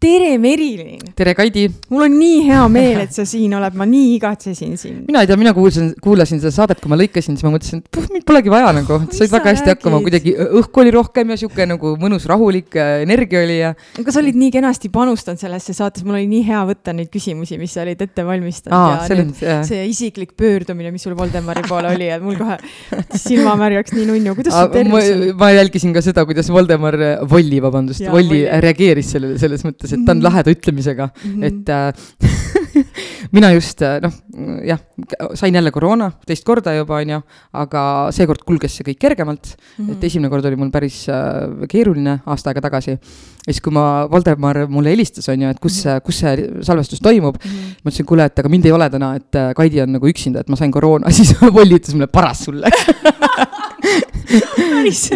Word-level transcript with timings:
tere, 0.00 0.38
Merilin! 0.40 1.00
tere, 1.14 1.34
Kaidi! 1.36 1.66
mul 1.92 2.06
on 2.06 2.14
nii 2.16 2.44
hea 2.46 2.60
meel, 2.72 3.02
et 3.04 3.12
sa 3.12 3.26
siin 3.28 3.52
oled, 3.58 3.74
ma 3.76 3.84
nii 3.88 4.14
igatsesin 4.14 4.72
sind. 4.80 5.02
mina 5.10 5.20
ei 5.20 5.28
tea, 5.28 5.36
mina 5.36 5.52
kuulsin, 5.56 5.90
kuulasin 6.00 6.40
seda 6.40 6.52
saadet, 6.54 6.80
kui 6.80 6.88
ma 6.88 6.96
lõikasin, 6.96 7.36
siis 7.36 7.44
ma 7.44 7.52
mõtlesin, 7.52 7.82
et 7.82 7.90
puh, 7.92 8.06
mind 8.14 8.24
polegi 8.28 8.52
vaja 8.52 8.70
nagu, 8.76 8.96
said 9.12 9.28
väga 9.28 9.52
hästi 9.52 9.68
räägid? 9.68 9.76
hakkama, 9.76 10.00
kuidagi 10.06 10.32
õhku 10.60 10.82
oli 10.82 10.94
rohkem 10.94 11.34
ja 11.34 11.36
sihuke 11.42 11.66
nagu 11.68 11.92
mõnus, 12.00 12.24
rahulik 12.30 12.78
äh, 12.80 13.02
energia 13.04 13.42
oli 13.44 13.58
ja. 13.58 13.74
aga 14.00 14.14
sa 14.14 14.22
olid 14.22 14.38
nii 14.40 14.54
kenasti 14.54 14.88
panustanud 14.94 15.42
sellesse 15.42 15.76
saatesse, 15.76 16.08
mul 16.08 16.16
oli 16.16 16.30
nii 16.32 16.46
hea 16.48 16.62
võtta 16.70 16.96
neid 16.96 17.12
küsimusi, 17.12 17.60
mis 17.60 17.76
sa 17.76 17.84
olid 17.84 18.00
ette 18.00 18.24
valmistanud 18.24 18.78
Aa, 18.80 19.04
ja 19.04 19.20
nüüd, 19.20 19.36
see 19.68 19.84
isiklik 19.90 20.32
pöördumine, 20.40 20.94
mis 20.96 21.04
sul 21.04 21.18
Voldemari 21.18 21.66
poole 21.68 21.92
oli, 21.92 22.08
et 22.08 22.24
mul 22.24 22.40
kohe 22.40 22.56
silmamärjaks 23.26 23.92
nii 23.98 24.08
nunnu, 24.14 24.36
kuidas 24.40 24.56
sul 24.56 24.72
tervis 24.72 25.12
oli? 25.12 25.30
ma 25.44 25.52
jälgisin 25.52 25.92
ka 25.92 26.00
seda, 26.08 26.24
kuidas 26.24 26.48
Voldemar, 26.48 26.96
Volli, 27.28 27.60
vabandust, 27.60 28.08
Volli 28.08 28.46
reageeris 28.64 29.12
sellele 29.18 29.36
selles 29.40 29.68
mõttes 29.68 29.89
mõttes, 29.90 29.98
et 29.98 30.06
ta 30.06 30.14
on 30.14 30.20
mhm. 30.20 30.26
laheda 30.26 30.54
ütlemisega 30.54 31.10
mm, 31.10 31.30
-hmm. 31.34 31.44
et 31.46 31.68
äh, 31.68 31.92
mina 33.36 33.52
just 33.52 33.82
äh, 33.82 34.00
noh, 34.02 34.12
jah, 34.64 34.80
sain 35.34 35.54
jälle 35.54 35.70
koroona 35.70 36.10
teist 36.26 36.44
korda 36.44 36.74
juba, 36.74 37.00
onju, 37.00 37.20
aga 37.52 37.82
seekord 38.14 38.44
kulges 38.46 38.76
see 38.76 38.86
kõik 38.86 39.00
kergemalt 39.00 39.56
mm. 39.56 39.84
-hmm. 39.84 39.92
et 39.92 40.04
esimene 40.04 40.30
kord 40.30 40.44
oli 40.44 40.56
mul 40.56 40.70
päris 40.70 41.08
äh, 41.08 41.66
keeruline 41.68 42.20
aasta 42.26 42.50
aega 42.50 42.60
tagasi. 42.60 42.90
ja 42.90 43.52
siis, 43.52 43.60
kui 43.60 43.72
ma, 43.72 44.06
Voldemar 44.10 44.66
mulle 44.68 44.90
helistas, 44.90 45.28
onju, 45.28 45.48
et 45.48 45.60
kus 45.60 45.84
-hmm. 45.84 46.00
kus 46.04 46.18
see 46.18 46.48
salvestus 46.62 47.00
toimub 47.00 47.36
mm, 47.36 47.50
-hmm. 47.50 47.76
ma 47.84 47.90
ütlesin, 47.90 48.06
kuule, 48.06 48.24
et 48.24 48.38
aga 48.38 48.48
mind 48.48 48.64
ei 48.64 48.72
ole 48.72 48.90
täna, 48.90 49.14
et 49.16 49.56
Kaidi 49.56 49.80
on 49.82 49.92
nagu 49.92 50.06
üksinda, 50.06 50.40
et 50.40 50.48
ma 50.48 50.56
sain 50.56 50.70
koroona, 50.70 51.10
siis 51.18 51.34
Volli 51.40 51.78
ütles 51.78 51.94
mulle, 51.94 52.06
paras 52.06 52.44
sulle 52.44 52.70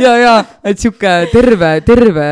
ja, 0.05 0.13
ja, 0.19 0.33
et 0.67 0.81
sihuke 0.81 1.13
terve, 1.33 1.71
terve 1.87 2.27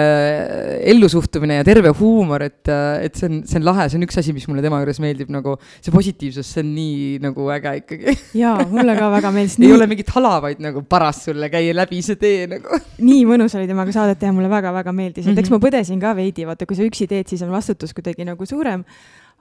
ellusuhtumine 0.93 1.61
ja 1.61 1.67
terve 1.67 1.93
huumor, 1.99 2.45
et, 2.49 2.71
et 3.07 3.19
see 3.19 3.29
on, 3.31 3.41
see 3.49 3.61
on 3.61 3.67
lahe, 3.69 3.87
see 3.91 4.01
on 4.01 4.07
üks 4.07 4.19
asi, 4.23 4.35
mis 4.37 4.49
mulle 4.51 4.65
tema 4.65 4.81
juures 4.83 5.01
meeldib, 5.05 5.31
nagu 5.35 5.57
see 5.79 5.95
positiivsus, 5.95 6.51
see 6.57 6.65
on 6.65 6.75
nii 6.77 6.99
nagu 7.23 7.49
äge 7.55 7.75
ikkagi. 7.83 8.17
jaa, 8.43 8.57
mulle 8.73 8.97
ka 8.99 9.11
väga 9.17 9.33
meeldis 9.35 9.59
ei 9.63 9.73
ole 9.77 9.89
mingit 9.91 10.13
hala, 10.17 10.37
vaid 10.45 10.63
nagu 10.65 10.85
paras 10.89 11.25
sulle 11.29 11.51
käia 11.53 11.77
läbi 11.77 12.03
see 12.05 12.21
tee 12.21 12.47
nagu. 12.51 12.83
nii 13.03 13.25
mõnus 13.29 13.57
oli 13.59 13.71
temaga 13.71 13.95
saadet 13.95 14.21
teha, 14.23 14.35
mulle 14.37 14.51
väga-väga 14.53 14.95
meeldis, 14.97 15.27
et 15.27 15.37
eks 15.37 15.51
mhm. 15.51 15.59
ma 15.59 15.67
põdesin 15.67 16.03
ka 16.03 16.17
veidi, 16.19 16.47
vaata, 16.49 16.69
kui 16.69 16.79
sa 16.79 16.87
üksi 16.87 17.09
teed, 17.11 17.29
siis 17.31 17.45
on 17.47 17.53
vastutus 17.55 17.95
kuidagi 17.97 18.27
nagu 18.29 18.49
suurem 18.49 18.87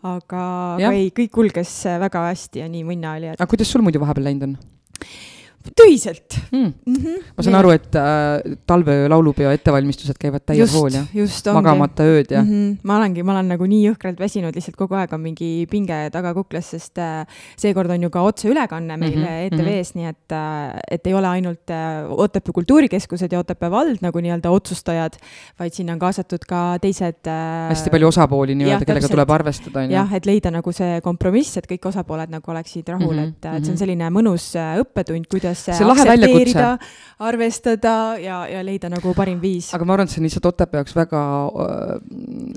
aga, 0.01 0.45
aga 0.77 0.93
ei, 0.97 1.09
kõik 1.15 1.33
kulges 1.35 1.73
väga 2.01 2.25
hästi 2.29 2.63
ja 2.63 2.69
nii 2.71 2.83
mõnna 2.87 3.15
oli 3.19 3.31
et.... 3.31 3.37
aga 3.39 3.49
kuidas 3.49 3.69
sul 3.71 3.85
muidu 3.85 4.01
vahepeal 4.01 4.29
läinud 4.29 4.49
on? 4.49 4.57
Töiselt 5.75 6.37
mm.. 6.51 6.73
Mm 6.85 6.95
-hmm. 6.95 7.23
ma 7.37 7.43
saan 7.43 7.55
aru, 7.55 7.71
et 7.75 7.95
äh, 7.95 8.55
talveöö 8.67 9.09
laulupeo 9.09 9.51
ettevalmistused 9.53 10.17
käivad 10.19 10.43
täies 10.45 10.73
hool, 10.73 10.89
jah? 10.93 11.07
magamata 11.53 12.03
ööd 12.03 12.31
ja 12.33 12.41
mm? 12.41 12.49
-hmm. 12.49 12.77
ma 12.83 12.97
olengi, 12.97 13.23
ma 13.23 13.35
olen 13.35 13.51
nagu 13.53 13.67
nii 13.69 13.81
jõhkralt 13.89 14.19
väsinud, 14.19 14.55
lihtsalt 14.55 14.77
kogu 14.79 14.97
aeg 14.99 15.13
on 15.13 15.21
mingi 15.21 15.67
pinge 15.71 16.09
taga 16.13 16.33
kuklas, 16.33 16.71
sest 16.75 16.97
äh, 16.97 17.25
seekord 17.57 17.89
on 17.89 18.03
ju 18.03 18.09
ka 18.09 18.21
otseülekanne 18.21 18.97
meil 18.97 19.17
mm 19.17 19.23
-hmm. 19.23 19.45
ETV-s, 19.51 19.95
nii 19.95 20.09
et 20.09 20.31
äh,, 20.31 20.79
et 20.91 21.07
ei 21.07 21.13
ole 21.13 21.27
ainult 21.27 21.69
äh, 21.69 22.09
Otepää 22.11 22.53
kultuurikeskused 22.53 23.31
ja 23.31 23.39
Otepää 23.39 23.71
vald 23.71 24.01
nagu 24.01 24.19
nii-öelda 24.19 24.49
otsustajad, 24.49 25.17
vaid 25.59 25.73
sinna 25.73 25.93
on 25.93 25.99
kaasatud 25.99 26.45
ka 26.47 26.77
teised 26.81 27.27
äh,. 27.27 27.69
hästi 27.69 27.89
palju 27.89 28.07
osapooli 28.07 28.55
nii-öelda, 28.55 28.85
kellega 28.85 29.07
tuleb 29.07 29.29
arvestada, 29.29 29.79
on 29.79 29.85
ju. 29.85 29.95
jah, 29.95 30.13
et 30.13 30.25
leida 30.25 30.51
nagu 30.51 30.71
see 30.71 31.01
kompromiss, 31.01 31.57
et 31.57 31.67
kõik 31.69 31.87
osapooled 31.87 32.29
nagu 32.29 32.51
oleksid 32.51 32.87
rahul 32.87 33.13
mm, 33.13 33.19
-hmm. 33.19 33.29
et, 33.29 33.45
et 33.45 33.65
see 33.65 33.71
on 33.71 33.75
mhm. 33.75 33.79
selline 33.83 34.09
mõnus 34.09 34.55
äh, 34.55 34.79
õppetund, 34.81 35.27
kuidas 35.31 35.50
kuidas 35.55 35.81
aktsepteerida, 35.81 36.77
arvestada 37.21 37.95
ja, 38.21 38.41
ja 38.49 38.61
leida 38.65 38.89
nagu 38.91 39.13
parim 39.17 39.39
viis. 39.41 39.69
aga 39.75 39.85
ma 39.85 39.95
arvan, 39.95 40.09
et 40.09 40.13
see 40.13 40.21
on 40.21 40.27
lihtsalt 40.27 40.47
Otepää 40.49 40.81
jaoks 40.81 40.95
väga 40.97 41.21
äh,, 41.63 41.91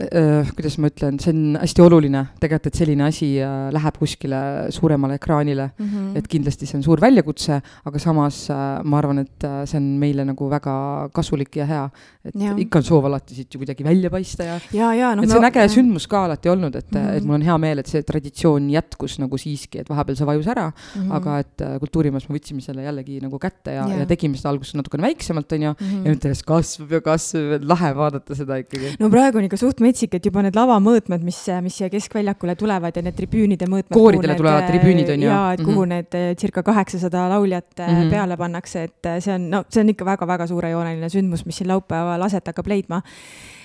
äh, 0.08 0.52
kuidas 0.56 0.78
ma 0.80 0.90
ütlen, 0.90 1.18
see 1.22 1.34
on 1.34 1.58
hästi 1.60 1.84
oluline 1.84 2.22
tegelikult, 2.40 2.70
et 2.70 2.80
selline 2.80 3.06
asi 3.06 3.28
äh, 3.44 3.68
läheb 3.74 3.98
kuskile 4.00 4.40
suuremale 4.74 5.18
ekraanile 5.20 5.68
mm. 5.70 5.90
-hmm. 5.90 6.18
et 6.18 6.28
kindlasti 6.30 6.68
see 6.70 6.78
on 6.78 6.86
suur 6.86 7.02
väljakutse, 7.02 7.60
aga 7.84 8.02
samas 8.02 8.40
äh, 8.50 8.80
ma 8.84 8.98
arvan, 9.02 9.20
et 9.24 9.44
äh, 9.44 9.64
see 9.68 9.80
on 9.80 9.90
meile 10.00 10.24
nagu 10.24 10.48
väga 10.50 10.74
kasulik 11.14 11.56
ja 11.60 11.66
hea. 11.68 11.84
et 12.24 12.34
ja. 12.40 12.54
ikka 12.56 12.80
on 12.80 12.84
soov 12.88 13.04
alati 13.04 13.34
siit 13.34 13.54
ju 13.54 13.60
kuidagi 13.60 13.84
välja 13.84 14.10
paista 14.10 14.44
ja. 14.44 14.58
ja, 14.72 14.94
ja 14.94 15.14
noh. 15.14 15.24
et 15.24 15.30
see 15.30 15.38
on 15.38 15.48
äge 15.50 15.68
sündmus 15.68 16.08
ka 16.08 16.24
alati 16.24 16.48
olnud, 16.48 16.74
et 16.74 16.90
mm, 16.90 17.00
-hmm. 17.00 17.16
et 17.16 17.24
mul 17.24 17.34
on 17.34 17.42
hea 17.42 17.58
meel, 17.58 17.78
et 17.78 17.86
see 17.86 18.02
traditsioon 18.02 18.70
jätkus 18.70 19.18
nagu 19.18 19.38
siiski, 19.38 19.84
et 19.84 19.90
vahepeal 19.90 20.16
see 20.16 20.26
vajus 20.26 20.48
ära 20.48 20.70
mm, 20.70 21.02
-hmm. 21.02 21.14
aga 21.20 21.38
et 21.38 21.66
kultuurimajas 21.80 22.28
me 22.28 22.38
võtsime 22.38 22.64
selle 22.64 22.83
jällegi 22.84 23.20
nagu 23.22 23.38
kätte 23.42 23.74
ja, 23.76 23.86
ja., 23.90 24.02
ja 24.02 24.08
tegime 24.08 24.38
seda 24.38 24.52
alguses 24.52 24.76
natukene 24.78 25.06
väiksemalt, 25.06 25.52
onju 25.56 25.72
mm, 25.72 25.86
-hmm. 25.86 26.04
ja 26.04 26.14
nüüd 26.14 26.26
järjest 26.28 26.46
kasvab 26.48 26.94
ja 26.96 27.00
kasvab, 27.04 27.66
lahe 27.70 27.92
vaadata 27.96 28.38
seda 28.38 28.58
ikkagi. 28.62 28.94
no 29.00 29.10
praegu 29.12 29.40
on 29.40 29.48
ikka 29.48 29.60
suht 29.60 29.80
metsik, 29.84 30.14
et 30.18 30.28
juba 30.30 30.44
need 30.46 30.58
lavamõõtmed, 30.58 31.24
mis, 31.26 31.40
mis 31.64 31.78
siia 31.80 31.90
keskväljakule 31.92 32.56
tulevad 32.60 32.96
ja 32.96 33.04
need 33.06 33.18
tribüünide 33.18 33.68
mõõtmed. 33.70 33.94
kooridele 33.94 34.38
tulevad 34.40 34.68
tribüünid 34.70 35.14
on 35.16 35.26
ju. 35.26 35.30
ja, 35.30 35.40
et 35.54 35.62
kuhu 35.62 35.72
mm 35.72 35.82
-hmm. 35.82 35.94
need 35.94 36.20
eh, 36.20 36.36
circa 36.36 36.62
kaheksasada 36.62 37.28
lauljat 37.34 37.72
mm 37.78 37.94
-hmm. 37.94 38.10
peale 38.10 38.36
pannakse, 38.36 38.84
et 38.84 39.06
eh, 39.06 39.20
see 39.20 39.34
on, 39.34 39.50
no 39.50 39.64
see 39.68 39.80
on 39.80 39.88
ikka 39.88 40.04
väga-väga 40.04 40.46
suurejooneline 40.46 41.08
sündmus, 41.08 41.46
mis 41.46 41.56
siin 41.56 41.68
laupäeval 41.68 42.22
aset 42.22 42.46
hakkab 42.46 42.66
leidma 42.66 43.02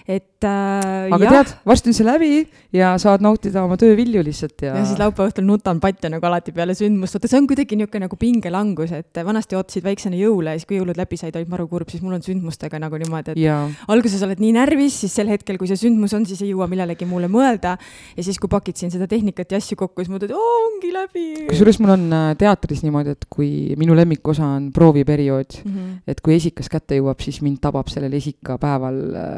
et 0.09 0.41
äh, 0.41 1.05
aga 1.13 1.21
jah. 1.21 1.33
tead, 1.35 1.51
varsti 1.69 1.91
on 1.91 1.95
see 1.95 2.05
läbi 2.07 2.29
ja 2.73 2.95
saad 3.01 3.21
nautida 3.21 3.61
oma 3.61 3.75
töövilju 3.77 4.23
lihtsalt 4.25 4.63
ja. 4.65 4.71
ja 4.79 4.85
siis 4.87 4.97
laupäeva 4.97 5.29
õhtul 5.29 5.45
nutan 5.45 5.77
patja 5.83 6.09
nagu 6.09 6.25
alati 6.25 6.53
peale 6.55 6.73
sündmust, 6.77 7.13
vaata 7.13 7.29
see 7.29 7.37
on 7.37 7.45
kuidagi 7.49 7.77
niisugune 7.77 8.07
nagu 8.07 8.17
pingelangus, 8.17 8.93
et 8.97 9.19
vanasti 9.25 9.57
ootasid 9.59 9.85
väiksena 9.85 10.17
jõule 10.17 10.55
ja 10.55 10.61
siis, 10.61 10.65
kui 10.69 10.79
jõulud 10.79 10.97
läbi 10.97 11.19
said, 11.19 11.37
olid 11.37 11.51
maru 11.51 11.67
kurb, 11.69 11.91
siis 11.93 12.01
mul 12.01 12.17
on 12.17 12.25
sündmustega 12.25 12.79
nagu 12.81 12.97
niimoodi, 13.01 13.35
et 13.35 13.41
ja. 13.43 13.59
alguses 13.93 14.23
oled 14.25 14.41
nii 14.41 14.55
närvis, 14.57 14.97
siis 15.03 15.13
sel 15.19 15.29
hetkel, 15.29 15.59
kui 15.61 15.69
see 15.69 15.77
sündmus 15.77 16.17
on, 16.17 16.25
siis 16.29 16.41
ei 16.41 16.49
jõua 16.55 16.65
millelegi 16.71 17.05
muule 17.09 17.29
mõelda. 17.29 17.75
ja 18.17 18.25
siis, 18.25 18.41
kui 18.41 18.49
pakid 18.49 18.81
siin 18.81 18.93
seda 18.93 19.05
tehnikat 19.09 19.53
ja 19.53 19.61
asju 19.61 19.77
kokku, 19.77 20.01
siis 20.01 20.13
mõtled, 20.13 20.33
ongi 20.33 20.93
läbi. 20.95 21.27
kusjuures 21.51 21.81
mul 21.83 21.93
on 21.99 22.07
äh, 22.17 22.31
teatris 22.39 22.81
niimoodi, 22.85 23.13
et 23.13 23.29
kui 23.29 23.77
minu 23.77 23.97
lemmikosa 23.97 24.49
on 24.57 24.71
prooviperiood 24.73 25.61
mm, 25.61 25.71
-hmm. 25.77 25.95
et 26.09 26.25
kui 26.25 26.33
esikas 26.39 26.69
kätte 26.69 26.97
jõuab, 26.97 27.21
siis 27.21 27.43
mind 27.45 27.61
tabab 27.61 27.93
sellel 27.93 28.17
esikapäeval 28.17 29.01
äh, 29.13 29.29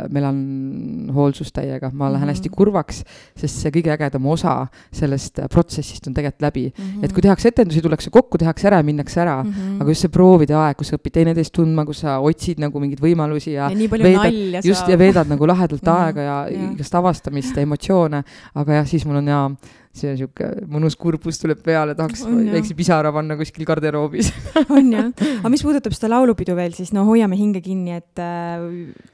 melan 0.62 1.16
hoolsustäiega, 1.16 1.92
ma 1.94 2.12
lähen 2.12 2.20
mm 2.20 2.24
-hmm. 2.24 2.28
hästi 2.30 2.50
kurvaks, 2.50 3.04
sest 3.36 3.62
see 3.62 3.72
kõige 3.72 3.92
ägedam 3.94 4.26
osa 4.26 4.68
sellest 4.92 5.40
protsessist 5.52 6.08
on 6.08 6.14
tegelikult 6.14 6.42
läbi 6.42 6.74
mm. 6.78 6.84
-hmm. 6.84 7.06
et 7.06 7.14
kui 7.14 7.22
tehakse 7.22 7.48
etendusi, 7.48 7.82
tullakse 7.82 8.10
kokku, 8.10 8.38
tehakse 8.38 8.68
ära 8.68 8.84
minnakse 8.84 9.22
ära 9.22 9.44
mm, 9.44 9.52
-hmm. 9.52 9.82
aga 9.82 9.90
just 9.90 10.02
see 10.02 10.10
proovide 10.10 10.56
aeg, 10.56 10.78
kus 10.78 10.88
sa 10.88 10.98
õpid 10.98 11.12
teineteist 11.12 11.54
tundma, 11.54 11.86
kus 11.86 12.00
sa 12.00 12.20
otsid 12.20 12.60
nagu 12.60 12.80
mingeid 12.80 13.02
võimalusi 13.02 13.52
ja, 13.52 13.70
ja 13.70 13.90
veedad, 13.90 14.66
just, 14.66 14.88
ja 14.88 14.98
veedad 14.98 15.28
nagu 15.28 15.48
lahedalt 15.48 15.82
mm 15.82 15.92
-hmm. 15.92 16.06
aega 16.06 16.22
ja, 16.22 16.48
ja 16.50 16.72
igast 16.72 16.96
avastamist 16.96 17.56
ja 17.56 17.62
emotsioone, 17.62 18.24
aga 18.56 18.74
jah, 18.74 18.88
siis 18.88 19.06
mul 19.06 19.16
on 19.16 19.28
jaa 19.28 19.52
see 19.96 20.14
sihuke 20.16 20.48
mõnus 20.72 20.96
kurbus 21.00 21.40
tuleb 21.42 21.60
peale, 21.66 21.96
tahaks 21.98 22.24
väikse 22.26 22.76
pisara 22.78 23.12
panna 23.14 23.36
kuskil 23.40 23.66
garderoobis. 23.68 24.32
On 24.76 24.88
jah, 24.94 25.10
aga 25.34 25.52
mis 25.52 25.64
puudutab 25.66 25.96
seda 25.96 26.14
laulupidu 26.14 26.56
veel, 26.58 26.76
siis 26.78 26.94
no 26.96 27.04
hoiame 27.10 27.36
hinge 27.40 27.64
kinni, 27.66 27.98
et, 28.00 28.22
äh, 28.24 28.64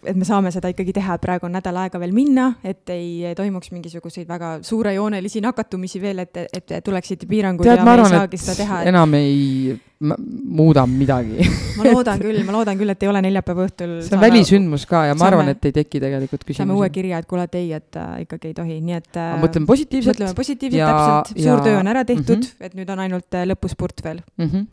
et 0.06 0.18
me 0.18 0.28
saame 0.28 0.54
seda 0.54 0.69
ikkagi 0.74 0.94
teha, 1.00 1.18
praegu 1.24 1.50
on 1.50 1.57
nädal 1.57 1.81
aega 1.81 2.02
veel 2.02 2.13
minna, 2.16 2.52
et 2.68 2.90
ei 2.94 3.34
toimuks 3.38 3.74
mingisuguseid 3.74 4.30
väga 4.30 4.57
suurejoonelisi 4.68 5.42
nakatumisi 5.46 6.02
veel, 6.04 6.25
et, 6.28 6.46
et 6.46 6.78
tuleksid 6.86 7.25
piirangud 7.30 7.66
Tead, 7.66 7.81
ja 7.81 7.88
me 7.88 7.98
ei 7.98 8.13
saagi 8.13 8.42
seda 8.42 8.57
teha 8.62 8.81
et.... 8.84 8.92
enam 8.94 9.18
ei 9.18 9.78
muudan 9.98 10.92
midagi 10.94 11.48
ma 11.78 11.88
loodan 11.90 12.22
küll, 12.22 12.40
ma 12.46 12.54
loodan 12.54 12.78
küll, 12.78 12.94
et 12.94 13.04
ei 13.04 13.10
ole 13.10 13.22
neljapäeva 13.26 13.66
õhtul. 13.66 13.96
see 14.06 14.18
on 14.18 14.22
välisündmus 14.22 14.86
ka 14.90 15.08
ja 15.10 15.16
ma 15.16 15.24
saame, 15.26 15.32
arvan, 15.32 15.52
et 15.56 15.66
ei 15.70 15.76
teki 15.80 16.02
tegelikult 16.04 16.44
küsimusi. 16.44 16.62
saame 16.62 16.78
uue 16.78 16.90
kirja, 16.94 17.22
et 17.24 17.30
kuule, 17.30 17.48
et 17.50 17.58
ei, 17.58 17.72
et 17.80 17.98
äh, 17.98 18.16
ikkagi 18.28 18.52
ei 18.52 18.58
tohi, 18.58 18.80
nii 18.86 18.98
et 19.00 19.18
äh,. 19.18 19.36
mõtleme 19.42 19.70
positiivselt. 19.70 20.14
mõtleme 20.14 20.38
positiivselt, 20.38 20.86
täpselt, 20.86 21.34
suur 21.42 21.54
ja... 21.56 21.66
töö 21.66 21.80
on 21.82 21.94
ära 21.94 22.06
tehtud 22.06 22.38
mm, 22.38 22.50
-hmm. 22.50 22.70
et 22.70 22.78
nüüd 22.78 22.94
on 22.94 23.06
ainult 23.08 23.40
äh, 23.40 23.48
lõpuspurt 23.50 24.06
veel 24.06 24.22
mm. 24.38 24.50
-hmm 24.50 24.68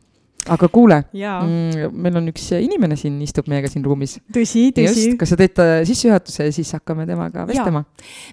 aga 0.52 0.68
kuule, 0.72 0.98
mm, 1.14 1.94
meil 2.04 2.18
on 2.20 2.28
üks 2.32 2.50
inimene 2.58 2.96
siin, 3.00 3.16
istub 3.24 3.48
meiega 3.50 3.70
siin 3.70 3.84
ruumis. 3.86 4.18
tõsi, 4.34 4.66
tõsi. 4.76 5.06
kas 5.20 5.32
sa 5.32 5.38
teed 5.40 5.60
sissejuhatuse 5.88 6.48
ja 6.48 6.54
siis 6.54 6.72
hakkame 6.76 7.06
temaga 7.08 7.46
vestlema? 7.48 7.84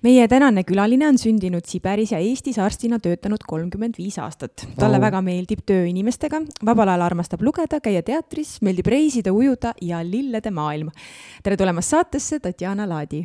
meie 0.04 0.28
tänane 0.32 0.66
külaline 0.68 1.08
on 1.08 1.20
sündinud 1.22 1.68
Siberis 1.70 2.14
ja 2.16 2.22
Eestis 2.22 2.60
arstina 2.60 3.00
töötanud 3.00 3.44
kolmkümmend 3.48 4.00
viis 4.00 4.20
aastat. 4.20 4.68
talle 4.78 5.00
oh. 5.00 5.06
väga 5.06 5.24
meeldib 5.26 5.64
töö 5.66 5.86
inimestega, 5.90 6.44
vabal 6.66 6.92
ajal 6.92 7.08
armastab 7.08 7.44
lugeda, 7.46 7.80
käia 7.84 8.04
teatris, 8.06 8.58
meeldib 8.66 8.92
reisida, 8.92 9.34
ujuda 9.34 9.76
ja 9.82 10.04
lillede 10.04 10.52
maailm. 10.52 10.92
tere 11.44 11.60
tulemast 11.60 11.96
saatesse, 11.96 12.42
Tatjana 12.44 12.90
Laadi 12.90 13.24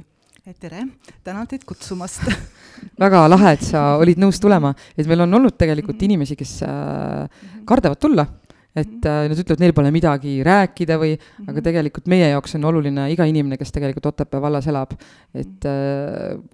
tere, 0.60 0.84
tänan 1.26 1.48
teid 1.50 1.64
kutsumast 1.66 2.22
väga 3.02 3.24
lahe, 3.26 3.56
et 3.56 3.64
sa 3.66 3.96
olid 3.98 4.20
nõus 4.22 4.38
tulema, 4.38 4.70
et 4.94 5.08
meil 5.10 5.24
on 5.24 5.40
olnud 5.40 5.56
tegelikult 5.58 5.96
mhm. 5.98 6.06
inimesi, 6.06 6.36
kes 6.38 6.60
äh, 6.62 7.46
kardavad 7.66 7.98
tulla 7.98 8.28
et 8.76 9.06
äh, 9.08 9.24
nad 9.30 9.38
ütlevad, 9.40 9.62
neil 9.62 9.72
pole 9.76 9.90
midagi 9.94 10.36
rääkida 10.44 10.98
või 11.00 11.14
mm, 11.14 11.22
-hmm. 11.22 11.50
aga 11.52 11.62
tegelikult 11.64 12.10
meie 12.12 12.28
jaoks 12.28 12.56
on 12.58 12.66
oluline 12.68 13.06
iga 13.12 13.24
inimene, 13.28 13.56
kes 13.56 13.72
tegelikult 13.72 14.06
Otepää 14.06 14.40
vallas 14.42 14.66
elab, 14.68 14.92
et 15.34 15.64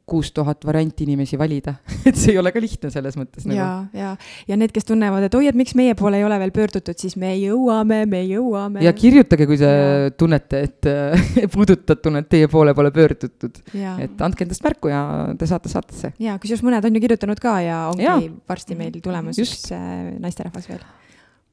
kuus 0.07 0.31
äh, 0.31 0.35
tuhat 0.35 0.65
varianti 0.67 1.05
inimesi 1.05 1.39
valida 1.39 1.75
et 2.09 2.17
see 2.17 2.33
ei 2.35 2.39
ole 2.39 2.53
ka 2.55 2.63
lihtne 2.63 2.91
selles 2.95 3.19
mõttes 3.19 3.47
nagu.. 3.49 3.59
ja, 3.59 3.87
ja, 3.93 4.13
ja 4.49 4.59
need, 4.61 4.73
kes 4.75 4.87
tunnevad, 4.89 5.27
et 5.27 5.35
oi, 5.35 5.49
et 5.51 5.59
miks 5.59 5.75
meie 5.79 5.97
poole 5.99 6.21
ei 6.21 6.27
ole 6.27 6.39
veel 6.45 6.55
pöördutud, 6.55 6.99
siis 6.99 7.17
me 7.21 7.35
jõuame, 7.37 8.05
me 8.07 8.23
jõuame. 8.29 8.85
ja 8.87 8.95
kirjutage, 8.97 9.49
kui 9.51 9.59
te 9.61 9.73
ja. 9.73 10.15
tunnete, 10.15 10.63
et 10.69 10.91
äh, 10.91 11.27
puudutatud, 11.55 12.21
et 12.23 12.31
teie 12.31 12.51
poole 12.53 12.75
pole 12.79 12.95
pöördutud. 12.95 13.63
et 13.75 14.23
andke 14.23 14.47
endast 14.47 14.63
märku 14.63 14.93
ja 14.93 15.03
te 15.39 15.51
saate 15.51 15.73
saatesse. 15.73 16.15
ja 16.23 16.39
kusjuures 16.39 16.65
mõned 16.67 16.87
on 16.87 16.97
ju 16.97 17.03
kirjutanud 17.03 17.43
ka 17.43 17.59
ja 17.65 17.83
ongi 17.91 18.07
ja. 18.07 18.17
varsti 18.49 18.79
meil 18.79 18.95
tulemas 19.03 19.43
Just. 19.43 19.59
üks 19.59 19.77
äh, 19.77 20.15
naisterahvas 20.23 20.71
veel. 20.71 20.83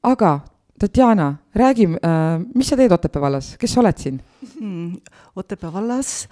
aga 0.05 0.37
Tatjana, 0.79 1.33
räägi 1.55 1.85
äh,, 1.85 2.39
mis 2.55 2.67
sa 2.71 2.77
teed 2.77 2.91
Otepää 2.91 3.21
vallas, 3.21 3.57
kes 3.59 3.73
sa 3.73 3.81
oled 3.81 3.97
siin 3.99 4.21
hmm,? 4.59 4.99
Otepää 5.35 5.73
vallas, 5.73 6.29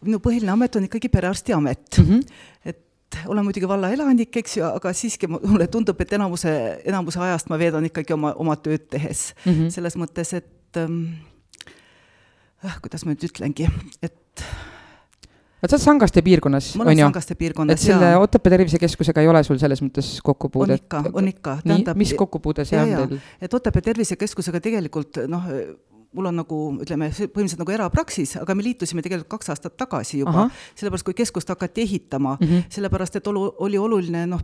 minu 0.00 0.20
põhiline 0.22 0.54
amet 0.54 0.76
on 0.76 0.86
ikkagi 0.86 1.08
perearstiamet 1.08 1.98
mm. 1.98 2.04
-hmm. 2.04 2.22
et 2.64 2.78
olen 3.26 3.44
muidugi 3.44 3.68
valla 3.68 3.90
elanik, 3.92 4.36
eks 4.36 4.56
ju, 4.56 4.64
aga 4.64 4.92
siiski 4.92 5.26
mulle 5.26 5.66
tundub, 5.66 6.00
et 6.00 6.12
enamuse, 6.12 6.52
enamuse 6.84 7.20
ajast 7.20 7.50
ma 7.50 7.58
veedan 7.58 7.84
ikkagi 7.84 8.14
oma, 8.14 8.32
oma 8.32 8.56
tööd 8.56 8.88
tehes 8.90 9.34
mm. 9.44 9.52
-hmm. 9.52 9.70
selles 9.70 9.96
mõttes, 9.96 10.32
et 10.36 10.76
äh, 10.76 12.74
kuidas 12.82 13.04
ma 13.04 13.12
nüüd 13.12 13.28
ütlengi, 13.28 13.68
et 14.02 14.44
vot 15.62 15.70
sa 15.70 15.76
oled 15.76 15.84
Sangaste 15.84 16.22
piirkonnas, 16.26 16.72
on 16.80 16.98
ju? 16.98 17.10
Et 17.72 17.84
selle 17.84 18.16
Otepää 18.18 18.56
Tervisekeskusega 18.56 19.22
ei 19.22 19.30
ole 19.30 19.44
sul 19.46 19.60
selles 19.62 19.82
mõttes 19.84 20.16
kokkupuudet? 20.24 20.82
on 20.82 20.84
ikka, 20.84 21.04
on 21.12 21.30
ikka. 21.30 21.56
nii, 21.64 21.86
mis 22.02 22.14
kokkupuude 22.18 22.66
see 22.68 22.80
on 22.82 22.92
teil? 22.96 23.18
et 23.40 23.54
Otepää 23.54 23.84
Tervisekeskusega 23.88 24.60
tegelikult 24.60 25.22
noh, 25.30 25.48
mul 26.12 26.28
on 26.28 26.40
nagu 26.42 26.58
ütleme, 26.84 27.08
põhimõtteliselt 27.12 27.62
nagu 27.62 27.74
erapraksis, 27.74 28.36
aga 28.42 28.56
me 28.56 28.66
liitusime 28.66 29.04
tegelikult 29.04 29.38
kaks 29.38 29.52
aastat 29.54 29.76
tagasi 29.80 30.22
juba, 30.22 30.48
sellepärast 30.74 31.06
kui 31.08 31.16
keskust 31.16 31.52
hakati 31.52 31.86
ehitama 31.86 32.36
mm, 32.40 32.48
-hmm. 32.48 32.66
sellepärast 32.72 33.16
et 33.16 33.30
olu, 33.32 33.46
oli 33.64 33.78
oluline 33.78 34.26
noh, 34.26 34.42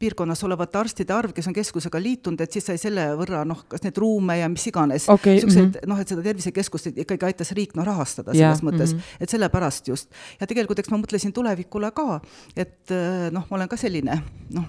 piirkonnas 0.00 0.42
olevate 0.46 0.78
arstide 0.80 1.14
arv, 1.14 1.34
kes 1.36 1.48
on 1.50 1.56
keskusega 1.56 2.00
liitunud, 2.02 2.40
et 2.40 2.52
siis 2.52 2.66
sai 2.70 2.80
selle 2.80 3.04
võrra 3.18 3.42
noh, 3.48 3.64
kas 3.70 3.84
neid 3.84 3.98
ruume 4.00 4.38
ja 4.40 4.48
mis 4.52 4.66
iganes 4.70 5.08
okay,, 5.12 5.36
niisuguseid 5.36 5.66
mm 5.66 5.72
-hmm. 5.76 5.92
noh, 5.92 6.00
et 6.00 6.12
seda 6.12 6.24
tervisekeskust 6.24 6.92
ikkagi 6.92 7.28
aitas 7.28 7.52
riik 7.56 7.76
noh, 7.78 7.86
rahastada 7.86 8.32
selles 8.32 8.62
yeah, 8.62 8.66
mõttes 8.68 8.94
mm, 8.94 8.98
-hmm. 8.98 9.24
et 9.24 9.36
sellepärast 9.36 9.88
just. 9.92 10.10
ja 10.40 10.46
tegelikult 10.46 10.78
eks 10.78 10.90
ma 10.90 11.00
mõtlesin 11.02 11.32
tulevikule 11.36 11.90
ka, 11.92 12.20
et 12.56 12.96
noh, 13.30 13.46
ma 13.50 13.60
olen 13.60 13.68
ka 13.68 13.76
selline 13.76 14.22
noh, 14.56 14.64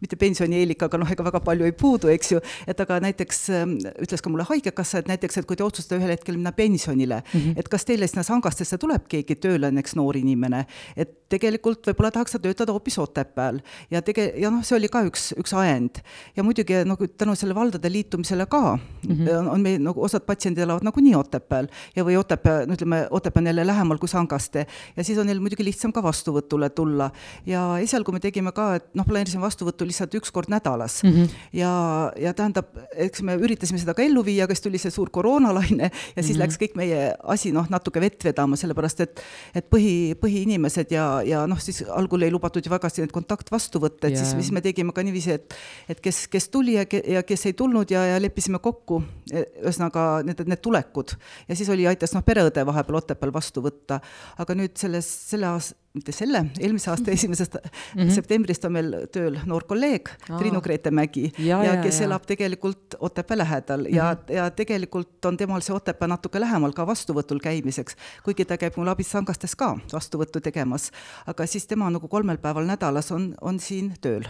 mitte 0.00 0.16
pensionieelik, 0.20 0.82
aga 0.82 1.00
noh, 1.00 1.10
ega 1.10 1.26
väga 1.26 1.40
palju 1.44 1.68
ei 1.68 1.72
puudu, 1.72 2.10
eks 2.12 2.32
ju, 2.32 2.40
et 2.66 2.80
aga 2.80 3.00
näiteks 3.04 3.42
ähm, 3.54 3.76
ütles 4.02 4.24
ka 4.24 4.32
mulle 4.32 4.46
Haigekassa, 4.48 5.02
et 5.02 5.10
näiteks, 5.10 5.40
et 5.40 5.48
kui 5.48 5.58
te 5.58 5.64
otsustate 5.66 6.00
ühel 6.00 6.14
hetkel 6.14 6.38
minna 6.38 6.52
pensionile 6.52 7.22
mm, 7.22 7.40
-hmm. 7.40 7.58
et 7.58 7.68
kas 7.68 7.84
teile 7.84 8.06
sinna 8.10 8.22
Sangastesse 8.26 8.78
tuleb 8.78 9.08
keegi 9.08 9.36
tööle, 9.36 9.70
näiteks 9.70 9.96
noor 9.96 10.16
inimene, 10.16 10.66
et 10.96 11.24
tegelikult 11.34 11.86
võib-olla 11.88 12.10
tahaks 12.14 12.36
ta 12.36 12.40
töötada 12.42 12.74
hoopis 12.74 12.98
Otepääl 12.98 13.60
ja 13.90 14.02
tege-, 14.04 14.32
ja 14.40 14.50
noh, 14.52 14.62
see 14.66 14.76
oli 14.78 14.90
ka 14.92 15.02
üks, 15.08 15.32
üks 15.40 15.54
ajend. 15.56 16.00
ja 16.36 16.44
muidugi 16.46 16.82
nagu 16.86 17.08
tänu 17.08 17.34
selle 17.38 17.54
valdade 17.56 17.90
liitumisele 17.90 18.46
ka 18.46 18.76
mm 18.76 19.14
-hmm. 19.14 19.50
on, 19.52 19.60
meil 19.60 19.80
nagu 19.82 20.02
osad 20.04 20.26
patsiendid 20.26 20.62
elavad 20.62 20.84
nagunii 20.86 21.14
Otepääl 21.14 21.68
ja 21.96 22.04
või 22.04 22.18
Otepää, 22.18 22.66
no 22.66 22.74
ütleme, 22.74 23.06
Otepää 23.10 23.40
on 23.40 23.46
jälle 23.46 23.66
lähemal 23.66 23.98
kui 23.98 24.08
Sangaste 24.08 24.66
ja 24.96 25.04
siis 25.04 25.18
on 25.18 25.26
neil 25.26 25.40
muidugi 25.40 25.64
lihtsam 25.64 25.92
ka 25.92 26.02
vastuvõtule 26.02 26.70
tulla. 26.70 27.10
ja 27.46 27.78
esialgu 27.78 28.12
me 28.12 28.20
tegime 28.20 28.52
ka, 28.52 28.74
et 28.74 28.94
noh, 28.94 29.06
planeerisime 29.06 29.42
vastuvõttu 29.64 29.86
lihtsalt 29.88 30.14
üks 30.18 30.32
kord 30.32 30.50
nädalas 30.52 31.02
mm. 31.02 31.10
-hmm. 31.10 31.28
ja, 31.52 32.12
ja 32.20 32.32
tähendab, 32.34 32.66
eks 32.96 33.22
me 33.22 33.36
üritasime 33.36 33.78
seda 33.78 33.94
ka 33.94 34.02
ellu 34.02 34.24
viia, 34.24 34.44
aga 34.44 34.54
siis 34.54 34.64
tuli 34.64 34.78
see 34.78 34.90
suur 34.90 35.10
koroonalaine 35.10 35.90
ja 35.90 36.22
siis 36.22 36.36
mm 36.36 36.42
-hmm. 36.42 36.42
läks 36.42 36.58
kõik 36.60 36.76
meie 36.76 37.14
asi 37.22 37.52
noh, 37.52 37.66
natuke 37.70 38.00
vett 38.00 38.24
vedama, 38.24 38.56
sellepärast 38.56 39.00
et, 39.00 39.20
et 39.54 39.68
põhi, 39.70 40.14
põhiinimesed 40.20 40.90
ja, 40.90 41.22
ja 41.24 41.46
noh, 41.46 41.60
siis 41.60 41.84
algul 41.88 42.22
ei 42.22 42.30
lubatud 42.30 42.64
ju 42.64 42.70
väga 42.70 42.88
neid 42.98 43.12
kontaktvastuvõtte, 43.12 44.06
et 44.06 44.14
yeah. 44.14 44.24
siis, 44.24 44.36
siis 44.44 44.52
me 44.52 44.60
tegime 44.60 44.92
ka 44.92 45.02
niiviisi, 45.02 45.32
et, 45.32 45.54
et 45.88 46.00
kes, 46.00 46.28
kes 46.28 46.48
tuli 46.48 46.74
ja, 46.74 46.84
ja 47.08 47.22
kes 47.22 47.46
ei 47.46 47.52
tulnud 47.52 47.90
ja, 47.90 48.04
ja 48.06 48.20
leppisime 48.20 48.58
kokku, 48.58 49.02
e, 49.32 49.44
ühesõnaga 49.64 50.22
need, 50.24 50.44
need 50.46 50.60
tulekud 50.62 51.16
ja 51.48 51.56
siis 51.56 51.68
oli, 51.68 51.86
aitas 51.86 52.14
noh, 52.14 52.24
pereõde 52.24 52.66
vahepeal 52.66 52.94
Otepääl 52.94 53.32
vastu 53.32 53.62
võtta, 53.64 54.00
aga 54.38 54.54
nüüd 54.54 54.76
selles, 54.78 55.08
selle 55.30 55.46
aasta 55.46 55.83
mitte 55.94 56.12
selle, 56.14 56.40
eelmise 56.58 56.90
aasta 56.90 57.12
esimesest 57.16 57.54
mm 57.54 58.00
-hmm. 58.00 58.14
septembrist 58.14 58.64
on 58.64 58.72
meil 58.74 58.94
tööl 59.14 59.38
noor 59.46 59.64
kolleeg 59.64 60.10
Aa. 60.10 60.38
Triinu 60.38 60.60
Grete 60.60 60.90
Mägi 60.90 61.28
ja, 61.38 61.62
ja, 61.62 61.74
ja 61.74 61.82
kes 61.82 62.00
ja. 62.00 62.06
elab 62.06 62.26
tegelikult 62.26 62.96
Otepää 62.98 63.38
lähedal 63.38 63.80
mm 63.80 63.86
-hmm. 63.86 63.96
ja, 63.96 64.12
mhm. 64.12 64.36
ja 64.36 64.50
tegelikult 64.50 65.24
on 65.24 65.36
temal 65.36 65.60
see 65.60 65.76
Otepää 65.76 66.08
natuke 66.08 66.40
lähemal 66.40 66.72
ka 66.72 66.86
vastuvõtul 66.86 67.40
käimiseks, 67.42 67.96
kuigi 68.24 68.44
ta 68.44 68.58
käib 68.58 68.76
mul 68.76 68.88
abis 68.88 69.10
Sangastes 69.10 69.54
ka 69.56 69.78
vastuvõttu 69.92 70.40
tegemas, 70.40 70.90
aga 71.26 71.46
siis 71.46 71.66
tema 71.66 71.90
nagu 71.90 72.08
kolmel 72.08 72.38
päeval 72.38 72.66
nädalas 72.66 73.12
on, 73.12 73.34
on 73.40 73.60
siin 73.60 73.94
tööl 74.00 74.26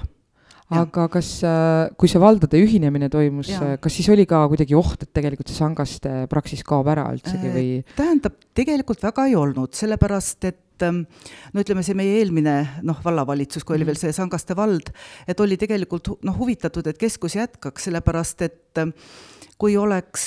aga 0.72 1.08
kas, 1.12 1.28
äh, 1.44 1.92
kui 2.00 2.08
see 2.08 2.20
valdade 2.22 2.58
ühinemine 2.60 3.10
toimus, 3.12 3.50
äh, 3.52 3.76
kas 3.82 3.96
siis 3.98 4.08
oli 4.12 4.24
ka 4.28 4.44
kuidagi 4.48 4.76
oht, 4.78 5.04
et 5.04 5.12
tegelikult 5.16 5.50
see 5.50 5.58
Sangaste 5.58 6.12
praksis 6.30 6.64
kaob 6.64 6.88
ära 6.88 7.06
üldsegi 7.12 7.52
või? 7.52 7.66
Äh, 7.82 7.96
tähendab, 7.98 8.38
tegelikult 8.56 9.04
väga 9.04 9.26
ei 9.28 9.36
olnud, 9.36 9.74
sellepärast 9.76 10.48
et 10.48 10.60
ähm, 10.82 11.04
no 11.52 11.62
ütleme, 11.62 11.84
see 11.86 11.94
meie 11.98 12.18
eelmine 12.20 12.56
noh, 12.82 12.98
vallavalitsus, 13.04 13.64
kui 13.64 13.76
oli 13.76 13.84
mhm. 13.84 13.92
veel 13.92 14.00
see 14.00 14.16
Sangaste 14.16 14.56
vald, 14.58 14.90
et 15.28 15.40
oli 15.40 15.58
tegelikult 15.60 16.16
noh, 16.26 16.38
huvitatud, 16.38 16.86
et 16.90 16.98
keskus 16.98 17.38
jätkaks, 17.38 17.90
sellepärast 17.90 18.48
et 18.48 18.82
kui 19.58 19.76
oleks 19.76 20.24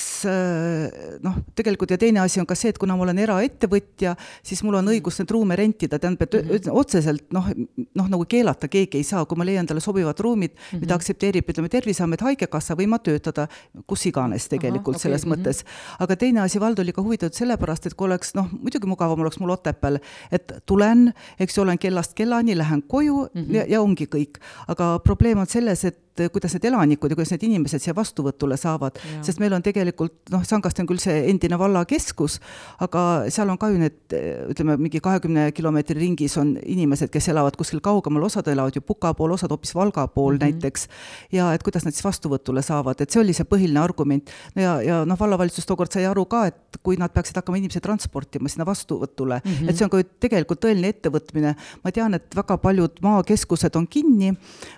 noh, 1.24 1.36
tegelikult 1.56 1.92
ja 1.92 1.98
teine 1.98 2.22
asi 2.24 2.40
on 2.40 2.48
ka 2.48 2.56
see, 2.56 2.70
et 2.74 2.78
kuna 2.82 2.96
ma 2.96 3.04
olen 3.04 3.20
eraettevõtja, 3.20 4.16
siis 4.46 4.64
mul 4.64 4.80
on 4.80 4.92
õigus 4.94 5.20
neid 5.20 5.32
ruume 5.36 5.58
rentida, 5.60 6.00
tähendab, 6.00 6.22
et 6.28 6.34
mm 6.34 6.50
-hmm. 6.50 6.80
otseselt 6.80 7.26
noh, 7.36 7.50
noh 7.96 8.08
nagu 8.10 8.26
keelata 8.26 8.68
keegi 8.68 8.98
ei 8.98 9.04
saa, 9.04 9.26
kui 9.26 9.38
ma 9.38 9.46
leian 9.46 9.68
talle 9.68 9.82
sobivad 9.84 10.20
ruumid 10.20 10.52
mm, 10.52 10.62
-hmm. 10.72 10.80
mida 10.80 10.96
aktsepteerib, 10.96 11.50
ütleme, 11.50 11.70
Terviseamet, 11.70 12.22
Haigekassa, 12.22 12.76
võin 12.76 12.90
ma 12.90 13.00
töötada 13.00 13.48
kus 13.88 14.06
iganes 14.10 14.48
tegelikult 14.50 14.96
Aha, 14.96 15.00
okay, 15.00 15.10
selles 15.10 15.26
mm 15.26 15.32
-hmm. 15.32 15.42
mõttes. 15.42 15.64
aga 16.00 16.16
teine 16.16 16.42
asi, 16.42 16.60
vald 16.60 16.80
oli 16.80 16.94
ka 16.94 17.02
huvitatud 17.02 17.38
sellepärast, 17.38 17.86
et 17.86 17.94
kui 17.94 18.06
oleks 18.06 18.34
noh, 18.36 18.48
muidugi 18.52 18.88
mugavam 18.88 19.20
oleks 19.20 19.40
mul 19.40 19.50
Otepääl, 19.50 20.00
et 20.32 20.52
tulen, 20.66 21.14
eks 21.40 21.58
ju, 21.58 21.64
olen 21.64 21.78
kellast 21.78 22.14
kellani, 22.14 22.58
lähen 22.58 22.84
koju 22.84 23.30
mm 23.34 23.42
-hmm. 23.42 23.56
ja, 23.56 23.66
ja 23.68 23.82
ongi 23.82 24.06
kõik. 24.06 24.40
aga 24.68 25.00
probleem 25.00 25.38
on 25.38 25.48
selles, 25.48 25.86
et 25.86 26.07
et 26.20 26.34
kuidas 26.34 26.54
need 26.56 26.66
elanikud 26.70 27.12
ja 27.12 27.18
kuidas 27.18 27.32
need 27.34 27.46
inimesed 27.48 27.84
siia 27.84 27.96
vastuvõtule 27.98 28.58
saavad, 28.60 29.00
sest 29.26 29.42
meil 29.44 29.54
on 29.54 29.66
tegelikult 29.66 30.32
noh, 30.34 30.44
Sangast 30.48 30.80
on 30.80 30.88
küll 30.90 31.02
see 31.02 31.24
endine 31.30 31.60
vallakeskus, 31.60 32.40
aga 32.84 33.04
seal 33.34 33.50
on 33.50 33.60
ka 33.62 33.70
ju 33.74 33.82
need 33.82 34.18
ütleme, 34.54 34.78
mingi 34.82 35.02
kahekümne 35.04 35.52
kilomeetri 35.56 35.98
ringis 36.00 36.38
on 36.42 36.56
inimesed, 36.64 37.12
kes 37.14 37.30
elavad 37.34 37.58
kuskil 37.60 37.82
kaugemal, 37.84 38.28
osad 38.28 38.48
elavad 38.52 38.76
ju 38.76 38.84
Puka 38.88 39.14
pool, 39.18 39.36
osad 39.36 39.52
hoopis 39.54 39.76
Valga 39.76 40.08
pool 40.08 40.34
mm 40.34 40.38
-hmm. 40.38 40.54
näiteks. 40.54 40.88
ja 41.32 41.54
et 41.54 41.64
kuidas 41.64 41.86
nad 41.86 41.94
siis 41.94 42.06
vastuvõtule 42.06 42.62
saavad, 42.62 43.02
et 43.02 43.12
see 43.12 43.22
oli 43.22 43.34
see 43.34 43.46
põhiline 43.46 43.80
argument. 43.80 44.30
ja, 44.56 44.82
ja 44.82 45.06
noh, 45.06 45.20
vallavalitsus 45.20 45.66
tookord 45.66 45.92
sai 45.92 46.06
aru 46.06 46.26
ka, 46.26 46.46
et 46.48 46.80
kui 46.84 46.98
nad 46.98 47.12
peaksid 47.12 47.36
hakkama 47.36 47.58
inimesi 47.58 47.80
transportima 47.80 48.50
sinna 48.50 48.66
vastuvõtule 48.66 49.42
mm, 49.44 49.52
-hmm. 49.52 49.70
et 49.70 49.78
see 49.78 49.86
on 49.86 49.90
ka 49.90 49.98
ju 49.98 50.08
tegelikult 50.20 50.66
tõeline 50.66 50.92
ettevõtmine. 50.94 51.56
ma 51.84 51.92
tean, 51.92 52.14
et 52.14 52.36
väga 52.36 52.58
paljud 52.58 53.02
maakeskused 53.02 53.76
on 53.76 53.88
kinni, 53.88 54.34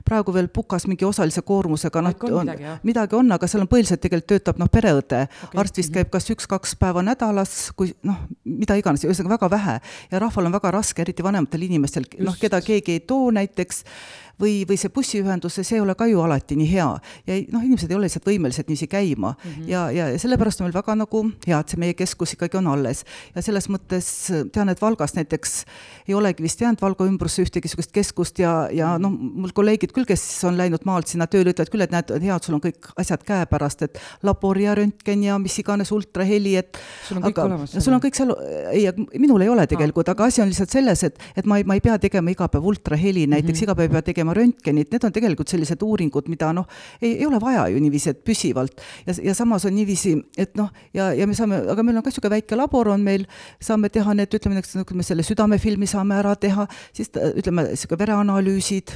praegu 0.05 0.34
veel 0.34 0.48
Pukas 0.48 0.88
mingi 0.88 1.05
osa 1.05 1.28
osalise 1.29 1.45
koormusega, 1.45 2.01
noh, 2.01 2.15
on, 2.31 2.45
midagi, 2.45 2.67
midagi 2.83 3.17
on, 3.17 3.31
aga 3.36 3.48
seal 3.48 3.63
on 3.63 3.69
põhiliselt 3.69 4.01
tegelikult 4.03 4.29
töötab 4.33 4.59
noh, 4.62 4.69
pereõde 4.71 5.21
okay.. 5.27 5.59
arst 5.62 5.77
vist 5.79 5.93
käib 5.93 6.09
kas 6.13 6.29
üks-kaks 6.33 6.75
päeva 6.79 7.03
nädalas, 7.05 7.71
kui 7.77 7.93
noh, 8.07 8.25
mida 8.45 8.77
iganes, 8.79 9.05
ühesõnaga 9.05 9.38
väga 9.38 9.51
vähe. 9.55 9.75
ja 10.12 10.24
rahval 10.24 10.50
on 10.50 10.57
väga 10.57 10.74
raske, 10.75 11.03
eriti 11.05 11.25
vanematel 11.25 11.67
inimestel, 11.69 12.07
noh, 12.25 12.38
keda 12.39 12.62
keegi 12.65 12.98
ei 12.98 13.05
too 13.05 13.29
näiteks 13.36 13.83
või, 14.41 14.63
või 14.69 14.77
see 14.79 14.91
bussiühendus, 14.93 15.60
see 15.62 15.77
ei 15.77 15.84
ole 15.84 15.96
ka 16.00 16.08
ju 16.10 16.22
alati 16.22 16.58
nii 16.60 16.69
hea. 16.72 16.89
ja 17.27 17.39
noh, 17.53 17.63
inimesed 17.63 17.91
ei 17.91 17.98
ole 17.98 18.08
lihtsalt 18.08 18.27
võimelised 18.27 18.67
niiviisi 18.67 18.88
käima 18.88 19.34
mm 19.34 19.51
-hmm. 19.51 19.69
ja, 19.69 19.91
ja 19.91 20.19
sellepärast 20.19 20.62
on 20.62 20.67
meil 20.67 20.77
väga 20.77 20.96
nagu 20.96 21.24
hea, 21.48 21.60
et 21.60 21.69
see 21.69 21.79
meie 21.79 21.93
keskus 21.93 22.34
ikkagi 22.34 22.58
on 22.58 22.67
alles. 22.67 23.05
ja 23.36 23.41
selles 23.41 23.69
mõttes 23.69 24.10
tean, 24.53 24.69
et 24.69 24.81
Valgas 24.81 25.15
näiteks 25.15 25.65
ei 26.08 26.13
olegi 26.13 26.43
vist 26.43 26.62
jäänud 26.62 26.81
Valga 26.81 27.05
ümbrusse 27.05 27.43
ühtegi 27.43 27.69
niisugust 27.69 27.91
keskust 27.91 28.39
ja, 28.39 28.69
ja 28.72 28.98
noh, 28.98 29.12
mul 29.12 29.53
kolleegid 29.55 29.93
küll, 29.96 30.08
kes 30.10 30.24
on 30.48 30.58
läinud 30.58 30.86
maalt 30.86 31.12
sinna 31.12 31.27
tööle, 31.27 31.53
ütlevad 31.53 31.72
küll, 31.74 31.86
et 31.86 31.93
näed, 31.93 32.13
hea, 32.24 32.36
et 32.36 32.48
sul 32.48 32.58
on 32.58 32.63
kõik 32.63 32.89
asjad 32.98 33.24
käepärast, 33.27 33.84
et 33.88 34.00
labor 34.25 34.58
ja 34.60 34.75
röntgen 34.77 35.24
ja 35.24 35.38
mis 35.41 35.58
iganes 35.62 35.91
ultraheli, 35.96 36.55
et 36.62 36.79
sul 37.08 37.19
on 37.19 37.27
kõik 37.27 37.38
aga, 37.38 37.48
olemas? 37.50 37.75
sul 37.77 37.96
on 37.96 38.03
kõik 38.03 38.17
seal, 38.17 38.34
ei, 38.72 38.88
minul 39.22 39.46
ei 39.46 39.51
ole 39.51 39.67
tegelikult, 39.69 40.10
aga 40.10 40.29
asi 40.29 40.43
on 40.43 40.50
lihtsalt 40.51 40.74
selles, 40.74 41.03
et, 41.08 41.19
et 41.38 41.50
ma 41.50 41.60
ei, 41.60 41.67
ma 41.67 41.77
ei 41.77 41.84
pea 41.84 41.98
tegema 42.01 42.34
iga 42.34 42.50
päev 42.51 42.65
ultraheli 42.72 43.27
näiteks 43.27 43.51
mm, 43.51 43.60
-hmm. 43.60 43.67
iga 43.69 43.75
päev 43.75 43.89
ei 43.89 43.96
pea 43.98 44.08
tegema 44.12 44.28
röntgenit, 44.38 44.91
need 44.91 45.05
on 45.07 45.15
tegelikult 45.15 45.51
sellised 45.51 45.81
uuringud, 45.86 46.29
mida 46.31 46.51
noh, 46.55 46.67
ei, 47.01 47.15
ei 47.19 47.25
ole 47.27 47.39
vaja 47.41 47.67
ju 47.71 47.79
niiviisi, 47.81 48.13
et 48.13 48.24
püsivalt. 48.25 48.81
ja, 49.07 49.15
ja 49.29 49.36
samas 49.36 49.65
on 49.65 49.75
niiviisi, 49.75 50.15
et 50.38 50.55
noh, 50.59 50.69
ja, 50.93 51.12
ja 51.13 51.27
me 51.27 51.36
saame, 51.38 51.62
aga 51.71 51.83
meil 51.83 52.00
on 52.00 52.05
ka 52.05 52.13
niisugune 52.13 52.36
väike 52.38 52.57
labor 52.57 52.91
on 52.93 53.03
meil, 53.05 53.25
saame 53.63 53.89
teha 53.93 54.13
need, 54.17 54.33
ütleme 54.36 54.59
näiteks, 54.59 54.77
kui 54.88 54.98
me 54.98 55.05
selle 55.05 55.25
südamefilmi 55.25 55.88
saame 55.89 56.17
ära 56.19 56.36
teha, 56.39 56.67
siis 56.95 57.12
ütleme, 57.13 57.69
niisugune 57.71 58.01
vereanalüüsid, 58.03 58.95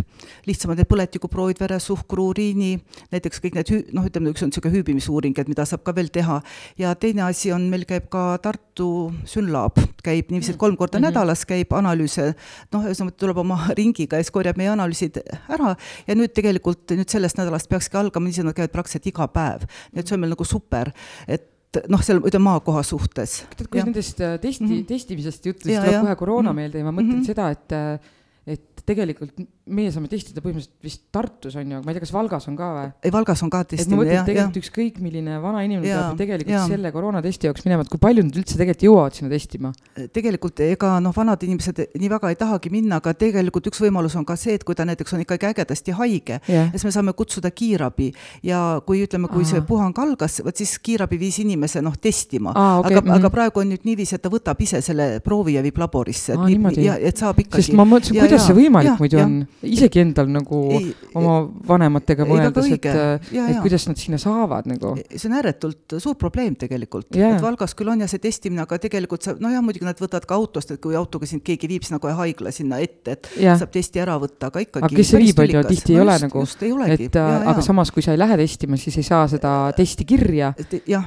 lihtsamad 0.50 0.82
need 0.82 0.90
põletikuproovid, 0.92 1.62
veresuhkru, 1.64 2.30
uriini, 2.34 2.76
näiteks 3.14 3.42
kõik 3.44 3.58
need 3.60 3.74
hü-, 3.74 3.84
noh, 3.96 4.08
ütleme, 4.10 4.34
üks 4.34 4.46
on 4.46 4.52
niisugune 4.52 4.76
hüübimisuuring, 4.78 5.38
et 5.40 5.52
mida 5.52 5.66
saab 5.70 5.86
ka 5.88 5.96
veel 5.96 6.12
teha. 6.14 6.42
ja 6.78 6.94
teine 6.96 7.26
asi 7.28 7.52
on, 7.54 7.68
meil 7.72 7.86
käib 7.90 8.10
ka 8.14 8.38
Tartu 8.44 9.14
Synlab, 9.30 9.80
käib 10.04 10.32
niiviisi, 10.34 10.54
et 10.54 10.62
kolm 10.62 10.78
korda 10.78 11.00
mm 11.00 11.04
-hmm. 11.04 11.14
nädalas 11.14 11.46
käib 11.46 11.74
analüüse, 11.74 12.34
noh, 12.74 12.86
ühesõnaga 12.86 13.18
tuleb 13.18 13.38
oma 13.38 13.60
ringiga 13.78 14.18
ja 14.18 14.24
siis 14.24 14.32
korjab 14.32 14.58
meie 14.58 14.70
analüüsid 14.70 15.23
ära 15.50 15.76
ja 16.08 16.18
nüüd 16.18 16.34
tegelikult 16.36 16.96
nüüd 16.98 17.10
sellest 17.10 17.40
nädalast 17.40 17.70
peakski 17.72 18.00
algama, 18.00 18.28
niiviisi 18.28 18.46
nad 18.48 18.58
käivad 18.58 18.76
praktiliselt 18.76 19.10
iga 19.14 19.28
päev. 19.28 19.68
nii 19.94 20.04
et 20.04 20.08
see 20.08 20.18
on 20.18 20.24
meil 20.24 20.36
nagu 20.36 20.48
super, 20.48 20.92
et 21.28 21.82
noh, 21.90 22.02
seal 22.06 22.22
ütleme 22.22 22.48
maakoha 22.50 22.84
suhtes. 22.86 23.44
tead, 23.58 23.70
kui 23.70 23.82
nendest 23.82 24.22
äh, 24.22 24.36
testi 24.40 24.66
mm, 24.66 24.74
-hmm. 24.74 24.90
testimisest 24.90 25.46
juttu, 25.46 25.70
siis 25.70 25.80
tuleb 25.80 26.02
kohe 26.02 26.16
koroona 26.16 26.52
mm 26.52 26.52
-hmm. 26.52 26.62
meelde 26.62 26.78
ja 26.78 26.86
ma 26.86 26.92
mõtlen 26.92 27.16
mm 27.16 27.22
-hmm. 27.22 27.26
seda, 27.26 27.50
et 27.52 27.72
äh, 27.72 28.12
et 28.46 28.84
tegelikult 28.86 29.38
meie 29.64 29.92
saame 29.96 30.10
testida 30.12 30.42
põhimõtteliselt 30.44 30.84
vist 30.84 31.04
Tartus 31.14 31.54
on 31.56 31.70
ju, 31.72 31.78
aga 31.78 31.86
ma 31.86 31.94
ei 31.94 31.96
tea, 31.96 32.04
kas 32.04 32.12
Valgas 32.12 32.48
on 32.52 32.56
ka 32.60 32.68
või? 32.76 32.88
ei, 33.00 33.12
Valgas 33.16 33.44
on 33.46 33.52
ka 33.54 33.62
testimine, 33.72 34.10
jah. 34.12 34.26
tegelikult 34.28 34.58
ja. 34.60 34.64
ükskõik 34.64 34.98
milline 35.00 35.38
vana 35.40 35.62
inimene 35.64 35.88
ja, 35.88 36.02
peab 36.02 36.20
tegelikult 36.20 36.56
ja. 36.56 36.64
selle 36.68 36.92
koroonatesti 36.92 37.48
jaoks 37.48 37.64
minema, 37.64 37.86
et 37.86 37.92
kui 37.94 38.02
palju 38.04 38.26
nad 38.28 38.40
üldse 38.42 38.58
tegelikult 38.60 38.84
jõuavad 38.90 39.16
sinna 39.16 39.32
testima? 39.32 39.72
tegelikult 40.16 40.60
ega 40.66 40.98
noh, 41.04 41.16
vanad 41.16 41.46
inimesed 41.48 41.80
nii 41.96 42.12
väga 42.12 42.34
ei 42.34 42.40
tahagi 42.42 42.74
minna, 42.74 43.00
aga 43.00 43.14
tegelikult 43.16 43.70
üks 43.72 43.80
võimalus 43.86 44.18
on 44.20 44.28
ka 44.28 44.36
see, 44.40 44.58
et 44.60 44.66
kui 44.68 44.76
ta 44.76 44.84
näiteks 44.90 45.16
on 45.16 45.24
ikkagi 45.24 45.48
ägedasti 45.54 45.96
haige 45.96 46.42
yeah., 46.50 46.68
siis 46.76 46.84
me 46.90 46.92
saame 46.98 47.16
kutsuda 47.16 47.54
kiirabi 47.56 48.10
ja 48.44 48.82
kui 48.84 49.06
ütleme, 49.08 49.32
kui 49.32 49.48
Aa. 49.48 49.54
see 49.54 49.64
puhang 49.64 49.96
algas, 50.04 50.42
vot 50.44 50.60
siis 50.60 50.76
kiirabi 50.84 51.22
viis 51.24 51.40
inimese 51.40 51.80
noh, 51.86 51.96
testima. 51.96 52.52
Okay. 52.52 52.98
aga 52.98 53.02
mm, 53.02 53.08
-hmm. 53.08 53.16
aga 53.16 53.32
praegu 53.32 53.64
on 53.64 53.72
nüüd 53.72 53.88
niiviisi, 53.88 54.18
et 54.20 54.22
ta 54.22 54.32
võtab 54.34 54.60
ise 54.60 54.82
selle 54.84 55.22
proovi 55.24 55.56
ja 55.56 55.64
viib 55.64 55.80
laborisse, 55.80 56.36
et 56.36 56.40
Aa, 56.40 56.76
ja 56.84 57.16
saab 57.16 57.40
ikkagi. 57.40 57.64
sest 57.64 57.78
ma 57.78 57.88
mõtlesin, 57.88 58.20
kuidas 58.20 58.42
ja, 58.42 58.46
see 58.48 58.58
võimalik 58.58 59.00
muidu 59.00 59.20
on, 59.24 59.36
isegi 59.64 60.02
endal 60.04 60.30
nagu 60.32 60.60
ei, 60.76 60.92
oma 61.18 61.36
vanematega 61.68 62.26
mõeldes, 62.28 62.70
et, 62.76 62.88
et 62.90 63.60
kuidas 63.64 63.88
nad 63.90 64.00
sinna 64.00 64.20
saavad 64.22 64.68
nagu. 64.70 64.94
see 65.10 65.30
on 65.30 65.38
ääretult 65.40 65.98
suur 66.04 66.18
probleem 66.20 66.58
tegelikult, 66.60 67.10
et 67.16 67.42
Valgas 67.44 67.76
küll 67.78 67.92
on 67.94 68.04
ja 68.04 68.10
see 68.12 68.22
testimine, 68.24 68.64
aga 68.66 68.80
tegelikult 68.82 69.26
sa, 69.26 69.36
nojah, 69.40 69.64
muidugi 69.66 69.88
nad 69.88 70.00
võtavad 70.00 70.28
ka 70.30 70.38
autost, 70.38 70.74
et 70.76 70.82
kui 70.84 70.98
autoga 71.00 71.30
sind 71.30 71.44
keegi 71.46 71.70
viib 71.72 71.88
sinna 71.88 72.02
kohe 72.04 72.16
haigla 72.18 72.54
sinna 72.56 72.80
ette, 72.84 73.18
et 73.18 73.32
ja. 73.44 73.56
saab 73.60 73.74
testi 73.74 74.04
ära 74.04 74.18
võtta, 74.22 74.50
aga 74.52 74.64
ikkagi. 74.64 74.90
aga 74.90 75.00
kes 75.00 75.14
viib, 75.18 75.44
on 75.44 75.56
ju, 75.56 75.64
tihti 75.70 75.96
ei 75.96 76.02
ole 76.04 76.18
nagu, 76.26 76.46
et 76.88 77.06
ja, 77.08 77.26
aga 77.42 77.58
ja. 77.58 77.66
samas, 77.66 77.94
kui 77.94 78.06
sa 78.06 78.16
ei 78.16 78.22
lähe 78.22 78.38
testima, 78.44 78.80
siis 78.80 79.00
ei 79.00 79.08
saa 79.08 79.26
seda 79.32 79.54
testi 79.78 80.08
kirja. 80.08 80.54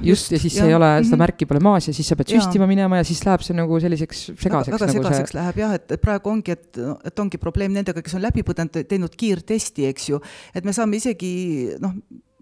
just, 0.03 0.33
ja 0.33 0.41
siis 0.41 0.59
ja, 0.59 0.69
ei 0.69 0.76
ole, 0.76 0.91
seda 1.05 1.17
mhm. 1.17 1.23
märki 1.25 1.49
pole 1.49 1.62
maas 1.65 1.91
ja 1.91 1.97
siis 1.97 2.09
sa 2.09 2.19
pead 2.19 2.35
süstima 2.37 2.69
minema 2.69 3.00
ja 3.00 3.07
siis 3.07 3.23
läheb 3.26 3.45
see 3.45 3.57
nagu 3.57 3.81
selliseks 3.83 4.26
segaseks. 4.33 4.73
väga 4.75 4.88
nagu 4.91 4.99
segaseks 4.99 5.33
see... 5.33 5.41
läheb 5.41 5.61
jah, 5.61 5.75
et 5.79 5.97
praegu 6.03 6.33
ongi, 6.33 6.57
et, 6.57 6.81
et 7.11 7.23
ongi 7.23 7.41
probleem 7.43 7.75
nendega, 7.76 8.03
kes 8.05 8.17
on 8.19 8.25
läbi 8.25 8.36
põdenud, 8.43 8.83
teinud 8.88 9.16
kiirtesti, 9.16 9.87
eks 9.87 10.09
ju, 10.11 10.21
et 10.55 10.64
me 10.64 10.73
saame 10.76 10.97
isegi 10.97 11.76
noh, 11.81 11.95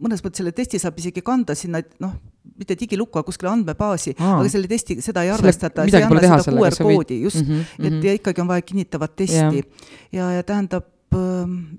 mõnes 0.03 0.23
mõttes 0.25 0.43
selle 0.43 0.53
testi 0.55 0.81
saab 0.83 0.99
isegi 0.99 1.23
kanda 1.25 1.55
sinna, 1.59 1.83
noh, 2.03 2.15
mitte 2.59 2.77
digilukku, 2.79 3.19
aga 3.19 3.27
kuskile 3.29 3.51
andmebaasi, 3.53 4.17
aga 4.19 4.49
selle 4.53 4.71
testi, 4.71 4.99
seda 5.05 5.25
ei 5.27 5.33
arvestata, 5.35 5.87
see 5.89 6.01
ei 6.01 6.07
anna 6.07 6.41
seda 6.43 6.57
QR 6.59 6.77
koodi, 6.79 7.21
just. 7.23 7.43
Mm, 7.43 7.47
-hmm, 7.51 7.71
et 7.79 7.85
mm 7.85 7.99
-hmm. 7.99 8.07
ja 8.07 8.13
ikkagi 8.19 8.41
on 8.41 8.49
vaja 8.49 8.63
kinnitavat 8.63 9.17
testi. 9.17 9.65
ja, 10.13 10.33
ja 10.33 10.43
tähendab, 10.43 10.85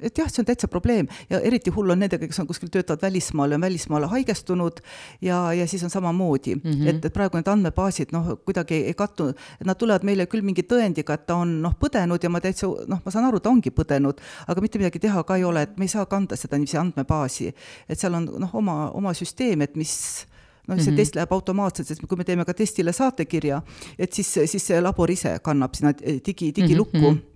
et 0.01 0.17
jah, 0.17 0.29
see 0.31 0.41
on 0.41 0.47
täitsa 0.49 0.67
probleem 0.71 1.07
ja 1.29 1.39
eriti 1.39 1.73
hull 1.75 1.93
on 1.93 2.01
nendega, 2.01 2.27
kes 2.27 2.39
on 2.43 2.47
kuskil 2.49 2.71
töötavad 2.73 3.01
välismaal 3.05 3.53
ja 3.53 3.59
on 3.59 3.65
välismaale 3.65 4.09
haigestunud 4.11 4.81
ja, 5.21 5.53
ja 5.53 5.67
siis 5.67 5.83
on 5.83 5.89
samamoodi 5.89 6.55
mm, 6.55 6.61
-hmm. 6.71 6.89
et, 6.89 7.05
et 7.05 7.13
praegu 7.13 7.37
need 7.37 7.47
andmebaasid 7.51 8.13
noh, 8.15 8.31
kuidagi 8.45 8.81
ei, 8.89 8.93
kattu, 8.93 9.29
et 9.59 9.67
nad 9.67 9.77
tulevad 9.77 10.03
meile 10.03 10.27
küll 10.31 10.45
mingi 10.45 10.63
tõendiga, 10.63 11.13
et 11.13 11.25
ta 11.27 11.35
on 11.35 11.61
noh, 11.61 11.75
põdenud 11.79 12.23
ja 12.23 12.29
ma 12.29 12.41
täitsa 12.41 12.67
noh, 12.67 13.01
ma 13.05 13.11
saan 13.11 13.25
aru, 13.25 13.39
ta 13.39 13.49
ongi 13.49 13.71
põdenud, 13.71 14.21
aga 14.47 14.61
mitte 14.61 14.81
midagi 14.81 14.99
teha 14.99 15.23
ka 15.23 15.35
ei 15.35 15.43
ole, 15.43 15.65
et 15.67 15.77
me 15.77 15.85
ei 15.85 15.93
saa 15.93 16.05
kanda 16.05 16.35
seda 16.35 16.57
niiviisi 16.57 16.77
andmebaasi. 16.77 17.53
et 17.89 17.99
seal 17.99 18.13
on 18.13 18.29
noh, 18.39 18.55
oma, 18.55 18.89
oma 18.91 19.13
süsteem, 19.13 19.61
et 19.61 19.75
mis 19.75 20.25
noh, 20.67 20.77
see 20.77 20.91
mm 20.91 20.93
-hmm. 20.93 20.97
test 20.97 21.15
läheb 21.15 21.31
automaatselt, 21.31 21.87
sest 21.87 22.01
kui 22.07 22.17
me 22.17 22.23
teeme 22.23 22.45
ka 22.45 22.53
testile 22.53 22.93
saatekirja, 22.93 23.61
et 23.99 24.13
siis, 24.13 24.33
siis 24.45 24.67
see 24.67 24.81
labor 24.81 25.11
ise 25.11 25.39
kannab 25.43 25.73
sinna 25.73 25.93
digi, 26.25 26.51
digilukku 26.55 26.97
mm. 26.97 27.13
-hmm 27.13 27.34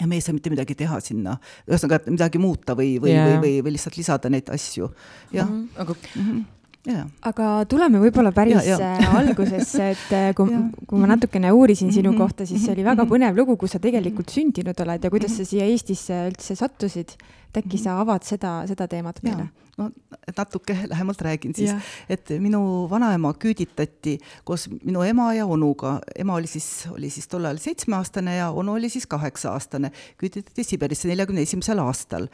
ja 0.00 0.06
me 0.06 0.18
ei 0.18 0.24
saa 0.24 0.36
mitte 0.36 0.52
midagi 0.52 0.76
teha 0.78 0.98
sinna, 1.00 1.38
ühesõnaga 1.68 2.12
midagi 2.12 2.40
muuta 2.42 2.76
või, 2.78 2.96
või 3.02 3.14
yeah., 3.14 3.30
või, 3.30 3.40
või, 3.46 3.64
või 3.64 3.76
lihtsalt 3.76 3.96
lisada 3.96 4.32
neid 4.32 4.50
asju, 4.52 4.90
jah 5.32 5.48
mm. 5.48 5.56
-hmm. 5.56 5.80
aga 5.84 5.96
mm 5.96 6.28
-hmm. 6.28 6.44
Ja. 6.86 7.00
aga 7.26 7.46
tuleme 7.66 7.98
võib-olla 7.98 8.30
päris 8.30 8.62
ja, 8.62 8.76
ja. 8.78 8.90
Äh, 8.94 9.14
algusesse, 9.18 9.88
et 9.96 10.12
äh, 10.14 10.28
kui, 10.38 10.52
kui 10.86 11.00
ma 11.02 11.08
natukene 11.10 11.50
uurisin 11.50 11.90
sinu 11.90 12.12
mhm. 12.12 12.20
kohta, 12.20 12.46
siis 12.46 12.62
see 12.62 12.76
oli 12.76 12.84
väga 12.86 13.02
mhm. 13.02 13.10
põnev 13.10 13.40
lugu, 13.40 13.56
kus 13.58 13.74
sa 13.74 13.80
tegelikult 13.82 14.30
sündinud 14.30 14.78
oled 14.84 15.02
ja 15.02 15.10
kuidas 15.10 15.34
sa 15.34 15.46
siia 15.48 15.66
Eestisse 15.66 16.28
üldse 16.30 16.54
sattusid. 16.54 17.16
Et 17.56 17.64
äkki 17.64 17.80
sa 17.80 18.00
avad 18.02 18.26
seda, 18.26 18.58
seda 18.68 18.88
teemat 18.90 19.22
meile? 19.24 19.48
no 19.76 19.90
natuke 20.36 20.76
lähemalt 20.88 21.20
räägin 21.20 21.54
siis, 21.54 21.70
et 22.08 22.30
minu 22.40 22.88
vanaema 22.90 23.34
küüditati 23.36 24.16
koos 24.44 24.66
minu 24.72 25.02
ema 25.04 25.28
ja 25.36 25.46
onuga, 25.46 25.98
ema 26.16 26.34
oli 26.34 26.48
siis, 26.48 26.86
oli 26.90 27.10
siis 27.12 27.28
tol 27.28 27.44
ajal 27.44 27.60
seitsmeaastane 27.60 28.36
ja 28.38 28.48
onu 28.50 28.72
oli 28.78 28.88
siis 28.88 29.06
kaheksa-aastane, 29.06 29.90
küüditati 30.22 30.64
Siberisse 30.64 31.08
neljakümne 31.08 31.44
esimesel 31.44 31.78
aastal. 31.78 32.28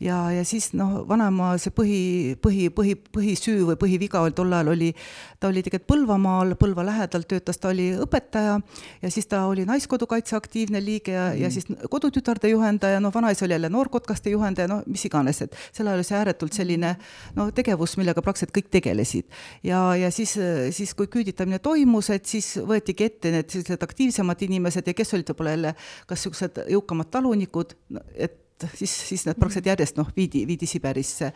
ja, 0.00 0.18
ja 0.32 0.44
siis 0.44 0.72
noh, 0.72 1.04
vanaema 1.08 1.52
see 1.62 1.74
põhi, 1.74 2.00
põhi, 2.42 2.68
põhi, 2.74 2.96
põhisüü 3.16 3.62
või 3.70 3.78
põhiviga 3.78 4.24
oli 4.26 4.34
tol 4.34 4.52
ajal 4.52 4.74
oli, 4.74 4.92
ta 5.40 5.52
oli 5.52 5.62
tegelikult 5.62 5.88
Põlvamaal, 5.88 6.52
Põlva 6.60 6.84
lähedal 6.84 7.24
töötas, 7.24 7.56
ta 7.58 7.70
oli 7.70 7.86
õpetaja. 7.96 8.58
Ja 9.02 9.10
siis 9.10 9.26
ta 9.30 9.44
oli 9.48 9.64
Naiskodukaitse 9.64 10.36
aktiivne 10.36 10.82
liige 10.84 11.14
ja 11.14 11.30
mm., 11.30 11.40
ja 11.42 11.50
siis 11.50 11.66
kodutütarde 11.90 12.50
juhendaja, 12.50 13.00
no 13.00 13.10
vanaisa 13.14 13.46
oli 13.46 13.56
jälle 13.56 13.70
noorkotkaste 13.72 14.30
juhendaja, 14.30 14.67
no 14.70 14.80
mis 14.86 15.04
iganes, 15.08 15.42
et 15.44 15.56
sel 15.72 15.88
ajal 15.88 16.00
oli 16.00 16.08
see 16.08 16.18
ääretult 16.18 16.56
selline 16.56 16.94
noh, 17.36 17.52
tegevus, 17.54 17.96
millega 18.00 18.24
praktiliselt 18.24 18.54
kõik 18.56 18.72
tegelesid. 18.78 19.28
ja, 19.66 19.82
ja 19.98 20.10
siis, 20.14 20.36
siis 20.76 20.94
kui 20.98 21.10
küüditamine 21.12 21.60
toimus, 21.64 22.10
et 22.14 22.26
siis 22.28 22.54
võetigi 22.68 23.08
ette 23.08 23.32
need 23.34 23.48
sellised 23.52 23.82
aktiivsemad 23.88 24.44
inimesed 24.48 24.86
ja 24.86 24.96
kes 24.96 25.14
olid 25.16 25.32
võib-olla 25.32 25.56
jälle 25.56 25.74
kas 26.08 26.20
niisugused 26.20 26.62
jõukamad 26.72 27.10
talunikud, 27.12 27.74
et 28.14 28.68
siis, 28.74 28.92
siis 29.10 29.26
need 29.26 29.38
praktiliselt 29.38 29.72
järjest 29.72 29.98
noh, 30.00 30.08
viidi, 30.16 30.44
viidi 30.48 30.66
Siberisse. 30.66 31.32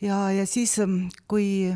ja, 0.00 0.22
ja 0.32 0.46
siis, 0.46 0.76
kui 1.28 1.74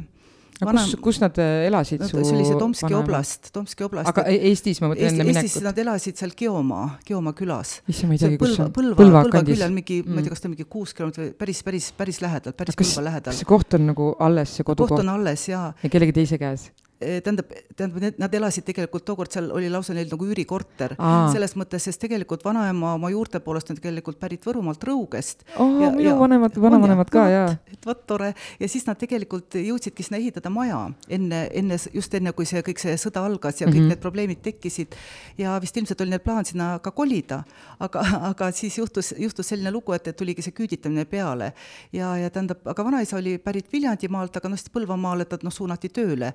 Vanem... 0.61 0.85
kus, 0.85 1.01
kus 1.05 1.21
nad 1.23 1.39
äh, 1.41 1.67
elasid 1.69 2.03
su 2.05 2.19
see 2.19 2.35
oli 2.37 2.45
see 2.45 2.59
Tomski 2.61 2.87
vanem... 2.89 2.99
oblast, 3.01 3.51
Tomski 3.55 3.87
oblast. 3.87 4.11
aga 4.13 4.25
e-, 4.29 4.41
Eestis 4.51 4.81
ma 4.83 4.91
mõtlen 4.93 5.15
enne 5.15 5.27
minekut? 5.29 5.49
Eestis 5.49 5.65
nad 5.65 5.81
elasid 5.81 6.21
seal 6.21 6.35
Geoma, 6.37 6.83
Geoma 7.07 7.33
külas. 7.37 7.79
issand, 7.87 8.11
ma 8.11 8.19
ei 8.19 8.23
teagi, 8.23 8.41
kus 8.41 8.57
see 8.59 8.67
on. 8.67 8.75
Põlva, 8.77 8.99
Põlva, 8.99 9.25
Põlva 9.29 9.45
küljel 9.49 9.73
mingi 9.75 10.01
mm., 10.03 10.13
ma 10.13 10.21
ei 10.21 10.29
tea, 10.29 10.35
kas 10.35 10.45
ta 10.45 10.53
mingi 10.53 10.69
kuus 10.69 10.93
kilomeetrit 10.97 11.39
päris, 11.41 11.65
päris, 11.67 11.89
päris 11.97 12.21
lähedal, 12.25 12.57
päris 12.59 12.77
kas, 12.77 12.93
Põlva 12.93 13.07
lähedal. 13.09 13.33
kas 13.33 13.43
see 13.45 13.51
koht 13.55 13.79
on 13.79 13.89
nagu 13.93 14.13
alles, 14.29 14.55
see 14.59 14.69
kodukoht? 14.69 14.99
koht 14.99 15.07
on 15.07 15.15
alles, 15.17 15.49
jaa. 15.49 15.71
ja 15.81 15.93
kellegi 15.93 16.17
teise 16.21 16.41
käes? 16.43 16.69
Eh, 17.01 17.23
tähendab, 17.25 17.49
tähendab, 17.77 18.19
nad 18.21 18.35
elasid 18.37 18.67
tegelikult 18.69 19.07
tookord 19.09 19.33
seal 19.33 19.47
oli 19.57 19.71
lausa 19.73 19.95
neil 19.97 20.11
nagu 20.11 20.27
üürikorter 20.29 20.93
selles 21.33 21.55
mõttes, 21.57 21.87
sest 21.87 21.97
tegelikult 22.03 22.43
vanaema 22.45 22.91
oma 22.99 23.09
juurte 23.09 23.39
poolest 23.41 23.71
on 23.73 23.79
tegelikult 23.79 24.19
pärit 24.21 24.45
Võrumaalt 24.45 24.83
Rõugest 24.85 25.47
oh,. 25.57 25.79
minu 25.95 26.13
vanemad, 26.21 26.59
vanavanemad 26.61 27.09
ka 27.15 27.23
ja. 27.33 27.47
et 27.73 27.89
vot 27.89 28.03
tore 28.05 28.35
ja 28.61 28.69
siis 28.69 28.85
nad 28.85 29.01
tegelikult 29.01 29.57
jõudsidki 29.57 30.05
sinna 30.05 30.21
ehitada 30.21 30.53
maja 30.53 30.83
enne, 31.09 31.39
enne 31.57 31.79
just 31.95 32.19
enne, 32.19 32.35
kui 32.37 32.45
see 32.51 32.61
kõik 32.67 32.85
see 32.85 32.99
sõda 33.01 33.25
algas 33.25 33.63
ja 33.63 33.71
kõik 33.71 33.79
mm 33.79 33.81
-hmm. 33.81 33.95
need 33.95 34.05
probleemid 34.05 34.45
tekkisid 34.45 34.99
ja 35.41 35.57
vist 35.65 35.81
ilmselt 35.81 36.05
oli 36.05 36.13
neil 36.13 36.21
plaan 36.21 36.45
sinna 36.45 36.69
ka 36.85 36.93
kolida, 36.93 37.41
aga, 37.81 38.05
aga 38.29 38.51
siis 38.53 38.77
juhtus, 38.77 39.15
juhtus 39.17 39.49
selline 39.55 39.73
lugu, 39.73 39.97
et, 39.97 40.13
et 40.13 40.21
tuligi 40.21 40.45
see 40.45 40.53
küüditamine 40.53 41.09
peale 41.09 41.55
ja, 41.97 42.13
ja 42.21 42.29
tähendab, 42.29 42.61
aga 42.69 42.85
vanaisa 42.85 43.17
oli 43.17 43.39
pärit 43.39 43.73
Viljandimaalt, 43.73 44.37
aga 44.37 44.53
noh, 44.53 44.61
siis 44.61 44.69
Põlvamaale 44.69 45.25
ta 45.25 45.41
noh, 45.43 45.53
suunati 45.53 45.89
tööle 45.89 46.35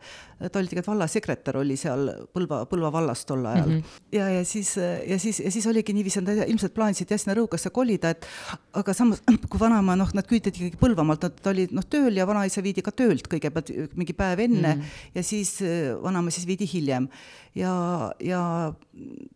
ta 0.55 0.61
oli 0.61 0.71
tegelikult 0.71 0.93
vallasekretär, 0.93 1.57
oli 1.59 1.75
seal 1.79 2.07
Põlva, 2.35 2.61
Põlva 2.71 2.91
vallas 2.95 3.25
tol 3.27 3.43
ajal 3.45 3.67
mm. 3.67 3.81
-hmm. 3.81 3.99
ja, 4.15 4.29
ja 4.37 4.45
siis, 4.47 4.75
ja 4.79 5.19
siis, 5.19 5.41
ja 5.43 5.51
siis 5.51 5.67
oligi 5.67 5.93
niiviisi, 5.93 6.23
nad 6.23 6.45
ilmselt 6.47 6.73
plaanisid 6.73 7.11
jah, 7.11 7.19
sinna 7.19 7.35
Rõugasse 7.35 7.71
kolida, 7.75 8.13
et 8.15 8.27
aga 8.73 8.95
samas, 8.95 9.21
kui 9.49 9.59
vanaema, 9.59 9.97
noh, 9.99 10.11
nad 10.15 10.27
küüditati 10.29 10.63
ikkagi 10.63 10.81
Põlvamaalt, 10.81 11.27
nad 11.27 11.51
olid 11.51 11.75
noh, 11.75 11.83
tööl 11.91 12.15
ja 12.15 12.27
vanaisa 12.29 12.63
viidi 12.63 12.83
ka 12.85 12.95
töölt 12.95 13.27
kõigepealt 13.31 13.73
mingi 13.99 14.15
päev 14.15 14.45
enne 14.47 14.75
mm 14.75 14.81
-hmm. 14.81 15.15
ja 15.15 15.23
siis 15.23 15.57
vanaema 16.01 16.31
siis 16.31 16.47
viidi 16.47 16.69
hiljem. 16.73 17.09
ja, 17.55 18.11
ja 18.19 18.73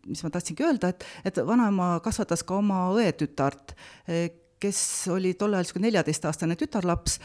mis 0.08 0.24
ma 0.24 0.30
tahtsingi 0.30 0.64
öelda, 0.64 0.90
et, 0.90 1.06
et 1.26 1.38
vanaema 1.46 2.00
kasvatas 2.04 2.44
ka 2.44 2.56
oma 2.56 2.90
õetütart 2.96 3.76
kes 4.60 5.08
oli 5.14 5.34
tol 5.40 5.54
ajal 5.54 5.64
niisugune 5.64 5.88
neljateistaastane 5.88 6.56
tütarlaps, 6.60 7.18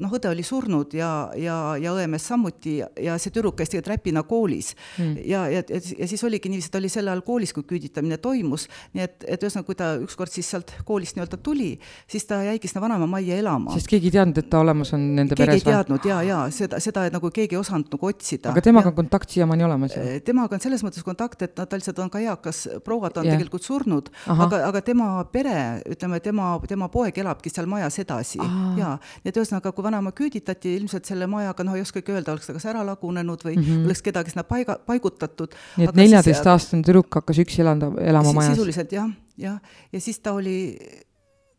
noh, 0.00 0.12
õde 0.16 0.30
oli 0.30 0.44
surnud 0.46 0.94
ja, 0.96 1.10
ja, 1.36 1.56
ja 1.80 1.92
õemees 1.96 2.24
samuti 2.30 2.78
ja 2.80 3.16
see 3.20 3.32
tüdruk 3.34 3.58
käis 3.58 3.70
tegelikult 3.72 3.92
räpina 3.92 4.22
koolis 4.28 4.72
mm.. 4.98 5.18
ja, 5.28 5.44
ja, 5.52 5.62
ja 5.68 6.08
siis 6.08 6.24
oligi 6.24 6.52
niiviisi, 6.52 6.70
ta 6.72 6.80
oli 6.80 6.90
sel 6.92 7.10
ajal 7.10 7.22
koolis, 7.26 7.52
kui 7.56 7.66
küüditamine 7.68 8.16
toimus, 8.22 8.66
nii 8.96 9.04
et, 9.04 9.26
et 9.26 9.44
ühesõnaga, 9.44 9.68
kui 9.68 9.78
ta 9.78 9.90
ükskord 10.00 10.32
siis 10.32 10.48
sealt 10.54 10.72
koolist 10.88 11.18
nii-öelda 11.18 11.40
tuli, 11.44 11.72
siis 12.10 12.26
ta 12.28 12.40
jäigi 12.46 12.70
sinna 12.70 12.84
vanaema 12.86 13.08
majja 13.10 13.40
elama. 13.42 13.74
sest 13.76 13.90
keegi 13.90 14.10
ei 14.10 14.16
teadnud, 14.16 14.40
et 14.40 14.50
ta 14.52 14.62
olemas 14.64 14.94
on 14.96 15.04
nende 15.18 15.36
keegi 15.36 15.50
peres 15.50 15.60
keegi 15.60 15.70
ei 15.70 15.76
teadnud 15.76 16.08
ja, 16.08 16.22
ja 16.26 16.40
seda, 16.54 16.80
seda 16.82 17.06
nagu 17.12 17.32
keegi 17.34 17.58
ei 17.58 17.60
osanud 17.60 17.92
nagu 17.92 18.10
otsida. 18.10 18.54
aga 18.54 18.64
temaga 18.64 18.92
on 18.92 18.98
kontakt 19.02 19.36
siiamaani 19.36 19.68
olemas 19.68 19.96
ju? 19.96 20.06
temaga 20.24 20.56
on 20.56 20.64
selles 20.64 20.84
mõttes 20.86 21.04
kontakt, 21.06 21.44
et 21.44 21.56
ta 21.60 21.68
lihtsalt 21.68 22.00
on 22.00 22.12
ka 22.12 22.22
eakas 22.24 22.64
proua, 22.84 23.10
ta 23.10 23.22
on 23.22 23.28
yeah. 23.28 23.36
tegelikult 23.36 23.66
surnud, 23.66 24.10
aga, 24.32 24.64
aga 24.70 24.82
tema 24.84 25.10
pere, 25.32 25.56
ütleme, 25.90 26.20
tema, 26.24 26.52
tema 26.70 26.88
poeg 26.92 27.18
elabki 27.22 27.52
seal 27.52 27.68
majas 27.70 27.98
edasi 28.02 28.38
ja, 28.78 28.94
nii 29.24 29.32
et 29.32 29.40
ühesõnaga, 29.40 29.72
kui 29.74 29.86
vanaema 29.86 30.14
küüditati, 30.16 30.76
ilmselt 30.80 31.10
selle 31.10 31.28
majaga, 31.30 31.66
noh, 31.66 31.76
ei 31.78 31.84
oskagi 31.84 32.14
öelda, 32.14 32.34
oleks 32.36 32.50
ta 32.50 32.56
kas 32.56 32.68
ära 32.70 32.84
lagunenud 32.86 33.44
või 33.46 33.56
mm 33.58 33.66
-hmm. 33.66 33.90
oleks 33.90 34.02
kedagi 34.06 34.34
sinna 34.34 34.46
paiga, 34.48 34.78
paigutatud. 34.86 35.54
nii 35.80 35.90
et 35.90 36.00
neljateistaastane 36.02 36.86
tüdruk 36.86 37.20
hakkas 37.20 37.42
üksi 37.44 37.62
elanda, 37.64 37.92
elama 38.00 38.32
majas? 38.32 38.56
sisuliselt 38.56 38.92
jah, 38.92 39.10
jah, 39.36 39.60
ja 39.92 40.00
siis 40.00 40.20
ta 40.20 40.32
oli 40.32 40.58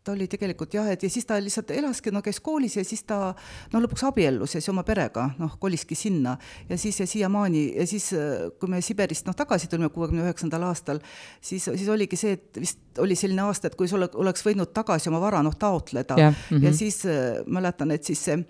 ta 0.03 0.15
oli 0.15 0.25
tegelikult 0.27 0.73
jah, 0.73 0.87
et 0.89 1.03
ja 1.03 1.09
siis 1.13 1.27
ta 1.29 1.37
lihtsalt 1.41 1.71
elaski, 1.75 2.11
no 2.13 2.23
käis 2.25 2.39
koolis 2.41 2.77
ja 2.79 2.83
siis 2.85 3.03
ta 3.05 3.19
no 3.73 3.81
lõpuks 3.83 4.03
abiellus 4.07 4.55
ja 4.55 4.61
siis 4.61 4.71
oma 4.73 4.83
perega 4.87 5.27
noh, 5.37 5.53
koliski 5.61 5.95
sinna 5.95 6.35
ja 6.69 6.77
siis 6.81 6.99
ja 7.03 7.07
siiamaani 7.07 7.63
ja 7.75 7.85
siis, 7.87 8.09
kui 8.59 8.71
me 8.71 8.81
Siberist 8.81 9.29
noh, 9.29 9.37
tagasi 9.37 9.69
tulime 9.69 9.91
kuuekümne 9.93 10.25
üheksandal 10.25 10.65
aastal, 10.71 11.03
siis, 11.41 11.69
siis 11.69 11.89
oligi 11.93 12.17
see, 12.17 12.33
et 12.39 12.61
vist 12.63 13.01
oli 13.01 13.15
selline 13.15 13.45
aasta, 13.45 13.69
et 13.69 13.77
kui 13.77 13.87
sul 13.87 14.07
oleks 14.09 14.45
võinud 14.45 14.73
tagasi 14.73 15.11
oma 15.11 15.21
vara 15.21 15.43
noh, 15.45 15.55
taotleda 15.55 16.17
yeah. 16.17 16.33
mm 16.33 16.57
-hmm. 16.57 16.65
ja 16.65 16.73
siis 16.73 17.05
äh, 17.05 17.45
mäletan, 17.45 17.91
et 17.91 18.03
siis 18.03 18.25
see 18.25 18.41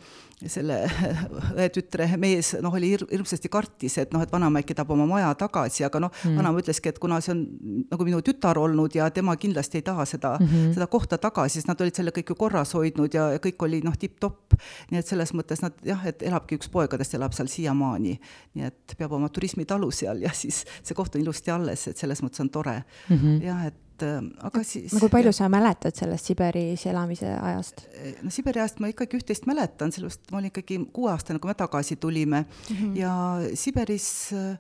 selle 0.50 0.78
õe 1.58 1.68
tütre 1.74 2.08
mees 2.22 2.54
noh, 2.64 2.74
oli 2.74 2.94
hir 2.94 3.04
hirmsasti 3.12 3.50
kartis, 3.52 3.98
et 4.02 4.14
noh, 4.16 4.24
et 4.24 4.32
vanaema 4.32 4.62
äkki 4.62 4.76
tahab 4.78 4.94
oma 4.96 5.06
maja 5.10 5.32
tagasi, 5.38 5.86
aga 5.88 6.02
noh 6.06 6.12
mm., 6.14 6.38
vanaema 6.40 6.64
ütleski, 6.64 6.92
et 6.94 7.00
kuna 7.02 7.20
see 7.22 7.34
on 7.36 7.44
nagu 7.92 8.08
minu 8.08 8.22
tütar 8.26 8.60
olnud 8.62 8.96
ja 8.96 9.10
tema 9.14 9.36
kindlasti 9.40 9.82
ei 9.82 9.86
taha 9.88 10.06
seda 10.10 10.36
mm, 10.40 10.48
-hmm. 10.48 10.74
seda 10.78 10.88
kohta 10.88 11.18
tagasi, 11.22 11.60
sest 11.60 11.70
nad 11.70 11.82
olid 11.82 11.98
selle 11.98 12.16
kõik 12.16 12.34
ju 12.34 12.40
korras 12.40 12.74
hoidnud 12.78 13.14
ja 13.14 13.28
kõik 13.44 13.68
oli 13.68 13.82
noh, 13.86 13.98
tipp-topp. 13.98 14.58
nii 14.92 15.00
et 15.00 15.08
selles 15.08 15.34
mõttes 15.38 15.62
nad 15.62 15.78
jah, 15.86 16.02
et 16.08 16.24
elabki 16.24 16.58
üks 16.60 16.70
poegadest, 16.72 17.14
elab 17.18 17.34
seal 17.38 17.48
siiamaani. 17.48 18.20
nii 18.56 18.66
et 18.66 18.98
peab 18.98 19.12
oma 19.12 19.30
turismitalu 19.30 19.92
seal 19.92 20.22
ja 20.22 20.34
siis 20.34 20.66
see 20.84 20.96
koht 20.96 21.16
on 21.16 21.22
ilusti 21.22 21.52
alles, 21.52 21.88
et 21.88 21.98
selles 21.98 22.22
mõttes 22.24 22.42
on 22.42 22.50
tore 22.50 22.84
mm. 23.10 23.18
-hmm. 23.18 23.44
jah, 23.46 23.66
et 23.68 23.91
aga 24.50 24.64
siis. 24.68 24.94
no 24.94 25.00
kui 25.04 25.12
palju 25.14 25.34
sa 25.36 25.50
mäletad 25.52 25.96
sellest 25.98 26.30
Siberis 26.32 26.86
elamise 26.90 27.32
ajast? 27.38 27.86
no 28.22 28.34
Siberi 28.34 28.64
ajast 28.64 28.82
ma 28.84 28.92
ikkagi 28.92 29.20
üht-teist 29.20 29.48
mäletan, 29.50 29.94
sellepärast 29.94 30.32
ma 30.32 30.42
olin 30.42 30.52
ikkagi 30.52 30.80
kuueaastane, 30.94 31.40
kui 31.40 31.52
me 31.52 31.58
tagasi 31.58 31.96
tulime 31.96 32.46
mm 32.46 32.76
-hmm. 32.76 32.98
ja 33.00 33.14
Siberis 33.54 34.08
äh, 34.34 34.58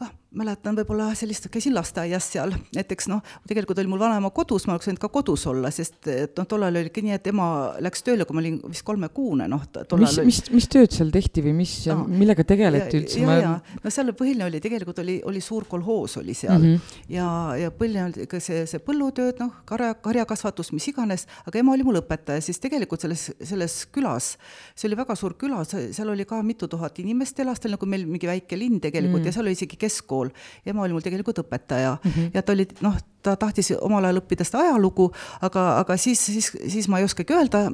ah, 0.00 0.12
mäletan 0.36 0.76
võib-olla 0.76 1.08
sellist, 1.16 1.46
käisin 1.52 1.72
lasteaias 1.72 2.26
seal, 2.34 2.52
näiteks 2.76 3.06
noh, 3.08 3.22
tegelikult 3.48 3.78
oli 3.80 3.88
mul 3.88 4.00
vanaema 4.02 4.28
kodus, 4.36 4.66
ma 4.68 4.74
oleks 4.74 4.90
võinud 4.90 5.00
ka 5.00 5.08
kodus 5.12 5.46
olla, 5.48 5.70
sest 5.72 6.08
et 6.12 6.36
noh, 6.36 6.46
tollal 6.48 6.76
oli 6.76 6.90
ikka 6.90 7.04
nii, 7.04 7.14
et 7.16 7.30
ema 7.30 7.46
läks 7.80 8.04
tööle, 8.04 8.26
kui 8.28 8.36
ma 8.36 8.42
olin 8.42 8.58
vist 8.68 8.84
kolmekuune, 8.84 9.46
noh. 9.48 9.64
mis, 10.02 10.18
mis, 10.28 10.40
mis 10.52 10.68
tööd 10.68 10.92
seal 10.92 11.12
tehti 11.14 11.44
või 11.46 11.54
mis 11.62 11.72
no,, 11.88 12.04
millega 12.12 12.44
tegeleti 12.44 13.00
üldse? 13.00 13.22
ja, 13.24 13.36
ja, 13.40 13.52
no 13.84 13.92
seal 13.94 14.12
põhiline 14.18 14.44
oli, 14.50 14.60
tegelikult 14.64 15.00
oli, 15.00 15.16
oli 15.32 15.40
suur 15.44 15.64
kolhoos 15.70 16.18
oli 16.20 16.36
seal 16.36 16.58
mm 16.58 16.74
-hmm. 16.74 17.00
ja, 17.16 17.30
ja 17.64 17.72
põhiline 17.72 18.10
oli 18.10 18.28
ka 18.28 18.42
see, 18.44 18.66
see 18.68 18.84
põllutööd, 18.84 19.40
noh, 19.40 19.64
karja, 19.64 19.94
karjakasvatus, 19.94 20.74
mis 20.76 20.90
iganes, 20.92 21.24
aga 21.48 21.62
ema 21.62 21.72
oli 21.72 21.88
mul 21.88 22.02
õpetaja, 22.02 22.44
siis 22.44 22.60
tegelikult 22.60 23.00
selles, 23.00 23.30
selles 23.40 23.80
külas, 23.96 24.34
see 24.76 24.90
oli 24.92 25.00
väga 25.00 25.16
suur 25.16 25.38
küla, 25.40 25.64
seal 25.64 26.12
oli 26.12 26.28
ka 26.28 26.42
mitu 26.44 26.68
tuhat 26.68 27.00
inimest 27.00 27.40
elas, 27.40 27.60
ta 27.60 27.68
oli 27.68 27.78
nagu 27.78 27.86
meil 27.88 28.06
mingi 28.06 28.28
väike 28.28 28.60
linn 28.60 28.80
tegelikult 28.80 29.22
mm 29.22 29.24
-hmm. 29.24 29.32
ja 29.32 29.32
seal 29.32 29.48
oli 29.48 29.56
isegi 29.56 29.80
keskkool 29.80 30.17
kool. 30.18 30.34
ema 30.66 30.82
oli 30.84 30.96
mul 30.96 31.04
tegelikult 31.04 31.44
õpetaja 31.44 31.96
mm 31.96 32.10
-hmm. 32.10 32.30
ja 32.34 32.42
ta 32.42 32.52
oli 32.52 32.66
noh, 32.80 32.96
ta 33.22 33.36
tahtis 33.36 33.72
omal 33.80 34.04
ajal 34.04 34.20
õppida 34.22 34.44
seda 34.46 34.62
ajalugu, 34.64 35.10
aga, 35.42 35.78
aga 35.82 35.96
siis, 35.96 36.26
siis, 36.26 36.52
siis 36.68 36.88
ma 36.88 36.98
ei 36.98 37.04
oskagi 37.04 37.34
öelda, 37.34 37.68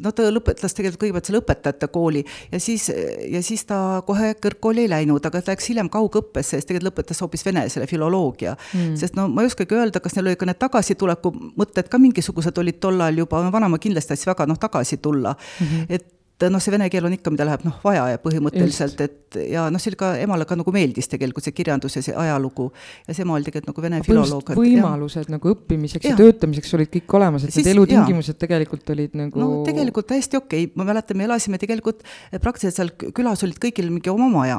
no 0.00 0.12
ta 0.12 0.28
lõpetas 0.30 0.76
tegelikult 0.76 1.02
kõigepealt 1.02 1.28
selle 1.28 1.40
õpetajate 1.42 1.88
kooli 1.92 2.24
ja 2.52 2.60
siis, 2.60 2.90
ja 3.30 3.42
siis 3.42 3.64
ta 3.64 4.02
kohe 4.06 4.34
kõrgkooli 4.34 4.84
ei 4.84 4.92
läinud, 4.92 5.26
aga 5.26 5.42
ta 5.42 5.52
läks 5.52 5.68
hiljem 5.72 5.88
kaugõppesse, 5.88 6.56
siis 6.58 6.68
tegelikult 6.68 6.92
lõpetas 6.92 7.20
hoopis 7.24 7.44
vene 7.46 7.68
selle 7.68 7.86
filoloogia 7.90 8.56
mm.. 8.56 8.96
sest 9.00 9.16
no 9.16 9.28
ma 9.28 9.42
ei 9.42 9.52
oskagi 9.52 9.74
öelda, 9.74 10.00
kas 10.00 10.16
neil 10.16 10.32
oli 10.32 10.40
ka 10.40 10.46
need 10.46 10.60
tagasituleku 10.60 11.32
mõtted 11.56 11.88
ka 11.88 11.98
mingisugused 11.98 12.58
olid 12.58 12.80
tol 12.80 13.00
ajal 13.00 13.24
juba, 13.24 13.44
vanaema 13.50 13.78
kindlasti 13.78 14.14
tahtis 14.14 14.28
väga 14.30 14.46
noh, 14.46 14.60
tagasi 14.60 14.96
tulla 14.96 15.34
mm. 15.34 15.66
-hmm. 15.66 15.86
et 15.88 16.10
noh, 16.42 16.62
see 16.62 16.72
vene 16.74 16.88
keel 16.90 17.06
on 17.06 17.14
ikka, 17.14 17.30
mida 17.30 17.46
läheb 17.46 17.62
noh, 17.66 17.76
vaja 17.84 18.08
ja 18.10 18.20
põhimõtteliselt, 18.22 19.00
et 19.04 19.38
ja 19.54 19.66
noh, 19.72 19.82
see 19.82 19.92
oli 19.92 19.98
ka, 20.00 20.10
emale 20.22 20.46
ka 20.48 20.56
nagu 20.58 20.72
meeldis 20.74 21.08
tegelikult 21.10 21.46
see 21.46 21.54
kirjandus 21.54 21.94
ja 21.98 22.02
see 22.04 22.14
ajalugu. 22.18 22.70
ja 23.06 23.14
see 23.14 23.24
ema 23.24 23.36
oli 23.36 23.46
tegelikult 23.46 23.70
nagu 23.70 23.84
vene 23.84 24.00
filoloog. 24.06 24.50
võimalused 24.58 25.28
ja. 25.28 25.34
nagu 25.36 25.52
õppimiseks 25.54 26.08
ja, 26.08 26.14
ja 26.14 26.18
töötamiseks 26.18 26.74
olid 26.78 26.90
kõik 26.94 27.16
olemas, 27.18 27.46
et 27.46 27.54
siis, 27.54 27.66
need 27.66 27.76
elutingimused 27.76 28.38
tegelikult 28.40 28.90
olid 28.94 29.14
nagu 29.18 29.40
no 29.40 29.60
tegelikult 29.66 30.10
täiesti 30.10 30.38
okei 30.40 30.66
okay., 30.66 30.74
ma 30.78 30.88
mäletan, 30.90 31.18
me 31.18 31.28
elasime 31.28 31.60
tegelikult 31.62 32.02
eh, 32.04 32.40
praktiliselt 32.42 32.80
seal 32.80 33.12
külas 33.14 33.44
olid 33.46 33.60
kõigil 33.62 33.90
mingi 33.92 34.10
oma 34.12 34.28
maja. 34.32 34.58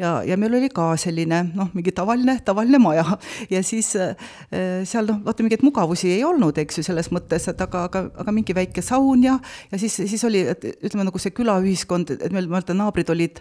ja, 0.00 0.16
ja 0.28 0.38
meil 0.40 0.58
oli 0.60 0.70
ka 0.74 0.90
selline 1.00 1.40
noh, 1.54 1.72
mingi 1.76 1.94
tavaline, 1.96 2.36
tavaline 2.44 2.80
maja 2.82 3.06
ja 3.54 3.64
siis 3.64 3.94
äh, 3.96 4.12
seal 4.84 5.08
noh, 5.08 5.20
vaata 5.24 5.46
mingeid 5.46 5.64
mugavusi 5.66 6.12
ei 6.14 6.22
olnud, 6.26 6.58
eks 6.60 6.80
ju, 6.80 6.86
selles 6.86 7.10
mõttes, 7.14 7.48
et 7.50 7.64
aga, 7.64 7.86
aga, 7.88 8.06
aga 8.24 8.34
mingi 8.34 8.56
väike 8.56 8.84
saun 8.84 9.24
ja, 9.24 9.38
ja 9.72 9.80
siis, 9.80 9.96
siis 10.10 10.24
oli, 10.28 10.44
et 10.54 10.68
ütleme 10.74 11.06
nagu 11.08 11.13
see 11.22 11.34
külaühiskond, 11.34 12.10
et 12.14 12.32
meil, 12.32 12.48
ma 12.48 12.58
mäletan, 12.58 12.78
naabrid 12.80 13.10
olid 13.12 13.40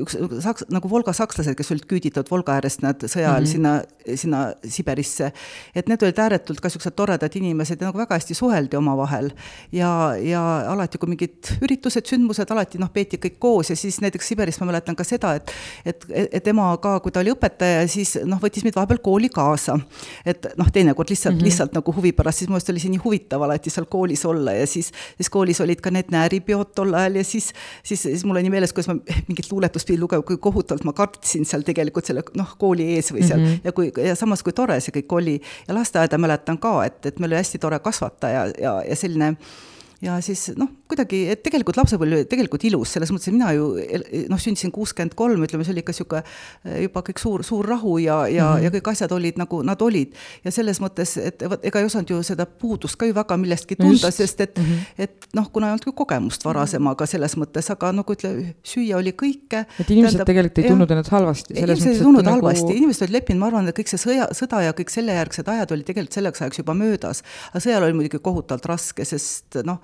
üks 0.00 0.16
saks-, 0.44 0.66
nagu 0.72 0.88
Volga 0.90 1.14
sakslased, 1.16 1.56
kes 1.58 1.72
olid 1.74 1.86
küüditatud 1.90 2.30
Volga 2.32 2.56
äärest, 2.58 2.82
nad 2.84 3.02
sõja 3.04 3.32
ajal 3.32 3.46
mm 3.46 3.46
-hmm. 3.46 3.52
sinna, 3.52 4.16
sinna 4.22 4.40
Siberisse. 4.64 5.32
et 5.74 5.88
need 5.88 6.02
olid 6.02 6.18
ääretult 6.18 6.60
ka 6.60 6.68
niisugused 6.68 6.96
toredad 6.96 7.36
inimesed 7.36 7.80
ja 7.80 7.86
nagu 7.90 7.98
väga 7.98 8.14
hästi 8.14 8.34
suheldi 8.34 8.76
omavahel. 8.76 9.30
ja, 9.72 10.16
ja 10.16 10.42
alati, 10.72 10.98
kui 10.98 11.08
mingid 11.08 11.52
üritused, 11.60 12.06
sündmused, 12.06 12.50
alati 12.50 12.78
noh, 12.78 12.90
peeti 12.92 13.16
kõik 13.16 13.38
koos 13.38 13.70
ja 13.70 13.76
siis 13.76 14.00
näiteks 14.00 14.28
Siberis 14.28 14.60
ma 14.60 14.66
mäletan 14.66 14.96
ka 14.96 15.04
seda, 15.04 15.34
et 15.34 15.52
et, 15.84 16.06
et 16.32 16.48
ema 16.48 16.76
ka, 16.82 17.00
kui 17.00 17.12
ta 17.12 17.20
oli 17.20 17.32
õpetaja, 17.32 17.86
siis 17.88 18.16
noh, 18.24 18.40
võttis 18.40 18.64
meid 18.64 18.76
vahepeal 18.76 18.98
kooli 18.98 19.28
kaasa. 19.28 19.78
et 20.26 20.46
noh, 20.56 20.70
teinekord 20.72 21.10
lihtsalt 21.10 21.34
mm, 21.34 21.38
-hmm. 21.38 21.44
lihtsalt 21.44 21.72
nagu 21.74 21.92
huvi 21.92 22.12
pärast, 22.12 22.38
siis 22.38 22.48
mu 22.48 22.58
meelest 22.62 22.70
oli 22.70 22.80
see 22.82 22.92
nii 22.92 23.02
huvitav 23.02 23.42
alati 23.42 23.70
seal 23.70 23.86
koolis 23.90 24.24
olla 24.26 24.52
ja 24.52 24.66
siis, 24.66 24.92
siis 25.16 25.30
koolis 25.30 25.60
olid 25.60 25.80
ka 25.80 25.90
need 25.90 26.12
nääripeod 26.12 26.74
tol 26.74 26.94
ajal 26.94 27.11
ja 27.16 27.24
siis, 27.24 27.50
siis, 27.82 28.02
siis 28.02 28.24
mul 28.28 28.40
nii 28.42 28.52
meeles, 28.52 28.72
kuidas 28.72 28.90
ma 28.92 28.96
mingit 29.28 29.50
luuletust 29.50 29.88
pidin 29.88 30.02
lugema, 30.04 30.24
kui 30.26 30.38
kohutavalt 30.42 30.86
ma 30.88 30.94
kartsin 30.96 31.44
seal 31.48 31.66
tegelikult 31.66 32.08
selle 32.08 32.24
noh, 32.38 32.54
kooli 32.58 32.92
ees 32.96 33.12
või 33.12 33.26
seal 33.26 33.40
mm 33.40 33.46
-hmm. 33.46 33.60
ja 33.64 33.72
kui, 33.72 33.92
ja 34.08 34.16
samas, 34.18 34.42
kui 34.42 34.52
tore 34.52 34.80
see 34.80 34.94
kõik 35.00 35.18
oli. 35.18 35.40
ja 35.68 35.74
lasteaeda 35.74 36.18
mäletan 36.18 36.58
ka, 36.58 36.84
et, 36.84 37.06
et 37.06 37.18
meil 37.18 37.32
oli 37.32 37.42
hästi 37.42 37.58
tore 37.58 37.78
kasvataja 37.78 38.46
ja, 38.58 38.82
ja 38.88 38.96
selline 38.96 39.36
ja 40.02 40.16
siis 40.24 40.48
noh, 40.58 40.68
kuidagi, 40.90 41.22
et 41.30 41.42
tegelikult 41.46 41.78
lapsepõlv 41.78 42.16
oli 42.16 42.26
tegelikult 42.28 42.64
ilus, 42.66 42.90
selles 42.96 43.12
mõttes, 43.14 43.28
et 43.30 43.36
mina 43.36 43.52
ju 43.54 43.68
noh, 44.30 44.40
sündisin 44.42 44.72
kuuskümmend 44.74 45.14
kolm, 45.18 45.44
ütleme, 45.46 45.62
see 45.66 45.74
oli 45.74 45.84
ikka 45.84 46.22
eh, 46.22 46.80
juba 46.86 47.04
kõik 47.06 47.22
suur, 47.22 47.44
suur 47.46 47.68
rahu 47.70 47.96
ja, 48.02 48.24
ja 48.26 48.48
mm, 48.48 48.56
-hmm. 48.56 48.64
ja 48.66 48.72
kõik 48.74 48.90
asjad 48.92 49.14
olid 49.14 49.38
nagu 49.38 49.62
nad 49.62 49.82
olid. 49.82 50.16
ja 50.44 50.50
selles 50.50 50.80
mõttes, 50.82 51.14
et 51.22 51.44
vot 51.48 51.62
ega 51.64 51.80
ei 51.80 51.86
osanud 51.86 52.10
ju 52.10 52.22
seda 52.26 52.46
puudust 52.46 52.98
ka 52.98 53.06
ju 53.06 53.14
väga 53.14 53.36
millestki 53.36 53.76
tunda, 53.78 54.10
sest 54.10 54.40
et 54.40 54.58
mm, 54.58 54.64
-hmm. 54.64 55.04
et 55.06 55.28
noh, 55.38 55.46
kuna 55.52 55.70
ei 55.70 55.76
olnud 55.76 55.86
ju 55.86 55.92
kogemust 55.92 56.44
varasemaga 56.44 57.06
selles 57.06 57.36
mõttes, 57.36 57.70
aga 57.70 57.92
nagu 57.92 58.12
ütle, 58.12 58.54
süüa 58.66 58.98
oli 58.98 59.14
kõike. 59.14 59.64
et 59.78 59.90
inimesed 59.90 60.18
tähendab, 60.18 60.26
tegelikult 60.26 60.58
ei 60.58 60.68
tundnud 60.68 60.90
ennast 60.90 61.14
halvasti. 61.14 61.54
inimesed 61.54 61.92
ei 61.92 62.02
tundnud 62.02 62.24
nagu... 62.24 62.40
halvasti, 62.42 62.74
inimesed 62.74 63.06
olid 63.06 63.16
leppinud, 63.20 63.40
ma 63.40 63.46
arvan, 63.46 63.68
et 63.68 63.78
kõik 63.78 63.94
see 63.94 64.02
sõja, 64.02 64.28
sõda 64.34 64.64
ja 64.66 64.74
kõik 64.74 64.90
sellejärgsed 64.90 65.48
ajad 65.48 65.76
olid 65.78 65.86
tegelikult 65.86 66.18
selleks 66.18 66.42
ajaks 66.42 66.58
juba 66.58 66.74
möödas. 66.74 67.22
aga 67.52 67.62
sõjal 67.62 67.86
oli 67.86 67.98
muidugi 68.02 68.18
kohutavalt 68.18 68.66
raske, 68.66 69.04
sest 69.06 69.62
noh, 69.64 69.78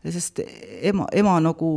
sest 0.00 0.40
ema, 0.80 1.04
ema 1.12 1.34
nagu 1.44 1.70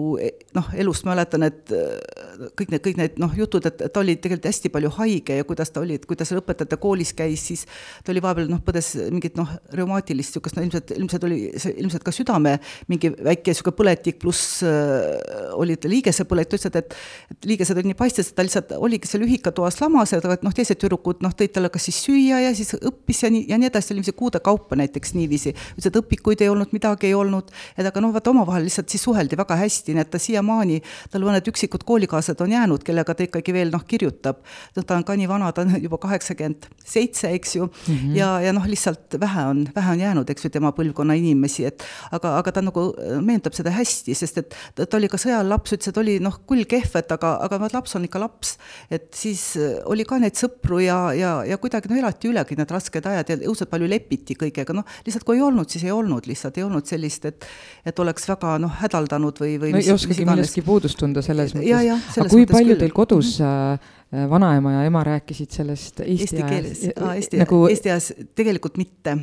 noh, 0.55 0.67
elust 0.79 1.03
mäletan, 1.07 1.43
et 1.43 1.71
äh, 1.75 2.45
kõik 2.55 2.71
need, 2.71 2.81
kõik 2.85 2.99
need 2.99 3.17
noh, 3.19 3.33
jutud, 3.35 3.65
et 3.67 3.81
ta 3.83 3.99
oli 3.99 4.15
tegelikult 4.15 4.47
hästi 4.47 4.71
palju 4.71 4.91
haige 4.97 5.39
ja 5.41 5.47
kuidas 5.47 5.73
ta 5.75 5.81
oli, 5.83 5.97
et 5.99 6.05
kui 6.07 6.15
ta 6.19 6.27
seal 6.27 6.39
õpetajate 6.39 6.79
koolis 6.79 7.11
käis, 7.17 7.43
siis 7.49 7.65
ta 8.03 8.13
oli 8.13 8.23
vahepeal 8.23 8.47
noh, 8.51 8.61
põdes 8.63 8.93
mingit 9.11 9.35
noh, 9.39 9.51
reumaatilist 9.75 10.33
niisugust, 10.33 10.55
no 10.55 10.63
ilmselt, 10.63 10.93
ilmselt 10.95 11.27
oli 11.27 11.39
see 11.59 11.75
ilmselt 11.83 12.05
ka 12.05 12.13
südame 12.15 12.55
mingi 12.91 13.11
väike 13.11 13.51
niisugune 13.51 13.77
põletik, 13.81 14.21
pluss 14.23 14.61
äh, 14.63 15.51
oli 15.59 15.75
ta 15.75 15.91
liigesepõletik, 15.91 16.53
ta 16.53 16.79
ütles, 16.79 16.79
et 16.79 16.95
et 17.33 17.49
liigesed 17.49 17.75
olid 17.75 17.91
nii 17.91 17.99
paistes, 17.99 18.31
et 18.31 18.37
ta 18.37 18.45
lihtsalt 18.45 18.71
oligi 18.77 19.09
seal 19.09 19.27
ühikatoas 19.27 19.81
lamas, 19.81 20.15
aga 20.15 20.37
noh, 20.45 20.55
teised 20.55 20.79
tüdrukud 20.79 21.23
noh, 21.25 21.35
tõid 21.35 21.51
talle 21.55 21.71
kas 21.73 21.89
siis 21.89 21.99
süüa 22.07 22.39
ja 22.45 22.55
siis 22.55 22.71
õppis 22.79 23.23
ja 23.25 23.31
nii, 23.33 23.45
ja 23.51 23.59
nii 23.59 23.67
edasi, 23.67 23.89
see 23.89 23.95
oli 23.97 24.03
niiviisi 24.03 24.17
kuude 24.23 24.39
kaupa 24.43 24.79
näiteks 24.79 25.15
niiviisi. 25.17 25.55
ütles, 25.75 25.89
et 25.91 25.99
õpikuid 25.99 26.43
ei 26.45 26.51
olnud, 26.53 26.71
midagi 26.75 27.09
ei 27.11 27.17
olnud, 27.17 27.51
et 27.75 27.87
aga 27.89 28.03
noh, 28.03 28.12
vaata 28.13 28.31
omavahel 28.33 28.67
lihtsalt 28.67 28.89
siis 28.93 29.03
suheldi 29.03 29.37
väga 29.39 29.57
hästi, 29.59 29.95
nii 29.95 30.03
et 30.03 30.11
ta 30.13 30.21
siiamaani, 30.21 30.79
tal 31.11 31.25
mõned 31.25 31.47
üksikud 31.49 31.85
koolikaaslased 31.87 32.41
on 32.45 32.53
jäänud, 32.55 32.83
kellega 32.85 33.15
ta 33.15 33.25
ikkagi 33.25 33.55
veel 33.55 33.73
noh, 33.73 33.83
kirjutab. 33.87 34.41
noh, 34.75 34.85
ta 34.85 34.97
on 34.97 35.05
ka 35.07 35.15
nii 35.19 35.29
vana, 35.29 35.51
ta 35.51 35.65
on 35.65 35.75
juba 35.85 35.99
kaheksakümmend 36.01 36.67
seitse, 36.85 37.31
eks 37.37 37.55
ju 37.55 37.65
mm, 37.65 37.95
-hmm. 37.95 38.15
ja, 38.17 38.29
ja 38.41 38.53
noh, 38.53 38.65
lihtsalt 38.67 39.19
vähe 39.19 39.45
on, 39.49 39.65
vähe 39.75 39.91
on 39.91 39.99
jäänud, 39.99 40.29
eks 40.29 40.45
ju, 40.45 40.49
tema 40.53 40.71
põlvkonna 40.71 41.17
inimesi, 41.17 41.65
et 41.65 41.83
aga, 42.11 42.37
aga 42.37 42.51
ta 42.51 42.61
nagu 42.61 42.85
meenutab 43.21 43.53
seda 43.53 43.71
hästi, 43.73 44.15
sest 44.15 44.37
et 44.37 44.55
ta, 44.75 44.85
ta 44.85 44.97
oli 44.97 45.09
ka 45.09 45.17
sõjal 45.17 45.49
laps, 45.49 45.73
ütles, 45.75 45.89
et 45.89 45.97
oli 45.97 46.19
noh, 46.19 46.39
kull 46.47 46.65
kehv, 46.69 46.97
et 46.99 47.11
aga, 47.11 47.37
aga 47.45 47.69
laps 47.73 47.95
on 47.95 48.05
ikka 48.07 48.19
laps. 48.19 48.57
et 48.91 49.13
siis 49.15 49.57
oli 49.85 50.05
ka 50.05 50.19
neid 50.19 50.37
sõpru 50.39 50.79
ja, 50.83 51.13
ja, 51.13 51.33
ja 51.47 51.57
kuidagi 51.57 51.89
no 51.89 51.97
elati 51.99 52.29
ülegi 52.29 52.57
need 52.57 52.71
rasked 52.71 53.05
ajad 53.05 53.29
ja 53.29 53.37
õudselt 53.47 53.71
palju 53.71 53.87
lepiti 53.89 54.35
kõigega, 54.39 54.75
noh, 54.75 54.85
lihtsalt 55.05 55.25
kui 55.27 55.37
ei 55.37 55.45
olnud, 55.45 55.69
siis 55.69 55.83
ei 55.87 55.91
olnud 55.91 56.27
lihtsalt, 56.29 56.57
ei 56.57 56.67
olnud 56.67 56.87
sellist, 56.89 57.25
et 57.25 57.47
et 57.85 57.99
oleks 58.03 58.27
väga 58.29 58.55
noh, 58.63 58.73
hädaldanud 58.83 59.41
või, 59.43 59.57
või 59.61 59.73
no 59.73 59.81
mis, 59.81 59.89
ei 59.89 59.95
oskagi 59.95 60.27
millestki 60.27 60.63
puudust 60.65 60.99
tunda 60.99 61.23
selles 61.25 61.55
mõttes. 61.57 62.09
aga 62.19 62.29
kui 62.31 62.47
palju 62.49 62.73
küll. 62.75 62.81
teil 62.85 62.95
kodus 62.95 63.35
äh, 63.43 63.93
vanaema 64.29 64.77
ja 64.77 64.83
ema 64.89 65.03
rääkisid 65.07 65.55
sellest 65.55 66.03
eesti, 66.05 66.19
eesti 66.21 66.43
keeles, 66.49 66.83
eesti 66.93 67.41
nagu..., 67.41 67.63
eesti 67.71 67.93
ajas 67.93 68.11
tegelikult 68.37 68.77
mitte 68.81 69.17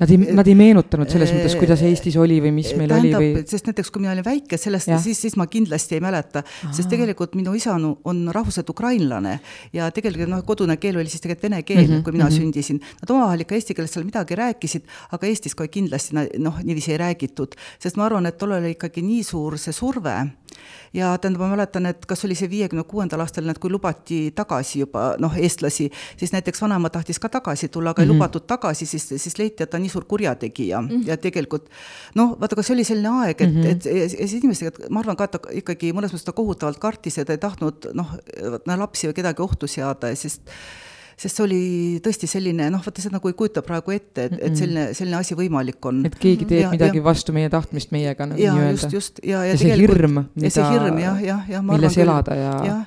Nad 0.00 0.10
ei, 0.10 0.16
nad 0.32 0.48
ei 0.48 0.54
meenutanud 0.56 1.10
selles 1.12 1.32
mõttes, 1.34 1.54
kuidas 1.60 1.82
Eestis 1.84 2.16
oli 2.20 2.38
või 2.40 2.54
mis 2.56 2.70
meil 2.78 2.88
tähendab, 2.88 3.20
oli 3.20 3.34
või? 3.36 3.42
sest 3.50 3.66
näiteks, 3.68 3.90
kui 3.92 4.00
mina 4.00 4.14
olin 4.14 4.24
väike, 4.24 4.56
sellest, 4.60 4.88
siis, 5.04 5.18
siis 5.26 5.36
ma 5.36 5.44
kindlasti 5.50 5.98
ei 5.98 6.04
mäleta, 6.04 6.42
sest 6.72 6.88
tegelikult 6.88 7.36
minu 7.36 7.52
isa 7.58 7.74
on 7.76 8.22
rahvuselt 8.32 8.70
ukrainlane 8.72 9.36
ja 9.76 9.90
tegelikult 9.92 10.32
noh, 10.32 10.40
kodune 10.48 10.78
keel 10.80 10.96
oli 11.02 11.12
siis 11.12 11.20
tegelikult 11.20 11.50
vene 11.50 11.62
keel 11.68 11.82
mm, 11.82 11.92
-hmm, 11.92 12.04
kui 12.06 12.16
mina 12.16 12.24
mm 12.24 12.30
-hmm. 12.30 12.40
sündisin. 12.40 12.80
Nad 13.02 13.12
omavahel 13.12 13.44
ikka 13.44 13.54
eesti 13.58 13.76
keeles 13.76 13.92
seal 13.92 14.08
midagi 14.08 14.40
rääkisid, 14.40 14.88
aga 15.12 15.26
Eestis 15.26 15.54
kohe 15.54 15.68
kindlasti 15.68 16.16
noh, 16.38 16.62
niiviisi 16.64 16.92
ei 16.92 16.98
räägitud, 16.98 17.54
sest 17.78 17.96
ma 17.96 18.08
arvan, 18.08 18.26
et 18.26 18.38
tollal 18.38 18.64
oli 18.64 18.76
ikkagi 18.78 19.02
nii 19.02 19.24
suur 19.24 19.58
see 19.58 19.72
surve 19.72 20.16
ja 20.94 21.18
tähendab, 21.18 21.42
ma 21.44 21.50
mäletan, 21.54 21.86
et 21.86 22.06
kas 22.06 22.24
oli 22.24 22.34
see 22.38 22.50
viiekümne 22.50 22.84
kuuendal 22.88 23.22
aastal, 23.24 23.48
et 23.50 23.58
kui 23.62 23.70
lubati 23.70 24.20
tagasi 24.36 24.82
juba 24.84 25.14
noh, 25.22 25.36
eestlasi, 25.38 25.90
siis 26.20 26.34
näiteks 26.34 26.62
vanaema 26.62 26.90
tahtis 26.90 27.20
ka 27.22 27.28
tagasi 27.28 27.68
tulla, 27.68 27.90
aga 27.90 28.02
mm 28.02 28.04
-hmm. 28.04 28.10
ei 28.10 28.14
mhm. 28.14 28.18
lubatud 28.18 28.46
tagasi, 28.46 28.86
siis, 28.86 29.08
siis 29.16 29.38
leiti, 29.38 29.62
et 29.62 29.70
ta 29.70 29.76
on 29.76 29.82
nii 29.82 29.90
suur 29.90 30.04
kurjategija 30.04 30.80
mm 30.80 30.88
-hmm. 30.88 31.08
ja 31.08 31.16
tegelikult 31.16 31.70
noh, 32.14 32.36
vaata, 32.40 32.56
kas 32.56 32.66
see 32.66 32.74
oli 32.74 32.84
selline 32.84 33.08
aeg, 33.08 33.40
et 33.40 33.54
mm, 33.54 33.62
-hmm. 33.62 33.70
et 33.70 33.84
ja 33.84 34.08
siis 34.08 34.32
inimestega, 34.32 34.90
ma 34.90 35.00
arvan 35.00 35.16
ka, 35.16 35.24
et 35.24 35.30
ta 35.30 35.40
ikkagi 35.52 35.92
mõnes 35.92 36.12
mõttes 36.12 36.24
ta 36.24 36.32
kohutavalt 36.32 36.78
kartis 36.78 37.16
ja 37.16 37.24
ta 37.24 37.32
ei 37.32 37.38
tahtnud 37.38 37.90
noh, 37.94 38.14
lapsi 38.66 39.08
või 39.08 39.14
kedagi 39.14 39.42
ohtu 39.42 39.66
seada, 39.66 40.14
sest 40.14 40.42
sest 41.20 41.36
see 41.36 41.44
oli 41.44 41.62
tõesti 42.04 42.28
selline 42.30 42.70
noh, 42.72 42.82
vaata 42.84 43.02
seda 43.04 43.18
nagu 43.18 43.30
ei 43.30 43.36
kujuta 43.36 43.62
praegu 43.66 43.92
ette, 43.96 44.28
et, 44.28 44.36
et 44.48 44.56
selline, 44.56 44.86
selline 44.96 45.18
asi 45.20 45.36
võimalik 45.38 45.90
on. 45.90 46.04
et 46.08 46.16
keegi 46.20 46.48
teeb 46.48 46.64
ja, 46.66 46.70
midagi 46.72 47.02
ja, 47.02 47.06
vastu 47.10 47.34
meie 47.36 47.50
tahtmist 47.52 47.92
meiega 47.94 48.28
nagu 48.30 48.40
nii-öelda. 48.40 48.88
just, 48.88 48.96
just 48.96 49.20
ja, 49.24 49.42
ja, 49.44 49.52
ja 49.52 49.60
see 49.60 49.76
hirm, 49.82 50.22
mida, 50.34 50.64
jah, 51.04 51.20
jah, 51.26 51.44
jah. 51.56 51.66
milles 51.66 52.00
elada 52.00 52.38
ja, 52.38 52.56
ja 52.70 52.78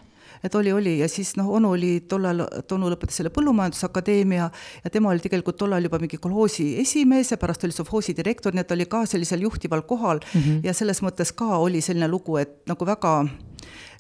et 0.43 0.56
oli, 0.56 0.74
oli 0.76 0.98
ja 1.00 1.08
siis 1.08 1.36
noh, 1.39 1.48
onu 1.56 1.72
oli 1.78 1.91
tollal, 2.10 2.43
onu 2.76 2.89
lõpetas 2.91 3.22
selle 3.22 3.32
Põllumajandusakadeemia 3.34 4.50
ja 4.84 4.91
tema 4.91 5.13
oli 5.13 5.24
tegelikult 5.24 5.58
tollal 5.62 5.86
juba 5.88 6.02
mingi 6.04 6.19
kolhoosi 6.19 6.74
esimees 6.82 7.32
ja 7.32 7.39
pärast 7.39 7.63
oli 7.63 7.76
sovhoosi 7.76 8.15
direktor, 8.17 8.52
nii 8.52 8.65
et 8.65 8.67
ta 8.67 8.76
oli 8.76 8.89
ka 8.91 9.06
sellisel 9.10 9.46
juhtival 9.48 9.86
kohal 9.88 10.19
mm 10.19 10.41
-hmm. 10.41 10.60
ja 10.67 10.74
selles 10.74 11.00
mõttes 11.06 11.32
ka 11.36 11.58
oli 11.63 11.82
selline 11.82 12.12
lugu, 12.12 12.38
et 12.38 12.60
nagu 12.67 12.86
väga 12.86 13.13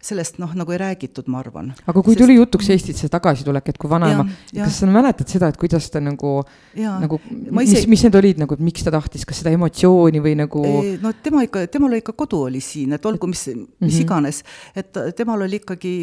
sellest 0.03 0.39
noh, 0.41 0.51
nagu 0.57 0.73
ei 0.75 0.79
räägitud, 0.81 1.27
ma 1.31 1.39
arvan. 1.39 1.71
aga 1.85 2.01
kui 2.01 2.13
Sest... 2.13 2.23
tuli 2.23 2.37
jutuks 2.37 2.69
Eestisse 2.73 3.09
tagasitulek, 3.11 3.73
et 3.73 3.79
kui 3.81 3.91
vanaema, 3.91 4.25
kas 4.53 4.79
sa 4.81 4.89
mäletad 4.91 5.31
seda, 5.31 5.49
et 5.53 5.59
kuidas 5.59 5.89
ta 5.93 6.01
nagu, 6.03 6.35
nagu, 6.75 7.19
mis 7.29 7.71
ise..., 7.71 7.85
mis 7.91 8.03
need 8.07 8.17
olid 8.19 8.41
nagu, 8.43 8.57
et 8.57 8.63
miks 8.63 8.85
ta 8.85 8.93
tahtis, 8.93 9.25
kas 9.29 9.43
seda 9.43 9.53
emotsiooni 9.55 10.23
või 10.23 10.35
nagu? 10.39 10.63
no 11.03 11.13
tema 11.23 11.45
ikka, 11.47 11.67
temal 11.71 11.95
ikka 11.99 12.15
kodu 12.19 12.43
oli 12.49 12.63
siin, 12.63 12.97
et 12.97 13.05
olgu 13.09 13.29
mis, 13.31 13.45
mis 13.47 13.59
mm 13.59 13.87
-hmm. 13.87 14.01
iganes, 14.01 14.43
et 14.75 14.99
temal 15.15 15.47
oli 15.47 15.61
ikkagi 15.63 15.93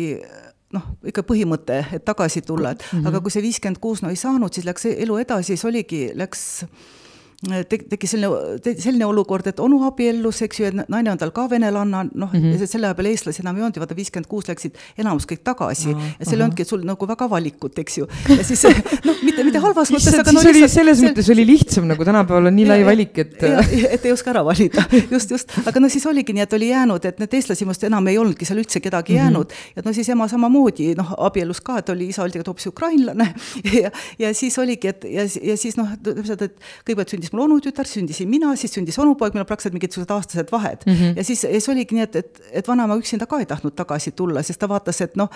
noh, 0.76 0.86
ikka 1.10 1.24
põhimõte, 1.26 1.82
et 1.96 2.04
tagasi 2.06 2.42
tulla, 2.46 2.72
et 2.72 2.84
mm 2.84 2.98
-hmm. 2.98 3.08
aga 3.08 3.20
kui 3.20 3.30
see 3.30 3.42
viiskümmend 3.42 3.82
kuus 3.82 4.02
no 4.02 4.10
ei 4.10 4.16
saanud, 4.16 4.52
siis 4.52 4.66
läks 4.66 4.86
elu 4.86 5.16
edasi, 5.18 5.54
siis 5.54 5.64
oligi, 5.64 6.10
läks 6.14 6.64
tek-, 7.40 7.86
tekkis 7.88 8.12
selline, 8.14 8.58
selline 8.82 9.06
olukord, 9.08 9.46
et 9.48 9.60
onu 9.64 9.80
abiellus, 9.86 10.42
eks 10.44 10.60
ju, 10.60 10.68
et 10.68 10.90
naine 10.92 11.12
on 11.12 11.20
tal 11.20 11.32
ka 11.32 11.46
venelanna, 11.50 12.02
noh 12.04 12.32
mm 12.32 12.42
-hmm., 12.42 12.66
selle 12.68 12.90
aja 12.90 12.96
peal 12.98 13.08
eestlasi 13.08 13.40
enam 13.42 13.56
ei 13.56 13.64
olnud 13.64 13.78
ja 13.78 13.80
vaata, 13.80 13.96
viiskümmend 13.96 14.28
kuus 14.28 14.48
läksid 14.48 14.76
enamus 15.00 15.24
kõik 15.30 15.40
tagasi 15.44 15.94
no, 15.94 16.00
ja 16.18 16.26
seal 16.26 16.40
ei 16.40 16.44
olnudki 16.44 16.64
sul 16.68 16.84
nagu 16.84 17.08
väga 17.08 17.30
valikut, 17.30 17.78
eks 17.78 17.98
ju. 17.98 18.08
ja 18.28 18.44
siis 18.44 18.64
noh, 19.08 19.16
mitte, 19.24 19.44
mitte 19.44 19.62
halvas 19.64 19.92
mõttes, 19.94 20.18
aga 20.20 20.34
no 20.36 20.44
lihtsalt 20.44 20.74
selles 20.74 21.00
sel... 21.00 21.08
mõttes 21.08 21.30
oli 21.32 21.46
lihtsam, 21.46 21.88
nagu 21.88 22.04
tänapäeval 22.04 22.50
on 22.52 22.56
nii 22.56 22.66
lai 22.68 22.84
valik, 22.84 23.18
et 23.18 23.42
et 23.42 24.04
ei 24.04 24.12
oska 24.12 24.34
ära 24.34 24.44
valida, 24.44 24.84
just, 25.14 25.30
just, 25.30 25.56
aga 25.64 25.80
no 25.80 25.88
siis 25.88 26.04
oligi 26.06 26.36
nii, 26.36 26.44
et 26.44 26.58
oli 26.60 26.68
jäänud, 26.68 27.08
et 27.08 27.24
need 27.24 27.38
eestlasi 27.40 27.64
must 27.64 27.88
enam 27.88 28.06
ei 28.12 28.18
olnudki 28.20 28.44
seal 28.44 28.60
üldse 28.60 28.84
kedagi 28.84 29.14
mm 29.14 29.18
-hmm. 29.18 29.22
jäänud 29.22 29.56
ja 29.76 29.82
no 29.84 29.92
siis 29.96 30.08
ema 30.08 30.28
samamoodi 30.28 30.92
noh, 30.94 31.14
abiellus 31.16 31.60
ka, 31.64 31.78
et 31.78 31.88
oli, 31.88 32.12
isa 32.12 32.22
oli 32.22 32.36
tegelikult 32.36 32.52
hoopis 32.52 32.66
ukrainlane 32.66 33.34
ja, 33.82 33.90
ja 34.18 34.34
siis 34.34 34.58
oligi, 34.58 34.88
et 34.88 35.04
ja, 35.08 35.24
ja 35.42 35.56
siis 35.56 35.76
noh, 35.80 35.88
täpselt, 36.02 36.42
et 36.42 36.56
kõigepealt 36.84 37.16
sündis 37.16 37.29
sündis 37.30 37.38
mul 37.38 37.44
onutütar, 37.46 37.86
sündisin 37.86 38.28
mina, 38.28 38.54
siis 38.56 38.72
sündis 38.74 38.98
onupoeg, 38.98 39.34
meil 39.34 39.44
on 39.44 39.48
praktiliselt 39.48 39.74
mingisugused 39.74 40.10
aastased 40.10 40.50
vahed 40.52 40.82
mm. 40.86 40.92
-hmm. 40.92 41.16
ja 41.16 41.24
siis, 41.24 41.40
siis 41.40 41.68
oligi 41.68 41.94
nii, 41.94 42.02
et, 42.02 42.16
et, 42.16 42.40
et 42.52 42.68
vanaema 42.68 42.96
üksinda 42.96 43.26
ka 43.26 43.38
ei 43.38 43.46
tahtnud 43.46 43.74
tagasi 43.74 44.12
tulla, 44.12 44.42
sest 44.42 44.60
ta 44.60 44.68
vaatas, 44.68 45.00
et 45.00 45.16
noh, 45.16 45.28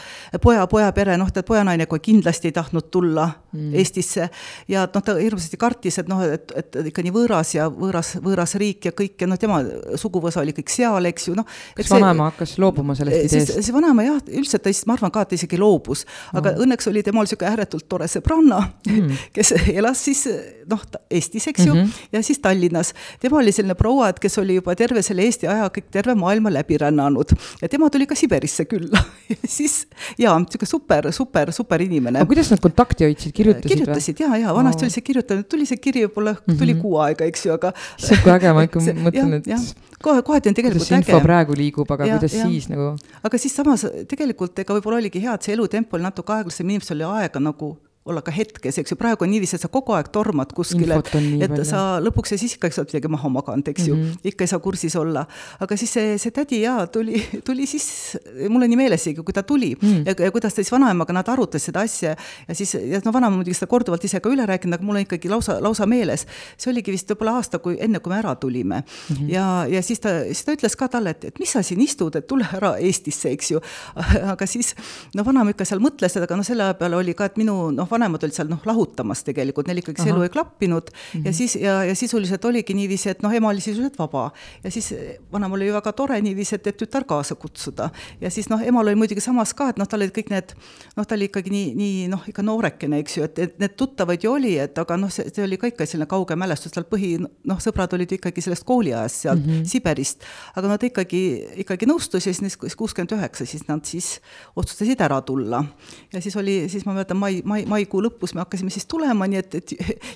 poja, 0.42 0.66
pojapere, 0.66 1.16
noh, 1.16 1.30
tead, 1.30 1.44
pojanaine 1.44 1.86
kohe 1.86 2.00
kindlasti 2.00 2.48
ei 2.48 2.52
tahtnud 2.52 2.90
tulla 2.90 3.26
mm 3.26 3.60
-hmm. 3.60 3.78
Eestisse. 3.78 4.30
ja 4.68 4.88
noh, 4.94 5.02
ta 5.02 5.14
hirmsasti 5.14 5.56
kartis, 5.56 5.98
et 5.98 6.08
noh, 6.08 6.22
et, 6.22 6.52
et 6.56 6.76
ikka 6.86 7.02
nii 7.02 7.12
võõras 7.12 7.54
ja 7.54 7.68
võõras, 7.68 8.16
võõras 8.20 8.54
riik 8.58 8.84
ja 8.84 8.92
kõik 8.92 9.20
ja 9.20 9.26
noh, 9.26 9.38
tema 9.38 9.62
suguvõsa 9.96 10.40
oli 10.40 10.52
kõik 10.52 10.70
seal, 10.70 11.04
eks 11.04 11.28
ju, 11.28 11.34
noh. 11.34 11.46
kas 11.76 11.90
vanaema 11.90 12.30
hakkas 12.30 12.58
loobuma 12.58 12.94
sellest 12.94 13.32
ideest? 13.32 13.52
siis 13.52 13.72
vanaema 13.72 14.02
jah, 14.02 14.20
üldiselt 14.28 14.62
ta 14.62 14.72
siis, 14.72 14.86
ma 14.86 14.94
arvan 14.94 15.10
ka, 15.10 15.22
et 15.22 15.28
ta 15.28 15.34
isegi 15.34 15.58
loobus, 15.58 16.06
aga 16.32 16.50
mm 16.50 16.56
-hmm. 16.56 16.62
õnneks 16.62 16.88
oli 16.90 17.02
temal 17.02 17.24
niisugune 17.24 17.50
ääretult 17.50 17.88
tore 17.88 18.06
sõbranna 18.06 18.60
mm, 18.86 18.94
-hmm. 18.94 19.16
kes 19.36 19.52
elas 19.74 20.04
siis 20.04 20.28
noh, 20.70 20.82
Eestis, 21.10 21.46
eks 21.48 21.66
ju 21.66 21.74
mm, 21.74 21.83
-hmm 21.84 22.04
ja 22.12 22.22
siis 22.22 22.38
Tallinnas. 22.38 22.94
tema 23.20 23.38
oli 23.38 23.52
selline 23.52 23.74
proua, 23.74 24.08
et 24.08 24.18
kes 24.20 24.38
oli 24.38 24.54
juba 24.54 24.74
terve 24.76 25.02
selle 25.02 25.22
Eesti 25.22 25.48
aja 25.50 25.68
kõik 25.72 25.88
terve 25.90 26.14
maailma 26.18 26.52
läbi 26.52 26.78
rännanud 26.78 27.34
ja 27.62 27.68
tema 27.68 27.90
tuli 27.90 28.06
ka 28.06 28.14
Siberisse 28.14 28.64
külla 28.70 29.00
ja 29.30 29.36
siis 29.44 29.86
jaa, 30.18 30.36
niisugune 30.38 30.68
super, 30.68 31.12
super, 31.12 31.52
super 31.52 31.82
inimene. 31.82 32.18
aga 32.22 32.28
kuidas 32.30 32.50
nad 32.50 32.62
kontakti 32.62 33.08
hoidsid, 33.08 33.32
kirjutasid 33.36 33.70
või? 33.70 33.76
kirjutasid 33.76 34.20
ja, 34.20 34.36
ja 34.44 34.54
vanasti 34.54 34.86
oli 34.86 34.94
see 34.94 35.06
kirjutamine, 35.06 35.48
tuli 35.48 35.66
see 35.66 35.80
kiri 35.80 36.04
võib-olla 36.06 36.34
mm, 36.34 36.44
-hmm. 36.46 36.58
tuli 36.58 36.74
kuu 36.80 36.98
aega, 37.04 37.24
eks 37.24 37.46
ju, 37.46 37.56
aga. 37.56 37.72
issand, 37.98 38.22
kui 38.24 38.34
äge, 38.34 38.52
ma 38.52 38.66
ikka 38.68 38.84
mõtlen, 39.06 39.34
et. 39.40 39.74
kohe, 40.02 40.22
kohati 40.22 40.52
on 40.52 40.58
tegelikult 40.60 40.90
äge. 40.90 41.02
info 41.02 41.20
praegu 41.24 41.56
liigub, 41.58 41.90
aga 41.90 42.06
ja, 42.10 42.18
kuidas 42.18 42.38
ja. 42.38 42.46
siis 42.48 42.68
nagu? 42.72 42.94
aga 43.22 43.40
siis 43.40 43.56
samas 43.56 43.86
tegelikult 44.10 44.58
ega 44.58 44.78
võib-olla 44.78 45.02
oligi 45.02 45.22
hea, 45.24 45.34
et 45.34 45.42
see 45.48 45.56
elutempo 45.56 45.98
oli 45.98 46.06
natuke 46.06 46.36
aeglasem, 46.36 46.68
inimestel 46.68 47.00
oli 47.02 47.24
aega 47.24 47.42
nagu 47.42 47.74
olla 48.04 48.20
ka 48.20 48.32
hetkes, 48.34 48.76
eks 48.82 48.92
ju, 48.92 48.96
praegu 49.00 49.24
on 49.24 49.30
niiviisi, 49.32 49.56
et 49.56 49.62
sa 49.64 49.70
kogu 49.72 49.94
aeg 49.96 50.10
tormad 50.12 50.50
kuskile, 50.52 50.98
et 51.00 51.08
palju. 51.08 51.64
sa 51.64 51.84
lõpuks 52.04 52.34
ja 52.34 52.38
siis 52.40 52.56
ikka 52.58 52.68
sa 52.74 52.82
oled 52.82 52.92
midagi 52.92 53.10
maha 53.12 53.30
maganud, 53.32 53.68
eks 53.72 53.86
ju 53.88 53.94
mm, 53.94 54.02
-hmm. 54.02 54.30
ikka 54.30 54.44
ei 54.44 54.50
saa 54.52 54.60
kursis 54.60 54.96
olla. 55.00 55.24
aga 55.60 55.76
siis 55.76 55.92
see, 55.96 56.18
see 56.18 56.30
tädi 56.30 56.60
jaa, 56.60 56.86
tuli, 56.86 57.22
tuli 57.48 57.66
siis, 57.66 58.16
mul 58.48 58.62
on 58.62 58.68
nii 58.68 58.76
meeles 58.76 59.00
isegi, 59.00 59.22
kui 59.22 59.32
ta 59.32 59.42
tuli 59.42 59.74
mm 59.74 59.88
-hmm. 59.88 60.02
ja, 60.06 60.24
ja 60.24 60.30
kuidas 60.32 60.52
ta 60.54 60.60
siis 60.62 60.72
vanaemaga, 60.72 61.12
nad 61.12 61.28
arutasid 61.28 61.64
seda 61.64 61.80
asja 61.80 62.16
ja 62.48 62.54
siis, 62.54 62.74
ja 62.74 63.00
no 63.04 63.12
vanaema 63.12 63.36
muidugi 63.36 63.54
seda 63.54 63.66
korduvalt 63.66 64.04
ise 64.04 64.20
ka 64.20 64.28
üle 64.28 64.46
rääkinud, 64.46 64.74
aga 64.74 64.84
mul 64.84 64.96
on 64.96 65.06
ikkagi 65.06 65.28
lausa, 65.28 65.62
lausa 65.62 65.86
meeles. 65.86 66.26
see 66.58 66.72
oligi 66.72 66.92
vist 66.92 67.10
võib-olla 67.10 67.38
aasta, 67.40 67.58
kui 67.58 67.76
enne, 67.80 68.00
kui 68.00 68.12
me 68.12 68.18
ära 68.18 68.34
tulime 68.34 68.84
mm. 68.84 69.16
-hmm. 69.16 69.32
ja, 69.32 69.66
ja 69.68 69.82
siis 69.82 70.00
ta, 70.00 70.08
siis 70.24 70.44
ta 70.44 70.52
ütles 70.52 70.76
ka 70.76 70.88
talle, 70.88 71.10
et, 71.10 71.24
et 71.24 71.38
mis 71.38 71.52
sa 71.52 71.62
siin 71.62 71.80
istud, 71.80 72.16
et 72.16 72.26
tule 72.26 72.46
ära 72.52 72.76
Eestisse, 72.76 73.30
eks 73.30 73.50
ju. 73.50 73.60
aga 74.32 74.46
siis, 74.46 74.74
no 75.14 75.24
vanaema 75.24 75.50
ikka 75.50 75.64
seal 75.64 75.80
mõtles, 75.80 76.16
aga 76.20 76.36
noh, 76.36 76.44
selle 76.44 76.62
aja 76.62 76.74
peale 76.74 76.96
oli 76.96 77.14
ka, 77.14 77.24
et 77.24 77.36
minu 77.36 77.70
noh, 77.70 77.88
vanemad 77.94 78.26
olid 78.26 78.36
seal 78.36 78.50
noh, 78.50 78.62
lahutamas 78.68 79.24
tegelikult, 79.26 79.68
neil 79.70 79.82
ikkagi 79.82 80.04
see 80.04 80.12
elu 80.14 80.26
ei 80.26 80.32
klappinud 80.34 80.90
mm 80.90 80.96
-hmm. 80.96 81.24
ja 81.24 81.30
mhm. 81.30 81.38
siis 81.38 81.56
ja, 81.60 81.76
ja 81.84 81.94
sisuliselt 81.94 82.44
oligi 82.44 82.74
niiviisi, 82.74 83.10
et 83.14 83.22
noh, 83.22 83.32
ema 83.34 83.48
oli 83.48 83.60
sisuliselt 83.60 83.98
vaba. 83.98 84.30
ja 84.64 84.70
siis 84.70 84.94
vanaemal 85.32 85.60
oli 85.60 85.72
väga 85.72 85.92
tore 85.92 86.20
niiviisi, 86.20 86.54
et, 86.54 86.66
et 86.66 86.76
tütar 86.82 87.04
kaasa 87.04 87.34
kutsuda. 87.34 87.90
ja 88.20 88.30
siis 88.30 88.48
noh, 88.50 88.62
emal 88.62 88.86
oli 88.86 88.94
muidugi 88.94 89.20
samas 89.20 89.54
ka, 89.54 89.68
et 89.68 89.78
noh, 89.78 89.88
tal 89.88 90.00
olid 90.00 90.14
kõik 90.14 90.30
need, 90.30 90.54
noh, 90.96 91.06
ta 91.06 91.14
oli 91.14 91.28
ikkagi 91.30 91.50
nii, 91.50 91.74
nii 91.74 92.08
noh, 92.12 92.22
ikka 92.28 92.42
noorekene, 92.42 92.98
eks 93.04 93.16
ju, 93.18 93.24
et, 93.28 93.38
et 93.38 93.58
need 93.62 93.76
tuttavaid 93.76 94.24
ju 94.24 94.32
oli, 94.32 94.56
et 94.58 94.78
aga 94.78 94.96
noh, 95.00 95.12
see, 95.12 95.28
see 95.34 95.44
oli 95.44 95.58
ka 95.60 95.70
ikka 95.70 95.86
selline 95.86 96.08
kauge 96.10 96.36
mälestus, 96.38 96.74
tal 96.74 96.86
põhi, 96.88 97.16
noh, 97.20 97.60
sõbrad 97.62 97.94
olid 97.96 98.16
ikkagi 98.18 98.44
sellest 98.44 98.66
kooliajast 98.68 99.24
sealt 99.24 99.44
mm 99.44 99.52
-hmm. 99.52 99.64
Siberist. 99.70 100.24
aga 100.54 100.68
nad 100.68 100.82
ikkagi, 100.82 101.22
ikkagi 101.64 101.86
nõustus 101.86 102.26
ja 102.26 102.34
siis 102.34 102.56
kuuskümmend 102.76 103.12
üheksa, 103.16 103.46
siis 103.46 103.68
nad 103.68 103.84
siis 103.84 104.20
otsustasid 104.56 105.00
ära 105.00 105.20
tulla. 105.22 105.64
ja 106.12 106.20
siis 106.20 106.36
oli, 106.36 106.68
siis 106.68 106.86
ma 106.86 106.92
mäletan, 106.92 107.16
mai, 107.16 107.42
mai, 107.44 107.64
mai 107.66 107.83
maikuu 107.84 108.02
lõpus 108.04 108.34
me 108.34 108.42
hakkasime 108.42 108.72
siis 108.72 108.86
tulema, 108.90 109.26
nii 109.28 109.40
et, 109.40 109.54
et 109.60 109.74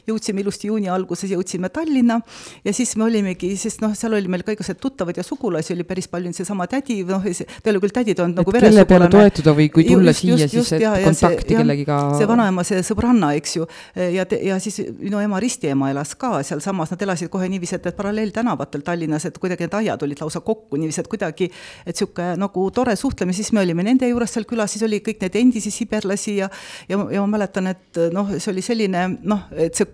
jõudsime 0.08 0.42
ilusti 0.42 0.70
juuni 0.70 0.88
alguses, 0.92 1.30
jõudsime 1.30 1.68
Tallinna 1.72 2.18
ja 2.64 2.72
siis 2.72 2.94
me 2.96 3.06
olimegi, 3.06 3.54
sest 3.60 3.82
noh, 3.84 3.94
seal 3.98 4.16
oli 4.16 4.30
meil 4.30 4.44
ka 4.46 4.54
igasugused 4.54 4.80
tuttavad 4.80 5.16
ja 5.16 5.24
sugulasi 5.26 5.74
oli 5.74 5.84
päris 5.88 6.08
palju, 6.08 6.32
seesama 6.36 6.66
tädi, 6.70 7.02
noh, 7.08 7.22
ta 7.22 7.70
ei 7.70 7.74
ole 7.74 7.82
küll 7.84 7.94
tädi, 7.94 8.14
ta 8.16 8.24
on 8.24 8.34
nagu 8.36 8.52
veresugulane. 8.52 8.86
kelle 8.86 8.86
peale 8.88 9.10
toetuda 9.12 9.54
või 9.58 9.68
kui 9.72 9.86
tulla 9.88 10.14
just, 10.14 10.24
siia, 10.24 10.48
siis 10.48 10.72
et 10.76 10.84
ja, 10.84 10.94
kontakti 11.04 11.56
ja, 11.56 11.62
kellegiga. 11.62 11.98
see 12.18 12.28
vanaema, 12.30 12.64
see 12.66 12.82
sõbranna, 12.86 13.32
eks 13.38 13.56
ju, 13.58 13.68
ja, 14.16 14.26
ja 14.50 14.58
siis 14.62 14.80
minu 14.98 15.20
ema 15.22 15.40
ristiema 15.42 15.92
elas 15.92 16.14
ka 16.18 16.38
sealsamas, 16.46 16.92
nad 16.94 17.06
elasid 17.06 17.32
kohe 17.32 17.48
niiviisi, 17.50 17.78
et, 17.78 17.90
et 17.90 17.98
paralleeltänavatel 17.98 18.84
Tallinnas, 18.86 19.28
et 19.28 19.38
kuidagi 19.38 19.66
need 19.66 19.78
aiad 19.82 20.04
olid 20.06 20.22
lausa 20.24 20.42
kokku 20.44 20.80
niiviisi, 20.80 21.04
et 21.04 21.10
kuidagi, 21.10 21.50
et 21.84 21.94
niisugune 21.94 22.36
nagu 22.38 22.68
tore 22.74 22.94
suhtlemine, 22.98 23.36
siis 23.36 23.52
me 23.56 23.62
olime 23.64 23.84
nende 23.86 24.08
juures 24.08 24.32
seal 24.36 24.46
külas, 24.48 24.74
siis 24.74 24.84
oli 24.86 25.00
kõik 25.04 25.22
need 25.24 25.38
endisi 25.40 25.72
siberlasi 25.74 26.38
ja 26.38 26.48
ja, 26.88 26.98
ja 27.12 27.20
ma 27.20 27.26
mäletan, 27.26 27.57
et 27.66 27.98
noh, 28.12 28.30
see 28.38 28.52
oli 28.52 28.62
selline 28.62 29.18
noh, 29.22 29.46
et 29.56 29.74
see, 29.74 29.86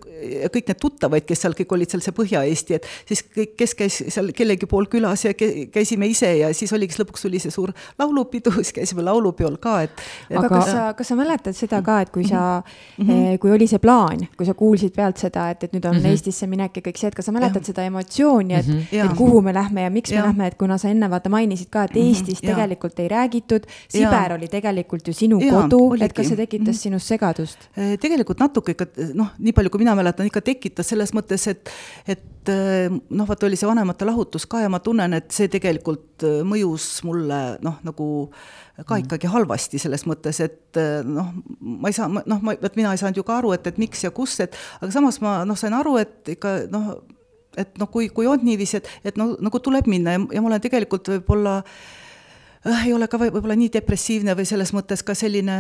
kõik 0.53 0.69
need 0.71 0.81
tuttavaid, 0.81 1.25
kes 1.25 1.45
seal 1.45 1.55
kõik 1.55 1.73
olid 1.73 1.91
seal, 1.91 2.03
see 2.05 2.15
Põhja-Eesti, 2.15 2.75
et 2.79 2.89
siis 3.09 3.25
kõik, 3.35 3.55
kes 3.57 3.75
käis 3.79 3.99
seal 4.15 4.31
kellegi 4.37 4.67
pool 4.71 4.87
külas 4.91 5.25
ja 5.25 5.35
käisime 5.35 6.07
ise 6.11 6.31
ja 6.39 6.53
siis 6.55 6.73
oligi, 6.73 6.99
lõpuks 7.01 7.27
tuli 7.27 7.41
see 7.43 7.55
suur 7.55 7.73
laulupidu, 7.99 8.53
siis 8.61 8.73
käisime 8.77 9.05
laulupeol 9.07 9.57
ka, 9.63 9.81
et, 9.87 10.05
et 10.31 10.39
aga 10.39 10.51
kas 10.53 10.71
sa, 10.71 10.85
kas 10.99 11.13
sa 11.13 11.19
mäletad 11.19 11.57
seda 11.57 11.81
ka, 11.85 12.01
et 12.05 12.13
kui 12.15 12.27
sa 12.29 12.63
mm, 12.63 13.07
-hmm. 13.09 13.39
kui 13.43 13.53
oli 13.55 13.69
see 13.71 13.79
plaan, 13.83 14.27
kui 14.37 14.47
sa 14.47 14.55
kuulsid 14.55 14.95
pealt 14.97 15.21
seda, 15.23 15.49
et, 15.51 15.65
et 15.65 15.73
nüüd 15.73 15.85
on 15.89 15.97
mm 15.97 16.03
-hmm. 16.03 16.11
Eestisse 16.15 16.47
minek 16.47 16.77
ja 16.77 16.83
kõik 16.83 17.01
see, 17.01 17.09
et 17.09 17.15
kas 17.15 17.27
sa 17.27 17.33
mäletad 17.33 17.63
ja. 17.63 17.73
seda 17.73 17.85
emotsiooni, 17.85 18.55
et 18.55 18.67
mm, 18.67 18.81
-hmm. 18.81 19.11
et 19.11 19.17
kuhu 19.17 19.41
me 19.41 19.55
lähme 19.55 19.83
ja 19.83 19.91
miks 19.91 20.11
ja. 20.11 20.21
me 20.21 20.29
lähme, 20.29 20.47
et 20.47 20.55
kuna 20.59 20.79
sa 20.79 20.89
enne 20.89 21.11
vaata 21.11 21.29
mainisid 21.29 21.69
ka, 21.71 21.85
et 21.85 21.97
Eestis 21.97 22.43
mm 22.43 22.49
-hmm. 22.49 22.55
tegelikult 22.55 22.99
ei 22.99 23.09
räägitud, 23.09 23.63
Siber 23.89 24.31
ja. 24.31 24.35
oli 24.35 24.49
tegelikult 24.49 25.09
ju 25.09 25.13
sinu 25.13 25.41
ja, 25.41 25.53
kodu, 25.53 25.97
et 26.01 26.13
kas 26.13 26.29
see 26.29 26.37
tekitas 26.37 26.67
mm 26.67 26.73
-hmm. 26.73 26.83
sinus 26.83 27.09
segadust? 27.09 27.54
Äh, 27.75 27.95
tegelikult 28.01 28.39
natuke 28.43 28.75
ikka 28.75 28.87
noh, 29.19 29.33
nii 29.43 29.55
palju, 29.57 29.73
kui 29.73 29.83
mina 29.83 29.97
mäletan, 29.99 30.29
ikka 30.29 30.45
tekitas 30.47 30.93
selles 30.93 31.11
mõttes, 31.17 31.47
et, 31.51 31.73
et 32.11 32.53
äh, 32.53 32.87
noh, 32.93 33.27
vaata 33.27 33.49
oli 33.49 33.59
see 33.59 33.69
vanemate 33.69 34.07
lahutus 34.07 34.47
ka 34.51 34.61
ja 34.63 34.71
ma 34.73 34.79
tunnen, 34.85 35.17
et 35.19 35.33
see 35.35 35.51
tegelikult 35.51 36.23
mõjus 36.47 36.87
mulle 37.07 37.41
noh, 37.65 37.81
nagu 37.87 38.09
ka 38.79 38.85
mhm. 38.95 39.07
ikkagi 39.07 39.31
halvasti 39.31 39.81
selles 39.83 40.07
mõttes, 40.11 40.39
et 40.45 40.81
noh, 41.09 41.33
ma 41.59 41.91
ei 41.91 41.97
saa, 41.97 42.07
noh, 42.11 42.39
ma, 42.39 42.55
vot 42.63 42.79
mina 42.79 42.95
ei 42.95 43.03
saanud 43.03 43.19
ju 43.19 43.27
ka 43.27 43.41
aru, 43.41 43.55
et, 43.57 43.67
et 43.71 43.83
miks 43.83 44.07
ja 44.07 44.13
kus, 44.15 44.39
et 44.45 44.55
aga 44.81 44.93
samas 44.95 45.19
ma 45.25 45.41
noh, 45.49 45.59
sain 45.59 45.75
aru, 45.75 45.97
et 46.03 46.35
ikka 46.37 46.57
noh, 46.71 46.95
et 47.59 47.75
noh, 47.79 47.91
kui, 47.91 48.09
kui 48.15 48.31
on 48.31 48.43
niiviisi, 48.43 48.79
et, 48.81 48.95
et 49.11 49.21
no 49.21 49.33
nagu 49.43 49.63
tuleb 49.63 49.91
minna 49.91 50.17
ja, 50.17 50.25
ja 50.39 50.43
ma 50.43 50.51
olen 50.51 50.63
tegelikult 50.63 51.11
võib-olla 51.15 51.61
äh, 51.63 51.85
ei 52.85 52.93
ole 52.97 53.09
ka 53.11 53.19
võib-olla 53.21 53.57
nii 53.59 53.71
depressiivne 53.75 54.35
või 54.39 54.47
selles 54.49 54.73
mõttes 54.77 55.03
ka 55.05 55.17
selline 55.19 55.57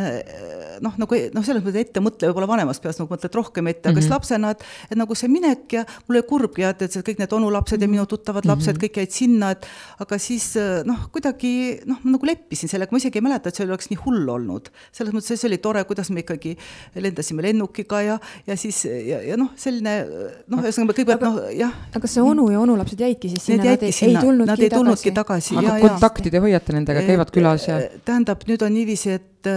noh, 0.83 0.95
nagu 1.01 1.19
noh, 1.35 1.45
selles 1.45 1.63
mõttes 1.65 1.85
ette 1.85 2.03
mõtle, 2.03 2.31
võib-olla 2.31 2.49
vanemast 2.51 2.83
peast 2.83 3.01
nagu 3.03 3.13
mõtled 3.13 3.37
rohkem 3.37 3.69
ette, 3.71 3.89
aga 3.89 3.93
mm 3.93 3.99
-hmm. 3.99 4.07
siis 4.07 4.15
lapsena, 4.15 4.51
et, 4.55 4.65
et 4.91 4.99
nagu 4.99 5.15
see 5.19 5.31
minek 5.31 5.77
ja 5.77 5.85
mul 6.07 6.19
oli 6.19 6.27
kurb 6.29 6.59
ja 6.59 6.73
et, 6.75 6.83
et 6.83 6.97
kõik 6.97 7.21
need 7.21 7.37
onulapsed 7.37 7.83
ja 7.83 7.89
minu 7.91 8.07
tuttavad 8.11 8.47
lapsed 8.49 8.73
mm, 8.73 8.79
-hmm. 8.79 8.85
kõik 8.85 9.01
jäid 9.03 9.13
sinna, 9.13 9.51
et 9.55 9.67
aga 10.01 10.19
siis 10.19 10.55
noh, 10.85 11.09
kuidagi 11.13 11.81
noh, 11.87 12.01
ma 12.03 12.17
nagu 12.17 12.27
leppisin 12.27 12.69
sellega, 12.69 12.93
ma 12.93 13.03
isegi 13.03 13.21
ei 13.21 13.27
mäleta, 13.29 13.49
et 13.49 13.57
see 13.57 13.67
oleks 13.67 13.91
nii 13.91 14.01
hull 14.05 14.29
olnud. 14.29 14.71
selles 14.93 15.15
mõttes, 15.15 15.37
see 15.41 15.49
oli 15.49 15.59
tore, 15.59 15.85
kuidas 15.85 16.11
me 16.11 16.25
ikkagi 16.25 16.57
lendasime 16.95 17.43
lennukiga 17.43 18.01
ja, 18.03 18.19
ja 18.47 18.57
siis 18.57 18.85
ja, 18.85 19.21
ja 19.23 19.37
noh, 19.37 19.53
selline 19.57 19.95
noh, 20.49 20.63
ühesõnaga 20.63 20.97
kõigepealt 20.97 21.21
noh, 21.21 21.41
jah. 21.53 21.73
aga 21.91 22.01
kas 22.01 22.15
see 22.15 22.23
onu 22.23 22.51
ja 22.51 22.61
onulapsed 22.61 23.01
jäidki 23.01 23.29
siis 23.29 23.45
sinna, 23.45 23.65
nad 23.65 23.83
ei, 23.83 23.93
ei 23.93 24.17
tulnudki 24.17 24.51
nad 24.51 24.61
ei 24.61 24.71
tulnudki 24.71 25.13
tagasi, 25.13 25.55
tagasi.? 25.55 25.71
aga 25.71 25.89
kontakti 25.89 26.31
te 26.31 26.43
hoiate 26.43 26.73
nendega? 26.73 26.94
Nendega 26.95 27.13
käivad 27.13 27.33
külas 27.35 27.67
ja? 27.69 27.79
tähendab, 28.05 28.45
nüüd 28.49 28.63
on 28.67 28.75
niiviisi, 28.75 29.17
et, 29.19 29.51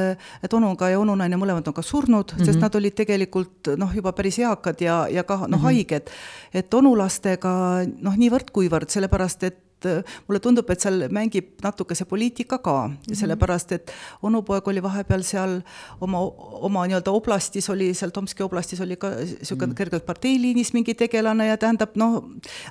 et 0.43 0.57
onuga 0.57 0.89
ja 0.91 0.99
onunaine 0.99 1.39
mõlemad 1.39 1.67
on 1.69 1.75
ka 1.77 1.85
surnud 1.85 2.33
mm, 2.33 2.39
-hmm. 2.39 2.49
sest 2.49 2.63
nad 2.63 2.75
olid 2.75 2.97
tegelikult 2.97 3.73
noh, 3.77 3.93
juba 3.95 4.11
päris 4.17 4.39
eakad 4.39 4.81
ja, 4.81 4.97
ja 5.11 5.23
ka 5.23 5.43
noh 5.45 5.47
mm 5.47 5.53
-hmm., 5.53 5.63
haiged. 5.63 6.11
et 6.53 6.73
onulastega 6.73 7.53
noh, 8.01 8.17
niivõrd-kuivõrd, 8.17 8.89
sellepärast 8.89 9.43
et 9.43 9.63
et 9.77 9.85
äh, 9.85 10.15
mulle 10.27 10.39
tundub, 10.41 10.69
et 10.73 10.81
seal 10.81 11.05
mängib 11.13 11.61
natuke 11.63 11.95
see 11.95 12.07
poliitika 12.09 12.57
ka 12.57 12.87
mm, 12.87 12.93
-hmm. 12.93 13.15
sellepärast 13.19 13.71
et 13.71 13.91
onupoeg 14.21 14.67
oli 14.67 14.81
vahepeal 14.83 15.23
seal 15.23 15.61
oma, 16.01 16.19
oma 16.67 16.85
nii-öelda 16.87 17.11
oblastis 17.11 17.69
oli, 17.69 17.93
seal 17.93 18.11
Tomski 18.11 18.43
oblastis 18.43 18.81
oli 18.81 18.95
ka 18.95 19.09
niisugune 19.09 19.67
mm 19.67 19.71
-hmm. 19.71 19.75
kergelt 19.75 20.05
parteiliinis 20.05 20.73
mingi 20.73 20.93
tegelane 20.93 21.47
ja 21.47 21.57
tähendab 21.57 21.95
noh, 21.95 22.23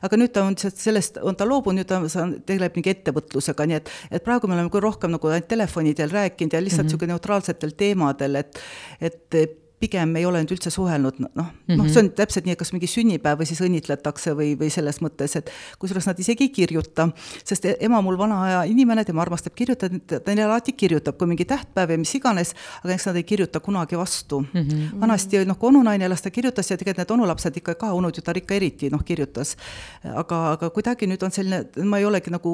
aga 0.02 0.16
nüüd 0.16 0.32
ta 0.32 0.44
on 0.44 0.56
sellest, 0.58 1.18
on 1.22 1.36
ta 1.36 1.48
loobunud, 1.48 1.78
nüüd 1.78 1.86
ta 1.86 2.26
tegeleb 2.46 2.74
mingi 2.74 2.90
ettevõtlusega, 2.90 3.66
nii 3.66 3.76
et, 3.76 3.90
et 4.10 4.24
praegu 4.24 4.46
me 4.46 4.54
oleme 4.54 4.70
küll 4.70 4.82
rohkem 4.82 5.10
nagu 5.10 5.28
ainult 5.28 5.48
telefoni 5.48 5.94
teel 5.94 6.10
rääkinud 6.10 6.52
ja 6.52 6.60
lihtsalt 6.60 6.86
niisugune 6.86 7.06
mm 7.06 7.10
-hmm. 7.10 7.14
neutraalsetel 7.14 7.70
teemadel, 7.76 8.34
et, 8.34 8.58
et 9.00 9.65
pigem 9.80 10.14
ei 10.16 10.24
ole 10.24 10.40
nüüd 10.40 10.54
üldse 10.56 10.70
suhelnud, 10.72 11.18
noh 11.20 11.28
mm 11.34 11.50
-hmm., 11.68 11.76
noh, 11.76 11.88
see 11.92 12.00
on 12.00 12.08
täpselt 12.16 12.46
nii, 12.46 12.54
et 12.56 12.60
kas 12.60 12.72
mingi 12.72 12.88
sünnipäev 12.88 13.40
või 13.40 13.48
siis 13.48 13.60
õnnitletakse 13.60 14.32
või, 14.38 14.54
või 14.56 14.70
selles 14.72 15.02
mõttes, 15.04 15.36
et 15.36 15.50
kusjuures 15.78 16.06
nad 16.08 16.20
isegi 16.22 16.48
ei 16.48 16.52
kirjuta, 16.58 17.08
sest 17.44 17.68
e-, 17.68 17.76
ema 17.88 18.00
mul 18.00 18.16
vana 18.18 18.40
aja 18.46 18.62
inimene, 18.64 19.04
tema 19.04 19.22
armastab 19.22 19.54
kirjutada, 19.54 20.00
ta 20.08 20.20
neile 20.26 20.46
alati 20.48 20.72
kirjutab, 20.72 21.18
kui 21.18 21.28
mingi 21.28 21.44
tähtpäev 21.44 21.92
ja 21.92 21.98
mis 21.98 22.14
iganes, 22.14 22.54
aga 22.82 22.94
eks 22.94 23.06
nad 23.10 23.20
ei 23.20 23.28
kirjuta 23.28 23.60
kunagi 23.60 23.96
vastu 23.96 24.40
mm. 24.40 24.60
-hmm. 24.60 25.00
vanasti 25.00 25.44
noh, 25.44 25.58
kui 25.58 25.68
onunaine 25.68 26.08
las 26.08 26.22
ta 26.22 26.30
kirjutas 26.30 26.70
ja 26.70 26.76
tegelikult 26.76 27.04
need 27.04 27.18
onulapsed 27.18 27.56
ikka 27.56 27.74
ka, 27.74 27.92
onutütar 27.92 28.36
ikka 28.36 28.54
eriti 28.54 28.90
noh, 28.90 29.04
kirjutas. 29.04 29.56
aga, 30.04 30.52
aga 30.52 30.70
kuidagi 30.70 31.06
nüüd 31.06 31.22
on 31.22 31.30
selline, 31.30 31.66
ma 31.84 31.98
ei 31.98 32.04
olegi 32.04 32.30
nagu 32.30 32.52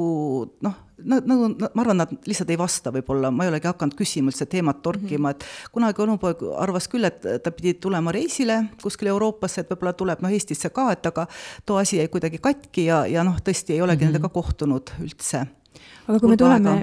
noh, 0.61 0.75
nagu, 1.05 1.49
ma 1.75 1.83
arvan, 1.83 1.99
nad 2.03 2.13
lihtsalt 2.29 2.51
ei 2.53 2.59
vasta 2.59 2.93
võib-olla, 2.95 3.31
ma 3.35 3.47
ei 3.47 3.53
olegi 3.53 3.69
hakanud 3.71 3.97
küsima 3.99 4.33
üldse 4.33 4.47
teemat 4.51 4.83
torkima, 4.85 5.33
et 5.35 5.47
kunagi 5.75 6.03
onupoeg 6.05 6.45
arvas 6.63 6.89
küll, 6.93 7.07
et 7.13 7.43
ta 7.45 7.53
pidi 7.55 7.75
tulema 7.83 8.13
reisile 8.15 8.59
kuskile 8.83 9.13
Euroopasse, 9.13 9.63
et 9.63 9.73
võib-olla 9.73 9.95
tuleb 9.99 10.23
noh, 10.25 10.33
Eestisse 10.33 10.71
ka, 10.75 10.91
et 10.97 11.07
aga 11.11 11.27
too 11.69 11.79
asi 11.81 12.01
jäi 12.01 12.09
kuidagi 12.13 12.41
katki 12.43 12.87
ja, 12.89 13.03
ja 13.11 13.27
noh, 13.27 13.39
tõesti 13.45 13.77
ei 13.77 13.83
olegi 13.83 14.05
mm 14.05 14.09
-hmm. 14.09 14.19
nendega 14.19 14.33
kohtunud 14.33 14.95
üldse. 15.03 15.47
aga 16.07 16.19
kui 16.19 16.29
me 16.29 16.37
tuleme, 16.37 16.75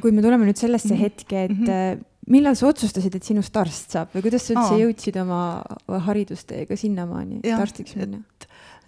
kui 0.00 0.12
me 0.12 0.22
tuleme 0.22 0.46
nüüd 0.46 0.60
sellesse 0.60 0.94
mm 0.94 0.96
-hmm. 0.96 1.02
hetke, 1.02 1.44
et 1.44 1.50
mm 1.50 1.66
-hmm. 1.66 2.04
millal 2.26 2.54
sa 2.54 2.66
otsustasid, 2.66 3.14
et 3.14 3.22
sinust 3.22 3.56
arst 3.56 3.90
saab 3.90 4.08
või 4.14 4.22
kuidas 4.22 4.46
sa 4.46 4.54
üldse 4.54 4.74
Aa. 4.74 4.82
jõudsid 4.84 5.20
oma 5.22 5.62
haridusteega 5.88 6.76
sinnamaani, 6.76 7.40
et 7.42 7.60
arstiks 7.60 7.96
minna? 7.96 8.24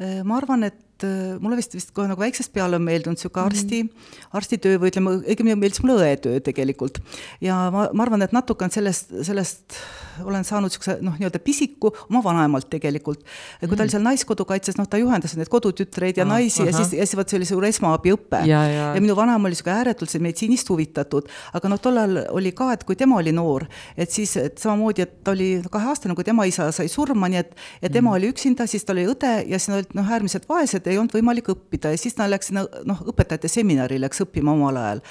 Äh, 0.00 0.24
ma 0.24 0.36
arvan, 0.36 0.64
et 0.64 0.86
Äh, 1.04 1.36
mulle 1.42 1.58
vist, 1.58 1.74
vist 1.76 1.90
kohe 1.92 2.08
nagu 2.08 2.22
väiksest 2.22 2.54
peale 2.54 2.78
on 2.78 2.84
meeldinud 2.86 3.18
niisugune 3.18 3.42
mhm. 3.44 3.52
arsti 3.52 3.82
mm, 3.82 3.88
-hmm. 3.88 4.28
arstitöö 4.38 4.78
või 4.80 4.92
ütleme, 4.92 5.10
õigemini 5.28 5.56
meeldis 5.60 5.82
mulle 5.84 6.06
õetöö 6.06 6.40
tegelikult. 6.40 7.02
ja 7.44 7.66
ma, 7.72 7.88
ma 7.92 8.06
arvan, 8.06 8.24
et 8.24 8.32
natuke 8.32 8.64
on 8.64 8.72
sellest, 8.72 9.12
sellest 9.28 9.76
olen 10.24 10.44
saanud 10.44 10.70
niisuguse 10.70 10.98
noh, 11.04 11.16
nii-öelda 11.20 11.40
pisiku 11.44 11.92
oma 12.08 12.22
vanaemalt 12.24 12.70
tegelikult. 12.70 13.22
kui 13.22 13.68
mm 13.68 13.76
ta 13.76 13.82
oli 13.82 13.88
mhm. 13.88 13.92
seal 13.92 14.02
Naiskodukaitses, 14.06 14.78
noh, 14.78 14.88
ta 14.88 14.98
juhendas 15.00 15.36
neid 15.36 15.50
kodutütreid 15.52 16.16
ja 16.16 16.24
ah, 16.24 16.30
naisi 16.30 16.62
aha. 16.62 16.70
ja 16.70 16.76
siis, 16.76 16.92
ja 16.96 17.06
siis 17.06 17.16
vot 17.18 17.28
see 17.28 17.40
oli 17.40 17.48
suur 17.48 17.64
esmaabiõpe. 17.68 18.42
Ja, 18.48 18.62
ja. 18.70 18.86
ja 18.96 19.02
minu 19.02 19.16
vanaema 19.16 19.48
oli 19.48 19.56
niisugune 19.56 19.76
ääretult 19.76 20.14
meditsiinist 20.16 20.70
huvitatud, 20.72 21.28
aga 21.56 21.70
noh, 21.70 21.80
tollal 21.82 22.22
oli 22.36 22.52
ka, 22.56 22.70
et 22.76 22.84
kui 22.88 22.96
tema 22.96 23.18
oli 23.20 23.34
noor, 23.36 23.66
et 23.96 24.10
siis 24.12 24.36
et 24.40 24.58
samamoodi, 24.62 25.04
et 25.04 25.18
ta 25.24 25.34
oli 25.34 25.50
kaheaastane, 25.70 26.16
kui 26.16 26.24
tema 26.24 26.46
isa 26.48 26.70
sai 26.74 26.88
surma, 26.92 27.28
nii 27.32 27.42
et, 27.42 27.54
et 27.82 27.92
tema 27.92 28.10
mm 28.10 28.14
oli 28.16 28.28
üksinda, 28.30 28.64
siis 28.70 28.84
ta 28.86 28.94
oli 28.94 29.04
õde 29.10 29.32
ja 29.50 29.58
siis 29.58 29.68
nad 29.68 29.80
olid 29.80 29.94
noh, 29.98 30.10
äärmiselt 30.16 30.46
vaesed 30.48 30.86
ei 30.88 30.96
olnud 30.96 31.12
võimalik 31.16 31.50
õppida 31.52 31.90
ja 31.92 32.00
siis 32.00 32.14
ta 32.16 32.28
läks 32.30 32.52
sinna 32.52 32.64
noh, 32.88 33.02
õpetajate 33.10 33.50
seminari 33.50 33.98
läks 34.00 34.22
õppima 34.24 34.54
omal 34.54 34.78
ajal. 34.80 35.02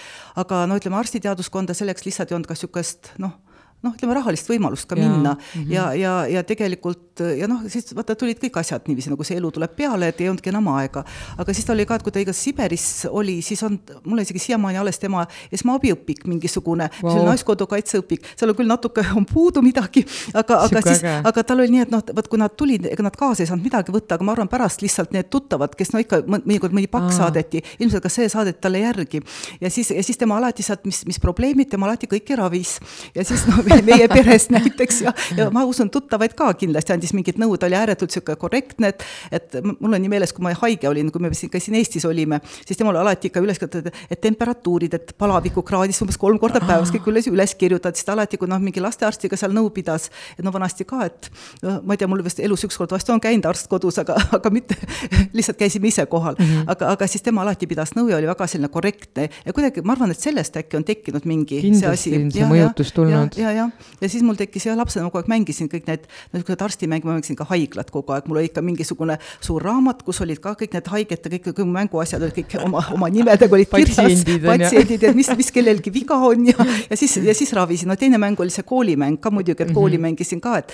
aga 0.41 0.63
no 0.69 0.77
ütleme, 0.79 0.97
arstiteaduskonda 0.97 1.75
selleks 1.77 2.07
lihtsalt 2.07 2.31
ei 2.31 2.37
olnud 2.39 2.49
ka 2.49 2.57
niisugust 2.57 3.11
noh, 3.21 3.35
noh, 3.83 3.93
ütleme 3.93 4.15
rahalist 4.17 4.49
võimalust 4.49 4.87
ka 4.89 4.97
ja, 4.97 5.03
minna 5.03 5.35
mm 5.35 5.61
-hmm. 5.61 5.71
ja, 5.73 5.93
ja, 5.93 6.13
ja 6.27 6.43
tegelikult 6.43 7.05
ja 7.19 7.47
noh, 7.47 7.63
siis 7.71 7.95
vaata, 7.95 8.15
tulid 8.15 8.39
kõik 8.41 8.57
asjad 8.59 8.87
niiviisi, 8.89 9.11
nagu 9.11 9.23
see 9.23 9.37
elu 9.39 9.51
tuleb 9.55 9.75
peale, 9.77 10.09
et 10.11 10.21
ei 10.21 10.29
olnudki 10.29 10.51
enam 10.51 10.67
aega. 10.73 11.03
aga 11.37 11.53
siis 11.53 11.65
ta 11.65 11.73
oli 11.73 11.85
ka, 11.85 11.95
et 11.95 12.03
kui 12.03 12.11
ta 12.11 12.19
igas 12.19 12.43
Siberis 12.43 13.07
oli, 13.09 13.41
siis 13.41 13.63
on, 13.63 13.79
mul 14.03 14.17
on 14.17 14.23
isegi 14.25 14.39
siiamaani 14.39 14.77
alles 14.77 14.99
tema 14.99 15.25
esmaabiõpik 15.51 16.25
mingisugune 16.27 16.89
wow., 17.01 17.11
see 17.11 17.19
oli 17.19 17.29
Naiskodu 17.29 17.67
kaitseõpik, 17.67 18.25
seal 18.35 18.51
on 18.51 18.55
küll 18.55 18.67
natuke 18.67 19.05
on 19.15 19.25
puudu 19.25 19.61
midagi, 19.61 20.05
aga, 20.33 20.59
aga 20.67 20.81
siis, 20.81 21.03
aga 21.03 21.43
tal 21.43 21.63
oli 21.63 21.75
nii, 21.75 21.85
et 21.87 21.93
noh, 21.93 22.03
vot 22.15 22.27
kui 22.27 22.41
nad 22.41 22.55
tulid, 22.57 22.89
ega 22.91 23.03
nad 23.03 23.15
kaasa 23.15 23.43
ei 23.43 23.51
saanud 23.51 23.63
midagi 23.65 23.95
võtta, 23.95 24.19
aga 24.19 24.27
ma 24.27 24.35
arvan, 24.35 24.51
pärast 24.51 24.83
lihtsalt 24.83 25.15
need 25.15 25.29
tuttavad, 25.31 25.75
kes 25.75 25.93
no 25.93 26.03
ikka 26.03 26.23
mõnikord 26.27 26.75
mõni 26.75 26.89
pakk 26.91 27.11
Aa. 27.11 27.17
saadeti, 27.21 27.63
ilmselt 27.79 28.03
ka 28.03 28.11
see 28.11 28.29
saadeti 28.29 28.61
talle 28.61 28.83
järgi. 28.83 29.21
ja 29.61 29.69
siis, 29.69 29.91
ja 29.91 30.03
siis 30.03 30.17
tema 30.17 30.37
alati 30.37 30.63
sealt, 30.63 30.85
mis, 30.85 31.05
mis 31.05 31.19
probleemid, 31.19 31.69
tema 31.69 31.87
alati 31.87 32.09
kõiki 32.11 32.37
ravis. 32.37 32.77
ja 33.15 33.23
siis 33.23 33.47
noh, 33.47 33.63
meie 33.85 34.07
perest 34.15 34.51
näiteks 34.53 35.01
ja, 35.05 35.13
ja 35.37 35.49
ma 35.53 35.65
usun, 35.67 35.89
tuttavaid 35.93 36.35
ka 36.37 36.51
kindlasti 36.59 36.95
andis 36.95 37.13
mingit 37.17 37.39
nõu, 37.41 37.57
ta 37.57 37.69
oli 37.69 37.77
ääretult 37.79 38.11
niisugune 38.11 38.39
korrektne, 38.39 38.91
et, 38.93 39.05
et 39.31 39.57
mul 39.65 39.93
on 39.93 40.01
nii 40.01 40.11
meeles, 40.11 40.33
kui 40.35 40.45
ma 40.45 40.53
haige 40.61 40.89
olin, 40.89 41.11
kui 41.11 41.23
me 41.23 41.33
siin 41.35 41.51
ka 41.53 41.61
siin 41.61 41.77
Eestis 41.79 42.05
olime, 42.07 42.39
siis 42.65 42.79
temal 42.79 42.97
alati 43.01 43.29
ikka 43.31 43.43
üles 43.43 43.59
kirjutatud, 43.59 43.91
et 44.11 44.21
temperatuurid, 44.21 44.95
et 44.97 45.13
palavikukraadis 45.19 46.01
umbes 46.05 46.19
kolm 46.21 46.39
korda 46.41 46.61
päevas 46.63 46.93
kõik 46.93 47.09
üles, 47.11 47.29
üles 47.31 47.55
kirjutad, 47.59 47.97
siis 47.97 48.07
ta 48.07 48.15
alati, 48.15 48.39
kui 48.41 48.49
noh, 48.49 48.61
mingi 48.61 48.83
lastearstiga 48.83 49.39
seal 49.39 49.55
nõu 49.55 49.71
pidas, 49.75 50.09
et 50.37 50.45
no 50.45 50.53
vanasti 50.55 50.87
ka, 50.87 51.05
et 51.09 51.29
no 51.63 51.79
ma 51.85 51.95
ei 51.95 52.01
tea, 52.01 52.09
mul 52.11 52.23
vist 52.25 52.39
elus 52.43 52.65
ükskord 52.67 52.93
vast 52.95 53.09
on 53.13 53.21
käinud 53.23 53.47
arst 53.49 53.69
kodus, 53.71 53.99
aga, 54.01 54.17
aga 54.37 54.51
mitte, 54.53 54.77
lihtsalt 55.37 55.59
käisime 55.59 55.89
ise 55.91 56.05
kohal 56.11 56.37
mm. 56.37 56.45
-hmm. 56.45 56.71
aga, 56.75 56.91
aga 56.95 57.07
siis 57.07 57.23
tema 57.25 57.43
alati 57.45 57.67
pidas 57.67 57.95
nõu 57.97 58.09
ja 58.11 58.17
oli 58.17 58.27
väga 58.29 58.47
selline 58.47 58.69
korrektne 58.73 59.29
ja 59.45 59.53
kuidagi 59.53 59.83
ma 59.85 59.95
arvan, 59.95 60.11
et 60.11 60.19
sellest 60.19 60.57
äkki 60.57 60.77
on 60.77 60.83
tekkinud 60.87 61.25
mingi 61.25 61.61
Kindlasti 61.61 62.09
see 62.11 62.23
asi. 62.27 62.45
mõjutus 62.49 62.93
tulnud. 62.95 63.37
ja, 63.37 63.51
ja, 63.51 63.54
jah, 63.55 63.71
ja 64.01 64.09
siis 64.11 64.23
mul 64.25 64.37
tekkis 64.39 64.67
jah, 64.69 64.77
lapsena 64.77 65.05
ma 65.05 65.13
kogu 65.13 65.23
aeg 65.23 65.31
mängisin 65.31 65.69
kõik 65.71 65.87
need, 65.89 66.05
niisugused 66.33 66.63
arstimänge, 66.65 67.07
ma 67.07 67.15
mängisin 67.15 67.37
ka 67.39 67.47
haiglat 67.49 67.91
kogu 67.93 68.15
aeg, 68.15 68.27
mul 68.29 68.41
oli 68.41 68.49
ikka 68.49 68.63
mingisugune 68.65 69.17
suur 69.39 69.63
raamat, 69.63 70.03
kus 70.05 70.21
olid 70.25 70.41
ka 70.43 70.55
kõik 70.59 70.75
need 70.75 70.89
haigete, 70.93 71.31
kõik, 71.33 71.49
kõik 71.51 71.71
mänguasjad 71.75 72.23
olid 72.25 72.35
kõik 72.39 72.57
oma, 72.63 72.83
oma 72.95 73.09
nimedega 73.13 73.57
olid 73.57 73.71
kirjas, 73.71 74.23
patsiendid 74.45 75.07
ja 75.07 75.13
mis, 75.17 75.31
mis 75.37 75.51
kellelgi 75.55 75.93
viga 75.93 76.17
on 76.29 76.47
ja, 76.51 76.67
ja 76.89 76.99
siis, 76.99 77.17
ja 77.23 77.35
siis 77.37 77.53
ravisin, 77.55 77.91
no 77.91 77.97
teine 77.99 78.19
mäng 78.21 78.39
oli 78.41 78.53
see 78.53 78.65
koolimäng 78.67 79.19
ka 79.21 79.31
muidugi, 79.33 79.63
et 79.63 79.73
kooli 79.73 79.97
mm 79.97 80.03
-hmm. 80.03 80.15
mängisin 80.15 80.41
ka, 80.41 80.57
et 80.57 80.73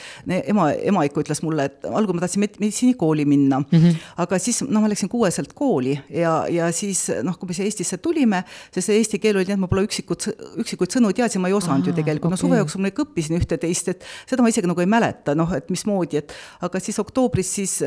ema, 0.52 0.72
ema 0.74 1.06
ikka 1.08 1.22
ütles 1.26 1.44
mulle, 1.46 1.66
et 1.70 1.86
algul 1.86 2.16
ma 2.18 2.26
tahtsin 2.26 2.46
meditsiinikooli 2.46 3.26
minna 3.26 3.60
mm, 3.60 3.80
-hmm. 3.80 3.96
aga 4.18 4.40
siis 4.40 4.62
noh, 4.68 4.82
ma 4.82 4.90
läksin 4.90 5.10
kuueselt 5.10 5.54
kooli 5.54 6.00
ja, 6.10 6.46
ja 6.50 6.72
siis 6.72 7.12
noh, 7.24 7.38
kui 7.40 7.48
me 7.48 7.54
siia 7.54 7.66
Eestisse 7.66 7.98
tulime, 7.98 8.44
sest 8.74 8.88
see 8.88 8.98
eesti 9.02 9.20
keel 9.20 9.36
oli 9.40 9.46
nii, 9.48 9.54
et 9.58 9.60
ma 9.60 9.68
pole 9.72 9.84
üksikud, 9.88 10.28
üksikuid 10.64 10.94
sõnu 10.96 11.12
teadsin, 11.16 11.42
ma 11.42 11.48
ei 11.52 11.54
osanud 11.58 11.88
ju 11.88 11.94
tegelikult 11.94 12.32
okay., 12.32 12.38
no 12.38 12.48
suve 12.48 12.60
jooksul 12.60 12.71
ma 12.80 12.92
ikka 12.92 13.06
õppisin 13.08 13.38
ühte-teist, 13.40 13.92
et 13.94 14.06
seda 14.30 14.44
ma 14.44 14.52
isegi 14.54 14.70
nagu 14.70 14.84
ei 14.84 14.90
mäleta, 14.90 15.36
noh, 15.38 15.52
et 15.58 15.72
mismoodi, 15.74 16.22
et 16.22 16.36
aga 16.62 16.80
siis 16.84 17.00
oktoobris 17.02 17.56
siis 17.60 17.80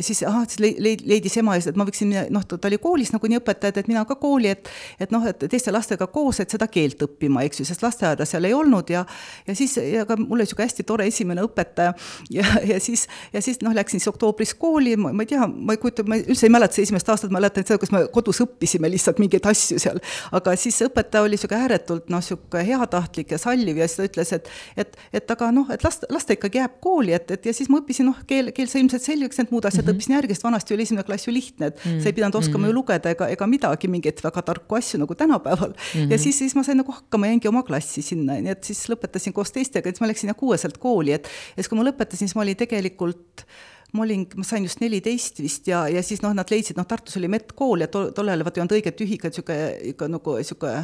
siis 0.00 0.22
ahah, 0.26 0.46
siis 0.48 0.60
leidis 0.80 1.36
ema, 1.40 1.56
et 1.58 1.76
ma 1.78 1.86
võiksin, 1.86 2.12
noh, 2.34 2.44
ta 2.48 2.58
oli 2.68 2.78
koolis 2.82 3.12
nagunii 3.14 3.40
õpetajad, 3.40 3.80
et 3.82 3.90
mina 3.90 4.04
ka 4.08 4.16
kooli, 4.20 4.50
et 4.54 4.70
et 5.00 5.12
noh, 5.14 5.24
et 5.26 5.46
teiste 5.50 5.72
lastega 5.74 6.06
koos, 6.12 6.40
et 6.40 6.50
seda 6.50 6.68
keelt 6.70 7.02
õppima, 7.04 7.44
eks 7.46 7.60
ju, 7.60 7.66
sest 7.68 7.82
lasteaeda 7.84 8.26
seal 8.28 8.48
ei 8.48 8.54
olnud 8.56 8.90
ja 8.90 9.04
ja 9.46 9.56
siis, 9.56 9.76
ja 9.76 10.04
ka 10.08 10.16
mul 10.20 10.38
oli 10.38 10.46
niisugune 10.46 10.68
hästi 10.68 10.86
tore 10.86 11.06
esimene 11.10 11.44
õpetaja 11.44 11.94
ja, 12.38 12.46
ja 12.64 12.80
siis, 12.80 13.06
ja 13.32 13.42
siis 13.44 13.60
noh, 13.64 13.74
läksin 13.76 14.00
siis 14.00 14.10
oktoobris 14.12 14.54
kooli, 14.58 14.96
ma 14.96 15.12
ei 15.14 15.30
tea, 15.30 15.46
ma 15.48 15.76
ei 15.76 15.82
kujuta, 15.82 16.06
ma 16.08 16.18
üldse 16.20 16.48
ei 16.48 16.54
mäleta 16.54 16.80
esimest 16.82 17.08
aastat, 17.12 17.32
ma 17.34 17.40
mäletan 17.40 17.66
seda, 17.66 17.80
kus 17.82 17.92
me 17.94 18.04
kodus 18.14 18.40
õppisime 18.44 18.90
lihtsalt 18.92 19.20
mingeid 19.22 19.46
asju 19.50 19.80
seal. 19.82 20.00
aga 20.34 20.56
siis 20.60 20.80
õpetaja 20.86 21.24
oli 21.26 21.38
niisugune 21.38 21.66
ääretult 21.66 22.10
noh, 22.12 22.22
niisugune 22.22 22.64
heatahtlik 22.68 23.34
ja 23.34 23.40
salliv 23.40 23.80
ja 23.80 23.88
siis 23.88 24.00
ta 24.00 24.08
ütles, 24.08 24.32
et 24.38 24.50
et, 24.76 24.96
et 25.20 25.34
aga 25.36 25.50
noh, 25.54 25.70
et 25.74 25.84
las, 25.84 26.00
las 26.10 26.26
ta 26.26 26.36
ikkagi 26.36 26.60
jääb 26.60 26.78
kooli, 26.84 27.14
et, 27.16 27.30
et 27.34 27.48
ja 27.50 27.54
siis 27.56 27.70
ma 27.72 27.80
õppisin 27.82 28.08
noh, 28.10 28.20
keel, 28.28 28.50
keel 28.56 28.70
sai 28.70 28.84
ilmselt 28.84 29.04
selgeks, 29.04 29.40
need 29.40 29.52
muud 29.54 29.66
asjad 29.68 29.83
mm 29.84 29.90
-hmm. 29.90 29.96
õppisin 29.96 30.16
järgi, 30.16 30.34
sest 30.34 30.44
vanasti 30.44 30.74
oli 30.74 30.86
esimene 30.86 31.04
klass 31.04 31.28
ju 31.28 31.34
lihtne, 31.34 31.66
et 31.66 31.84
mm 31.84 32.00
sa 32.00 32.08
ei 32.10 32.16
pidanud 32.16 32.34
oskama 32.34 32.64
mm 32.64 32.72
ju 32.72 32.74
lugeda 32.74 33.10
ega, 33.10 33.28
ega 33.28 33.46
midagi, 33.46 33.88
mingeid 33.88 34.22
väga 34.24 34.42
tarku 34.42 34.76
asju 34.76 34.98
nagu 35.00 35.14
tänapäeval 35.14 35.74
mm. 35.94 36.10
ja 36.10 36.18
siis, 36.18 36.38
siis 36.38 36.54
ma 36.54 36.62
sain 36.62 36.76
nagu 36.76 36.92
hakkama, 36.92 37.26
jäingi 37.26 37.48
oma 37.48 37.62
klassi 37.62 38.02
sinna, 38.02 38.40
nii 38.40 38.50
et 38.50 38.64
siis 38.64 38.88
lõpetasin 38.88 39.32
koos 39.32 39.52
teistega, 39.52 39.90
siis 39.90 40.00
ma 40.00 40.10
läksin 40.10 40.32
jah 40.32 40.36
kuueselt 40.36 40.78
kooli, 40.78 41.12
et 41.12 41.24
ja 41.24 41.62
siis, 41.62 41.68
kui 41.68 41.78
ma 41.78 41.86
lõpetasin, 41.86 42.28
siis 42.28 42.34
ma 42.34 42.42
olin 42.42 42.56
tegelikult 42.56 43.46
ma 43.94 44.02
olin, 44.02 44.26
ma 44.36 44.44
sain 44.46 44.64
just 44.66 44.80
neliteist 44.82 45.38
vist 45.42 45.68
ja, 45.70 45.84
ja 45.88 46.02
siis 46.02 46.22
noh, 46.24 46.34
nad 46.34 46.50
leidsid, 46.50 46.76
noh, 46.76 46.86
Tartus 46.86 47.16
oli 47.20 47.30
medkool 47.30 47.84
ja 47.84 47.88
tol, 47.88 48.10
tollal 48.16 48.42
vaata 48.44 48.60
ei 48.60 48.64
olnud 48.64 48.76
õiget 48.78 49.02
ühikat, 49.06 49.36
niisugune 49.36 49.68
ikka 49.92 50.08
nagu 50.10 50.36
niisugune 50.40 50.82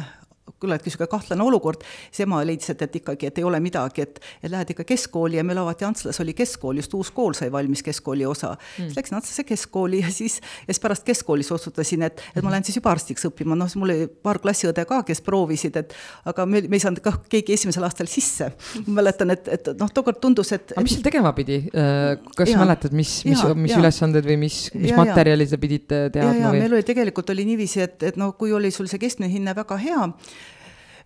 küllaltki 0.61 0.89
niisugune 0.91 1.09
kahtlane 1.11 1.45
olukord, 1.45 1.85
siis 2.09 2.25
ema 2.25 2.41
leidis, 2.45 2.71
et, 2.73 2.81
et 2.85 2.99
ikkagi, 3.01 3.31
et 3.31 3.41
ei 3.41 3.47
ole 3.47 3.59
midagi, 3.63 4.05
et, 4.05 4.21
et 4.41 4.51
lähed 4.51 4.73
ikka 4.73 4.85
keskkooli 4.87 5.39
ja 5.39 5.45
meil 5.47 5.61
avati 5.61 5.87
Antslas 5.87 6.21
oli 6.23 6.35
keskkool, 6.37 6.81
just 6.81 6.93
uus 6.97 7.11
kool 7.15 7.35
sai 7.37 7.51
valmis, 7.53 7.83
keskkooli 7.85 8.25
osa 8.27 8.53
mm.. 8.55 8.89
siis 8.89 8.97
läksin 8.99 9.19
Antslasse 9.19 9.45
keskkooli 9.47 10.01
ja 10.03 10.11
siis, 10.11 10.39
ja 10.67 10.73
siis 10.73 10.81
pärast 10.83 11.05
keskkoolis 11.07 11.51
otsustasin, 11.51 12.05
et, 12.07 12.21
et 12.35 12.43
ma 12.43 12.53
lähen 12.53 12.67
siis 12.67 12.77
juba 12.79 12.93
arstiks 12.93 13.25
õppima, 13.29 13.57
noh, 13.57 13.69
mul 13.79 13.95
oli 13.95 14.07
paar 14.23 14.41
klassiõde 14.43 14.85
ka, 14.89 15.01
kes 15.07 15.23
proovisid, 15.25 15.77
et 15.81 15.95
aga 16.29 16.45
me, 16.49 16.63
me 16.67 16.77
ei 16.79 16.83
saanud 16.83 17.01
kah 17.03 17.19
keegi 17.31 17.55
esimesel 17.57 17.85
aastal 17.87 18.09
sisse. 18.11 18.51
ma 18.85 19.01
mäletan, 19.01 19.33
et, 19.33 19.47
et 19.51 19.71
noh, 19.79 19.91
tookord 19.93 20.21
tundus, 20.23 20.53
et 20.55 20.75
aga 20.75 20.85
mis 20.85 20.95
seal 20.97 21.05
tegema 21.05 21.33
pidi? 21.37 21.61
Äh, 21.71 22.15
kas 22.37 22.53
ja, 22.53 22.61
mäletad, 22.61 22.95
mis, 22.97 23.21
mis, 23.27 23.43
mis 23.55 23.75
ja. 23.75 23.81
ülesanded 23.81 24.27
või 24.27 24.37
mis, 24.45 24.63
mis 24.75 24.93
ja, 24.93 24.99
materjali 24.99 25.47
te 25.49 25.59
pidite 25.61 26.03
teadma 26.13 26.53
või? 26.53 26.63
meil 26.65 26.77
oli 26.77 26.87
tegelikult 26.87 27.31
oli 27.33 27.45
niiviisi, 27.51 27.83
et, 27.85 27.97
et 28.11 28.19
noh, 28.19 28.33
kui 28.37 28.53
oli 28.55 28.71
sul 28.73 28.89
see 28.91 29.01
keskmine 29.01 29.31
hinne 29.31 29.55
väga 29.57 29.77
hea, 29.81 30.07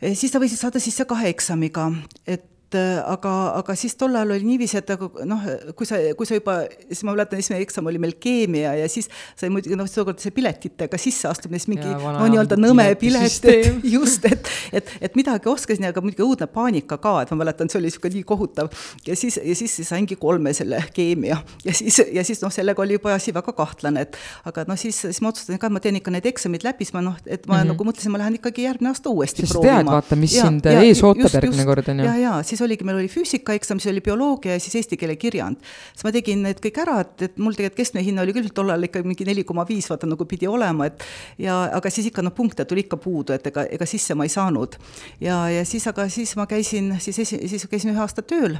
siis 0.02 0.32
sa 0.32 0.42
võisid 0.42 0.60
saada 0.60 0.82
sisse 0.84 1.06
kahe 1.08 1.30
eksamiga, 1.32 1.90
et 2.28 2.55
et 2.66 2.78
äh, 2.80 3.00
aga, 3.06 3.32
aga 3.60 3.76
siis 3.78 3.94
tol 4.00 4.16
ajal 4.18 4.34
oli 4.36 4.46
niiviisi, 4.48 4.80
et 4.80 4.90
noh, 5.30 5.44
kui 5.78 5.88
sa, 5.88 6.00
kui 6.18 6.28
sa 6.28 6.38
juba, 6.38 6.58
siis 6.90 7.04
ma 7.06 7.14
mäletan, 7.14 7.40
esimene 7.42 7.64
eksam 7.66 7.90
oli 7.92 8.00
meil 8.02 8.16
keemia 8.22 8.74
ja 8.80 8.88
siis 8.92 9.10
sai 9.38 9.52
muidugi 9.54 9.78
noh, 9.78 9.90
tookord 9.90 10.22
see 10.22 10.34
piletitega 10.36 10.98
sisseastumine, 11.00 11.62
siis 11.62 11.70
mingi 11.72 11.88
ja, 11.92 12.14
no 12.18 12.26
nii-öelda 12.32 12.58
nõme 12.60 12.88
pilet, 13.00 13.48
et 13.52 13.86
just, 13.96 14.26
et, 14.30 14.50
et, 14.76 14.94
et 15.08 15.20
midagi 15.20 15.50
oskasin, 15.52 15.88
aga 15.92 16.04
muidugi 16.04 16.26
õudne 16.26 16.48
paanika 16.52 16.98
ka, 17.02 17.18
et 17.24 17.34
ma 17.34 17.44
mäletan, 17.44 17.70
see 17.72 17.80
oli 17.80 17.92
niisugune 17.92 18.20
nii 18.20 18.28
kohutav. 18.28 18.72
ja 19.06 19.18
siis, 19.20 19.38
ja 19.38 19.56
siis 19.58 19.78
saingi 19.86 20.18
kolme 20.20 20.54
selle 20.58 20.82
keemia 20.96 21.38
ja 21.66 21.76
siis, 21.76 22.02
ja 22.12 22.26
siis 22.26 22.42
noh, 22.44 22.54
sellega 22.54 22.82
oli 22.82 22.98
juba 22.98 23.14
asi 23.16 23.34
väga 23.36 23.54
kahtlane, 23.56 24.08
et 24.08 24.20
aga 24.50 24.66
noh, 24.70 24.80
siis, 24.80 25.04
siis 25.06 25.22
ma 25.22 25.32
otsustasin 25.34 25.62
ka, 25.62 25.70
et 25.70 25.78
ma 25.78 25.84
teen 25.84 26.02
ikka 26.02 26.14
need 26.16 26.28
eksamid 26.34 26.66
läbi, 26.66 26.88
siis 26.88 26.98
ma 26.98 27.06
noh, 27.06 27.20
et 27.26 27.46
ma 27.46 27.60
mm 27.60 27.62
-hmm. 27.62 27.74
nagu 27.76 27.90
mõtlesin, 27.92 28.14
ma 28.14 28.24
lähen 28.24 28.40
ikkagi 28.42 28.66
järgmine 28.66 28.92
aasta 28.92 29.14
uuesti 29.14 29.46
Sest 29.46 29.54
proovima. 29.54 29.78
tead, 29.84 29.92
vaata, 29.94 30.20
mis 30.20 30.36
ja, 30.36 30.50
sind 30.50 30.66
ees 30.66 31.04
ootab 31.04 31.40
järgmine 31.40 31.66
kord, 31.68 31.94
on 31.94 32.00
ju. 32.00 32.06
ja, 32.10 32.16
ja 32.26 32.36
siis 32.44 32.55
oligi, 32.64 32.86
meil 32.88 33.00
oli 33.02 33.10
füüsikaeksam, 33.12 33.80
siis 33.82 33.92
oli 33.92 34.04
bioloogia 34.06 34.56
ja 34.56 34.64
siis 34.64 34.78
eesti 34.82 34.98
keele 35.00 35.16
kirjand. 35.20 35.60
siis 35.94 36.06
ma 36.08 36.14
tegin 36.16 36.44
need 36.46 36.62
kõik 36.64 36.80
ära, 36.84 37.00
et, 37.06 37.28
et 37.30 37.38
mul 37.42 37.58
tegelikult 37.58 37.82
keskmine 37.82 38.06
hinne 38.06 38.24
oli 38.24 38.36
küll 38.36 38.52
tol 38.56 38.72
ajal 38.72 38.88
ikka 38.88 39.04
mingi 39.06 39.28
neli 39.28 39.44
koma 39.48 39.66
viis, 39.68 39.90
vaata 39.92 40.10
nagu 40.10 40.28
pidi 40.30 40.48
olema, 40.48 40.90
et 40.90 41.06
ja 41.42 41.58
aga 41.76 41.92
siis 41.92 42.10
ikka 42.12 42.24
noh, 42.26 42.36
punkte 42.36 42.66
tuli 42.66 42.86
ikka 42.86 43.00
puudu, 43.02 43.36
et 43.36 43.48
ega, 43.52 43.66
ega 43.78 43.90
sisse 43.90 44.16
ma 44.16 44.28
ei 44.28 44.34
saanud. 44.34 44.78
ja, 45.24 45.40
ja 45.52 45.66
siis, 45.66 45.88
aga 45.92 46.08
siis 46.10 46.36
ma 46.40 46.48
käisin, 46.50 46.96
siis 47.00 47.20
esi-, 47.26 47.42
siis 47.52 47.68
käisin 47.72 47.94
ühe 47.94 48.04
aasta 48.04 48.26
tööl, 48.26 48.58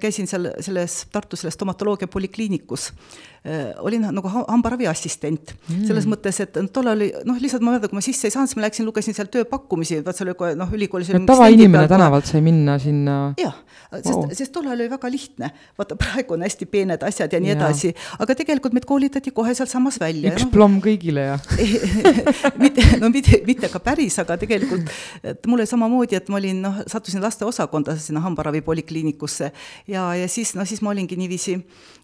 käisin 0.00 0.30
seal 0.30 0.52
selles 0.60 1.04
Tartu 1.12 1.36
selles 1.38 1.54
stomatoloogia 1.56 2.08
polikliinikus 2.10 2.90
olin 3.78 4.08
nagu 4.10 4.30
hambaravi 4.32 4.88
assistent 4.90 5.52
mm.. 5.54 5.84
selles 5.86 6.06
mõttes, 6.10 6.40
et 6.42 6.56
tollal 6.74 6.96
oli 6.96 7.10
noh, 7.28 7.36
lihtsalt 7.38 7.62
ma 7.62 7.74
mäletan, 7.74 7.92
kui 7.92 8.00
ma 8.00 8.02
sisse 8.02 8.26
ei 8.26 8.34
saanud, 8.34 8.50
siis 8.50 8.58
ma 8.58 8.64
läksin, 8.64 8.86
lugesin 8.88 9.14
seal 9.14 9.28
tööpakkumisi, 9.30 10.00
vaat 10.06 10.18
seal 10.18 10.32
oli 10.32 10.38
kohe 10.40 10.56
noh, 10.58 10.72
ülikoolis 10.74 11.12
no, 11.14 11.20
tavainimene 11.28 11.86
tänavalt 11.90 12.26
sai 12.26 12.42
minna 12.42 12.74
sinna. 12.82 13.16
jah, 13.38 13.54
sest 13.92 14.10
wow., 14.10 14.24
sest 14.34 14.52
tollal 14.54 14.74
oli 14.74 14.88
väga 14.90 15.10
lihtne. 15.12 15.50
vaata, 15.78 15.98
praegu 16.00 16.34
on 16.34 16.42
hästi 16.46 16.68
peened 16.70 17.06
asjad 17.06 17.36
ja 17.36 17.40
nii 17.42 17.52
ja. 17.52 17.58
edasi, 17.58 17.92
aga 18.18 18.36
tegelikult 18.42 18.74
meid 18.74 18.88
koolitati 18.88 19.30
kohe 19.36 19.54
sealsamas 19.54 20.00
välja. 20.02 20.34
üks 20.34 20.48
no, 20.48 20.50
plomm 20.56 20.80
kõigile 20.82 21.28
ja 21.28 21.38
mitte, 22.64 22.88
no 23.02 23.12
mitte, 23.14 23.40
mitte 23.46 23.70
ka 23.70 23.82
päris, 23.84 24.18
aga 24.22 24.38
tegelikult, 24.42 24.90
et 25.22 25.46
mul 25.46 25.62
oli 25.62 25.70
samamoodi, 25.70 26.18
et 26.18 26.32
ma 26.34 26.40
olin 26.40 26.64
noh, 26.66 26.82
sattusin 26.90 27.22
lasteosakonda 27.22 27.94
sinna 28.00 28.24
hambaravi 28.26 28.64
polikliinikusse 28.66 29.52
ja, 29.92 30.08
ja 30.18 30.26
siis, 30.30 30.56
no 30.58 30.66
siis 30.66 30.82
ma 30.82 30.90
olingi 30.90 31.18
niiviisi, 31.20 31.60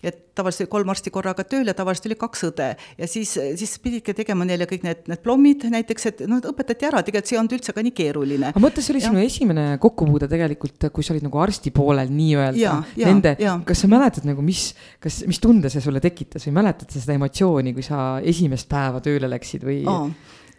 et 0.06 0.28
tavaliselt 0.38 0.68
oli 0.68 0.72
kolm 0.78 0.94
arsti 0.94 1.10
korraga 1.10 1.31
tööl 1.40 1.70
ja 1.70 1.74
tavaliselt 1.76 2.08
oli 2.10 2.18
kaks 2.20 2.44
õde 2.50 2.68
ja 2.76 3.08
siis, 3.10 3.32
siis 3.58 3.72
pididki 3.82 4.14
tegema 4.16 4.44
neile 4.48 4.68
kõik 4.70 4.84
need, 4.86 5.04
need 5.10 5.22
plommid 5.24 5.64
näiteks, 5.72 6.08
et 6.10 6.22
noh, 6.30 6.42
õpetati 6.52 6.88
ära, 6.88 7.00
tegelikult 7.06 7.30
see 7.30 7.36
ei 7.36 7.40
olnud 7.40 7.56
üldse 7.56 7.74
ka 7.76 7.84
nii 7.86 7.94
keeruline. 7.96 8.50
aga 8.52 8.62
mõtle, 8.62 8.84
see 8.84 8.94
oli 8.94 9.02
ja. 9.02 9.10
sinu 9.10 9.22
esimene 9.24 9.66
kokkupuude 9.82 10.28
tegelikult, 10.30 10.88
kui 10.92 11.06
sa 11.06 11.14
olid 11.16 11.26
nagu 11.26 11.42
arsti 11.42 11.72
poolel 11.74 12.12
nii-öelda, 12.12 12.76
nende, 13.02 13.34
kas 13.68 13.84
sa 13.84 13.90
mäletad 13.90 14.28
nagu, 14.28 14.44
mis, 14.44 14.68
kas, 15.02 15.22
mis 15.28 15.40
tunde 15.42 15.72
see 15.72 15.84
sulle 15.84 16.02
tekitas 16.04 16.46
või 16.48 16.58
mäletad 16.60 16.92
sa 16.92 17.02
seda 17.02 17.16
emotsiooni, 17.18 17.74
kui 17.76 17.86
sa 17.86 18.20
esimest 18.20 18.70
päeva 18.70 19.02
tööle 19.04 19.30
läksid 19.32 19.66
või? 19.66 19.82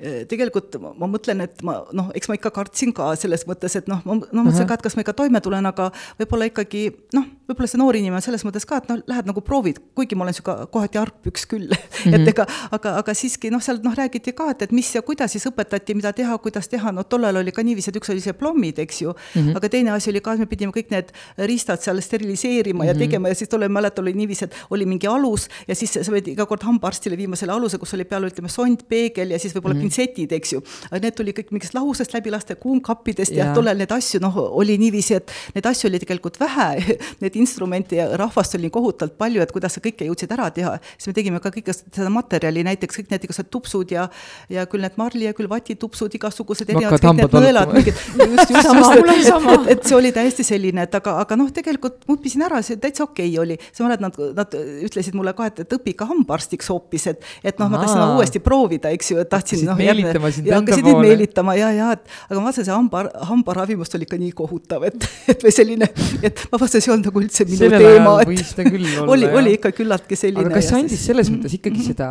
Tegelikult 0.01 0.73
ma 0.81 1.07
mõtlen, 1.07 1.43
et 1.45 1.61
ma 1.65 1.75
noh, 1.93 2.09
eks 2.17 2.29
ma 2.29 2.37
ikka 2.37 2.49
kartsin 2.53 2.93
ka 2.95 3.11
selles 3.19 3.45
mõttes, 3.49 3.75
et 3.77 3.89
noh, 3.91 4.01
ma 4.07 4.17
no, 4.17 4.41
mõtlesin 4.41 4.67
ka, 4.69 4.77
et 4.79 4.85
kas 4.85 4.95
ma 4.97 5.03
ikka 5.05 5.13
toime 5.17 5.41
tulen, 5.43 5.65
aga 5.69 5.91
võib-olla 6.17 6.47
ikkagi 6.49 6.81
noh, 7.13 7.27
võib-olla 7.47 7.69
see 7.69 7.79
noor 7.79 7.97
inimene 7.99 8.23
selles 8.25 8.41
mõttes 8.47 8.65
ka, 8.65 8.79
et 8.81 8.89
noh, 8.89 9.03
lähed 9.09 9.29
nagu 9.29 9.43
proovid, 9.45 9.79
kuigi 9.93 10.17
ma 10.17 10.25
olen 10.25 10.33
niisugune 10.33 10.65
kohati 10.73 10.99
argpüks 11.01 11.45
küll 11.51 11.69
mm, 11.69 11.83
-hmm. 11.93 12.15
et 12.15 12.21
mhm. 12.21 12.31
ega 12.33 12.47
aga, 12.73 12.95
aga 13.03 13.15
siiski 13.17 13.51
noh, 13.53 13.61
seal 13.61 13.83
noh, 13.85 13.93
räägiti 13.93 14.33
ka, 14.33 14.49
et, 14.55 14.65
et 14.65 14.73
mis 14.73 14.89
ja 14.95 15.03
kuidas 15.05 15.35
siis 15.37 15.45
õpetati, 15.49 15.95
mida 15.95 16.13
teha, 16.13 16.37
kuidas 16.41 16.67
teha, 16.71 16.91
no 16.91 17.05
tollal 17.05 17.37
oli 17.43 17.53
ka 17.53 17.63
niiviisi, 17.63 17.93
et 17.93 18.01
üks 18.01 18.09
oli 18.09 18.23
see 18.23 18.33
plommid, 18.33 18.81
eks 18.81 19.01
ju 19.05 19.13
mm, 19.13 19.41
-hmm. 19.41 19.57
aga 19.61 19.69
teine 19.69 19.93
asi 19.93 20.09
oli 20.09 20.21
ka, 20.25 20.33
et 20.33 20.43
me 20.43 20.49
pidime 20.49 20.73
kõik 20.73 20.89
need 20.89 21.13
riistad 21.37 21.85
seal 21.85 22.01
steriliseerima 22.01 22.79
mm 22.79 22.81
-hmm. 22.81 22.87
ja 22.87 22.93
mhm. 22.93 22.99
tegema 23.05 23.29
ja 23.29 23.35
siis 23.35 23.49
tollal 23.49 23.69
ma 23.69 23.79
mäletan, 23.79 24.03
oli 24.03 24.13
niiviisi, 24.13 24.45
et 24.45 24.55
oli 24.69 24.85
mingi 24.85 25.07
alus 25.07 25.47
ja 25.67 25.75
siis 25.75 25.93
sa 25.93 26.11
pidid 26.11 26.33
iga 26.33 26.45
kord 26.45 26.63
hambaarstile 26.63 27.17
viima 27.17 27.35
selle 27.35 27.53
aluse, 27.53 27.77
kus 27.77 27.93
oli 27.93 28.05
peal, 28.05 28.23
ütleme, 28.23 28.49
sond, 28.49 28.87
peegel 28.89 29.31
ja 29.31 29.39
siis 29.39 29.53
võib-olla 29.53 29.75
mm 29.75 29.79
-hmm 29.79 29.82
pintsetid, 29.83 30.33
eks 30.39 30.55
ju. 30.55 30.63
aga 30.89 31.01
need 31.05 31.17
tuli 31.17 31.35
kõik 31.35 31.53
mingist 31.55 31.77
lahusest 31.77 32.15
läbi 32.15 32.33
lasta, 32.33 32.57
kuumkappidest 32.59 33.35
ja, 33.35 33.49
ja 33.49 33.55
tollal 33.55 33.77
neid 33.79 33.91
asju, 33.93 34.21
noh, 34.23 34.39
oli 34.63 34.77
niiviisi, 34.81 35.19
et 35.19 35.33
neid 35.57 35.69
asju 35.69 35.91
oli 35.91 36.01
tegelikult 36.01 36.39
vähe, 36.41 36.97
neid 37.23 37.37
instrumente 37.39 37.99
ja 37.99 38.09
rahvast 38.19 38.57
oli 38.59 38.71
kohutavalt 38.73 39.17
palju, 39.19 39.43
et 39.43 39.53
kuidas 39.53 39.77
sa 39.77 39.83
kõike 39.83 40.07
jõudsid 40.09 40.33
ära 40.33 40.49
teha. 40.53 40.75
siis 40.97 41.11
me 41.11 41.17
tegime 41.17 41.41
ka 41.43 41.53
kõike 41.53 41.75
seda 41.77 42.09
materjali, 42.13 42.65
näiteks 42.65 43.01
kõik 43.01 43.13
need 43.13 43.27
igasugused 43.27 43.51
tupsud 43.53 43.91
ja, 43.91 44.07
ja 44.49 44.65
küll 44.69 44.83
need 44.83 44.97
marli 44.97 45.27
ja 45.27 45.33
küll 45.37 45.49
vatitupsud, 45.51 46.13
igasugused 46.17 46.69
erinevad, 46.69 47.01
kõik 47.01 47.19
need 47.19 47.37
nõelad, 47.37 47.73
mingid, 47.73 47.93
just, 48.33 48.53
just, 48.53 48.69
just, 48.79 48.97
et, 48.97 49.53
et, 49.53 49.69
et 49.75 49.87
see 49.87 49.97
oli 49.97 50.13
täiesti 50.15 50.45
selline, 50.47 50.87
et 50.87 50.97
aga, 50.99 51.17
aga 51.23 51.37
noh, 51.39 51.49
tegelikult 51.53 52.03
ma 52.07 52.17
õppisin 52.17 52.45
ära, 52.47 52.61
see 52.65 52.79
täitsa 52.81 53.05
okei 53.07 53.29
okay 53.31 53.41
oli. 53.43 53.57
sa 53.71 53.85
mäletad, 53.85 54.05
nad, 54.05 54.37
nad 54.37 54.57
ütlesid 54.87 55.17
mulle 55.17 55.33
ka, 55.37 55.49
et, 55.51 55.63
et 55.65 55.77
õpi 55.77 55.93
ikka 55.95 56.07
hambaarstiks 56.11 56.71
hoopis, 56.73 57.07
et, 57.11 57.27
et 57.43 57.59
noh, 57.61 57.71
ma 57.71 57.81
tahtsin 57.83 58.03
uuesti 58.17 58.43
proovida, 58.43 58.93
eks 58.93 59.13
ju, 59.13 59.19
et 59.23 59.31
tahtsin 59.31 59.72
noh. 59.73 59.81
meelitama 59.81 60.31
sind 60.33 60.49
enda 60.49 60.77
poole. 60.77 61.03
meelitama 61.07 61.55
ja, 61.59 61.71
ja, 61.75 61.89
et 61.97 62.05
aga 62.29 62.39
ma 62.39 62.47
vaatasin, 62.47 62.67
see 62.69 62.75
hamba, 62.75 63.03
hambaravimust 63.29 63.97
oli 63.97 64.07
ikka 64.07 64.19
nii 64.21 64.31
kohutav, 64.37 64.87
et, 64.89 65.09
et 65.33 65.45
või 65.45 65.53
selline, 65.55 65.89
et 66.21 66.45
ma 66.51 66.61
vaatasin, 66.61 66.79
see 66.79 66.91
ei 66.91 66.95
olnud 66.95 67.09
nagu 67.09 67.23
üldse 67.23 67.47
minu 67.49 67.61
Sellel 67.63 67.85
teema. 67.87 68.15
oli, 69.13 69.29
oli 69.41 69.57
ikka 69.57 69.73
küllaltki 69.75 70.19
selline. 70.19 70.47
aga 70.47 70.57
kas 70.59 70.71
see 70.71 70.79
andis 70.79 71.05
selles 71.09 71.31
mõttes 71.33 71.57
ikkagi 71.59 71.79
mm 71.79 71.83
-hmm. 71.83 71.93
seda 71.93 72.09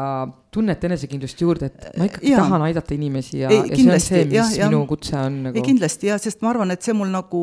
tunnet 0.53 0.85
enesekindlust 0.85 1.41
juurde, 1.41 1.73
et 1.73 1.99
ma 1.99 2.07
ikkagi 2.11 2.33
ja. 2.35 2.45
tahan 2.45 2.67
aidata 2.69 2.95
inimesi 2.95 3.39
ja, 3.41 3.51
ja 3.51 3.65
see 3.73 3.89
on 3.89 4.01
see, 4.01 4.25
mis 4.29 4.37
ja, 4.37 4.47
ja. 4.59 4.71
minu 4.71 4.85
kutse 4.87 5.17
on 5.17 5.43
nagu. 5.49 5.57
ei 5.57 5.65
kindlasti 5.65 6.13
ja, 6.13 6.19
sest 6.21 6.45
ma 6.45 6.53
arvan, 6.53 6.75
et 6.75 6.85
see 6.85 6.95
mul 6.97 7.09
nagu 7.13 7.43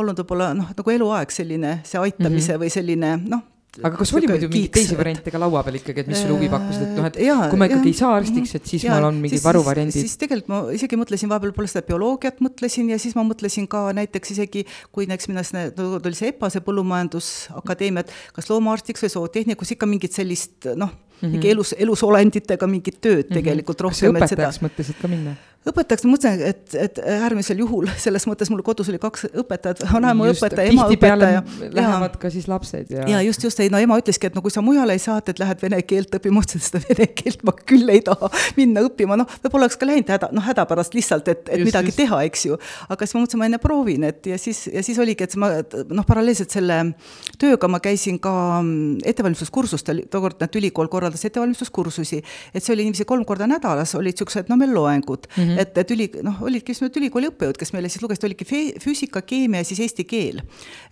olnud 0.00 0.22
võib-olla 0.22 0.52
noh, 0.56 0.72
nagu 0.76 0.96
eluaeg 0.96 1.34
selline 1.34 1.80
see 1.84 2.00
aitamise 2.00 2.52
mm 2.52 2.56
-hmm. 2.56 2.62
või 2.64 2.76
selline 2.78 3.16
noh 3.28 3.46
aga 3.78 3.92
kas 4.00 4.10
oli 4.18 4.26
muidu 4.26 4.48
mingeid 4.50 4.72
teisi 4.74 4.96
variante 4.98 5.30
ka 5.30 5.38
laua 5.38 5.62
peal 5.66 5.76
ikkagi, 5.78 6.02
et 6.02 6.08
mis 6.10 6.18
sulle 6.18 6.34
huvi 6.34 6.48
pakkusid, 6.50 6.88
et 6.88 6.96
noh, 6.98 7.06
et 7.06 7.18
ja, 7.22 7.36
kui 7.52 7.60
ma 7.60 7.68
ikkagi 7.70 7.92
ei 7.92 7.98
saa 8.00 8.16
arstiks, 8.18 8.54
et 8.58 8.66
siis 8.66 8.86
ja, 8.86 8.96
mul 8.96 9.06
on 9.10 9.20
mingid 9.22 9.44
varuvariandid? 9.44 9.94
siis 9.94 10.16
tegelikult 10.20 10.50
ma 10.50 10.60
isegi 10.74 10.98
mõtlesin, 10.98 11.30
vahepeal 11.30 11.54
pole 11.54 11.70
seda 11.70 11.84
bioloogiat 11.86 12.42
mõtlesin 12.42 12.90
ja 12.90 12.98
siis 13.02 13.14
ma 13.18 13.22
mõtlesin 13.28 13.68
ka 13.70 13.84
näiteks 13.96 14.34
isegi, 14.34 14.64
kui 14.90 15.06
näiteks 15.10 15.30
minna 15.30 15.46
sinna, 15.46 15.68
oli 16.00 16.18
see 16.18 16.32
EPA, 16.34 16.50
see 16.50 16.64
Põllumajandusakadeemia, 16.66 18.02
et 18.02 18.34
kas 18.34 18.50
loomaarstiks 18.50 19.06
või 19.06 19.14
zootehnikus 19.14 19.76
ikka 19.76 19.90
mingit 19.90 20.18
sellist 20.18 20.66
noh, 20.80 20.90
mingi 21.20 21.36
mm 21.36 21.42
-hmm. 21.42 21.52
elus, 21.52 21.74
elusolenditega 21.78 22.66
mingit 22.66 23.00
tööd 23.00 23.16
mm 23.16 23.28
-hmm. 23.28 23.34
tegelikult 23.34 23.80
rohkem. 23.80 24.12
kas 24.14 24.32
õpetajaks 24.32 24.62
mõtlesid 24.62 25.00
ka 25.02 25.08
minna? 25.08 25.36
õpetajaks 25.68 26.06
ma 26.06 26.14
mõtlen, 26.14 26.40
et, 26.48 26.74
et 26.78 26.98
äärmisel 27.04 27.58
juhul, 27.60 27.88
selles 28.04 28.24
mõttes 28.28 28.48
mul 28.52 28.62
kodus 28.64 28.88
oli 28.88 29.00
kaks 29.00 29.26
õpetajat, 29.42 29.82
vanaema 29.92 30.30
õpetaja, 30.32 30.72
ema 30.72 30.86
õpetaja. 30.88 31.42
Lähevad 31.76 32.16
ka 32.22 32.30
siis 32.32 32.46
lapsed 32.48 32.92
ja. 32.94 33.04
ja 33.08 33.20
just, 33.26 33.44
just, 33.44 33.60
ei 33.60 33.68
no 33.72 33.80
ema 33.82 33.98
ütleski, 34.00 34.30
et 34.30 34.36
no 34.36 34.42
kui 34.44 34.52
sa 34.54 34.62
mujale 34.64 34.96
ei 34.96 35.02
saa, 35.02 35.18
et 35.20 35.42
lähed 35.42 35.60
vene 35.60 35.82
keelt 35.84 36.16
õppima, 36.16 36.38
ma 36.38 36.44
ütlesin, 36.46 36.64
seda 36.64 36.80
vene 36.88 37.10
keelt 37.12 37.44
ma 37.44 37.52
küll 37.52 37.92
ei 37.92 38.00
taha 38.06 38.30
minna 38.56 38.84
õppima, 38.86 39.18
noh, 39.20 39.28
võib-olla 39.44 39.68
oleks 39.68 39.76
ka 39.80 39.88
läinud 39.88 40.14
häda, 40.14 40.30
noh, 40.36 40.46
hädapärast 40.48 40.96
lihtsalt, 40.96 41.28
et, 41.28 41.44
et 41.48 41.60
just, 41.60 41.68
midagi 41.68 41.92
just. 41.92 42.00
teha, 42.00 42.22
eks 42.30 42.46
ju. 42.48 42.56
aga 42.88 43.08
siis 43.08 43.18
ma 43.18 43.24
mõtlesin, 43.26 43.42
ma 43.42 43.50
enne 43.50 43.60
proovin, 43.60 44.08
et 44.08 44.30
ja 44.32 44.40
siis, 44.40 44.64
ja 44.72 44.84
siis 44.86 44.98
oligi, 45.02 45.28
et 45.28 45.36
ma 45.40 45.52
noh, 45.92 46.08
paralleelselt 46.08 46.56
selle 46.56 46.80
tööga 47.40 47.68
ma 47.68 47.82
käisin 47.84 48.16
ka 48.22 48.32
mm, 48.62 49.04
ettevalmistuskursustel, 49.12 50.06
tookord 50.08 50.40
näed, 50.40 50.56
ülikool 50.62 50.88
korraldas 50.88 51.09
ettevalmistuskursusi, 51.14 52.22
et 52.54 52.64
see 52.64 52.74
oli 52.74 52.86
niiviisi 52.86 53.06
kolm 53.08 53.24
korda 53.28 53.48
nädalas 53.50 53.94
olid 53.98 54.14
niisugused, 54.14 54.50
no 54.50 54.56
meil 54.60 54.72
loengud 54.74 55.26
mm, 55.30 55.42
-hmm. 55.42 55.60
et, 55.60 55.78
et 55.78 55.90
üli, 55.94 56.08
noh, 56.26 56.42
olidki 56.42 56.74
just 56.74 56.84
need 56.84 56.96
ülikooli 57.00 57.30
õppejõud, 57.30 57.58
kes 57.58 57.72
meile 57.72 57.88
siis 57.88 58.02
lugesid, 58.02 58.24
olidki 58.28 58.46
füüsika, 58.80 59.22
keemia 59.22 59.60
ja 59.64 59.68
siis 59.68 59.80
eesti 59.86 60.04
keel. 60.04 60.42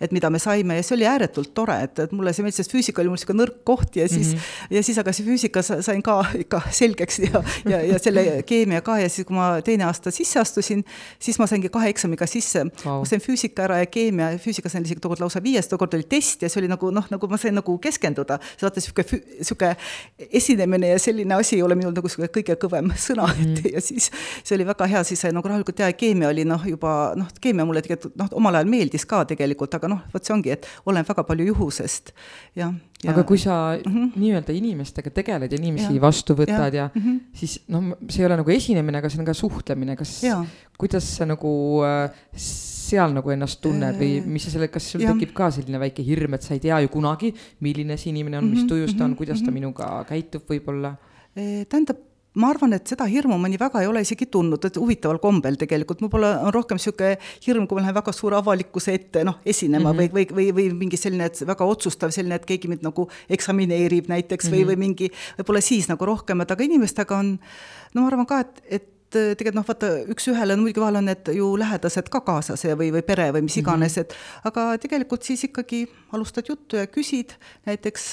et 0.01 0.11
mida 0.11 0.29
me 0.29 0.39
saime 0.39 0.75
ja 0.75 0.83
see 0.83 0.95
oli 0.95 1.07
ääretult 1.07 1.53
tore, 1.53 1.77
et, 1.83 1.99
et 1.99 2.11
mulle 2.11 2.33
see 2.33 2.43
meeldis, 2.43 2.61
sest 2.63 2.71
füüsika 2.73 3.01
oli 3.01 3.11
mul 3.11 3.19
niisugune 3.19 3.43
nõrk 3.43 3.61
koht 3.63 3.95
ja 3.95 4.07
siis 4.07 4.33
mm, 4.33 4.39
-hmm. 4.39 4.75
ja 4.75 4.83
siis 4.83 4.97
aga 4.97 5.13
see 5.13 5.25
füüsika 5.25 5.63
sain 5.63 6.03
ka 6.03 6.19
ikka 6.39 6.61
selgeks 6.71 7.19
ja, 7.19 7.43
ja, 7.65 7.81
ja 7.93 7.99
selle 7.99 8.43
keemia 8.47 8.81
ka 8.81 8.99
ja 8.99 9.09
siis, 9.09 9.27
kui 9.27 9.35
ma 9.35 9.61
teine 9.65 9.85
aasta 9.87 10.11
sisse 10.11 10.39
astusin, 10.39 10.83
siis 11.19 11.39
ma 11.39 11.47
saingi 11.47 11.69
kahe 11.69 11.89
eksamiga 11.89 12.27
sisse 12.27 12.65
wow.. 12.85 12.99
ma 12.99 13.05
sain 13.05 13.21
füüsika 13.21 13.65
ära 13.67 13.79
ja 13.83 13.85
keemia, 13.85 14.31
füüsika 14.41 14.69
sain 14.69 14.85
isegi 14.87 15.01
tookord 15.03 15.23
lausa 15.23 15.43
viies, 15.43 15.67
tookord 15.67 15.93
oli 15.97 16.07
test 16.09 16.43
ja 16.45 16.49
see 16.49 16.61
oli 16.63 16.71
nagu 16.71 16.91
noh, 16.91 17.07
nagu 17.11 17.27
ma 17.27 17.37
sain 17.37 17.55
nagu 17.55 17.77
keskenduda. 17.77 18.39
vaata 18.61 18.81
niisugune, 18.81 19.21
niisugune 19.39 19.75
esinemine 20.17 20.93
ja 20.93 20.99
selline 20.99 21.35
asi 21.35 21.55
ei 21.55 21.63
ole 21.63 21.75
minul 21.79 21.93
nagu 21.95 22.07
niisugune 22.07 22.29
kõige 22.33 22.55
kõvem 22.59 22.91
sõna 23.07 23.27
mm, 23.27 23.41
et 23.41 23.63
mhm. 23.63 23.75
ja 23.75 23.83
siis 23.83 24.09
see 24.43 24.55
oli 24.57 24.67
väga 24.67 24.87
hea, 24.91 25.03
siis 25.07 25.23
sai 25.23 25.33
nagu 25.35 25.47
rahulikult 25.47 25.79
ja 25.83 25.91
keemia 25.93 26.31
oli 26.33 26.45
noh, 26.47 26.65
juba 26.67 27.13
noh, 27.19 27.29
keemia 27.41 27.67
mulle 27.67 27.83
tegelikult 27.85 28.17
noh, 28.19 28.31
omal 28.39 28.59
ajal 28.59 28.71
meeldis 28.71 29.07
ka 29.09 29.23
tegelikult, 29.29 29.75
aga 29.79 29.91
noh, 29.91 30.03
vot 30.13 30.25
see 30.25 30.35
ongi, 30.35 30.53
et 30.55 30.67
oleneb 30.85 31.09
väga 31.09 31.25
palju 31.27 31.49
juhusest, 31.53 32.13
jah. 32.59 32.73
Ja, 32.99 33.13
aga 33.13 33.23
kui 33.23 33.39
sa 33.39 33.77
mm 33.77 33.93
-hmm. 33.93 34.07
nii-öelda 34.19 34.51
inimestega 34.51 35.09
tegeled 35.15 35.51
ja 35.51 35.57
inimesi 35.57 35.95
ja, 35.95 36.01
vastu 36.01 36.35
võtad 36.35 36.73
ja, 36.73 36.83
ja 36.83 36.89
mm 36.93 37.01
-hmm. 37.01 37.19
siis 37.33 37.61
noh, 37.67 37.93
see 38.09 38.23
ei 38.23 38.25
ole 38.25 38.37
nagu 38.41 38.51
esinemine, 38.51 38.97
aga 38.97 39.09
see 39.09 39.21
on 39.21 39.25
ka 39.25 39.33
suhtlemine, 39.33 39.95
kas, 39.95 40.19
kuidas 40.77 41.07
sa 41.15 41.25
nagu 41.25 41.79
äh, 41.87 42.11
seal 42.89 43.15
nagu 43.15 43.33
ennast 43.35 43.61
tunned 43.63 43.99
või 43.99 44.19
mis 44.25 44.47
sa 44.47 44.55
selle, 44.55 44.69
kas 44.73 44.91
sul 44.93 45.05
ja. 45.05 45.13
tekib 45.13 45.35
ka 45.37 45.51
selline 45.55 45.81
väike 45.81 46.05
hirm, 46.05 46.37
et 46.37 46.45
sa 46.45 46.55
ei 46.57 46.63
tea 46.63 46.81
ju 46.85 46.91
kunagi, 46.93 47.33
milline 47.65 47.97
see 47.99 48.13
inimene 48.13 48.41
on, 48.41 48.49
mis 48.49 48.63
mhm, 48.63 48.69
tujus 48.71 48.95
ta 48.95 49.05
on, 49.05 49.13
mhm, 49.13 49.21
kuidas 49.21 49.43
ta 49.43 49.49
mhm. 49.51 49.57
minuga 49.61 49.91
käitub 50.09 50.49
võib-olla? 50.49 50.95
tähendab, 51.39 51.99
ma 52.39 52.49
arvan, 52.53 52.73
et 52.77 52.89
seda 52.89 53.05
hirmu 53.09 53.37
ma 53.39 53.49
nii 53.49 53.59
väga 53.61 53.81
ei 53.81 53.87
ole 53.89 54.01
isegi 54.05 54.27
tundnud, 54.33 54.65
et 54.65 54.77
huvitaval 54.77 55.19
kombel 55.21 55.57
tegelikult, 55.59 56.01
võib-olla 56.03 56.33
on 56.45 56.53
rohkem 56.53 56.77
niisugune 56.79 57.15
hirm, 57.45 57.65
kui 57.67 57.77
ma 57.77 57.85
lähen 57.85 57.97
väga 57.97 58.13
suure 58.15 58.37
avalikkuse 58.37 58.93
ette 58.97 59.23
noh, 59.27 59.39
esinema 59.45 59.93
mm 59.93 59.99
-hmm. 59.99 60.13
või, 60.13 60.27
või, 60.27 60.35
või, 60.35 60.53
või 60.57 60.77
mingi 60.83 60.99
selline, 60.99 61.29
et 61.29 61.41
väga 61.47 61.65
otsustav 61.65 62.13
selline, 62.13 62.37
et 62.37 62.45
keegi 62.49 62.69
mind 62.69 62.85
nagu 62.85 63.07
eksamineerib 63.29 64.11
näiteks 64.11 64.49
mm 64.49 64.53
-hmm. 64.53 64.65
või, 64.65 64.69
või 64.69 64.85
mingi, 64.85 65.11
võib-olla 65.39 65.61
siis 65.61 65.89
nagu 65.89 66.05
rohkem, 66.05 66.41
et 66.41 66.51
aga 66.51 66.63
inimestega 66.63 67.17
on 67.17 67.37
no 67.93 68.01
ma 68.01 68.07
arvan 68.07 68.29
ka, 68.29 68.39
et, 68.45 68.63
et 68.69 68.87
tegelikult 69.13 69.57
noh, 69.57 69.67
vaata 69.67 69.91
üks-ühele 70.13 70.57
no 70.57 70.65
muidugi 70.65 70.83
vahel 70.83 70.99
on 71.01 71.07
need 71.09 71.31
ju 71.35 71.51
lähedased 71.59 72.09
ka 72.13 72.21
kaasas 72.25 72.65
või, 72.79 72.91
või 72.95 73.05
pere 73.05 73.29
või 73.35 73.45
mis 73.47 73.57
mhm. 73.57 73.65
iganes, 73.65 73.97
et 74.01 74.17
aga 74.47 74.71
tegelikult 74.81 75.27
siis 75.27 75.47
ikkagi 75.49 75.85
alustad 76.15 76.49
juttu 76.49 76.79
ja 76.79 76.89
küsid 76.89 77.37
näiteks 77.69 78.11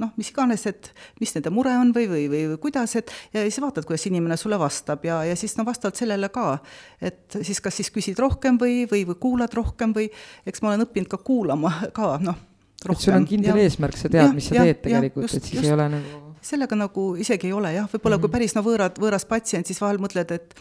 noh, 0.00 0.12
mis 0.16 0.30
iganes, 0.32 0.64
et 0.70 0.90
mis 1.20 1.32
nende 1.36 1.52
mure 1.54 1.72
on 1.78 1.92
või, 1.94 2.06
või, 2.10 2.24
või, 2.32 2.42
või 2.52 2.60
kuidas, 2.62 2.94
et 2.98 3.12
ja 3.34 3.44
siis 3.44 3.60
vaatad, 3.62 3.86
kuidas 3.88 4.06
inimene 4.08 4.38
sulle 4.40 4.58
vastab 4.60 5.04
ja, 5.06 5.20
ja 5.28 5.36
siis 5.38 5.54
no 5.58 5.66
vastavalt 5.68 6.00
sellele 6.00 6.32
ka, 6.32 6.56
et 7.02 7.38
siis 7.42 7.60
kas 7.64 7.78
siis 7.80 7.92
küsid 7.94 8.18
rohkem 8.22 8.58
või, 8.60 8.82
või, 8.90 9.04
või 9.08 9.20
kuulad 9.22 9.54
rohkem 9.56 9.94
või 9.96 10.08
eks 10.48 10.64
ma 10.64 10.72
olen 10.72 10.86
õppinud 10.86 11.12
ka 11.12 11.20
kuulama 11.22 11.74
ka, 11.96 12.16
noh. 12.24 12.40
et 12.88 12.98
sul 12.98 13.18
on 13.18 13.28
kindel 13.28 13.60
ja, 13.60 13.68
eesmärk, 13.68 14.00
sa 14.00 14.12
tead, 14.12 14.32
mis 14.36 14.50
sa 14.50 14.60
ja, 14.60 14.68
teed 14.70 14.84
tegelikult, 14.88 15.28
et 15.30 15.40
siis 15.40 15.60
just. 15.60 15.68
ei 15.68 15.76
ole 15.76 15.90
nagu 15.92 16.31
sellega 16.42 16.76
nagu 16.76 17.06
isegi 17.22 17.46
ei 17.46 17.52
ole 17.52 17.72
jah, 17.74 17.86
võib-olla 17.86 18.16
mm 18.16 18.18
-hmm. 18.18 18.20
kui 18.20 18.28
mhm. 18.28 18.32
päris 18.32 18.54
no 18.54 18.62
võõrad, 18.62 18.98
võõras 18.98 19.26
patsient, 19.28 19.66
siis 19.66 19.80
vahel 19.80 19.98
mõtled, 20.02 20.32
et 20.34 20.54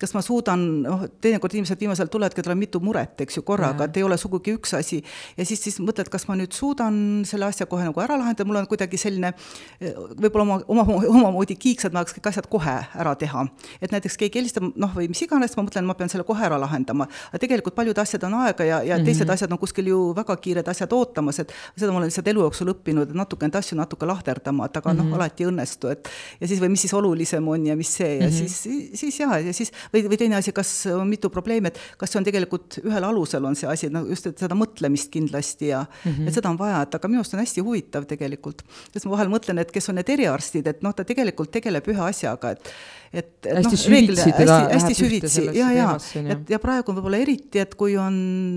kas 0.00 0.14
ma 0.14 0.22
suudan, 0.22 0.82
noh, 0.82 1.04
teinekord 1.20 1.54
inimesed 1.54 1.80
viimasel 1.80 2.08
ajal 2.08 2.12
tulevadki, 2.12 2.42
tal 2.42 2.52
on 2.52 2.58
mitu 2.58 2.80
muret, 2.80 3.20
eks 3.20 3.36
ju, 3.36 3.42
korraga, 3.42 3.84
et 3.84 3.96
ei 3.96 4.02
ole 4.02 4.16
sugugi 4.16 4.54
üks 4.56 4.74
asi. 4.78 5.02
ja 5.36 5.44
siis, 5.44 5.62
siis 5.62 5.78
mõtled, 5.80 6.08
kas 6.08 6.28
ma 6.28 6.36
nüüd 6.36 6.52
suudan 6.52 7.22
selle 7.24 7.46
asja 7.46 7.66
kohe 7.66 7.84
nagu 7.84 8.00
ära 8.00 8.18
lahendada, 8.18 8.44
mul 8.48 8.56
on 8.56 8.66
kuidagi 8.66 8.96
selline 8.98 9.32
võib-olla 10.18 10.44
oma, 10.44 10.60
oma, 10.66 10.84
omamoodi 11.08 11.56
kiiks, 11.56 11.84
et 11.84 11.92
ma 11.92 12.02
tahaks 12.02 12.16
kõik 12.18 12.30
asjad 12.30 12.48
kohe 12.50 12.76
ära 12.94 13.14
teha. 13.14 13.46
et 13.80 13.92
näiteks 13.92 14.16
keegi 14.16 14.40
helistab, 14.40 14.70
noh, 14.76 14.94
või 14.94 15.08
mis 15.08 15.22
iganes, 15.22 15.56
ma 15.56 15.62
mõtlen, 15.62 15.84
ma 15.84 15.94
pean 15.94 16.08
selle 16.08 16.24
kohe 16.24 16.44
ära 16.44 16.58
lahendama. 16.60 17.08
aga 17.30 17.38
tegelikult 17.38 17.74
paljud 17.74 17.98
asjad 17.98 18.24
on 18.24 18.34
aega 18.42 18.64
ja, 18.64 18.82
ja 18.82 18.96
mm 18.96 19.00
-hmm. 19.00 19.04
teised 19.04 19.30
asjad 19.30 19.52
on 19.52 19.58
kuskil 19.58 19.86
ju 19.86 20.14
väga 20.14 20.36
kiired 20.36 20.68
asjad 20.68 20.92
ootamas, 20.92 21.38
et 21.38 21.52
seda 21.76 21.92
ma 21.92 21.98
olen 21.98 22.08
lihtsalt 22.08 22.28
elu 22.28 22.40
jooksul 22.40 22.72
õppinud, 22.74 23.10
et 23.10 23.14
natuke 23.14 23.46
neid 23.46 23.56
asju 23.56 23.76
natuke 23.76 24.06
lahterdama, 24.06 24.66
et 24.66 24.76
aga 24.76 24.92
mm 24.92 24.98
-hmm. 24.98 25.02
noh, 25.02 25.04
mhm. 25.04 25.14
Alati 25.28 25.44
ei 25.44 25.50
õnnestu, 25.50 25.92
et 25.92 26.08
ja 26.40 26.48
siis 26.50 26.60
või 26.62 26.72
mis 26.74 26.84
siis 26.86 26.94
olulisem 26.96 27.48
on 27.48 27.66
ja 27.68 27.76
mis 27.78 27.90
see 28.00 28.16
ja 28.18 28.26
mm 28.26 28.34
-hmm. 28.34 28.48
siis, 28.48 29.00
siis 29.00 29.20
jaa, 29.20 29.38
ja 29.44 29.52
siis 29.52 29.72
või, 29.92 30.04
või 30.08 30.18
teine 30.20 30.38
asi, 30.40 30.52
kas 30.56 30.72
on 30.94 31.08
mitu 31.08 31.30
probleemi, 31.30 31.68
et 31.68 31.80
kas 32.00 32.12
see 32.12 32.20
on 32.20 32.26
tegelikult 32.26 32.80
ühel 32.84 33.04
alusel 33.04 33.44
on 33.44 33.56
see 33.56 33.68
asi, 33.68 33.90
no 33.92 34.04
just, 34.08 34.26
et 34.26 34.38
seda 34.38 34.56
mõtlemist 34.58 35.12
kindlasti 35.14 35.72
ja 35.72 35.84
mm 35.84 36.12
-hmm. 36.12 36.28
et 36.28 36.34
seda 36.34 36.50
on 36.50 36.58
vaja, 36.58 36.82
et 36.82 36.94
aga 36.94 37.08
minu 37.08 37.22
arust 37.22 37.34
on 37.34 37.44
hästi 37.44 37.64
huvitav 37.64 38.06
tegelikult. 38.06 38.62
sest 38.92 39.06
ma 39.06 39.16
vahel 39.16 39.28
mõtlen, 39.28 39.60
et 39.60 39.72
kes 39.72 39.88
on 39.88 39.94
need 40.00 40.08
eriarstid, 40.08 40.66
et 40.66 40.82
noh, 40.82 40.94
ta 40.94 41.04
tegelikult 41.04 41.50
tegeleb 41.50 41.88
ühe 41.88 42.02
asjaga, 42.02 42.50
et 42.50 42.72
et, 43.12 43.46
et 43.46 43.56
hästi 43.56 43.72
noh, 43.72 43.80
süvitsi 43.80 44.32
teda 44.36 44.58
hästi, 44.58 44.74
hästi 44.74 44.94
süvitsi 44.94 45.44
ja, 45.56 45.70
ja, 45.72 45.88
et 46.28 46.50
ja 46.52 46.58
praegu 46.60 46.92
võib-olla 46.92 47.16
eriti, 47.16 47.58
et 47.58 47.74
kui 47.74 47.96
on 47.96 48.14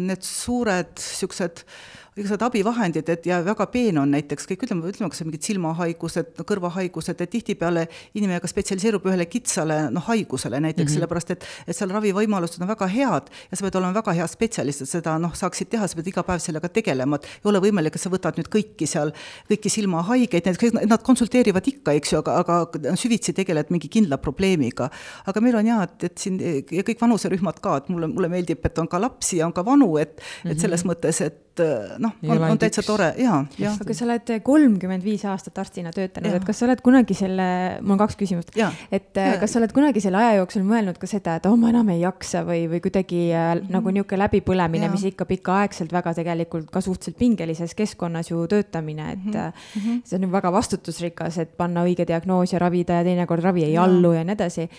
need 0.07 0.24
suured 0.28 0.91
niisugused 0.91 1.63
igasugused 2.12 2.41
abivahendid, 2.43 3.07
et 3.07 3.26
ja 3.26 3.38
väga 3.45 3.66
peen 3.72 3.95
on 4.01 4.09
näiteks 4.12 4.43
kõik, 4.49 4.66
ütleme, 4.66 4.89
ütleme, 4.91 5.07
kas 5.14 5.22
mingid 5.24 5.45
silmahaigused, 5.47 6.41
kõrvahaigused, 6.47 7.22
et 7.24 7.32
tihtipeale 7.32 7.86
inimene 8.20 8.41
ka 8.43 8.49
spetsialiseerub 8.51 9.05
ühele 9.07 9.24
kitsale 9.32 9.78
noh, 9.95 10.03
haigusele 10.09 10.59
näiteks 10.59 10.84
mm, 10.84 10.89
-hmm. 10.89 10.97
sellepärast 10.97 11.32
et, 11.32 11.45
et 11.68 11.78
seal 11.78 11.93
ravivõimalused 11.95 12.59
on 12.59 12.68
väga 12.68 12.89
head 12.91 13.30
ja 13.32 13.57
sa 13.57 13.64
pead 13.64 13.78
olema 13.80 13.95
väga 13.95 14.16
hea 14.18 14.28
spetsialist, 14.28 14.84
et 14.84 14.91
seda 14.91 15.16
noh, 15.24 15.32
saaksid 15.39 15.72
teha, 15.72 15.88
sa 15.88 15.95
pead 15.95 16.09
iga 16.12 16.24
päev 16.28 16.43
sellega 16.43 16.70
tegelema, 16.70 17.16
et 17.16 17.30
ei 17.45 17.49
ole 17.53 17.62
võimalik, 17.64 17.95
et 17.95 18.03
sa 18.03 18.12
võtad 18.12 18.36
nüüd 18.36 18.51
kõiki 18.51 18.89
seal, 18.91 19.14
kõiki 19.47 19.72
silmahaigeid, 19.72 20.49
näiteks 20.49 20.76
nad 20.91 21.07
konsulteerivad 21.07 21.68
ikka, 21.72 21.95
eks 21.95 22.12
ju, 22.12 22.20
aga, 22.20 22.41
aga 22.43 22.95
süvitsi 22.99 23.32
tegeled 23.38 23.72
mingi 23.72 23.88
kindla 23.88 24.18
probleemiga. 24.18 24.89
aga 25.26 25.41
meil 25.41 25.55
on 25.55 25.72
jaa, 25.72 25.88
et, 25.88 26.03
et 26.12 26.18
siin 26.18 26.41
ja 26.43 26.84
kõik 26.84 26.99
vanuserühmad 26.99 27.64
ka, 27.64 27.78
et 27.78 27.89
mulle, 27.89 28.12
mulle 28.12 28.28
meeldib, 28.28 28.59
et 28.66 28.84
on 28.84 28.91
ka 28.91 28.99
lapsi 28.99 29.39
ja 29.39 29.47
on 29.47 29.55
ka 29.55 29.64
vanu, 29.66 29.95
et 29.97 30.20
et 30.43 30.51
mhm. 30.51 30.59
selles 30.59 30.84
mõttes, 30.84 31.22
et 31.24 31.62
noh, 32.02 32.16
on, 32.28 32.43
on 32.49 32.60
täitsa 32.62 32.84
tore 32.86 33.12
ja, 33.22 33.41
ja. 33.62 33.74
aga 33.82 33.95
sa 33.95 34.06
oled 34.08 34.32
kolmkümmend 34.45 35.04
viis 35.06 35.24
aastat 35.30 35.58
arstina 35.62 35.93
töötanud, 35.95 36.36
et 36.38 36.45
kas 36.47 36.62
sa 36.62 36.68
oled 36.68 36.82
kunagi 36.84 37.16
selle, 37.18 37.47
mul 37.82 37.95
on 37.95 38.02
kaks 38.02 38.18
küsimust, 38.20 38.54
et 38.56 39.20
ja. 39.20 39.36
kas 39.41 39.54
sa 39.54 39.62
oled 39.62 39.74
kunagi 39.76 40.04
selle 40.04 40.20
aja 40.22 40.39
jooksul 40.39 40.66
mõelnud 40.68 40.97
ka 41.02 41.10
seda, 41.10 41.38
et 41.39 41.47
oh, 41.49 41.58
ma 41.60 41.72
enam 41.74 41.91
ei 41.93 42.02
jaksa 42.02 42.43
või, 42.47 42.66
või 42.72 42.82
kuidagi 42.84 43.22
äh, 43.30 43.52
mm 43.54 43.62
-hmm. 43.62 43.76
nagu 43.76 43.93
niisugune 43.95 44.24
läbipõlemine, 44.24 44.91
mis 44.93 45.06
ikka 45.12 45.28
pikaaegselt 45.30 45.93
väga 45.93 46.16
tegelikult 46.18 46.72
ka 46.72 46.82
suhteliselt 46.82 47.20
pingelises 47.20 47.76
keskkonnas 47.78 48.32
ju 48.32 48.47
töötamine, 48.47 49.12
et 49.12 49.26
mm 49.26 49.52
-hmm. 49.78 50.02
see 50.06 50.18
on 50.18 50.28
ju 50.28 50.32
väga 50.32 50.52
vastutusrikas, 50.52 51.38
et 51.38 51.58
panna 51.58 51.86
õige 51.86 52.08
diagnoos 52.08 52.54
ja 52.54 52.60
ravida 52.60 53.02
ja 53.02 53.04
teinekord 53.04 53.43
ravi 53.43 53.64
ei 53.64 53.74
ja. 53.74 53.84
allu 53.84 54.14
ja 54.14 54.24
nii 54.24 54.34
edasi 54.34 54.70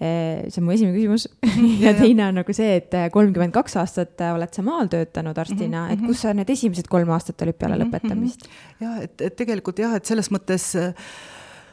see 0.00 0.60
on 0.62 0.66
mu 0.66 0.74
esimene 0.74 0.96
küsimus. 0.96 1.26
Ja 1.84 1.92
teine 1.96 2.28
on 2.30 2.38
nagu 2.40 2.54
see, 2.56 2.70
et 2.80 2.94
eh, 2.96 3.08
kolmkümmend 3.12 3.52
kaks 3.52 3.76
aastat 3.80 4.22
eh, 4.24 4.32
oled 4.32 4.54
sa 4.56 4.64
maal 4.64 4.88
töötanud 4.92 5.36
arstina, 5.40 5.88
et 5.92 5.98
mhm, 5.98 6.08
kus 6.08 6.24
sa 6.24 6.32
need 6.36 6.48
esimesed 6.52 6.88
kolm 6.92 7.12
aastat 7.12 7.42
olid 7.44 7.58
peale 7.60 7.76
mhm, 7.76 7.90
lõpetamist? 7.90 8.48
jah, 8.80 8.96
et, 9.04 9.14
et 9.20 9.36
tegelikult 9.36 9.82
jah, 9.82 9.98
et 9.98 10.08
selles 10.08 10.32
mõttes 10.32 10.70
ah, 10.80 10.94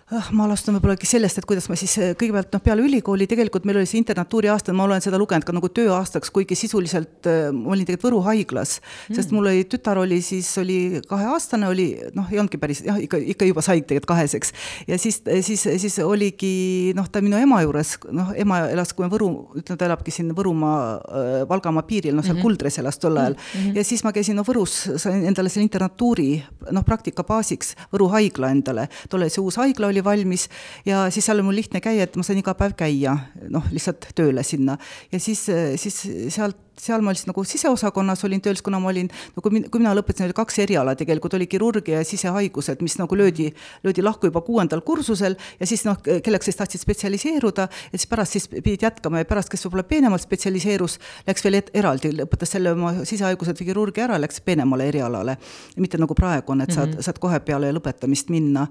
ma 0.07 0.45
alustan 0.45 0.77
võib-olla 0.77 0.95
sellest, 1.03 1.41
et 1.41 1.45
kuidas 1.47 1.65
ma 1.67 1.75
siis 1.75 1.93
eh, 1.99 2.13
kõigepealt 2.15 2.53
noh, 2.55 2.61
peale 2.63 2.83
ülikooli 2.85 3.25
tegelikult 3.27 3.65
meil 3.67 3.81
oli 3.81 3.89
see 3.89 3.99
internatuuri 3.99 4.47
aasta, 4.47 4.71
ma 4.71 4.85
olen 4.85 5.03
seda 5.03 5.19
lugenud 5.19 5.43
ka 5.43 5.55
nagu 5.55 5.67
tööaastaks, 5.67 6.31
kuigi 6.31 6.55
sisuliselt 6.55 7.27
äh, 7.27 7.49
ma 7.51 7.73
olin 7.73 7.83
tegelikult 7.83 8.07
Võru 8.07 8.21
haiglas 8.23 8.77
mm., 8.79 9.17
sest 9.17 9.33
mul 9.35 9.49
oli 9.49 9.65
tütar 9.67 9.99
oli 9.99 10.21
siis 10.23 10.47
oli 10.61 11.01
kaheaastane, 11.09 11.67
oli 11.67 11.89
noh, 12.15 12.29
ei 12.31 12.39
olnudki 12.39 12.59
päris 12.61 12.79
jah, 12.85 12.95
ikka, 13.03 13.19
ikka 13.33 13.49
juba 13.49 13.63
sai 13.65 13.81
tegelikult 13.81 14.13
kaheseks. 14.13 14.53
ja 14.87 14.99
siis, 15.01 15.19
siis, 15.43 15.65
siis 15.83 15.99
oligi 16.05 16.93
noh, 16.95 17.09
ta 17.11 17.19
minu 17.25 17.35
ema 17.41 17.59
juures, 17.65 17.97
noh, 18.07 18.31
ema 18.39 18.61
elas, 18.71 18.95
kui 18.95 19.03
me 19.03 19.11
Võru, 19.11 19.29
ütleme, 19.59 19.79
ta 19.81 19.89
elabki 19.89 20.13
siin 20.13 20.31
Võrumaa 20.37 21.43
Valgamaa 21.49 21.83
piiril, 21.89 22.15
noh, 22.15 22.23
seal 22.23 22.37
mm 22.37 22.39
-hmm. 22.39 22.47
Kuldres 22.47 22.79
elas 22.79 22.99
tol 23.01 23.17
ajal 23.17 23.35
mm. 23.35 23.59
-hmm. 23.59 23.75
ja 23.75 23.83
siis 23.83 24.05
ma 24.07 24.15
käisin 24.15 24.39
no 24.39 24.47
Võrus, 24.47 24.79
sain 25.03 25.25
endale 25.27 25.51
selle 25.51 25.67
internatuuri 25.67 26.29
noh, 26.71 26.87
praktika 26.87 27.27
baasiks 27.27 27.75
Võru 27.91 28.07
haigla 28.15 28.55
endale, 28.55 28.87
tol 29.09 29.27
ajal 29.27 29.35
see 29.35 29.43
uus 29.43 29.59
haigla 29.59 29.91
oli 29.91 29.96
oli 29.97 30.05
valmis 30.05 30.47
ja 30.85 31.07
siis 31.13 31.25
seal 31.25 31.39
oli 31.39 31.49
mul 31.49 31.59
lihtne 31.61 31.81
käia, 31.83 32.07
et 32.07 32.15
ma 32.15 32.25
sain 32.25 32.39
iga 32.39 32.53
päev 32.57 32.77
käia, 32.77 33.17
noh, 33.49 33.65
lihtsalt 33.73 34.11
tööle 34.17 34.45
sinna. 34.47 34.77
ja 35.11 35.19
siis, 35.19 35.43
siis 35.81 36.01
sealt 36.33 36.66
seal 36.81 37.01
ma 37.01 37.13
lihtsalt 37.13 37.31
nagu 37.31 37.43
siseosakonnas 37.47 38.23
olin 38.27 38.41
tööl, 38.43 38.59
kuna 38.63 38.79
ma 38.81 38.91
olin, 38.91 39.09
no 39.35 39.43
kui 39.43 39.55
mina, 39.55 39.69
kui 39.71 39.81
mina 39.81 39.93
lõpetasin, 39.97 40.27
oli 40.29 40.35
kaks 40.37 40.59
eriala 40.63 40.93
tegelikult, 40.97 41.33
oli 41.37 41.47
kirurgia 41.49 42.01
ja 42.01 42.07
sisehaigused, 42.07 42.83
mis 42.85 42.97
nagu 42.99 43.17
löödi, 43.17 43.49
löödi 43.85 44.05
lahku 44.05 44.29
juba 44.29 44.41
kuuendal 44.45 44.83
kursusel 44.85 45.37
ja 45.59 45.67
siis 45.69 45.85
noh, 45.87 45.97
kelleks 46.03 46.49
siis 46.49 46.59
tahtsid 46.59 46.83
spetsialiseeruda 46.83 47.67
ja 47.67 47.97
siis 47.97 48.07
pärast 48.09 48.37
siis 48.37 48.47
pidid 48.51 48.85
jätkama 48.85 49.23
ja 49.23 49.29
pärast, 49.29 49.51
kes 49.53 49.65
võib-olla 49.65 49.87
peenemalt 49.89 50.23
spetsialiseerus, 50.23 50.99
läks 51.27 51.45
veel 51.45 51.59
eraldi, 51.61 52.13
lõpetas 52.21 52.53
selle 52.55 52.73
oma 52.75 52.93
sisehaigused 53.07 53.61
või 53.61 53.69
kirurgia 53.71 54.07
ära, 54.07 54.19
läks 54.21 54.41
peenemale 54.45 54.87
erialale. 54.91 55.37
mitte 55.77 55.97
nagu 55.97 56.15
praegu 56.15 56.51
on, 56.53 56.61
et 56.61 56.71
saad 56.73 56.87
mm, 56.87 56.93
-hmm. 56.93 57.03
saad 57.03 57.19
kohe 57.19 57.39
peale 57.39 57.71
lõpetamist 57.73 58.29
minna 58.29 58.67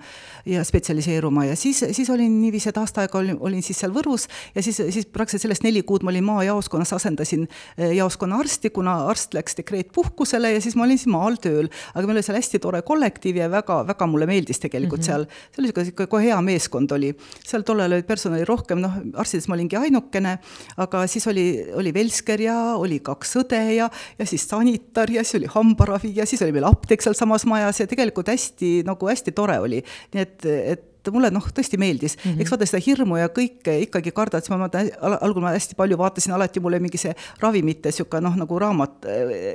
ja 0.46 0.64
spetsialiseeruma 0.64 1.44
ja 1.44 1.56
siis, 1.56 1.84
siis 1.92 2.10
olin 2.10 2.40
niiviisi, 2.40 2.68
et 2.68 2.78
aasta 2.78 3.00
aega 3.00 3.18
olin, 3.18 3.36
olin 3.40 3.62
siis 3.62 3.78
seal 3.78 3.94
Võrus 3.94 4.28
ja 4.54 4.62
siis, 4.62 4.76
siis 4.76 5.06
praktiliselt 5.06 5.42
sellest 5.42 5.64
neli 5.64 5.82
kuud 5.82 6.02
ma 6.02 6.10
olin 6.10 6.24
maajaoskonnas, 6.24 6.92
asendasin 6.92 7.48
jaoskonna 7.96 8.38
arsti, 8.42 8.70
kuna 8.74 8.96
arst 9.10 9.34
läks 9.36 9.58
dekreetpuhkusele 9.60 10.52
ja 10.54 10.60
siis 10.64 10.76
ma 10.76 10.86
olin 10.86 11.00
siis 11.00 11.10
maal 11.12 11.38
tööl. 11.42 11.68
aga 11.94 12.06
meil 12.06 12.18
oli 12.18 12.26
seal 12.26 12.38
hästi 12.38 12.60
tore 12.62 12.82
kollektiiv 12.86 13.40
ja 13.40 13.50
väga-väga 13.52 14.08
mulle 14.10 14.28
meeldis 14.30 14.60
tegelikult 14.62 15.00
mm 15.00 15.04
-hmm. 15.04 15.26
seal, 15.26 15.50
seal 15.54 15.64
oli 15.64 15.72
niisugune 15.76 16.06
kohe 16.06 16.24
hea 16.28 16.40
meeskond 16.42 16.92
oli. 16.92 17.14
seal 17.44 17.62
tollal 17.62 17.92
oli 17.92 18.02
personali 18.02 18.44
rohkem, 18.44 18.80
noh, 18.80 18.98
arstides 19.14 19.48
ma 19.48 19.54
olingi 19.54 19.76
ainukene, 19.76 20.38
aga 20.76 21.06
siis 21.06 21.26
oli, 21.26 21.46
oli 21.74 21.94
velsker 21.94 22.40
ja 22.40 22.56
oli 22.76 23.00
kaks 23.00 23.36
õde 23.42 23.62
ja, 23.76 23.90
ja 24.18 24.26
siis 24.26 24.48
sanitar 24.48 25.10
ja 25.10 25.24
siis 25.24 25.40
oli 25.40 25.52
hambaravi 25.54 26.12
ja 26.16 26.26
siis 26.26 26.42
oli 26.42 26.52
meil 26.52 26.64
apteek 26.64 27.02
sealsamas 27.02 27.46
majas 27.46 27.80
ja 27.80 27.86
tegelikult 27.86 28.28
hästi 28.28 28.82
nagu 28.86 29.08
hästi 29.08 29.32
tore 29.32 29.58
oli. 29.60 29.82
nii 30.14 30.22
et, 30.22 30.44
et 30.44 30.95
et 31.08 31.16
mulle 31.16 31.30
noh, 31.34 31.46
tõesti 31.54 31.78
meeldis. 31.80 32.16
Mm, 32.16 32.30
-hmm. 32.30 32.40
eks 32.40 32.54
vaata 32.54 32.68
seda 32.70 32.82
hirmu 32.86 33.20
ja 33.20 33.28
kõike 33.28 33.76
ikkagi 33.86 34.12
kardad, 34.16 34.44
siis 34.44 34.54
ma, 34.54 34.66
ma 34.66 35.16
algul 35.20 35.42
ma 35.44 35.54
hästi 35.56 35.78
palju 35.78 35.98
vaatasin 35.98 36.36
alati 36.36 36.60
mulle 36.60 36.80
mingi 36.82 36.98
see 37.00 37.14
ravimite 37.42 37.90
niisugune 37.90 38.24
noh, 38.26 38.36
nagu 38.36 38.58
raamat 38.58 39.06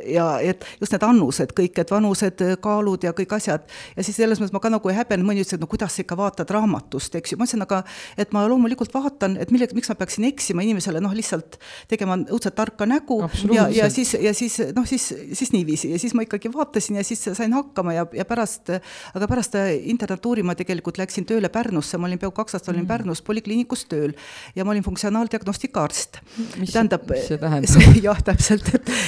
ja 0.10 0.28
et 0.40 0.66
just 0.80 0.94
need 0.94 1.04
annused 1.06 1.54
kõik, 1.58 1.80
et 1.82 1.92
vanused, 1.92 2.44
kaalud 2.62 3.04
ja 3.04 3.14
kõik 3.18 3.36
asjad. 3.38 3.66
ja 3.96 4.04
siis 4.04 4.18
selles 4.18 4.40
mõttes 4.40 4.54
ma 4.54 4.60
ka 4.64 4.70
nagu 4.70 4.90
ei 4.90 4.98
häbenenud, 4.98 5.28
mõni 5.28 5.44
ütles, 5.44 5.56
et 5.56 5.62
no 5.62 5.68
kuidas 5.72 5.96
sa 5.96 6.04
ikka 6.04 6.18
vaatad 6.18 6.50
raamatust, 6.54 7.16
eks 7.16 7.34
ju, 7.34 7.40
ma 7.40 7.48
ütlesin, 7.48 7.64
aga 7.66 7.84
et 8.18 8.34
ma 8.36 8.46
loomulikult 8.48 8.94
vaatan, 8.94 9.38
et 9.42 9.52
milleks, 9.52 9.76
miks 9.78 9.92
ma 9.92 9.98
peaksin 10.00 10.28
eksima 10.30 10.66
inimesele 10.66 11.02
noh, 11.04 11.14
lihtsalt 11.16 11.58
tegema 11.92 12.18
õudselt 12.32 12.56
tarka 12.58 12.88
nägu. 12.90 13.22
Ja, 13.52 13.68
ja 13.74 13.90
siis, 13.94 14.14
ja 14.20 14.34
siis 14.38 14.58
noh, 14.76 14.86
siis, 14.88 15.10
siis 15.38 15.52
niiviisi. 15.56 15.92
Ja 15.94 16.00
siis 16.02 16.16
ma 16.18 16.26
ikkagi 16.26 16.52
vaatasin 16.54 17.00
ja 17.00 17.06
siis 17.08 17.24
sain 17.38 17.54
hakkama 17.56 17.96
ja, 17.96 18.06
ja 18.16 18.26
pärast, 18.28 18.72
aga 19.16 19.30
pärast 19.30 19.58
internatuuri 19.94 20.44
ma 20.46 20.56
tegelikult 20.58 21.00
läksin 21.02 21.28
tööle 21.30 21.41
tööle 21.42 21.50
Pärnusse, 21.52 21.98
ma 21.98 22.08
olin 22.08 22.20
peaaegu 22.22 22.36
kaks 22.38 22.56
aastat 22.56 22.72
olin 22.74 22.84
mm. 22.84 22.90
Pärnus 22.90 23.22
polikliinikus 23.26 23.86
tööl 23.90 24.14
ja 24.56 24.66
ma 24.66 24.74
olin 24.74 24.84
funktsionaaldiagnostika 24.86 25.84
arst. 25.84 26.20
tähendab, 26.72 27.10
jah, 28.06 28.22
täpselt, 28.22 28.68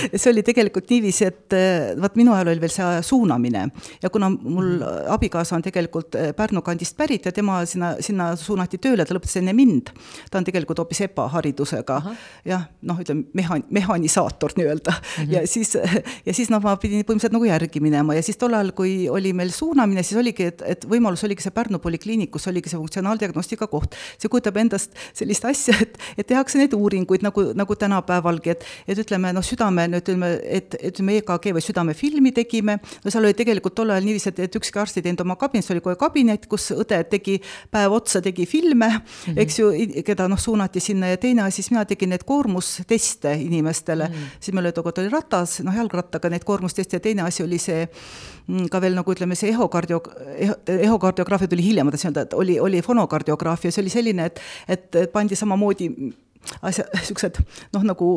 et 0.09 0.19
see 0.19 0.31
oli 0.31 0.43
tegelikult 0.45 0.89
niiviisi, 0.89 1.27
et 1.29 1.55
eh, 1.57 1.93
vaat 1.99 2.17
minu 2.19 2.34
ajal 2.34 2.53
oli 2.53 2.63
veel 2.63 2.73
see 2.73 3.01
suunamine 3.05 3.67
ja 4.01 4.09
kuna 4.13 4.31
mul 4.34 4.79
mm. 4.79 5.11
abikaasa 5.13 5.57
on 5.57 5.65
tegelikult 5.65 6.17
eh, 6.19 6.31
Pärnu 6.34 6.63
kandist 6.65 6.97
pärit 6.97 7.25
ja 7.25 7.34
tema 7.36 7.61
sinna, 7.69 7.93
sinna 8.03 8.34
suunati 8.39 8.79
tööle, 8.81 9.05
ta 9.05 9.15
lõpetas 9.15 9.38
enne 9.41 9.53
mind. 9.53 9.93
ta 10.31 10.39
on 10.39 10.47
tegelikult 10.47 10.81
hoopis 10.81 11.03
EPA 11.07 11.27
haridusega, 11.36 11.99
jah, 12.49 12.67
noh, 12.81 12.99
ütleme 13.03 13.27
mehan-, 13.38 13.65
mehanisaator 13.69 14.57
nii-öelda 14.57 14.91
mm 14.91 15.23
-hmm. 15.23 15.34
ja 15.34 15.47
siis, 15.47 15.75
ja 16.27 16.34
siis 16.34 16.49
noh, 16.49 16.61
ma 16.63 16.75
pidin 16.77 17.03
põhimõtteliselt 17.03 17.38
nagu 17.38 17.49
järgi 17.49 17.84
minema 17.84 18.17
ja 18.17 18.23
siis 18.23 18.38
tol 18.38 18.53
ajal, 18.53 18.73
kui 18.73 19.09
oli 19.09 19.34
meil 19.34 19.51
suunamine, 19.53 20.03
siis 20.03 20.19
oligi, 20.19 20.49
et, 20.49 20.63
et 20.65 20.89
võimalus 20.89 21.23
oligi 21.27 21.43
see 21.43 21.53
Pärnu 21.53 21.79
polikliinik 21.84 22.22
kliinikus 22.24 22.47
oligi 22.47 22.69
see 22.69 22.78
funktsionaaldiagnostika 22.78 23.67
koht. 23.67 23.95
see 24.17 24.30
kujutab 24.30 24.57
endast 24.57 24.93
sellist 25.13 25.45
asja, 25.45 25.76
et, 25.82 25.97
et 26.17 26.28
tehakse 26.28 26.57
neid 26.57 26.74
uuringuid 26.74 27.24
nagu, 27.24 27.51
nagu 27.55 27.76
tänapäevalgi, 27.76 28.49
et, 28.49 28.65
et 28.88 28.97
ütleme, 28.97 29.34
noh, 29.34 29.43
südame, 29.43 29.88
ütleme, 29.97 30.39
et, 30.43 30.76
ütleme 30.84 31.17
EKG 31.21 31.53
või 31.53 31.63
südamefilmi 31.63 32.32
tegime, 32.34 32.78
no 33.03 33.11
seal 33.11 33.26
oli 33.26 33.36
tegelikult 33.38 33.76
tol 33.76 33.91
ajal 33.93 34.05
niiviisi, 34.05 34.30
et, 34.32 34.39
et 34.47 34.55
ükski 34.55 34.80
arst 34.80 34.97
ei 34.97 35.05
teinud 35.05 35.24
oma 35.26 35.36
kabinetis, 35.39 35.71
oli 35.74 35.84
kohe 35.84 35.97
kabinet, 35.99 36.47
kus 36.51 36.71
õde 36.76 37.01
tegi 37.11 37.39
päev 37.71 37.97
otsa, 37.97 38.21
tegi 38.24 38.45
filme 38.49 38.89
mm, 38.89 39.01
-hmm. 39.26 39.41
eks 39.43 39.59
ju, 39.59 39.71
keda 40.05 40.28
noh, 40.32 40.39
suunati 40.39 40.80
sinna 40.84 41.13
ja 41.13 41.17
teine 41.17 41.43
asi, 41.47 41.61
siis 41.61 41.71
mina 41.71 41.86
tegin 41.86 42.13
neid 42.13 42.24
koormusteste 42.26 43.34
inimestele 43.39 44.07
mm, 44.07 44.13
-hmm. 44.13 44.38
siis 44.39 44.53
meil 44.53 44.65
oli 44.65 44.74
tookord 44.74 45.03
oli 45.03 45.09
ratas, 45.09 45.59
noh, 45.63 45.76
jalgrattaga 45.76 46.30
neid 46.30 46.43
koormusteste 46.43 46.97
ja 46.97 46.99
teine 46.99 47.21
asi 47.28 47.43
oli 47.43 47.57
see 47.57 47.88
mm, 48.47 48.69
ka 48.71 48.82
veel 48.82 48.95
nagu 48.97 49.11
ütleme, 49.11 49.36
see 49.36 49.51
ehokardio, 49.53 50.01
ehokardiograafia 50.67 51.47
tuli 51.47 51.63
hiljem, 51.63 51.88
ma 51.88 51.91
tahtsin 51.91 52.12
öelda, 52.14 52.28
et 52.28 52.34
oli, 52.38 52.59
oli 52.59 52.82
fonokardiograafia, 52.86 53.72
see 53.74 53.84
oli 53.84 53.93
selline, 53.93 54.30
et, 54.30 54.41
et 54.68 55.01
pandi 55.14 55.36
samamoodi 55.36 55.89
asja, 56.61 56.86
niisugused 56.99 57.41
noh, 57.74 57.88
nagu 57.89 58.16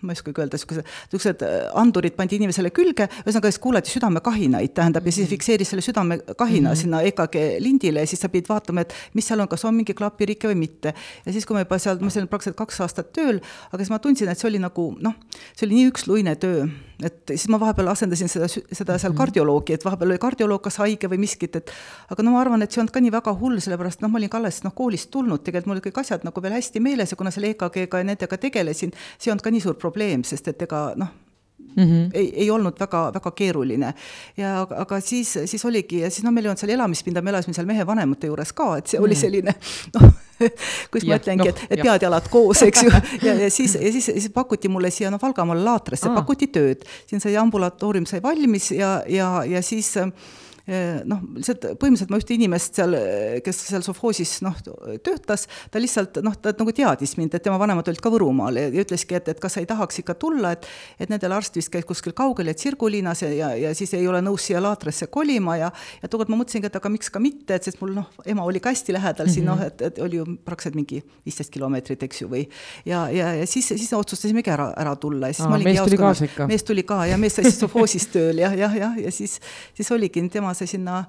ma 0.00 0.12
ei 0.12 0.18
oskagi 0.18 0.42
öelda, 0.42 0.58
niisugused, 0.58 0.88
niisugused 1.12 1.44
äh, 1.46 1.56
andurid 1.80 2.16
pandi 2.18 2.38
inimesele 2.38 2.70
külge, 2.74 3.08
ühesõnaga 3.24 3.52
siis 3.52 3.62
kuulati 3.62 3.92
südamekahinaid, 3.92 4.74
tähendab, 4.76 5.06
ja 5.06 5.14
siis 5.14 5.26
mhm. 5.26 5.34
fikseeris 5.36 5.72
selle 5.74 5.84
südamekahina 5.84 6.70
mm 6.70 6.72
-hmm. 6.72 6.80
sinna 6.82 7.02
EKG 7.02 7.38
lindile 7.64 8.04
ja 8.04 8.06
siis 8.06 8.20
sa 8.20 8.28
pidid 8.32 8.48
vaatama, 8.48 8.86
et 8.86 8.94
mis 9.14 9.26
seal 9.26 9.40
on, 9.40 9.48
kas 9.48 9.64
on 9.64 9.74
mingi 9.74 9.94
klapirike 9.94 10.48
või 10.48 10.58
mitte. 10.64 10.94
ja 11.26 11.32
siis, 11.32 11.46
kui 11.46 11.54
ma 11.54 11.66
juba 11.66 11.78
seal, 11.78 11.98
ma 12.00 12.10
olin 12.16 12.28
praktiliselt 12.28 12.58
kaks 12.58 12.80
aastat 12.80 13.12
tööl, 13.12 13.40
aga 13.72 13.82
siis 13.82 13.90
ma 13.90 13.98
tundsin, 13.98 14.28
et 14.28 14.38
see 14.38 14.48
oli 14.48 14.58
nagu 14.58 14.90
noh, 15.00 15.14
see 15.56 15.66
oli 15.66 15.74
nii 15.74 15.90
üksluine 15.92 16.36
töö 16.36 16.68
et 17.04 17.30
siis 17.30 17.46
ma 17.52 17.60
vahepeal 17.62 17.92
asendasin 17.92 18.30
seda, 18.30 18.48
seda 18.50 18.96
seal 18.98 19.12
mhm. 19.12 19.18
kardioloogi, 19.20 19.76
et 19.76 19.84
vahepeal 19.86 20.10
oli 20.10 20.22
kardioloog 20.22 20.62
kas 20.64 20.80
haige 20.82 21.10
või 21.10 21.20
miskit, 21.22 21.54
et 21.60 21.70
aga 22.10 22.24
no 22.26 22.34
ma 22.34 22.40
arvan, 22.42 22.62
et 22.64 22.72
see 22.72 22.80
ei 22.80 22.84
olnud 22.84 22.94
ka 22.94 23.02
nii 23.04 23.12
väga 23.14 23.34
hull, 23.38 23.60
sellepärast 23.62 24.02
noh, 24.02 24.10
ma 24.10 24.18
olin 24.18 24.32
ka 24.32 24.40
alles 24.40 24.60
noh, 24.64 24.74
koolist 24.74 25.10
tulnud, 25.14 25.44
tegelikult 25.46 25.70
mul 25.70 25.78
olid 25.78 25.86
kõik 25.86 26.00
asjad 26.02 26.26
nagu 26.26 26.42
veel 26.42 26.56
hästi 26.56 26.82
meeles 26.82 27.14
ja 27.14 27.18
kuna 27.20 27.30
selle 27.34 27.52
EKG-ga 27.54 28.02
ja 28.02 28.08
nendega 28.08 28.40
tegelesin, 28.42 28.94
see 29.14 29.30
ei 29.30 29.34
olnud 29.34 29.46
ka 29.46 29.54
nii 29.54 29.62
suur 29.62 29.78
probleem, 29.78 29.87
sest 30.26 30.48
et 30.48 30.68
ega 30.68 30.92
noh, 30.96 31.16
Mm 31.76 31.84
-hmm. 31.84 32.10
ei, 32.14 32.32
ei 32.36 32.50
olnud 32.50 32.74
väga, 32.80 33.10
väga 33.14 33.30
keeruline. 33.30 33.94
ja 34.36 34.60
aga, 34.60 34.76
aga 34.76 35.00
siis, 35.00 35.38
siis 35.44 35.64
oligi 35.64 36.00
ja 36.00 36.10
siis 36.10 36.24
noh, 36.24 36.32
meil 36.32 36.46
ei 36.46 36.48
olnud 36.48 36.58
seal 36.58 36.70
elamispinda, 36.70 37.22
me 37.22 37.30
elasime 37.30 37.54
seal 37.54 37.66
mehe 37.66 37.86
vanemate 37.86 38.26
juures 38.26 38.52
ka, 38.52 38.76
et 38.76 38.86
see 38.86 38.98
mm 38.98 39.04
oli 39.04 39.14
mhm. 39.14 39.20
selline 39.20 39.54
noh 39.94 40.12
kus 40.92 41.04
ja, 41.04 41.08
ma 41.08 41.18
ütlengi 41.18 41.44
no,, 41.44 41.50
et, 41.50 41.62
et 41.70 41.82
pead-jalad 41.82 42.28
koos, 42.30 42.62
eks 42.62 42.82
ju, 42.82 42.90
ja, 43.26 43.34
ja 43.34 43.50
siis, 43.50 43.74
ja 43.74 43.92
siis, 43.92 44.06
siis 44.06 44.30
pakuti 44.34 44.68
mulle 44.68 44.90
siia 44.90 45.10
noh, 45.10 45.22
Valgamaale 45.22 45.64
laatrisse 45.64 46.10
pakuti 46.14 46.46
tööd. 46.46 46.84
siin 47.06 47.20
sai 47.20 47.36
ambulatoorium 47.36 48.06
sai 48.06 48.22
valmis 48.22 48.70
ja, 48.72 49.02
ja, 49.08 49.44
ja 49.46 49.62
siis 49.62 49.96
äh, 49.96 50.12
noh, 51.08 51.22
lihtsalt 51.38 51.64
põhimõtteliselt 51.80 52.10
ma 52.12 52.20
ühte 52.20 52.34
inimest 52.36 52.78
seal, 52.78 52.96
kes 53.44 53.60
seal 53.70 53.84
sovhoosis 53.86 54.38
noh, 54.44 54.56
töötas, 55.04 55.46
ta 55.72 55.80
lihtsalt 55.80 56.20
noh, 56.24 56.36
ta 56.36 56.52
nagu 56.52 56.74
teadis 56.76 57.16
mind, 57.18 57.36
et 57.38 57.44
tema 57.44 57.58
vanemad 57.60 57.88
olid 57.88 58.02
ka 58.04 58.12
Võrumaal 58.12 58.60
ja, 58.60 58.66
ja 58.68 58.84
ütleski, 58.84 59.16
et, 59.18 59.30
et 59.32 59.40
kas 59.40 59.56
sa 59.56 59.62
ei 59.62 59.68
tahaks 59.70 60.02
ikka 60.02 60.18
tulla, 60.20 60.52
et 60.56 60.68
et 60.98 61.10
nendel 61.10 61.32
arst 61.36 61.56
vist 61.56 61.70
käis 61.72 61.86
kuskil 61.88 62.14
kaugel, 62.16 62.50
et 62.52 62.60
Sirgulinnas 62.60 63.22
ja, 63.24 63.30
ja, 63.32 63.50
ja 63.56 63.72
siis 63.76 63.94
ei 63.96 64.06
ole 64.08 64.20
nõus 64.24 64.44
siia 64.48 64.60
Laatrasse 64.62 65.08
kolima 65.12 65.56
ja 65.56 65.70
ja 66.02 66.10
tookord 66.10 66.32
ma 66.32 66.40
mõtlesingi, 66.40 66.68
et 66.68 66.76
aga 66.76 66.92
miks 66.92 67.10
ka 67.12 67.22
mitte, 67.22 67.56
et 67.56 67.64
sest 67.68 67.80
mul 67.82 67.94
noh, 67.96 68.10
ema 68.28 68.44
oli 68.44 68.60
ka 68.62 68.72
hästi 68.74 68.96
lähedal 68.96 69.26
mm 69.26 69.30
-hmm. 69.30 69.34
siin 69.34 69.48
noh, 69.48 69.62
et, 69.64 69.82
et 69.82 69.98
oli 70.04 70.20
ju 70.20 70.26
praktiliselt 70.44 70.76
mingi 70.76 71.02
viisteist 71.26 71.52
kilomeetrit, 71.54 72.02
eks 72.02 72.22
ju, 72.22 72.28
või 72.28 72.44
ja, 72.86 73.08
ja, 73.10 73.32
ja 73.40 73.46
siis, 73.46 73.68
siis 73.68 73.92
otsustasimegi 73.92 74.50
ära, 74.50 74.72
ära 74.76 74.96
tulla 74.96 75.32
ja 75.32 75.32
siis 75.32 75.46
Aa, 75.46 75.50
ma 75.50 75.56
olingi 75.56 75.72
mees 75.72 75.88
tuli 75.88 76.00
kaasa 76.02 76.24
ikka? 76.24 76.46
mees 76.46 76.64
tuli 76.64 76.82
ka 76.82 77.00
ja 77.06 77.18
mees 77.18 77.36
sai 77.36 77.44
siis 77.48 77.60
sovhoosis 77.60 78.08
tööl 78.12 78.38
jah, 78.38 78.56
jah, 78.58 78.76
jah, 78.76 78.98
ja 78.98 79.12
siis, 79.12 79.38
siis 79.74 79.92
oligi 79.92 80.28
tema 80.28 80.54
see 80.58 80.70
sinna 80.74 81.00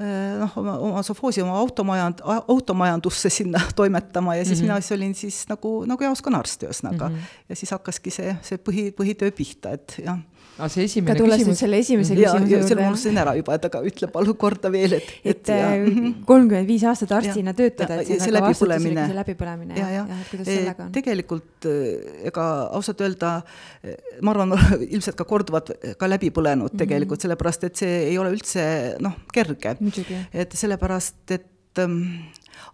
eh, 0.00 0.38
noh, 0.40 0.56
oma, 0.62 0.76
oma 0.90 1.04
sovhoosi, 1.06 1.42
oma 1.44 1.58
automajand-, 1.62 2.24
automajandusse 2.24 3.30
sinna 3.32 3.62
toimetama 3.78 4.36
ja 4.38 4.44
siis 4.44 4.58
mm 4.58 4.64
-hmm. 4.64 4.72
mina 4.72 4.80
siis 4.80 4.98
olin 4.98 5.14
siis 5.14 5.44
nagu, 5.48 5.84
nagu 5.86 6.08
jaoskonnaarst 6.10 6.68
ühesõnaga 6.68 7.08
mm. 7.08 7.14
-hmm. 7.14 7.44
ja 7.48 7.56
siis 7.56 7.70
hakkaski 7.76 8.10
see, 8.10 8.36
see 8.42 8.58
põhi, 8.58 8.90
põhitöö 9.00 9.30
pihta, 9.30 9.76
et 9.78 10.00
jah 10.04 10.18
aga 10.58 10.68
see 10.72 10.86
esimene 10.88 11.14
ka 11.14 11.26
küsimus. 11.30 11.60
selle 11.62 11.78
esimese 11.82 12.16
küsimuse 12.18 12.50
juurde. 12.50 12.68
selle 12.70 12.82
ma 12.82 12.92
unustasin 12.92 13.20
ära 13.22 13.34
juba, 13.38 13.56
et 13.58 13.66
aga 13.68 13.82
ütle 13.90 14.08
palun 14.14 14.38
korda 14.42 14.70
veel, 14.74 14.96
et. 14.98 15.12
et 15.32 15.52
äh, 15.54 15.74
kolmkümmend 16.28 16.68
viis 16.68 16.84
aastat 16.90 17.14
arstina 17.18 17.54
töötada, 17.58 18.00
et 18.02 18.10
see, 18.10 18.18
see 18.24 18.34
läbipõlemine. 18.34 19.04
see 19.10 19.18
läbipõlemine 19.18 19.78
ja, 19.78 19.90
ja, 19.94 20.06
ja, 20.10 20.18
kuidas 20.30 20.50
sellega 20.50 20.86
on? 20.88 20.94
tegelikult 20.96 21.68
äh, 21.70 22.24
ega 22.32 22.48
ausalt 22.78 23.04
öelda, 23.06 23.34
äh, 23.86 24.00
ma 24.26 24.34
arvan, 24.34 24.56
ilmselt 24.94 25.18
ka 25.18 25.28
korduvalt 25.28 25.70
ka 26.00 26.10
läbi 26.10 26.32
põlenud 26.34 26.74
tegelikult 26.74 27.14
mm 27.14 27.14
-hmm. 27.14 27.28
sellepärast, 27.28 27.68
et 27.70 27.84
see 27.84 28.02
ei 28.10 28.18
ole 28.18 28.34
üldse 28.34 28.64
noh, 29.04 29.14
kerge. 29.32 29.76
et 30.32 30.58
sellepärast, 30.58 31.22
et 31.38 31.84
ähm, 31.84 32.02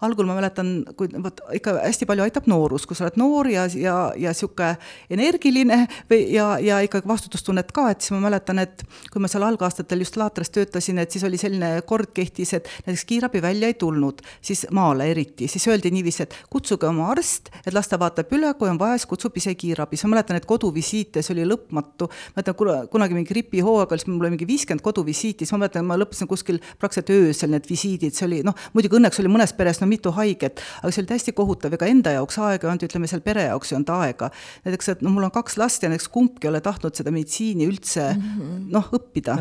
algul 0.05 0.29
ma 0.29 0.37
mäletan, 0.39 0.73
kui 0.99 1.11
vot 1.23 1.41
ikka 1.57 1.77
hästi 1.83 2.09
palju 2.09 2.25
aitab 2.27 2.49
noorus, 2.51 2.87
kui 2.89 2.97
sa 2.99 3.07
oled 3.07 3.19
noor 3.21 3.49
ja, 3.51 3.67
ja, 3.79 3.97
ja 4.21 4.35
sihuke 4.37 4.75
energiline 5.13 5.85
või 6.11 6.21
ja, 6.35 6.55
ja 6.63 6.81
ikkagi 6.85 7.09
vastutustunnet 7.09 7.73
ka, 7.75 7.89
et 7.93 8.05
siis 8.05 8.15
ma 8.17 8.23
mäletan, 8.27 8.61
et 8.63 8.85
kui 9.13 9.23
ma 9.23 9.31
seal 9.31 9.47
algaastatel 9.47 10.05
just 10.05 10.19
laatris 10.21 10.53
töötasin, 10.55 11.01
et 11.03 11.15
siis 11.15 11.25
oli 11.27 11.41
selline 11.41 11.71
kord 11.89 12.13
kehtis, 12.17 12.55
et 12.59 12.71
näiteks 12.87 13.07
kiirabi 13.09 13.43
välja 13.45 13.71
ei 13.71 13.79
tulnud, 13.81 14.23
siis 14.45 14.67
maale 14.75 15.09
eriti, 15.11 15.49
siis 15.51 15.67
öeldi 15.71 15.93
niiviisi, 15.95 16.27
et 16.27 16.37
kutsuge 16.53 16.89
oma 16.89 17.11
arst, 17.13 17.51
et 17.65 17.75
las 17.75 17.91
ta 17.91 17.99
vaatab 18.01 18.33
üle, 18.37 18.53
kui 18.59 18.71
on 18.71 18.81
vaja, 18.81 18.99
siis 18.99 19.11
kutsub 19.11 19.37
ise 19.41 19.55
kiirabi, 19.59 19.99
siis 19.99 20.09
ma 20.09 20.17
mäletan, 20.17 20.39
et 20.41 20.49
koduvisiite, 20.49 21.23
see 21.25 21.35
oli 21.37 21.49
lõpmatu. 21.49 22.09
ma 22.09 22.43
mäletan 22.43 22.89
kunagi 22.93 23.17
mingi 23.17 23.33
gripihooaega, 23.33 23.99
siis 23.99 24.09
mul 24.11 24.25
oli 24.25 24.35
mingi 24.37 24.49
viiskümmend 24.49 24.85
koduvisiiti, 24.85 25.45
siis 25.45 25.55
ma 25.55 25.65
mäletan, 25.65 25.87
ma 25.89 25.99
lõpetasin 26.01 26.31
kuskil 26.31 26.61
praktiliselt 26.79 27.13
öösel 27.15 27.55
need 27.55 27.69
visiidid, 27.71 28.15
see 28.17 28.27
oli 28.29 28.43
noh, 28.47 28.57
muidugi 28.75 28.99
õnneks 28.99 29.21
oli 29.23 29.33
mõnes 29.33 29.55
peres 29.57 29.81
no 29.83 29.89
mitu 29.95 30.13
haiget, 30.15 30.63
aga 30.83 30.93
see 30.93 31.05
oli 31.05 31.13
täiesti 31.13 31.35
kohutav, 31.37 31.75
ega 31.79 31.89
enda 31.91 32.15
jaoks 32.19 32.39
aega 32.43 32.67
ei 32.69 32.73
olnud, 32.73 32.87
ütleme 32.89 33.11
seal 33.11 33.23
pere 33.25 33.49
jaoks 33.49 33.73
ei 33.73 33.79
olnud 33.79 33.93
aega. 33.97 34.31
näiteks, 34.67 34.91
et 34.95 35.05
no 35.05 35.15
mul 35.15 35.29
on 35.29 35.35
kaks 35.35 35.59
last 35.61 35.83
ja 35.87 35.91
näiteks 35.93 36.11
kumbki 36.15 36.49
ei 36.49 36.53
ole 36.53 36.61
tahtnud 36.65 36.97
seda 36.99 37.13
meditsiini 37.15 37.69
üldse 37.71 38.07
mm 38.13 38.23
-hmm. 38.23 38.67
noh, 38.75 38.91
õppida. 38.99 39.39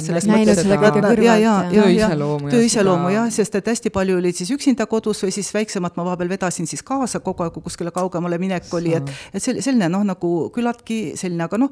töö 2.54 2.64
iseloomu 2.68 3.14
jah, 3.14 3.30
sest 3.34 3.56
et 3.60 3.72
hästi 3.74 3.93
palju 3.93 4.18
olid 4.22 4.38
siis 4.38 4.51
üksinda 4.56 4.88
kodus 4.89 5.24
või 5.26 5.34
siis 5.36 5.54
väiksemat 5.54 5.97
ma 5.97 6.06
vahepeal 6.06 6.30
vedasin 6.30 6.68
siis 6.70 6.84
kaasa 6.84 7.20
kogu 7.20 7.45
aeg, 7.45 7.54
kui 7.54 7.64
kuskile 7.68 7.91
kaugemale 7.91 8.38
minek 8.41 8.72
oli, 8.74 8.95
et, 8.97 9.14
et 9.34 9.43
selline 9.43 9.89
noh, 9.91 10.04
nagu 10.08 10.34
küllaltki 10.54 10.99
selline, 11.20 11.47
aga 11.47 11.60
noh, 11.62 11.72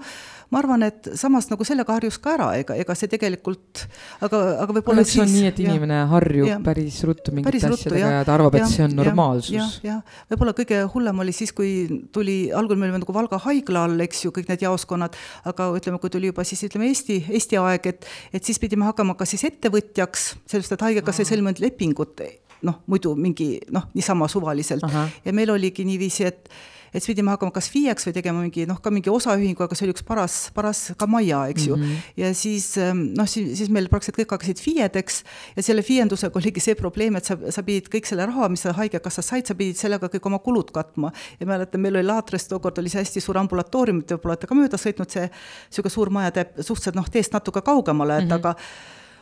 ma 0.52 0.60
arvan, 0.62 0.86
et 0.88 1.12
samas 1.20 1.48
nagu 1.52 1.66
sellega 1.68 1.96
harjus 1.96 2.18
ka 2.22 2.36
ära, 2.36 2.50
ega, 2.60 2.76
ega 2.80 2.96
see 2.98 3.12
tegelikult, 3.12 3.86
aga, 4.26 4.42
aga 4.66 4.76
võib-olla 4.78 5.06
siis. 5.08 5.22
on 5.24 5.32
nii, 5.32 5.46
et 5.52 5.62
inimene 5.64 6.02
ja, 6.02 6.08
harjub 6.12 6.50
ja, 6.50 6.58
päris 6.64 7.00
ruttu 7.08 7.36
mingite 7.36 7.72
asjadega 7.72 8.02
ja, 8.02 8.12
ja 8.20 8.26
ta 8.28 8.36
arvab, 8.36 8.58
et 8.60 8.66
ja, 8.66 8.71
see 8.72 8.86
on 8.88 8.96
normaalsus 8.98 9.54
ja,. 9.54 9.68
jah, 9.86 10.20
võib-olla 10.32 10.56
kõige 10.58 10.82
hullem 10.94 11.24
oli 11.24 11.36
siis, 11.36 11.54
kui 11.56 12.02
tuli, 12.16 12.38
algul 12.56 12.80
me 12.80 12.88
olime 12.88 13.02
nagu 13.04 13.16
Valga 13.16 13.40
haigla 13.46 13.86
all, 13.88 14.06
eks 14.08 14.26
ju, 14.26 14.34
kõik 14.36 14.52
need 14.52 14.66
jaoskonnad, 14.66 15.18
aga 15.52 15.72
ütleme, 15.78 16.02
kui 16.02 16.14
tuli 16.14 16.32
juba 16.32 16.46
siis 16.48 16.64
ütleme 16.68 16.90
Eesti, 16.92 17.22
Eesti 17.32 17.60
aeg, 17.62 17.92
et, 17.94 18.10
et 18.34 18.48
siis 18.48 18.60
pidime 18.62 18.88
hakkama 18.90 19.18
kas 19.20 19.36
siis 19.36 19.46
ettevõtjaks, 19.52 20.28
sellepärast 20.46 20.78
et 20.78 20.88
haigekassa 20.88 21.26
ei 21.26 21.32
sõlminud 21.34 21.62
lepingut 21.64 22.22
noh, 22.66 22.82
muidu 22.92 23.16
mingi 23.18 23.56
noh, 23.74 23.88
niisama 23.96 24.28
suvaliselt 24.32 24.86
Aha. 24.86 25.08
ja 25.26 25.34
meil 25.34 25.52
oligi 25.54 25.86
niiviisi, 25.88 26.28
et 26.30 26.50
et 26.92 27.00
siis 27.00 27.12
pidime 27.14 27.32
hakkama 27.32 27.54
kas 27.56 27.70
FIE-ks 27.72 28.08
või 28.08 28.16
tegema 28.16 28.44
mingi 28.44 28.66
noh, 28.70 28.80
ka 28.84 28.92
mingi 28.94 29.12
osaühingu, 29.12 29.64
aga 29.64 29.78
see 29.78 29.88
oli 29.88 29.96
üks 29.96 30.06
paras, 30.08 30.36
paras 30.56 30.84
ka 31.00 31.08
maja, 31.08 31.46
eks 31.54 31.68
ju 31.70 31.78
mm. 31.78 31.84
-hmm. 31.84 32.12
ja 32.24 32.34
siis 32.38 32.68
ähm, 32.78 33.04
noh, 33.18 33.28
siis, 33.28 33.58
siis 33.58 33.72
meil 33.72 33.88
praktiliselt 33.92 34.20
kõik 34.20 34.36
hakkasid 34.36 34.60
FIE-deks 34.60 35.22
ja 35.56 35.64
selle 35.64 35.86
FIE-ndusega 35.88 36.40
oligi 36.42 36.64
see 36.64 36.76
probleem, 36.76 37.16
et 37.16 37.26
sa, 37.26 37.38
sa 37.50 37.64
pidid 37.64 37.90
kõik 37.94 38.10
selle 38.10 38.28
raha, 38.28 38.50
mis 38.52 38.66
sa 38.68 38.76
Haigekassast 38.78 39.34
said, 39.34 39.48
sa 39.48 39.56
pidid 39.56 39.80
sellega 39.80 40.12
kõik 40.12 40.26
oma 40.28 40.40
kulud 40.40 40.72
katma. 40.72 41.12
ja 41.40 41.48
mäletan, 41.48 41.82
meil 41.82 41.96
oli 41.96 42.08
Laatres 42.08 42.48
tookord 42.48 42.78
oli 42.78 42.90
see 42.90 43.02
hästi 43.02 43.22
suur 43.22 43.38
ambulatoorium, 43.38 44.04
te 44.04 44.16
võib-olla 44.16 44.36
olete 44.36 44.48
ka 44.48 44.56
mööda 44.56 44.78
sõitnud, 44.78 45.12
see 45.12 45.28
niisugune 45.30 45.92
suur 45.92 46.10
maja 46.10 46.32
teeb 46.32 46.58
suhteliselt 46.60 46.96
noh, 46.96 47.08
teest 47.10 47.34
natuke 47.34 47.62
kaugemale, 47.62 48.18
et 48.18 48.26
mm 48.26 48.30
-hmm. 48.30 48.40
aga 48.40 48.56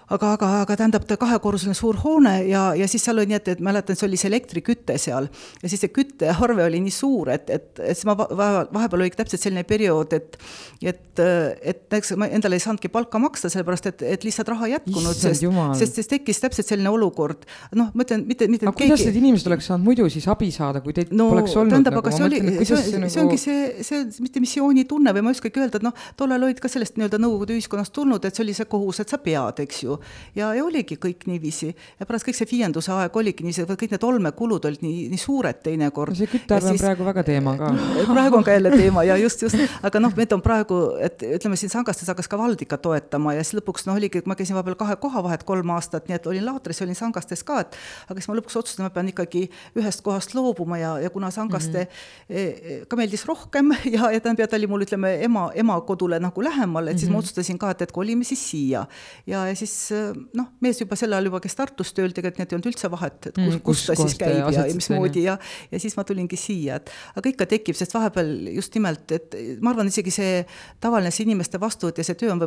aga, 0.09 0.33
aga, 0.33 0.51
aga 0.63 0.79
tähendab, 0.79 1.05
ta 1.09 1.19
kahekorruseline 1.21 1.77
suur 1.77 1.99
hoone 2.03 2.35
ja, 2.49 2.69
ja 2.77 2.87
siis 2.89 3.05
seal 3.05 3.21
oli 3.21 3.33
nii, 3.33 3.39
et, 3.41 3.53
et 3.55 3.63
mäletan, 3.65 3.99
see 3.99 4.07
oli 4.09 4.19
see 4.19 4.31
elektriküte 4.31 4.97
seal 5.01 5.29
ja 5.29 5.69
siis 5.69 5.83
see 5.85 5.93
küttearve 5.93 6.65
oli 6.65 6.81
nii 6.85 6.93
suur, 6.93 7.29
et, 7.33 7.49
et, 7.53 7.71
et 7.77 7.97
siis 7.97 8.07
ma 8.09 8.17
vahepeal 8.17 9.05
oli 9.05 9.13
täpselt 9.13 9.43
selline 9.43 9.65
periood, 9.69 10.17
et, 10.17 10.39
et, 10.81 11.21
et 11.21 11.85
näiteks 11.89 12.15
ma 12.19 12.27
endale 12.31 12.57
ei 12.57 12.63
saanudki 12.63 12.89
palka 12.93 13.19
maksta, 13.21 13.49
sellepärast 13.51 13.89
et, 13.91 14.03
et 14.15 14.25
lihtsalt 14.25 14.51
raha 14.53 14.67
ei 14.67 14.75
jätkunud, 14.77 15.17
sest, 15.17 15.45
sest 15.79 15.99
siis 15.99 16.09
tekkis 16.09 16.39
täpselt 16.43 16.69
selline 16.69 16.91
olukord. 16.93 17.45
noh, 17.75 17.91
ma 17.93 18.05
ütlen, 18.05 18.25
mitte, 18.27 18.47
mitte. 18.51 18.67
aga 18.67 18.75
keegi... 18.77 18.93
kuidas 18.93 19.05
need 19.07 19.19
inimesed 19.21 19.49
oleks 19.51 19.69
saanud 19.69 19.85
muidu 19.85 20.07
siis 20.11 20.27
abi 20.31 20.51
saada, 20.55 20.81
kui 20.85 20.95
teid 20.95 21.11
no, 21.13 21.29
poleks 21.33 21.55
olnud? 21.55 21.73
tähendab, 21.75 21.99
aga 21.99 22.13
nagu, 22.13 22.17
see 22.17 22.27
oli, 22.27 22.41
see, 22.63 22.81
see, 22.85 23.01
nagu... 23.01 23.13
see 23.13 23.23
ongi 23.23 23.39
see, 23.41 23.85
see 23.87 24.25
mitte 24.25 24.43
missioonitunne 24.43 25.15
või 25.15 25.25
ma 25.25 25.33
ei 25.33 25.39
oskagi 25.39 25.63
öelda, 25.63 25.81
et 25.81 25.87
noh, 25.87 26.05
tollal 26.19 26.47
olid 26.49 26.61
ka 26.63 26.71
sellest 26.71 26.99
nii-öelda 26.99 27.19
Nõukogude 27.19 27.57
ühiskonnast 27.57 27.93
tulnud, 27.95 28.23
et 28.25 28.37
see 28.37 28.45
oli 28.45 28.55
see 28.55 28.69
kohus, 28.69 29.01
et 29.03 29.11
sa 29.11 29.19
pead, 29.21 29.59
eks 29.65 29.83
ju 29.83 29.98
ja, 30.35 30.51
ja 30.55 30.65
oligi 30.65 30.97
kõik 31.01 31.25
niiviisi 31.29 31.69
ja 31.99 32.05
pärast 32.05 32.27
kõik 32.27 32.37
see 32.37 32.49
viienduse 32.51 32.91
aeg 32.95 33.15
oligi 33.21 33.45
niiviisi, 33.45 33.67
kõik 33.69 33.95
need 33.95 34.05
olmekulud 34.07 34.65
olid 34.69 34.83
nii, 34.85 35.07
nii 35.13 35.21
suured 35.21 35.61
teinekord. 35.63 36.15
see 36.17 36.29
küttearve 36.31 36.73
on 36.73 36.81
praegu 36.81 37.07
väga 37.07 37.23
teema 37.27 37.55
ka 37.59 37.71
praegu 38.13 38.39
on 38.39 38.47
ka 38.47 38.55
jälle 38.55 38.71
teema 38.75 39.03
ja 39.07 39.17
just, 39.17 39.41
just, 39.41 39.59
aga 39.83 40.01
noh, 40.01 40.13
need 40.17 40.33
on 40.35 40.43
praegu, 40.45 40.79
et 41.03 41.23
ütleme 41.23 41.57
siin 41.59 41.71
Sangastes 41.73 42.09
hakkas 42.11 42.29
ka 42.31 42.39
vald 42.39 42.61
ikka 42.61 42.79
toetama 42.81 43.35
ja 43.37 43.43
siis 43.43 43.59
lõpuks 43.59 43.87
noh, 43.87 43.97
oligi, 43.99 44.21
ma 44.29 44.37
käisin 44.39 44.57
vahepeal 44.57 44.77
kahe 44.79 44.97
koha 45.01 45.23
vahet 45.25 45.45
kolm 45.47 45.73
aastat, 45.75 46.07
nii 46.09 46.17
et 46.17 46.29
olin 46.29 46.45
Laatris, 46.45 46.81
olin 46.85 46.97
Sangastes 46.97 47.43
ka, 47.47 47.61
et 47.65 47.77
aga 48.09 48.19
siis 48.19 48.29
ma 48.31 48.37
lõpuks 48.39 48.59
otsustasin, 48.61 48.87
ma 48.87 48.93
pean 48.93 49.11
ikkagi 49.11 49.45
ühest 49.79 50.03
kohast 50.05 50.35
loobuma 50.37 50.79
ja, 50.81 50.95
ja 51.03 51.11
kuna 51.13 51.31
Sangaste 51.31 51.85
mm 51.85 52.35
-hmm. 52.35 52.85
ka 52.87 52.99
meeldis 52.99 53.25
rohkem 53.29 53.73
ja, 53.95 54.11
ja 54.11 54.19
tähendab, 54.19 54.49
ta 54.49 54.57
oli 54.57 54.67
mul 54.67 54.85
ütleme 54.87 55.15
ema, 55.23 55.49
ema 55.55 55.79
kodule 55.81 56.19
nagu 56.19 56.43
lähemal, 56.43 56.87
et 56.87 56.97
siis 56.97 57.09
mm 57.09 57.09
-hmm. 57.09 57.13
ma 57.13 57.19
otsustasin 57.19 57.59
ka, 57.59 57.71
et, 57.71 57.81
et 57.81 57.91
kolime 57.91 58.23
siis 58.23 58.49
siia 58.51 58.85
ja, 59.27 59.47
ja 59.47 59.55
siis 59.55 59.88
noh, 60.37 60.49
mees 60.63 60.79
juba 60.81 60.97
sel 60.99 61.13
ajal 61.15 61.29
juba 61.29 61.41
käis 61.43 61.57
Tartus 61.57 61.91
tööl, 61.97 62.13
tegelikult 62.15 62.43
et 62.45 62.53
ei 62.53 62.57
olnud 62.57 62.69
üldse 62.71 62.91
vahet, 62.91 63.29
et 63.31 63.35
kus, 63.37 63.45
mm, 63.45 63.61
kus, 63.65 63.83
ta 63.89 63.95
siis 63.99 64.15
käib 64.19 64.39
ja, 64.39 64.65
ja 64.67 64.75
mismoodi 64.75 65.23
ja, 65.25 65.35
ja 65.71 65.81
siis 65.81 65.97
ma 65.97 66.05
tulingi 66.07 66.39
siia, 66.39 66.79
et 66.79 66.91
aga 67.19 67.31
ikka 67.33 67.47
tekib, 67.49 67.77
sest 67.77 67.95
vahepeal 67.95 68.31
just 68.55 68.75
nimelt, 68.77 69.11
et 69.15 69.37
ma 69.63 69.73
arvan, 69.73 69.91
isegi 69.91 70.13
see 70.13 70.43
tavaline 70.83 71.11
see 71.13 71.25
inimeste 71.27 71.61
vastuvõtt 71.61 72.01
ja 72.01 72.07
see 72.07 72.19
töö 72.19 72.33
on 72.35 72.43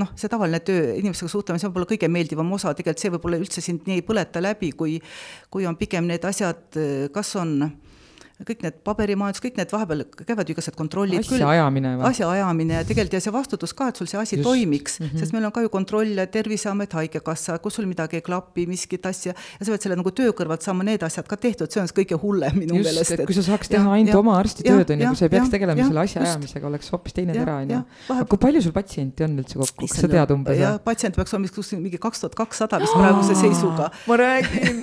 noh, 0.00 0.12
see 0.18 0.30
tavaline 0.32 0.60
töö, 0.64 0.94
inimestega 0.98 1.32
suhtlemine, 1.32 1.62
see 1.62 1.68
on 1.68 1.74
võib-olla 1.74 1.92
kõige 1.94 2.10
meeldivam 2.12 2.52
osa, 2.56 2.74
tegelikult 2.74 3.04
see 3.04 3.14
võib-olla 3.16 3.40
üldse 3.42 3.64
sind 3.64 3.88
nii 3.88 4.00
ei 4.00 4.06
põleta 4.06 4.42
läbi, 4.44 4.72
kui 4.76 4.98
kui 5.50 5.66
on 5.68 5.76
pigem 5.78 6.08
need 6.10 6.24
asjad, 6.26 6.78
kas 7.14 7.34
on 7.40 7.58
kõik 8.42 8.64
need 8.64 8.78
paberimajandus, 8.82 9.40
kõik 9.44 9.58
need 9.60 9.70
vahepeal 9.70 10.00
käivad 10.26 10.48
ju 10.48 10.56
igasugused 10.56 10.78
kontrollid. 10.78 11.22
asjaajamine 11.22 11.92
või? 12.00 12.06
asjaajamine 12.08 12.74
ja 12.80 12.86
tegelikult 12.86 13.14
ja 13.14 13.20
see 13.22 13.32
vastutus 13.34 13.74
ka, 13.78 13.88
et 13.92 14.00
sul 14.00 14.08
see 14.10 14.18
asi 14.18 14.36
Just. 14.36 14.46
toimiks 14.48 14.98
mm, 14.98 15.06
-hmm. 15.06 15.22
sest 15.22 15.32
meil 15.36 15.46
on 15.46 15.52
ka 15.54 15.62
ju 15.62 15.70
kontrolle, 15.70 16.26
Terviseamet, 16.26 16.92
Haigekassa, 16.98 17.58
kus 17.62 17.78
sul 17.78 17.86
midagi 17.86 18.18
ei 18.18 18.24
klapi, 18.26 18.66
miskit 18.66 19.06
asja, 19.06 19.34
ja 19.34 19.66
sa 19.66 19.70
pead 19.70 19.86
selle 19.86 19.96
nagu 19.96 20.10
töö 20.10 20.32
kõrvalt 20.34 20.66
saama 20.66 20.82
need 20.82 21.02
asjad 21.06 21.28
ka 21.30 21.36
tehtud, 21.36 21.70
see 21.70 21.80
on 21.80 21.88
see 21.88 22.00
kõige 22.02 22.18
hullem 22.18 22.58
minu 22.58 22.80
Just, 22.80 22.90
meelest. 22.90 23.24
kui 23.26 23.38
sa 23.38 23.46
saaks 23.46 23.70
teha 23.70 23.92
ainult 23.98 24.18
oma 24.18 24.34
arstitööd, 24.40 24.90
on 24.90 25.00
ju, 25.00 25.12
kui 25.14 25.20
sa 25.22 25.28
ei 25.28 25.34
peaks 25.36 25.54
tegelema 25.54 25.80
ja, 25.80 25.86
selle 25.86 26.04
asjaajamisega, 26.08 26.66
oleks 26.66 26.90
hoopis 26.90 27.14
teine 27.14 27.38
tera, 27.38 27.60
on 27.62 27.70
ju. 27.70 27.80
aga 28.16 28.26
kui 28.34 28.42
palju 28.46 28.64
sul 28.66 28.74
patsiente 28.74 29.28
on 29.28 29.38
üldse 29.38 29.62
kokku, 29.62 29.86
kas 29.86 30.02
sa 30.02 30.10
tead 30.10 30.34
umbes? 30.34 30.58
jah, 30.58 30.80
patsiente 30.82 31.22
peaks 31.22 31.38
olema 31.38 31.54
kuskil 31.54 31.78
mingi 31.78 32.02
kaks 32.02 32.24
tuhat 32.24 32.34
kakssada 32.34 32.82
vist 32.82 32.98
praeguse 32.98 33.38
seisuga. 33.44 33.90
ma 34.10 34.18
räägin 34.18 34.82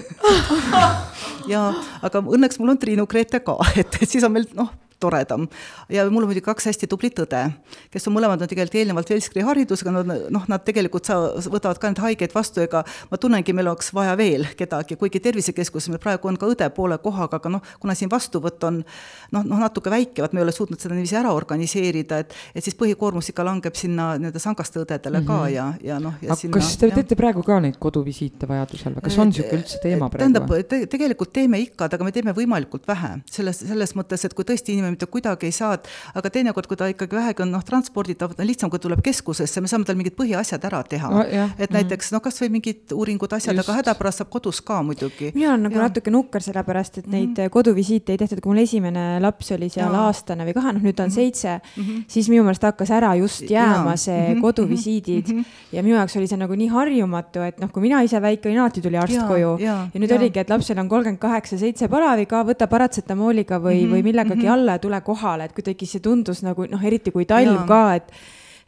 ja, 1.54 1.68
aga 2.02 2.24
õnneks 2.24 2.62
mul 2.62 2.76
on 2.76 2.80
Triinu 2.80 3.08
Grete 3.12 3.41
ka, 3.46 3.58
et, 3.80 4.02
et 4.02 4.10
siis 4.10 4.24
on 4.28 4.34
meil 4.34 4.48
noh, 4.58 4.72
toredam. 5.02 5.48
ja 5.90 6.06
mul 6.10 6.24
on 6.24 6.32
muidugi 6.32 6.46
kaks 6.46 6.70
hästi 6.70 6.90
tublit 6.92 7.20
õde, 7.20 7.44
kes 7.92 8.08
on 8.08 8.16
mõlemad 8.16 8.42
on 8.42 8.52
tegelikult 8.52 8.80
eelnevalt 8.82 9.10
Velskri 9.12 9.44
haridusega, 9.46 9.94
nad 9.96 10.12
noh, 10.34 10.46
nad 10.52 10.64
tegelikult 10.68 11.10
saa-, 11.10 11.34
võtavad 11.52 11.82
ka 11.82 11.92
neid 11.92 12.02
haigeid 12.04 12.36
vastu, 12.36 12.64
ega 12.64 12.84
ma 13.12 13.20
tunnengi, 13.22 13.56
meil 13.58 13.72
oleks 13.72 13.92
vaja 13.96 14.16
veel 14.20 14.48
kedagi, 14.58 14.98
kuigi 15.00 15.22
tervisekeskuses 15.24 15.92
meil 15.92 16.02
praegu 16.04 16.30
on 16.32 16.40
ka 16.40 16.50
õde 16.52 16.70
poole 16.76 16.98
kohaga, 17.04 17.42
aga 17.42 17.54
noh, 17.58 17.66
kuna 17.82 17.96
siin 17.98 18.12
vastuvõtt 18.12 18.64
on 18.70 18.82
noh, 18.82 19.44
noh 19.44 19.62
natuke 19.62 19.92
väike, 19.94 20.22
vaat 20.24 20.36
me 20.36 20.42
ei 20.42 20.48
ole 20.48 20.56
suutnud 20.56 20.82
seda 20.82 20.96
niiviisi 20.96 21.18
ära 21.20 21.34
organiseerida, 21.36 22.22
et 22.24 22.36
et 22.56 22.66
siis 22.66 22.78
põhikoormus 22.78 23.32
ikka 23.32 23.46
langeb 23.46 23.78
sinna 23.78 24.12
nii-öelda 24.20 24.42
sangaste 24.42 24.82
õdedele 24.82 25.22
mm 25.22 25.24
-hmm. 25.24 25.28
ka 25.28 25.38
mhm. 25.44 25.54
ja, 25.54 25.94
ja 25.94 26.00
noh, 26.00 26.16
ja 26.22 26.32
aga 26.32 26.40
sinna, 26.40 26.58
kas 26.58 26.78
te 26.78 26.90
ja. 26.90 26.96
teete 27.00 27.18
praegu 27.20 27.44
ka 27.44 27.60
neid 27.64 27.78
koduvisiite 27.80 28.48
vajadusel 28.48 28.96
või 28.96 29.06
kas 29.08 29.18
on 29.18 29.32
niisugune 29.32 29.62
üldse 29.62 29.82
teema 29.84 30.10
praegu? 30.10 30.22
tähendab 30.24 30.68
te,, 30.70 30.86
tegelikult 30.92 31.34
teeme 31.34 31.60
ikka, 31.66 31.90
aga 31.92 32.04
me 32.08 32.12
teeme 32.16 32.36
võimalikult 32.38 32.88
vähe, 32.88 33.14
selles, 33.32 33.64
selles 33.66 33.96
mõttes, 33.98 34.26
et 34.26 34.36
kui 34.38 34.46
tõesti 34.48 34.76
inimene 34.76 34.91
mitte 34.94 35.08
kuidagi 35.12 35.50
ei 35.50 35.56
saa, 35.56 35.78
aga 36.16 36.30
teinekord, 36.34 36.68
kui 36.70 36.80
ta 36.80 36.90
ikkagi 36.92 37.18
vähegi 37.18 37.46
on 37.46 37.52
noh, 37.56 37.64
transporditav, 37.66 38.36
on 38.38 38.48
lihtsam, 38.48 38.72
kui 38.74 38.82
tuleb 38.82 39.02
keskusesse, 39.06 39.62
me 39.62 39.72
saame 39.72 39.88
tal 39.88 39.98
mingid 40.00 40.16
põhiasjad 40.18 40.66
ära 40.70 40.84
teha 40.84 41.10
no,. 41.12 41.24
et 41.26 41.70
mm. 41.70 41.76
näiteks 41.78 42.12
noh, 42.16 42.24
kasvõi 42.24 42.52
mingid 42.58 42.94
uuringud, 42.96 43.34
asjad, 43.38 43.58
aga 43.62 43.78
hädapärast 43.82 44.22
saab 44.22 44.32
kodus 44.34 44.62
ka 44.66 44.82
muidugi. 44.86 45.32
mina 45.36 45.54
olen 45.54 45.68
nagu 45.68 45.80
ja. 45.80 45.88
natuke 45.88 46.14
nukker, 46.14 46.44
sellepärast 46.44 47.02
et 47.02 47.08
neid 47.12 47.36
mm. 47.36 47.52
koduvisiite 47.54 48.16
ei 48.16 48.22
tehtud, 48.22 48.42
kui 48.44 48.54
mul 48.54 48.64
esimene 48.64 49.06
laps 49.24 49.52
oli 49.56 49.70
seal 49.72 49.94
ja. 49.94 50.06
aastane 50.08 50.48
või 50.48 50.56
kahe, 50.58 50.76
noh 50.76 50.86
nüüd 50.86 50.98
ta 50.98 51.06
on 51.08 51.12
mm. 51.12 51.16
seitse 51.16 51.58
mm, 51.58 51.84
-hmm. 51.84 52.04
siis 52.12 52.30
minu 52.32 52.46
meelest 52.48 52.66
hakkas 52.68 52.92
ära 52.98 53.14
just 53.20 53.50
jääma 53.50 53.96
ja. 53.96 53.98
see 53.98 54.18
mm 54.18 54.34
-hmm. 54.36 54.42
koduvisiidid 54.42 55.28
mm 55.28 55.40
-hmm. 55.40 55.78
ja 55.78 55.84
minu 55.84 55.96
jaoks 55.96 56.18
oli 56.18 56.28
see 56.28 56.38
nagu 56.38 56.56
nii 56.56 56.68
harjumatu, 56.68 57.42
et 57.48 57.60
noh, 57.60 57.72
kui 57.72 57.82
mina 57.82 58.02
ise 58.02 58.22
väike 58.22 58.50
olin, 58.50 58.60
alati 58.60 58.82
tuli 58.82 58.98
arst 58.98 59.16
ja, 59.16 59.28
koju 59.28 59.58
ja, 59.60 59.78
ja 59.94 60.00
nüüd 60.00 60.12
ja. 60.12 60.18
oligi, 60.18 60.40
et 60.40 60.50
lapsel 60.50 60.80
on 60.80 60.90
kolmkümmend 60.90 61.20
kaheksa, 61.20 61.58
seitse 61.58 61.88
palaviga, 61.88 62.44
võta 62.48 62.68
paratsetamooliga 62.68 63.60
või 63.60 63.82
mm, 63.82 63.86
-hmm. 63.86 63.94
või 63.94 64.04
millegagi 64.04 64.36
mm 64.36 64.48
-hmm. 64.48 64.54
alla 64.54 64.80
tule 64.84 65.02
kohale, 65.06 65.48
et 65.48 65.56
kuidagi 65.58 65.88
see 65.90 66.04
tundus 66.04 66.44
nagu 66.46 66.68
noh, 66.70 66.86
eriti 66.88 67.14
kui 67.14 67.28
talv 67.30 67.62
ja. 67.62 67.66
ka, 67.70 67.82
et 68.00 68.14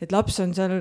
et 0.04 0.12
laps 0.14 0.39
on 0.43 0.54
seal 0.56 0.76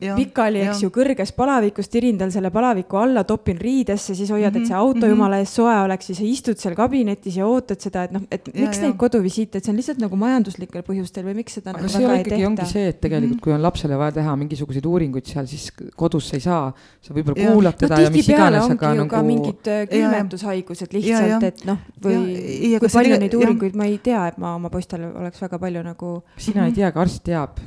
ja, 0.00 0.14
pikali, 0.16 0.62
eks 0.68 0.84
ju, 0.84 0.90
kõrges 0.94 1.32
palavikus, 1.36 1.88
tirin 1.90 2.18
tal 2.20 2.30
selle 2.34 2.52
palaviku 2.54 3.00
alla, 3.00 3.24
topin 3.28 3.58
riidesse, 3.60 4.14
siis 4.18 4.30
hoiad, 4.30 4.54
et 4.54 4.66
see 4.66 4.74
mhm, 4.74 4.80
auto 4.80 4.98
mm 4.98 5.02
-hmm. 5.02 5.14
jumala 5.14 5.40
eest 5.42 5.58
soe 5.58 5.76
oleks, 5.84 6.10
siis 6.12 6.20
istud 6.24 6.58
seal 6.60 6.76
kabinetis 6.78 7.36
ja 7.36 7.46
ootad 7.46 7.80
seda, 7.80 8.04
et 8.06 8.14
noh, 8.14 8.22
et 8.30 8.48
ja, 8.52 8.60
miks 8.60 8.78
ja. 8.78 8.86
neid 8.86 8.96
koduvisiite, 9.00 9.58
et 9.58 9.64
see 9.64 9.72
on 9.72 9.80
lihtsalt 9.80 10.02
nagu 10.02 10.16
majanduslikel 10.16 10.84
põhjustel 10.86 11.26
või 11.26 11.36
miks 11.40 11.58
seda 11.58 11.74
aga 11.74 11.82
nagu 11.82 11.92
väga 11.92 12.16
ei 12.16 12.24
tehta? 12.24 12.46
ongi 12.50 12.68
see, 12.70 12.86
et 12.88 13.00
tegelikult 13.00 13.30
mm 13.30 13.36
-hmm. 13.36 13.44
kui 13.44 13.52
on 13.52 13.62
lapsele 13.62 13.98
vaja 13.98 14.12
teha 14.20 14.36
mingisuguseid 14.36 14.86
uuringuid 14.86 15.26
seal, 15.26 15.46
siis 15.46 15.72
kodus 15.96 16.28
sa 16.28 16.36
ei 16.36 16.44
saa, 16.46 16.72
sa 17.00 17.14
võib-olla 17.14 17.50
kuulad 17.50 17.78
teda 17.78 17.96
no, 17.96 18.02
ja 18.02 18.10
mis 18.10 18.28
iganes, 18.28 18.70
aga 18.76 18.94
nagu. 18.94 19.22
mingid 19.26 19.66
äh, 19.66 19.86
külmetushaigused 19.90 20.92
lihtsalt, 20.92 21.42
et 21.42 21.64
noh, 21.64 21.78
või 22.04 22.78
kui 22.78 22.88
palju 22.92 23.18
neid 23.18 23.34
uuringuid 23.34 23.74
ma 23.74 23.84
ei 23.90 23.98
tea, 23.98 24.26
et 24.28 24.38
ma 24.38 24.54
oma 24.54 24.70
poistele 24.70 25.10
oleks 25.10 25.42
väga 25.42 25.58
palju 25.58 25.82
nagu. 25.82 26.22
sina 26.36 26.66
ei 26.66 26.72
tea, 26.72 26.88
aga 26.88 27.00
arst 27.00 27.22
teab 27.24 27.58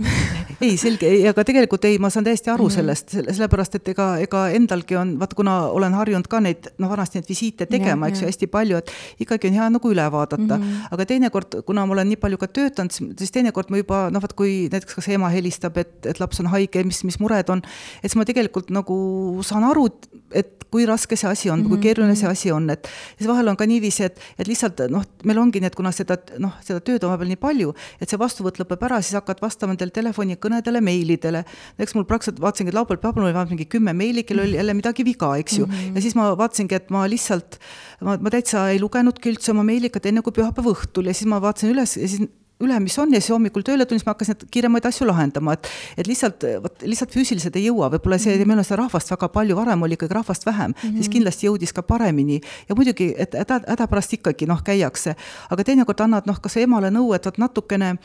ei, 0.61 0.77
selge, 0.93 1.29
aga 1.29 1.45
tegelikult 1.47 1.85
ei, 1.87 1.97
ma 2.01 2.09
saan 2.13 2.25
täiesti 2.25 2.51
aru 2.53 2.67
mm 2.67 2.69
-hmm. 2.69 2.75
sellest, 2.75 3.15
sellepärast 3.37 3.75
et 3.75 3.87
ega, 3.93 4.07
ega 4.23 4.47
endalgi 4.49 4.95
on, 4.99 5.15
vaata, 5.19 5.35
kuna 5.35 5.55
olen 5.67 5.93
harjunud 5.93 6.27
ka 6.29 6.39
neid, 6.39 6.69
noh, 6.77 6.89
vanasti 6.89 7.19
neid 7.19 7.29
visiite 7.29 7.65
tegema, 7.65 8.07
eks 8.07 8.21
ju, 8.21 8.27
hästi 8.27 8.47
palju, 8.47 8.77
et 8.77 8.91
ikkagi 9.19 9.47
on 9.47 9.53
hea 9.59 9.69
nagu 9.69 9.91
üle 9.91 10.07
vaadata 10.11 10.57
mm. 10.57 10.63
-hmm. 10.63 10.87
aga 10.91 11.05
teinekord, 11.05 11.61
kuna 11.65 11.85
ma 11.85 11.93
olen 11.93 12.07
nii 12.07 12.17
palju 12.17 12.37
ka 12.37 12.47
töötanud, 12.47 12.91
siis 13.17 13.31
teinekord 13.31 13.69
ma 13.69 13.77
juba 13.77 14.09
noh, 14.09 14.21
vaat 14.21 14.33
kui 14.33 14.69
näiteks 14.71 14.95
kas 14.95 15.07
ema 15.07 15.29
helistab, 15.29 15.77
et, 15.77 16.05
et 16.05 16.19
laps 16.19 16.39
on 16.39 16.47
haige, 16.47 16.83
mis, 16.83 17.03
mis 17.03 17.19
mured 17.19 17.49
on, 17.49 17.61
et 18.03 18.09
siis 18.09 18.15
ma 18.15 18.25
tegelikult 18.25 18.69
nagu 18.69 19.39
saan 19.43 19.63
aru, 19.63 19.87
et 20.33 20.63
kui 20.73 20.87
raske 20.89 21.17
see 21.19 21.29
asi 21.29 21.49
on 21.49 21.59
mm, 21.59 21.65
-hmm. 21.65 21.69
kui 21.69 21.77
mhm, 21.77 21.83
keeruline 21.83 22.15
see 22.15 22.27
mhm. 22.27 22.31
asi 22.31 22.51
on, 22.51 22.69
et 22.69 22.87
siis 23.17 23.27
vahel 23.29 23.47
on 23.47 23.57
ka 23.57 23.65
niiviisi, 23.69 24.03
et, 24.03 24.19
et 24.39 24.47
lihtsalt 24.47 24.81
noh, 24.89 25.03
meil 25.23 25.37
ongi 25.37 25.61
need, 25.61 25.75
kuna 25.75 25.91
seda 25.91 26.17
noh, 26.39 26.55
seda 26.65 26.79
tööd 26.79 27.03
on 27.03 27.13
vahepeal 27.13 27.29
nii 27.33 27.41
palju, 27.41 27.75
et 28.01 28.09
see 28.09 28.19
vastuvõtt 28.19 28.59
lõpeb 28.61 28.85
ära, 28.89 29.01
siis 29.01 29.13
hakkad 29.19 29.41
vastama 29.41 29.73
nendele 29.73 29.93
telefonikõnedele, 29.93 30.81
meilidele. 30.83 31.43
eks 31.79 31.95
mul 31.97 32.05
praktiliselt 32.09 32.41
vaatasingi, 32.43 32.73
et 32.73 32.77
laupäeval, 32.77 33.01
pühapäeval 33.01 33.29
oli 33.29 33.37
vähemalt 33.37 33.55
mingi 33.55 33.69
kümme 33.71 33.95
meili, 33.97 34.23
kellel 34.27 34.47
oli 34.47 34.59
jälle 34.59 34.77
midagi 34.77 35.05
viga, 35.05 35.33
eks 35.37 35.57
ju 35.57 35.65
mm. 35.65 35.71
-hmm. 35.71 35.95
ja 35.95 36.01
siis 36.01 36.15
ma 36.19 36.29
vaatasingi, 36.37 36.75
et 36.75 36.89
ma 36.93 37.07
lihtsalt, 37.09 37.59
ma, 38.01 38.17
ma 38.17 38.29
täitsa 38.29 38.69
ei 38.69 38.79
lugenudki 38.83 39.33
üldse 39.33 39.51
oma 39.51 39.63
meilikat 39.63 40.05
enne 40.05 40.21
kui 40.21 40.35
pühapäeva 40.35 40.75
õhtul 40.75 41.09
ja 41.09 41.13
siis 41.13 41.29
ma 41.29 41.41
vaatasin 41.41 41.73
üles 41.73 41.97
ja 41.97 42.07
siis 42.07 42.29
üle, 42.63 42.79
mis 42.83 42.95
on 43.01 43.13
ja 43.13 43.21
siis 43.21 43.33
hommikul 43.33 43.65
tööle 43.65 43.85
tulles 43.89 44.05
ma 44.05 44.13
hakkasin 44.13 44.45
kiiremaid 44.53 44.85
asju 44.87 45.07
lahendama, 45.07 45.55
et 45.57 45.69
et 45.97 46.09
lihtsalt, 46.09 46.45
vot 46.63 46.85
lihtsalt 46.85 47.13
füüsiliselt 47.15 47.57
ei 47.59 47.67
jõua, 47.67 47.89
võib-olla 47.93 48.19
see 48.19 48.33
mm, 48.33 48.41
-hmm. 48.41 48.51
meil 48.51 48.61
on 48.63 48.67
seda 48.67 48.79
rahvast 48.83 49.11
väga 49.11 49.29
palju, 49.33 49.57
varem 49.57 49.87
oli 49.87 49.97
ikkagi 49.97 50.17
rahvast 50.19 50.45
vähem 50.45 50.71
mm, 50.71 50.77
-hmm. 50.83 51.01
siis 51.01 51.09
kindlasti 51.09 51.47
jõudis 51.47 51.73
ka 51.73 51.83
paremini 51.83 52.39
ja 52.69 52.75
muidugi, 52.75 53.13
et 53.17 53.33
häda, 53.33 53.59
hädapärast 53.67 54.13
ikkagi 54.19 54.47
noh, 54.49 54.63
käiakse, 54.63 55.15
aga 55.49 55.63
teinekord 55.63 56.05
annad 56.05 56.29
noh, 56.29 56.39
kas 56.41 56.57
emale 56.57 56.91
nõu, 56.91 57.13
et 57.15 57.25
vot 57.25 57.37
natukene 57.37 57.97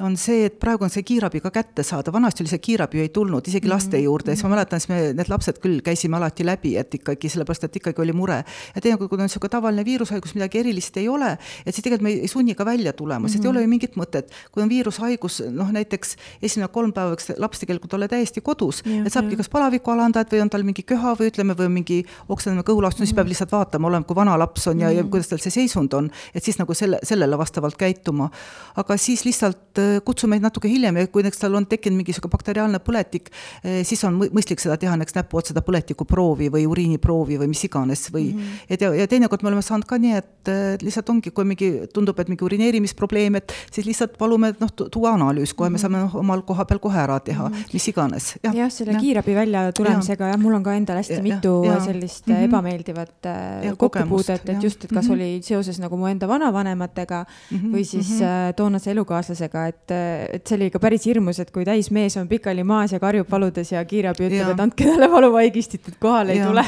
on 0.00 0.14
see, 0.16 0.44
et 0.46 0.58
praegu 0.62 0.86
on 0.86 0.92
see 0.92 1.02
kiirabi 1.06 1.40
ka 1.42 1.50
kättesaadav, 1.50 2.14
vanasti 2.14 2.44
oli 2.44 2.52
see 2.52 2.62
kiirabi 2.62 3.00
ei 3.02 3.08
tulnud 3.14 3.46
isegi 3.50 3.66
mhm. 3.66 3.72
laste 3.72 3.98
juurde, 3.98 4.34
siis 4.34 4.44
ma 4.46 4.52
mäletan, 4.52 4.82
siis 4.82 4.90
me, 4.92 4.98
need 5.18 5.30
lapsed 5.30 5.58
küll 5.62 5.80
käisime 5.84 6.18
alati 6.20 6.46
läbi, 6.46 6.76
et 6.78 6.94
ikkagi 7.00 7.30
sellepärast, 7.32 7.66
et 7.66 7.78
ikkagi 7.80 8.02
oli 8.04 8.14
mure. 8.14 8.38
ja 8.74 8.82
teinekord, 8.84 9.10
kui 9.10 9.18
on 9.18 9.26
niisugune 9.26 9.50
tavaline 9.50 9.84
viirushaigus, 9.86 10.34
midagi 10.38 10.60
erilist 10.62 10.96
ei 11.02 11.08
ole, 11.10 11.32
et 11.64 11.74
siis 11.74 11.82
tegelikult 11.82 12.06
me 12.06 12.12
ei 12.14 12.30
sunni 12.30 12.54
ka 12.54 12.66
välja 12.68 12.92
tulema 12.92 13.18
mm, 13.18 13.24
-hmm. 13.24 13.32
sest 13.32 13.44
ei 13.44 13.48
mhm. 13.48 13.56
ole 13.56 13.62
ju 13.62 13.68
mingit 13.68 13.96
mõtet. 13.96 14.30
kui 14.52 14.62
on 14.62 14.68
viirushaigus, 14.68 15.42
noh 15.50 15.72
näiteks 15.72 16.16
esimene 16.42 16.68
kolm 16.68 16.92
päeva 16.92 17.14
võiks 17.14 17.34
laps 17.36 17.58
tegelikult 17.58 17.94
olla 17.94 18.08
täiesti 18.08 18.40
kodus, 18.40 18.82
et 18.86 19.12
saabki 19.12 19.36
kas 19.36 19.48
palaviku 19.48 19.90
alandajad 19.90 20.30
või 20.32 20.42
on 20.42 20.50
tal 20.50 20.62
mingi 20.62 20.82
köha 20.82 21.14
või 21.18 21.32
ütleme, 21.32 21.58
või 21.58 21.68
mingi 21.68 22.04
oksendamine 22.28 22.62
kõhulahtus 22.62 23.00
mm, 23.00 23.02
-hmm. 23.02 23.06
siis 23.06 23.14
peab 23.14 23.26
mhm. 23.26 23.30
lihtsalt 23.34 23.52
vaatama, 23.52 23.88
olema, 23.88 24.04
kui 24.04 24.16
vana 24.16 24.38
laps 24.38 24.66
on 24.66 24.80
ja 24.80 24.88
mm, 24.88 24.92
-hmm. 24.92 24.96
ja 24.96 25.10
kuidas 25.10 25.28
tal 25.28 25.38
see 25.38 25.50
seisund 25.50 25.92
on, 25.92 26.10
et 26.34 26.44
siis 26.44 26.58
nagu 26.58 26.74
selle, 26.74 26.98
sellele 27.02 27.38
vastavalt 27.38 27.76
käituma. 27.76 28.30
aga 28.76 28.96
siis 28.96 29.24
lihtsalt 29.24 29.78
kutsume 30.04 30.36
neid 30.36 30.46
natuke 30.46 30.70
hiljem 30.70 30.96
ja 30.96 31.06
kui 31.06 31.24
näiteks 31.26 31.42
tal 31.42 31.54
on 31.58 31.66
tekkinud 31.66 31.96
mingi 31.98 32.12
niisugune 32.12 32.32
bakteriaalne 32.32 32.80
põletik, 32.84 33.30
eh, 33.64 33.82
siis 33.88 34.04
on 34.04 34.18
mõistlik 34.20 34.62
seda 34.62 34.76
teha 34.80 34.96
näiteks 34.96 35.18
näpu 35.18 35.40
otsa 35.40 35.54
seda 35.54 35.64
põletikuproovi 35.66 36.50
või 36.54 36.66
uriiniproovi 36.70 37.38
või 37.42 37.52
mis 37.52 37.64
iganes 37.64 38.08
või 38.12 38.32
mm 38.32 38.38
-hmm. 38.38 38.80
ja, 38.80 38.94
ja 39.02 39.08
teinekord 39.08 39.42
me 39.42 39.52
oleme 39.52 39.62
saanud 39.62 39.88
ka 39.88 39.98
nii, 39.98 40.14
et 40.18 40.52
lihtsalt 40.82 41.10
ongi, 41.10 41.30
kui 41.34 41.44
mingi 41.44 41.70
tundub, 41.92 42.18
et 42.20 42.28
mingi 42.28 42.44
urineerimisprobleem, 42.44 43.38
et 43.40 43.52
siis 43.70 43.86
lihtsalt 43.86 44.18
palume 44.18 44.52
noh, 44.60 44.72
tuua 44.78 45.14
analüüs, 45.16 45.54
kohe 45.54 45.68
mm 45.68 45.76
-hmm. 45.76 45.88
me 45.88 45.98
mhm. 45.98 45.98
saame 45.98 45.98
noh, 46.04 46.16
omal 46.22 46.42
koha 46.42 46.64
peal 46.64 46.78
kohe 46.78 46.98
ära 47.00 47.18
teha 47.20 47.48
mm, 47.48 47.54
-hmm. 47.54 47.72
mis 47.72 47.88
iganes. 47.88 48.26
jah 48.42 48.54
ja,, 48.54 48.68
selle 48.70 48.92
ja. 48.92 49.00
kiirabi 49.00 49.34
väljatulemisega 49.34 50.24
jah 50.24 50.36
ja,, 50.36 50.42
mul 50.42 50.54
on 50.54 50.62
ka 50.62 50.74
endal 50.74 51.00
hästi 51.00 51.18
ja, 51.18 51.22
mitu 51.22 51.54
ja, 51.64 51.80
sellist 51.80 52.26
mm 52.26 52.34
-hmm. 52.34 52.48
ebameeldivat 52.48 53.26
äh, 53.26 53.76
kokkupuudet, 53.76 54.48
et 54.48 54.62
just, 54.62 54.84
et 54.84 54.92
kas 54.92 55.04
mm 55.04 55.10
-hmm. 55.10 55.14
oli 55.14 55.42
seoses 55.42 55.78
nagu 55.78 55.96
mu 55.96 56.06
enda 56.06 56.28
vanavanematega 56.28 57.24
mm 57.24 57.58
-hmm. 57.58 57.74
või 57.74 57.84
siis 57.84 58.10
mm 58.10 58.26
-hmm. 58.26 58.54
toonase 58.56 58.90
elukaaslasega, 58.90 59.66
et 59.66 59.77
et 59.90 60.46
see 60.46 60.56
oli 60.56 60.68
ikka 60.68 60.80
päris 60.82 61.04
hirmus, 61.08 61.38
et 61.42 61.50
kui 61.54 61.64
täismees 61.64 62.16
on 62.20 62.28
pikali 62.28 62.64
maas 62.66 62.92
ja 62.92 63.00
karjub 63.02 63.30
valudes 63.30 63.72
ja 63.72 63.84
kiirabi 63.88 64.26
ütleb, 64.26 64.52
et 64.52 64.62
andke 64.64 64.86
talle 64.88 65.10
valuvaigistit, 65.12 65.88
et 65.88 66.00
kohale 66.02 66.34
ei 66.36 66.42
tule. 66.42 66.64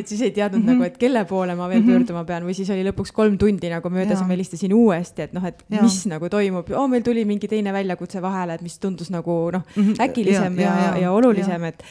et 0.00 0.06
siis 0.08 0.22
ei 0.22 0.30
teadnud 0.30 0.60
mm 0.60 0.68
-hmm. 0.68 0.72
nagu, 0.72 0.84
et 0.88 0.98
kelle 0.98 1.24
poole 1.24 1.54
ma 1.54 1.68
veel 1.68 1.80
mm 1.80 1.86
-hmm. 1.86 1.90
pöörduma 1.90 2.24
pean 2.24 2.46
või 2.46 2.54
siis 2.54 2.70
oli 2.70 2.84
lõpuks 2.90 3.12
kolm 3.12 3.38
tundi 3.38 3.70
nagu 3.70 3.90
möödas 3.90 4.20
ja 4.20 4.26
ma 4.26 4.32
helistasin 4.32 4.74
uuesti, 4.74 5.22
et 5.22 5.32
noh, 5.32 5.44
et 5.44 5.64
ja. 5.70 5.82
mis 5.82 6.06
nagu 6.06 6.28
toimub 6.28 6.70
oh,, 6.70 6.88
meil 6.88 7.02
tuli 7.02 7.24
mingi 7.24 7.48
teine 7.48 7.72
väljakutse 7.72 8.22
vahele, 8.22 8.54
et 8.54 8.62
mis 8.62 8.78
tundus 8.78 9.10
nagu 9.10 9.50
noh, 9.50 9.62
mhm. 9.76 10.00
äkilisem 10.00 10.58
ja, 10.58 10.62
ja, 10.62 10.86
ja, 10.86 10.96
ja 11.02 11.12
olulisem, 11.12 11.64
et 11.64 11.84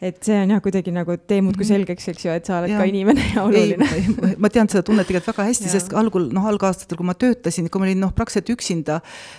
et 0.00 0.18
see 0.26 0.36
on 0.42 0.52
jah, 0.52 0.60
kuidagi 0.60 0.92
nagu 0.92 1.16
tee 1.16 1.40
muudkui 1.40 1.64
mhm. 1.64 1.70
selgeks, 1.70 2.08
eks 2.12 2.26
ju, 2.26 2.32
et 2.36 2.48
sa 2.48 2.58
oled 2.60 2.72
ja. 2.72 2.80
ka 2.80 2.88
inimene 2.88 3.22
ja 3.32 3.44
oluline. 3.46 3.86
ma 4.42 4.50
tean 4.52 4.68
seda 4.68 4.84
tunnet 4.86 5.08
tegelikult 5.08 5.32
väga 5.32 5.46
hästi, 5.48 5.70
sest 5.72 5.94
algul 5.96 6.28
noh, 6.34 6.44
algaastatel, 6.50 6.98
kui 7.00 7.08
ma 7.08 7.16
töötasin, 7.16 7.70
kui 7.72 7.82
ma 7.82 7.88
olin 7.88 8.02
noh, 8.04 8.12
praktiliselt 8.16 8.52
üksinda, 8.56 8.98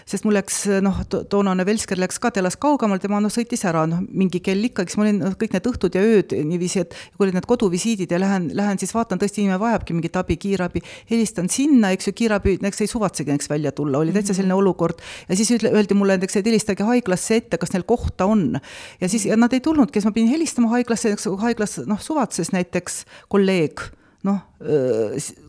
sest 0.09 0.25
mul 0.25 0.37
läks 0.39 0.63
noh 0.83 1.03
to, 1.09 1.21
toonane 1.29 1.65
Velsker 1.67 1.99
läks 2.01 2.17
ka, 2.23 2.31
ta 2.33 2.41
elas 2.41 2.57
kaugemal, 2.59 3.01
tema 3.03 3.21
noh, 3.23 3.33
sõitis 3.33 3.65
ära 3.69 3.85
noh, 3.89 4.01
mingi 4.09 4.41
kell 4.43 4.65
ikka, 4.69 4.87
siis 4.87 4.99
ma 4.99 5.05
olin 5.05 5.21
noh, 5.21 5.37
kõik 5.37 5.53
need 5.53 5.69
õhtud 5.69 5.97
ja 5.97 6.03
ööd 6.05 6.33
niiviisi, 6.47 6.85
et 6.85 6.97
kui 7.15 7.27
olid 7.27 7.37
need 7.37 7.49
koduvisiidid 7.49 8.15
ja 8.15 8.21
lähen, 8.21 8.49
lähen 8.57 8.81
siis 8.81 8.95
vaatan, 8.97 9.21
tõesti 9.21 9.43
inimene 9.43 9.61
vajabki 9.61 9.97
mingit 9.97 10.17
abi, 10.17 10.39
kiirabi, 10.41 10.81
helistan 11.11 11.51
sinna, 11.53 11.93
eks 11.93 12.09
ju, 12.09 12.15
kiirabi 12.17 12.57
näiteks 12.63 12.85
ei 12.85 12.91
suvatsegi 12.91 13.33
näiteks 13.33 13.51
välja 13.51 13.73
tulla, 13.77 14.01
oli 14.01 14.15
täitsa 14.15 14.33
mhm. 14.33 14.41
selline 14.41 14.57
olukord 14.57 15.05
ja 15.29 15.37
siis 15.37 15.53
öeldi 15.69 15.97
mulle 15.97 16.17
näiteks, 16.17 16.39
et 16.39 16.49
helistage 16.49 16.87
haiglasse 16.87 17.41
ette, 17.43 17.61
kas 17.61 17.73
neil 17.75 17.85
kohta 17.87 18.25
on. 18.25 18.59
ja 19.01 19.09
siis 19.09 19.27
ja 19.29 19.37
nad 19.37 19.53
ei 19.53 19.61
tulnudki, 19.61 19.99
siis 19.99 20.09
ma 20.09 20.15
pidin 20.15 20.31
helistama 20.33 20.46
haiglasse, 20.55 21.15
haiglas 21.43 21.79
noh, 21.85 21.99
suvatses 22.01 22.51
näiteks 22.55 23.05
kolleeg 23.29 23.81
noh, 24.25 24.39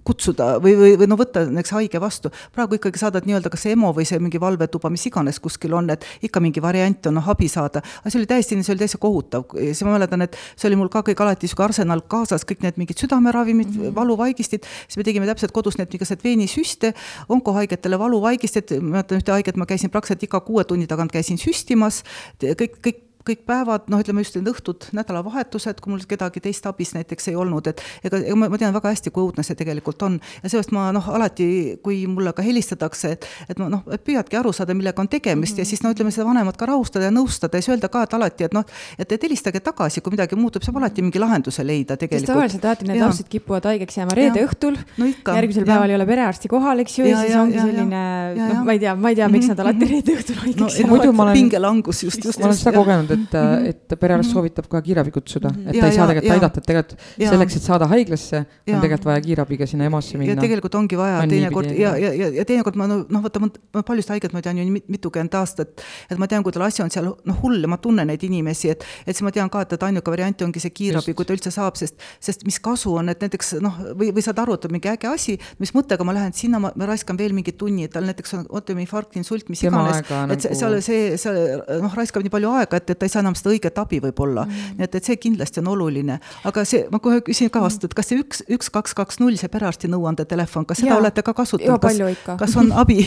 kutsuda 0.05 0.59
või, 0.63 0.75
või, 0.77 0.91
või 1.01 1.09
no 1.09 1.17
võtta 1.19 1.43
näiteks 1.49 1.73
haige 1.73 2.01
vastu. 2.03 2.31
praegu 2.55 2.77
ikkagi 2.77 3.01
saadad 3.01 3.27
nii-öelda 3.27 3.51
kas 3.53 3.65
EMO 3.71 3.95
või 3.97 4.05
see 4.09 4.21
mingi 4.21 4.41
valvetuba, 4.41 4.91
mis 4.93 5.07
iganes 5.09 5.41
kuskil 5.41 5.73
on, 5.77 5.89
et 5.95 6.05
ikka 6.29 6.43
mingi 6.45 6.63
variant 6.63 7.09
on, 7.09 7.17
noh, 7.19 7.31
abi 7.33 7.49
saada. 7.49 7.81
aga 7.81 8.13
see 8.13 8.21
oli 8.21 8.29
täiesti, 8.29 8.59
see 8.61 8.75
oli 8.75 8.85
täitsa 8.85 9.01
kohutav, 9.03 9.49
siis 9.57 9.83
ma 9.87 9.97
mäletan, 9.97 10.27
et 10.27 10.37
see 10.55 10.69
oli 10.69 10.79
mul 10.81 10.93
ka 10.93 11.03
kõik 11.09 11.25
alati 11.25 11.49
niisugune 11.49 11.71
arsenal 11.71 12.05
kaasas, 12.13 12.45
kõik 12.49 12.63
need 12.67 12.81
mingid 12.83 13.01
südameravimid 13.01 13.73
mm, 13.73 13.81
-hmm. 13.81 13.97
valuvaigistid, 13.97 14.69
siis 14.87 15.01
me 15.01 15.09
tegime 15.09 15.27
täpselt 15.31 15.57
kodus 15.57 15.81
need 15.81 15.89
igasuguseid 15.89 16.25
veenisüste, 16.25 16.95
onkohaigetele 17.29 17.99
valuvaigisted, 17.99 18.77
ma 18.83 18.99
mäletan 18.99 19.23
ühte 19.23 19.33
haiget, 19.33 19.57
ma 19.57 19.67
käisin 19.67 19.91
praktiliselt 19.91 20.29
iga 20.29 20.41
kuue 20.41 20.65
tunni 20.65 20.87
tagant 20.87 21.13
käisin 21.13 21.41
süstimas, 21.41 22.05
kõik, 22.43 22.81
kõik 22.85 23.08
kõik 23.29 23.45
päevad, 23.49 23.89
noh, 23.93 24.01
ütleme 24.03 24.25
just 24.25 24.39
need 24.39 24.49
õhtud, 24.51 24.89
nädalavahetused, 24.97 25.83
kui 25.85 25.93
mul 25.93 26.05
kedagi 26.09 26.43
teist 26.45 26.67
abis 26.69 26.95
näiteks 26.97 27.31
ei 27.33 27.37
olnud, 27.39 27.71
et 27.71 27.83
ega, 28.05 28.21
ega 28.21 28.37
ma, 28.39 28.49
ma 28.53 28.61
tean 28.61 28.75
väga 28.77 28.93
hästi, 28.95 29.13
kui 29.15 29.27
õudne 29.27 29.45
see 29.47 29.59
tegelikult 29.59 30.03
on. 30.07 30.19
ja 30.43 30.51
seepärast 30.51 30.73
ma 30.77 30.89
noh, 30.95 31.11
alati, 31.19 31.49
kui 31.85 32.01
mulle 32.11 32.33
ka 32.37 32.45
helistatakse, 32.45 33.13
et, 33.17 33.29
et 33.49 33.61
ma 33.61 33.69
noh, 33.73 33.85
püüadki 34.05 34.39
aru 34.41 34.53
saada, 34.57 34.77
millega 34.79 35.03
on 35.03 35.09
tegemist 35.09 35.55
mm 35.55 35.57
-hmm. 35.57 35.67
ja 35.67 35.71
siis 35.73 35.83
no 35.85 35.93
ütleme, 35.95 36.13
seda 36.15 36.27
vanemat 36.29 36.57
ka 36.57 36.67
rahustada 36.67 37.09
ja 37.09 37.13
nõustada 37.15 37.59
ja 37.59 37.63
siis 37.63 37.75
öelda 37.75 37.89
ka, 37.89 38.03
et 38.03 38.15
alati, 38.15 38.45
et 38.45 38.55
noh, 38.55 38.65
et, 38.99 39.13
et 39.13 39.23
helistage 39.23 39.61
tagasi, 39.61 40.01
kui 40.01 40.17
midagi 40.17 40.37
muutub, 40.37 40.63
saab 40.63 40.77
alati 40.77 41.03
mingi 41.03 41.19
lahenduse 41.19 41.65
leida 41.67 41.97
tegelikult. 41.97 42.27
sest 42.27 42.33
tavaliselt 42.33 42.65
alati 42.65 42.89
need 42.89 43.03
lapsed 43.03 43.29
kipuvad 43.29 43.65
haigeks 43.65 43.99
jääma 43.99 44.15
reede 44.15 44.41
ja. 44.41 44.47
õhtul 44.49 44.79
no, 44.99 45.07
järgmisel 45.07 45.65
ja. 45.65 45.73
päeval 45.73 45.91
ei 45.91 45.97
ole 45.97 46.07
perearsti 46.07 46.49
kohal, 46.49 46.79
eks 46.85 46.99
ju, 46.99 47.07
ja, 47.07 47.17
ja 47.17 47.21
siis 47.23 47.35
ja, 47.35 47.43
ongi 47.43 47.59
ja, 47.59 47.67
selline, 47.67 48.03
noh, 48.39 48.65
ma 48.65 48.77
ei 48.77 48.83
tea, 48.83 48.95
ma 48.97 49.13
ei 49.13 49.19
tea, 49.19 49.29
miks 49.33 49.51
nad 49.51 49.61
alati 49.65 49.85
mhm. 49.85 49.93
reede 49.93 50.17
õhtul 50.19 50.41
haigeks 50.45 50.79
jäävad 50.83 51.07
no,. 51.13 51.29
pingelangus 51.33 52.03
just, 52.05 52.25
just. 52.25 52.39
ma 52.41 52.51
olen 52.51 52.59
seda 52.59 52.75
kogenud, 52.77 53.11
et, 53.15 53.18
mhm. 53.27 53.67
et 53.71 53.97
perearst 53.99 54.29
mhm. 54.29 54.35
soovitab 54.35 54.69
ka 54.71 54.83
kiirabi 54.85 55.13
kutsuda, 55.15 55.53
et 55.67 55.77
ja, 55.77 55.83
ta 55.83 55.91
ei 55.91 55.97
saa 55.97 56.09
tegelikult 56.11 56.37
aidata, 56.37 56.63
et 56.63 56.69
tegelikult 56.71 57.07
ja. 57.23 57.33
selleks, 57.33 57.59
et 57.59 57.67
saada 57.67 57.89
haiglasse, 57.91 58.43
on 58.69 58.83
tegelikult 58.83 59.09
vaja 59.11 59.25
kiirabiga 59.25 59.69
sinna 59.71 59.89
EMO-sse 59.89 60.21
minna. 60.21 60.35
ja 60.35 60.43
tegelikult 60.43 60.79
ongi 60.79 60.99
vaja 60.99 61.21
teinekord 61.31 61.71
ja, 61.73 61.95
ja, 62.01 62.13
ja, 62.17 62.31
ja 62.39 62.47
teinekord 62.49 62.79
ma 62.81 62.89
noh, 62.91 63.05
vaata 63.25 63.43
ma 63.43 63.85
paljust 63.87 64.13
haiget 64.15 64.35
ma 64.37 64.43
tean 64.45 64.61
ju 64.61 64.67
mitukümmend 64.69 65.35
aastat, 65.41 65.85
et 66.11 66.21
ma 66.21 66.29
tean, 66.31 66.45
kui 66.47 66.55
tal 66.55 66.67
asi 66.69 66.85
on 66.85 66.93
seal 66.93 67.11
noh, 67.13 67.41
hull 67.43 67.63
ja 67.65 67.71
ma 67.71 67.81
tunnen 67.83 68.09
neid 68.09 68.25
inimesi, 68.27 68.73
et, 68.75 68.87
et 69.05 69.15
siis 69.15 69.25
ma 69.27 69.33
tean 69.35 69.51
ka, 69.53 69.65
et, 69.67 69.75
et 69.77 69.87
ainuke 69.89 70.13
variant 70.13 70.47
ongi 70.47 70.63
see 70.63 70.75
kiirabi, 70.75 71.15
kui 71.17 71.29
ta 71.29 71.37
üldse 71.37 71.53
saab, 71.55 71.79
sest, 71.81 71.99
sest 72.25 72.45
mis 72.49 72.59
kasu 72.63 72.95
on, 73.01 73.11
et 73.13 73.23
näiteks 73.25 73.57
noh, 73.65 73.81
või, 73.99 74.11
või 74.17 74.25
saad 74.25 74.41
aru, 74.43 74.59
et 74.59 74.69
on 74.69 74.75
mingi 74.77 74.91
äge 74.93 75.11
asi, 75.11 75.37
mis 75.63 75.75
mõttega 75.77 76.07
ma 76.07 76.15
lähen 76.17 76.37
sinna, 76.37 76.61
ma, 76.63 76.73
ma 76.79 76.89
raiskan 76.91 77.19
veel 77.21 77.35
mingi 77.37 77.55
tunni, 77.59 77.89
et 77.89 77.95
tal 77.95 78.07
näiteks 78.09 78.37
on 78.39 78.47
ootaminfarkt, 78.59 79.19
insult, 79.21 79.49
mis 79.53 79.63
iganes, 79.65 80.03
et 80.05 80.47
see, 80.47 80.59
seal 80.59 80.79
see, 80.85 81.17
see 81.21 81.45
noh, 81.83 81.95
raiskab 81.99 82.25
nii 82.25 82.33
palju 82.35 82.53
aega, 82.61 82.81
et, 82.81 82.95
et 82.95 83.01
ta 83.01 83.08
ei 83.09 83.13
saa 83.13 83.25
enam 83.25 83.37
seda 83.39 83.53
õiget 83.55 83.81
abi 83.81 84.01
võib-olla 84.05 84.45
mm. 84.45 84.53
-hmm. 84.53 84.79
nii 84.79 84.89
et, 84.89 84.95
et 85.01 85.11
see 85.11 85.17
kindlasti 85.17 85.63
on 85.63 85.73
oluline, 85.75 86.19
aga 86.49 86.65
see, 86.69 86.85
ma 86.93 87.01
kohe 87.03 87.23
küsin 87.27 87.51
ka 87.53 87.63
vastu, 87.65 87.89
et 87.89 87.97
kas 87.97 88.11
see 88.13 88.21
üks, 88.23 88.43
üks, 88.49 88.71
kaks, 88.75 88.95
kaks, 88.99 89.21
null, 89.23 89.37
see 89.41 89.51
perearsti 89.53 89.91
nõuandetelefon, 89.91 90.67
kas 90.69 90.83
seda 90.83 90.95
ja. 90.95 91.01
olete 91.03 91.25
ka 91.27 91.35
kasutanud, 91.35 91.81
kas, 91.83 92.39
kas 92.45 92.57
on 92.61 92.73
abi 92.73 93.01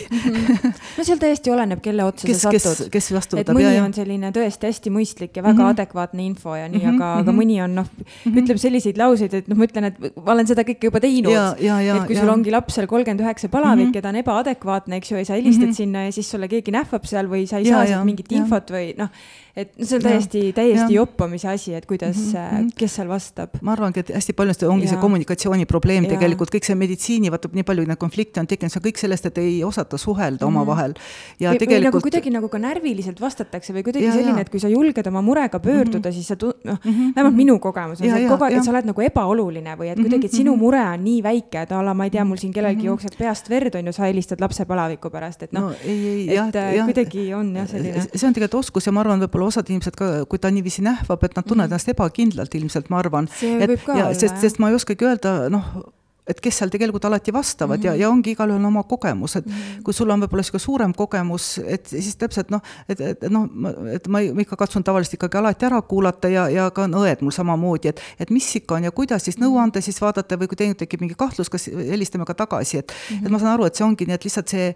no 0.97 1.05
seal 1.05 1.21
täiesti 1.21 1.53
oleneb, 1.53 1.81
kelle 1.83 2.05
otsa 2.07 2.27
kes, 2.27 2.41
sa 2.43 2.51
satud. 2.51 2.91
kes 2.93 3.11
vastu 3.15 3.39
võtab. 3.39 3.57
mõni 3.57 3.75
ja, 3.75 3.83
on 3.85 3.93
selline 3.95 4.31
tõesti 4.35 4.69
hästi 4.69 4.93
mõistlik 4.93 5.37
ja 5.37 5.43
väga 5.43 5.53
mm 5.53 5.61
-hmm. 5.61 5.75
adekvaatne 5.75 6.25
info 6.25 6.55
ja 6.55 6.67
nii 6.67 6.79
mm, 6.79 6.85
-hmm. 6.85 6.95
aga, 6.95 7.13
aga 7.21 7.31
mhm. 7.31 7.41
mõni 7.41 7.59
on 7.63 7.75
noh, 7.81 7.89
mhm. 8.25 8.37
ütleb 8.43 8.61
selliseid 8.61 8.97
lauseid, 8.97 9.33
et 9.41 9.51
noh, 9.51 9.57
ma 9.57 9.67
ütlen, 9.67 9.89
et 9.91 9.99
ma 10.15 10.35
olen 10.35 10.47
seda 10.47 10.65
kõike 10.67 10.89
juba 10.89 10.99
teinud. 11.03 11.31
et 11.31 12.07
kui 12.07 12.15
ja. 12.15 12.21
sul 12.21 12.33
ongi 12.33 12.51
laps 12.51 12.79
seal 12.79 12.87
kolmkümmend 12.87 13.21
üheksa 13.25 13.49
palavik 13.49 13.85
mm 13.85 13.91
-hmm. 13.91 13.95
ja 13.95 14.01
ta 14.01 14.09
on 14.09 14.21
ebaadekvaatne, 14.23 14.95
eks 15.01 15.11
ju, 15.11 15.17
ja 15.17 15.25
sa 15.25 15.33
helistad 15.33 15.67
mm 15.67 15.71
-hmm. 15.71 15.75
sinna 15.75 16.05
ja 16.05 16.11
siis 16.11 16.31
sulle 16.31 16.47
keegi 16.47 16.71
nähvab 16.71 17.05
seal 17.05 17.27
või 17.27 17.47
sa 17.47 17.57
ei 17.57 17.67
ja, 17.67 17.77
saa 17.77 17.85
sealt 17.85 18.05
mingit 18.05 18.31
ja. 18.31 18.37
infot 18.37 18.71
või 18.71 18.93
noh 18.97 19.09
et 19.55 19.71
no 19.77 19.85
see 19.85 19.97
on 19.97 20.03
täiesti, 20.05 20.41
täiesti 20.55 20.95
joppamise 20.95 21.49
asi, 21.51 21.73
et 21.75 21.85
kuidas 21.85 22.17
mm, 22.17 22.39
-hmm. 22.39 22.69
kes 22.77 22.95
seal 22.95 23.09
vastab. 23.11 23.57
ma 23.61 23.73
arvangi, 23.73 23.99
et 23.99 24.11
hästi 24.15 24.33
paljusti 24.33 24.65
ongi 24.65 24.85
ja. 24.87 24.93
see 24.93 25.01
kommunikatsiooniprobleem 25.01 26.07
tegelikult, 26.07 26.53
kõik 26.55 26.67
see 26.67 26.75
meditsiini, 26.75 27.31
vaata 27.31 27.49
nii 27.51 27.65
palju 27.67 27.85
neid 27.87 27.99
konflikte 27.99 28.39
on 28.39 28.47
tekkinud, 28.47 28.71
see 28.71 28.79
on 28.79 28.85
kõik 28.87 29.01
sellest, 29.01 29.25
et 29.27 29.37
ei 29.43 29.63
osata 29.67 29.97
suhelda 29.97 30.45
mm 30.45 30.49
-hmm. 30.49 30.61
omavahel. 30.61 30.93
ja 31.39 31.51
või, 31.51 31.59
tegelikult. 31.59 31.81
või 31.81 31.85
nagu 31.91 32.01
kuidagi 32.07 32.29
nagu 32.37 32.49
ka 32.49 32.59
närviliselt 32.59 33.21
vastatakse 33.21 33.73
või 33.73 33.83
kuidagi 33.83 34.05
ja, 34.05 34.13
selline, 34.13 34.41
et 34.41 34.49
kui 34.49 34.59
sa 34.59 34.69
julged 34.69 35.07
oma 35.07 35.21
murega 35.21 35.59
pöörduda 35.59 36.09
mm, 36.09 36.11
-hmm. 36.11 36.13
siis 36.13 36.27
sa 36.27 36.35
tu-, 36.35 36.53
noh 36.63 36.79
mm 36.83 36.91
-hmm., 36.91 37.15
vähemalt 37.15 37.35
minu 37.35 37.59
kogemus 37.59 38.01
on 38.01 38.07
ja, 38.07 38.15
see, 38.15 38.23
et 38.23 38.31
kogu 38.31 38.43
aeg, 38.43 38.57
et 38.57 38.63
sa 38.63 38.71
oled 38.71 38.85
nagu 38.85 39.01
ebaoluline 39.01 39.75
või 39.75 39.91
et 39.91 39.97
mhm, 39.97 40.07
kuidagi, 40.07 40.25
et 40.25 40.31
sinu 40.31 40.51
mhm. 40.51 40.59
mure 40.59 40.79
on 40.79 41.03
nii 41.03 41.23
väike, 41.23 41.61
et 41.61 41.71
a 41.71 41.81
la 41.83 41.93
ma 41.93 42.03
ei 42.07 42.09
tea, 42.09 42.25
mul 42.25 42.37
siin 42.37 42.53
kellelgi 42.53 42.75
mm 42.75 42.81
-hmm. 42.81 42.85
jookseb 42.85 43.17
peast 43.17 43.49
verd, 43.49 43.75
on 43.75 43.85
ju, 43.85 43.91
sa 43.91 44.03
helistad 44.03 44.39
lapse 44.39 44.65
palaviku 44.65 45.09
pärast, 45.09 45.43
et 45.43 45.51
noh 45.51 45.61
no, 45.61 45.71
et 45.71 46.31
jah, 46.31 46.47
äh, 46.55 46.85
kuidagi 46.85 47.33
on 47.33 47.55
jah, 47.55 47.67
selline. 47.67 48.01
see 48.15 48.27
on 48.27 48.33
tegelikult 48.33 48.59
oskus 48.63 48.85
ja 48.85 48.91
ma 48.91 48.99
arvan, 48.99 49.19
võib-olla 49.19 49.40
osad 49.47 49.69
inimesed 49.69 49.95
ka 49.97 50.11
kui 50.29 50.39
ta 50.39 50.51
niiviisi 50.51 50.83
nähvab, 50.85 51.23
et 51.23 51.35
nad 51.35 51.45
tunnevad 51.45 51.69
mm 51.69 51.75
-hmm. 51.75 51.81
ennast 51.81 51.89
ebakindlalt 51.89 52.55
ilmselt, 52.55 52.89
ma 52.89 52.99
arvan. 52.99 53.29
et 53.41 53.87
ja 53.87 54.13
sest, 54.13 54.37
sest 54.41 54.59
ma 54.59 54.69
ei 54.69 54.75
oskagi 54.75 55.05
öelda, 55.05 55.49
noh, 55.49 55.83
et 56.29 56.39
kes 56.43 56.59
seal 56.61 56.71
tegelikult 56.71 57.05
alati 57.05 57.33
vastavad 57.33 57.79
mm 57.79 57.83
-hmm. 57.83 57.85
ja, 57.85 57.95
ja 57.95 58.09
ongi 58.09 58.31
igalühel 58.31 58.65
oma 58.65 58.83
kogemus, 58.83 59.35
et 59.35 59.45
mm 59.45 59.51
-hmm. 59.51 59.83
kui 59.83 59.93
sul 59.93 60.09
on 60.09 60.21
võib-olla 60.21 60.41
niisugune 60.41 60.59
suurem 60.59 60.93
kogemus, 60.93 61.59
et 61.65 61.87
siis 61.87 62.15
täpselt 62.15 62.51
noh, 62.51 62.61
et, 62.89 63.01
et 63.01 63.29
noh, 63.29 63.49
et 63.93 64.07
ma, 64.07 64.19
ikka 64.19 64.55
katsun 64.55 64.83
tavaliselt 64.83 65.13
ikkagi 65.13 65.37
alati 65.37 65.65
ära 65.65 65.81
kuulata 65.81 66.27
ja, 66.27 66.49
ja 66.49 66.69
ka 66.71 66.83
on 66.83 66.93
õed 66.93 67.21
mul 67.21 67.31
samamoodi, 67.31 67.87
et, 67.87 68.01
et 68.19 68.29
mis 68.29 68.55
ikka 68.55 68.75
on 68.75 68.83
ja 68.83 68.91
kuidas 68.91 69.23
siis 69.23 69.37
nõu 69.37 69.57
anda, 69.57 69.81
siis 69.81 70.01
vaadata 70.01 70.37
või 70.37 70.47
kui 70.47 70.55
teil 70.55 70.73
tekib 70.73 71.01
mingi 71.01 71.15
kahtlus, 71.17 71.49
kas 71.49 71.67
helistame 71.67 72.25
ka 72.25 72.33
tagasi, 72.33 72.77
et 72.77 72.91
mm, 72.91 73.17
-hmm. 73.17 73.25
et 73.25 73.31
ma 73.31 73.39
saan 73.39 73.53
aru, 73.53 73.65
et 73.65 73.75
see 73.75 73.85
ongi 73.85 74.05
nii, 74.05 74.13
et 74.13 74.23
lihtsalt 74.23 74.47
see 74.47 74.75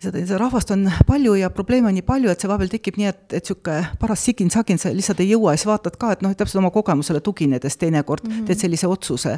seda, 0.00 0.20
seda 0.24 0.38
rahvast 0.40 0.70
on 0.74 0.86
palju 1.06 1.34
ja 1.38 1.50
probleeme 1.52 1.90
on 1.90 1.96
nii 1.96 2.04
palju, 2.06 2.30
et 2.32 2.40
see 2.40 2.48
vahepeal 2.50 2.70
tekib 2.72 2.98
nii, 3.00 3.08
et, 3.10 3.20
et 3.28 3.44
niisugune 3.44 3.98
paras 4.00 4.24
sigin-sagin, 4.28 4.80
sa 4.80 4.92
lihtsalt 4.94 5.20
ei 5.24 5.30
jõua 5.34 5.54
ja 5.54 5.60
siis 5.60 5.68
vaatad 5.68 5.98
ka, 6.00 6.14
et 6.16 6.24
noh, 6.24 6.32
täpselt 6.36 6.60
oma 6.62 6.72
kogemusele 6.74 7.20
tuginedes 7.24 7.76
teinekord 7.80 8.24
mm 8.24 8.32
-hmm. 8.32 8.48
teed 8.48 8.62
sellise 8.64 8.88
otsuse. 8.88 9.36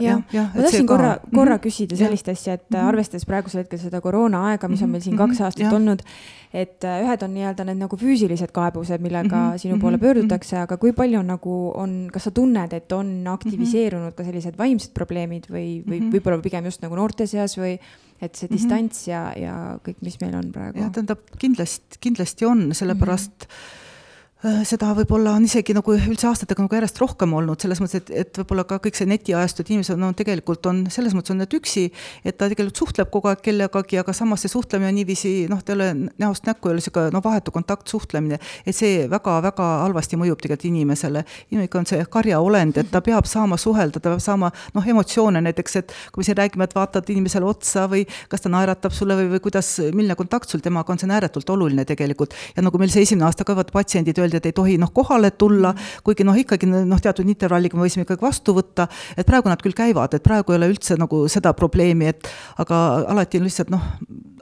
jah, 0.00 0.22
ma 0.34 0.48
tahtsin 0.60 0.86
korra, 0.86 1.16
korra 1.30 1.56
mhm. 1.56 1.64
küsida 1.64 1.96
sellist 1.96 2.28
asja, 2.28 2.54
et 2.54 2.68
mm 2.68 2.76
-hmm. 2.76 2.88
arvestades 2.92 3.26
praegusel 3.26 3.64
hetkel 3.64 3.78
seda 3.78 4.00
koroona 4.00 4.46
aega, 4.50 4.68
mis 4.68 4.82
on 4.82 4.90
meil 4.90 5.02
siin 5.02 5.16
mm 5.16 5.20
-hmm. 5.20 5.28
kaks 5.28 5.40
aastat 5.40 5.64
ja. 5.66 5.72
olnud, 5.76 6.02
et 6.52 6.84
äh, 6.84 7.02
ühed 7.04 7.22
on 7.22 7.34
nii-öelda 7.34 7.64
need 7.64 7.78
nagu 7.78 7.96
füüsilised 7.96 8.52
kaebused, 8.52 9.00
millega 9.00 9.36
mm 9.36 9.52
-hmm. 9.52 9.58
sinu 9.58 9.78
poole 9.78 9.96
mhm. 9.96 10.04
pöördutakse, 10.04 10.56
aga 10.58 10.76
kui 10.76 10.92
palju 10.92 11.18
on 11.18 11.26
nagu 11.26 11.72
on, 11.74 12.08
kas 12.12 12.24
sa 12.24 12.30
tunned, 12.30 12.72
et 12.72 12.92
on 12.92 13.26
aktiviseerunud 13.26 14.04
mm 14.04 14.08
-hmm. 14.10 14.16
ka 14.16 14.24
sellised 14.24 14.58
vaimsed 14.58 14.90
probleemid 14.94 15.44
või, 15.50 15.82
või 15.88 16.00
mm 16.00 16.10
-hmm. 16.10 16.12
võib-olla 16.12 16.42
pigem 16.42 16.64
just 16.64 16.82
nagu 16.82 16.96
noorte 16.96 17.26
seas 17.26 17.58
või 17.58 17.78
et 18.22 18.36
see 18.36 18.46
mm 18.46 18.54
-hmm. 18.54 18.56
distants 18.56 19.06
ja, 19.08 19.22
ja 19.36 19.54
kõik, 19.84 20.00
mis 20.00 20.20
meil 20.20 20.34
on 20.38 20.52
praegu. 20.52 20.78
jah, 20.78 20.90
tähendab 20.94 21.24
kindlasti, 21.38 21.98
kindlasti 22.00 22.46
on, 22.46 22.68
sellepärast 22.74 23.48
mm 23.48 23.54
-hmm 23.54 23.80
seda 24.42 24.88
võib-olla 24.96 25.36
on 25.38 25.44
isegi 25.46 25.74
nagu 25.76 25.94
üldse 25.94 26.26
aastatega 26.26 26.64
nagu 26.64 26.74
järjest 26.74 26.96
rohkem 26.98 27.30
olnud, 27.38 27.60
selles 27.62 27.78
mõttes, 27.78 28.00
et, 28.02 28.08
et 28.24 28.38
võib-olla 28.40 28.64
ka 28.66 28.80
kõik 28.82 28.96
see 28.98 29.06
netiajastu, 29.06 29.62
et 29.62 29.70
inimesed 29.70 30.00
no 30.00 30.08
tegelikult 30.18 30.66
on, 30.66 30.80
selles 30.90 31.14
mõttes 31.14 31.30
on 31.34 31.38
nad 31.44 31.54
üksi, 31.54 31.84
et 32.26 32.34
ta 32.34 32.48
tegelikult 32.50 32.80
suhtleb 32.82 33.10
kogu 33.12 33.30
aeg 33.30 33.42
kellegagi, 33.44 34.00
aga 34.02 34.14
samas 34.16 34.42
see 34.42 34.50
suhtlemine 34.50 34.90
on 34.90 34.98
niiviisi 34.98 35.32
noh, 35.50 35.62
ta 35.62 35.74
ei 35.74 35.78
ole 35.78 35.88
näost 36.18 36.48
näkku, 36.48 36.68
ei 36.68 36.74
ole 36.74 36.82
niisugune 36.82 37.14
noh, 37.14 37.22
vahetu 37.22 37.54
kontaktsuhtlemine, 37.54 38.40
et 38.66 38.76
see 38.76 39.04
väga-väga 39.12 39.68
halvasti 39.84 40.18
mõjub 40.18 40.42
tegelikult 40.42 40.66
inimesele. 40.72 41.22
inimene 41.52 41.78
on 41.78 41.86
see 41.92 42.02
karjaolend, 42.10 42.82
et 42.82 42.90
ta 42.90 43.00
peab 43.04 43.30
saama 43.30 43.56
suhelda, 43.60 44.02
ta 44.02 44.10
peab 44.10 44.24
saama 44.24 44.50
noh, 44.74 44.90
emotsioone 44.94 45.44
näiteks, 45.46 45.78
et 45.78 45.94
kui 46.10 46.22
me 46.24 46.26
siin 46.26 46.40
räägime, 46.40 46.66
et 46.66 46.74
vaatad 46.74 47.14
inimesele 47.14 47.46
otsa 47.46 47.86
või 47.90 48.02
kas 48.28 48.42
ta 48.42 48.50
naeratab 48.50 48.94
sulle 48.94 49.14
või, 49.20 49.30
või 49.36 49.44
kuidas, 49.46 49.70
milline 49.94 50.18
kontakt 50.18 50.50
sul 50.50 50.64
temaga 50.64 50.92
on, 50.92 50.98
see 50.98 51.06
on 51.06 51.14
ääretult 51.14 51.54
oluline 51.54 51.86
tegelikult. 51.86 52.34
ja 52.56 52.66
nagu 52.66 52.82
meil 52.82 52.90
see 52.90 53.06
esimene 53.06 53.30
aasta 53.30 53.46
ka 53.46 53.56
vaata 53.56 53.74
patsiendid 53.74 54.18
öeldi, 54.18 54.31
öeldi, 54.32 54.40
et 54.40 54.50
ei 54.50 54.56
tohi 54.56 54.78
noh, 54.80 54.92
kohale 54.94 55.32
tulla, 55.36 55.74
kuigi 56.04 56.26
noh, 56.26 56.36
ikkagi 56.38 56.68
noh, 56.70 57.00
teatud 57.02 57.28
intervalliga 57.28 57.78
me 57.78 57.86
võisime 57.86 58.06
ikkagi 58.06 58.22
vastu 58.22 58.56
võtta, 58.56 58.88
et 59.16 59.26
praegu 59.28 59.52
nad 59.52 59.62
küll 59.62 59.76
käivad, 59.76 60.14
et 60.14 60.24
praegu 60.24 60.52
ei 60.52 60.60
ole 60.60 60.72
üldse 60.72 60.98
nagu 61.00 61.26
seda 61.32 61.54
probleemi, 61.56 62.12
et 62.12 62.28
aga 62.62 62.82
alati 63.12 63.40
on 63.40 63.48
lihtsalt 63.48 63.72
noh, 63.72 63.82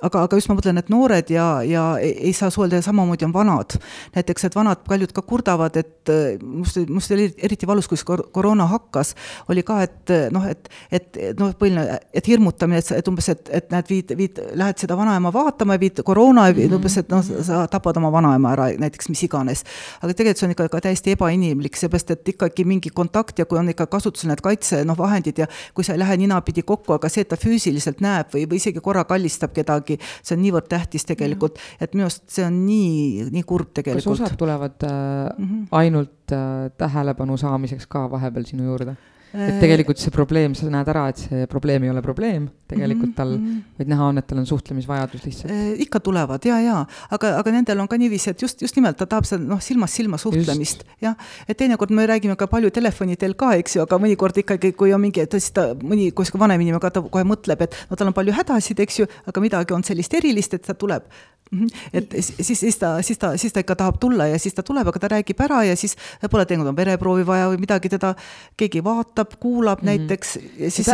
aga, 0.03 0.25
aga 0.27 0.39
just 0.39 0.51
ma 0.51 0.57
mõtlen, 0.59 0.81
et 0.81 0.91
noored 0.93 1.31
ja, 1.33 1.47
ja 1.67 1.85
ei, 2.03 2.33
saa 2.37 2.51
suhelda 2.53 2.81
ja 2.81 2.87
samamoodi 2.87 3.27
on 3.27 3.35
vanad. 3.35 3.77
näiteks, 4.15 4.45
et 4.45 4.57
vanad 4.57 4.83
paljud 4.89 5.13
ka 5.15 5.23
kurdavad, 5.27 5.77
et 5.77 6.13
must, 6.43 6.79
must 6.89 7.13
oli 7.15 7.31
eriti 7.39 7.69
valus, 7.69 7.89
kui 7.89 7.99
see 8.01 8.19
koroona 8.33 8.67
hakkas, 8.71 9.15
oli 9.53 9.65
ka, 9.67 9.81
et 9.87 10.15
noh, 10.35 10.47
et, 10.49 10.71
et 10.91 11.21
noh, 11.39 11.53
põhiline, 11.59 11.99
et 12.17 12.31
hirmutamine, 12.31 12.81
et, 12.81 12.93
et 12.97 13.11
umbes, 13.13 13.29
et, 13.33 13.53
et 13.61 13.71
näed, 13.73 13.91
viid, 13.91 14.15
viid, 14.19 14.41
lähed 14.59 14.81
seda 14.81 14.97
vanaema 14.99 15.33
vaatama 15.35 15.77
ja 15.77 15.83
viid 15.83 16.03
koroona 16.07 16.49
ja 16.51 16.57
viid, 16.57 16.75
umbes, 16.77 16.99
et 17.01 17.13
noh, 17.13 17.25
sa 17.25 17.65
tapad 17.71 18.01
oma 18.01 18.13
vanaema 18.15 18.55
ära, 18.57 18.71
näiteks 18.81 19.11
mis 19.13 19.25
iganes 19.27 19.65
aga 20.01 20.15
tegelikult 20.15 20.41
see 20.41 20.49
on 20.49 20.55
ikka 20.55 20.69
ka 20.73 20.83
täiesti 20.87 21.15
ebainimlik, 21.17 21.79
seepärast 21.79 22.15
et 22.15 22.33
ikkagi 22.35 22.67
mingi 22.69 22.93
kontakt 22.95 23.39
ja 23.39 23.47
kui 23.51 23.59
on 23.61 23.71
ikka 23.73 23.87
kasutusel 23.91 24.33
need 24.33 24.43
kaitse 24.45 24.83
noh, 24.89 24.99
vahendid 24.99 25.43
ja 25.43 25.49
kui 25.75 25.87
sa 25.87 25.97
ei 25.97 26.03
lähe 26.03 26.17
ninapidi 26.21 26.65
kokku, 26.67 26.95
aga 26.97 27.11
see, 27.13 27.25
et 27.27 27.33
ta 27.33 27.39
füüsiliselt 27.41 28.03
näeb 28.05 28.33
või, 28.35 28.47
või 28.51 28.61
isegi 28.63 28.83
korra 28.85 29.05
kallistab 29.09 29.55
kedagi, 29.57 29.99
see 30.23 30.37
on 30.37 30.45
niivõrd 30.45 30.71
tähtis 30.71 31.07
tegelikult, 31.09 31.61
et 31.81 31.95
minu 31.95 32.09
arust 32.09 32.27
see 32.31 32.47
on 32.47 32.63
nii, 32.67 33.31
nii 33.35 33.47
kurb 33.49 33.75
tegelikult. 33.77 34.07
kas 34.07 34.27
osad 34.27 34.39
tulevad 34.41 34.87
äh, 34.87 34.93
-hmm. 35.37 35.69
ainult 35.71 36.35
äh, 36.35 36.71
tähelepanu 36.79 37.37
saamiseks 37.37 37.87
ka 37.87 38.09
vahepeal 38.11 38.47
sinu 38.49 38.69
juurde? 38.71 38.97
Et 39.33 39.55
äh, 39.55 39.61
tegelikult 39.63 40.01
see 40.03 40.13
probleem, 40.15 40.55
sa 40.59 40.69
näed 40.71 40.89
ära, 40.91 41.05
et 41.13 41.23
see 41.23 41.47
probleem 41.51 41.87
ei 41.87 41.93
ole 41.93 42.03
probleem 42.03 42.49
tegelikult 42.71 43.15
tal 43.17 43.33
mm, 43.37 43.47
-hmm. 43.47 43.79
vaid 43.79 43.91
näha 43.93 44.09
on, 44.11 44.19
et 44.19 44.27
tal 44.27 44.39
on 44.43 44.47
suhtlemisvajadus 44.47 45.25
lihtsalt. 45.27 45.53
Äh, 45.53 45.73
ikka 45.87 46.01
tulevad 46.01 46.45
ja, 46.47 46.61
ja, 46.61 46.85
aga, 47.11 47.33
aga 47.39 47.55
nendel 47.55 47.81
on 47.81 47.89
ka 47.89 47.99
niiviisi, 48.01 48.31
et 48.31 48.43
just, 48.43 48.63
just 48.63 48.77
nimelt 48.77 48.99
ta 48.99 49.07
tahab 49.07 49.29
seda 49.29 49.43
noh, 49.45 49.63
silmast 49.63 49.95
silma 49.95 50.19
suhtlemist, 50.19 50.85
jah. 51.03 51.17
et 51.49 51.57
teinekord 51.57 51.91
me 51.91 52.07
räägime 52.07 52.37
ka 52.37 52.47
palju 52.51 52.71
telefoni 52.71 53.17
teel 53.17 53.35
ka, 53.35 53.55
eks 53.63 53.77
ju, 53.77 53.83
aga 53.87 53.99
mõnikord 53.99 54.43
ikkagi, 54.43 54.73
kui 54.73 54.95
on 54.95 55.01
mingi, 55.01 55.27
siis 55.33 55.51
ta 55.57 55.71
mõni, 55.75 56.11
sihuke 56.11 56.39
vanem 56.39 56.61
inimene 56.61 56.83
ka, 56.83 56.91
ta 56.91 57.03
kohe 57.03 57.27
mõtleb, 57.27 57.67
et 57.67 57.77
no 57.91 57.97
tal 57.97 58.11
on 58.11 58.17
palju 58.17 58.35
hädasid, 58.35 58.81
eks 58.87 59.03
ju, 59.03 59.11
aga 59.27 59.41
midagi 59.41 59.75
on 59.75 59.87
sellist 59.87 60.15
erilist, 60.15 60.55
et 60.55 60.67
ta 60.67 60.75
tuleb 60.75 61.07
-hmm. 61.51 61.69
et 61.93 62.15
siis, 62.21 62.61
siis 62.61 62.77
ta, 62.79 63.03
siis 63.03 63.19
ta, 63.19 63.37
siis 63.37 63.53
ta 63.53 63.61
ikka 63.61 63.77
tahab 63.77 63.99
tulla 64.01 64.27
ja 64.27 64.39
siis 64.39 64.55
ta 64.55 64.63
tuleb, 64.63 64.89
aga 64.89 64.99
ta 64.99 65.11
räägib 65.15 65.41
ära 65.43 65.63
ja 65.67 65.77
siis 65.77 65.97
võib-olla 66.23 66.47
teinekord 66.47 66.73
on 66.73 66.79
vereproovi 66.79 67.27
vaja 67.27 67.49
või 67.51 67.61
midagi, 67.65 67.91
teda 67.93 68.15
keegi 68.57 68.83
vaatab, 69.21 69.41
kuulab 69.41 69.83
mm 69.83 69.89
-hmm. 69.89 69.99
näiteks. 69.99 70.39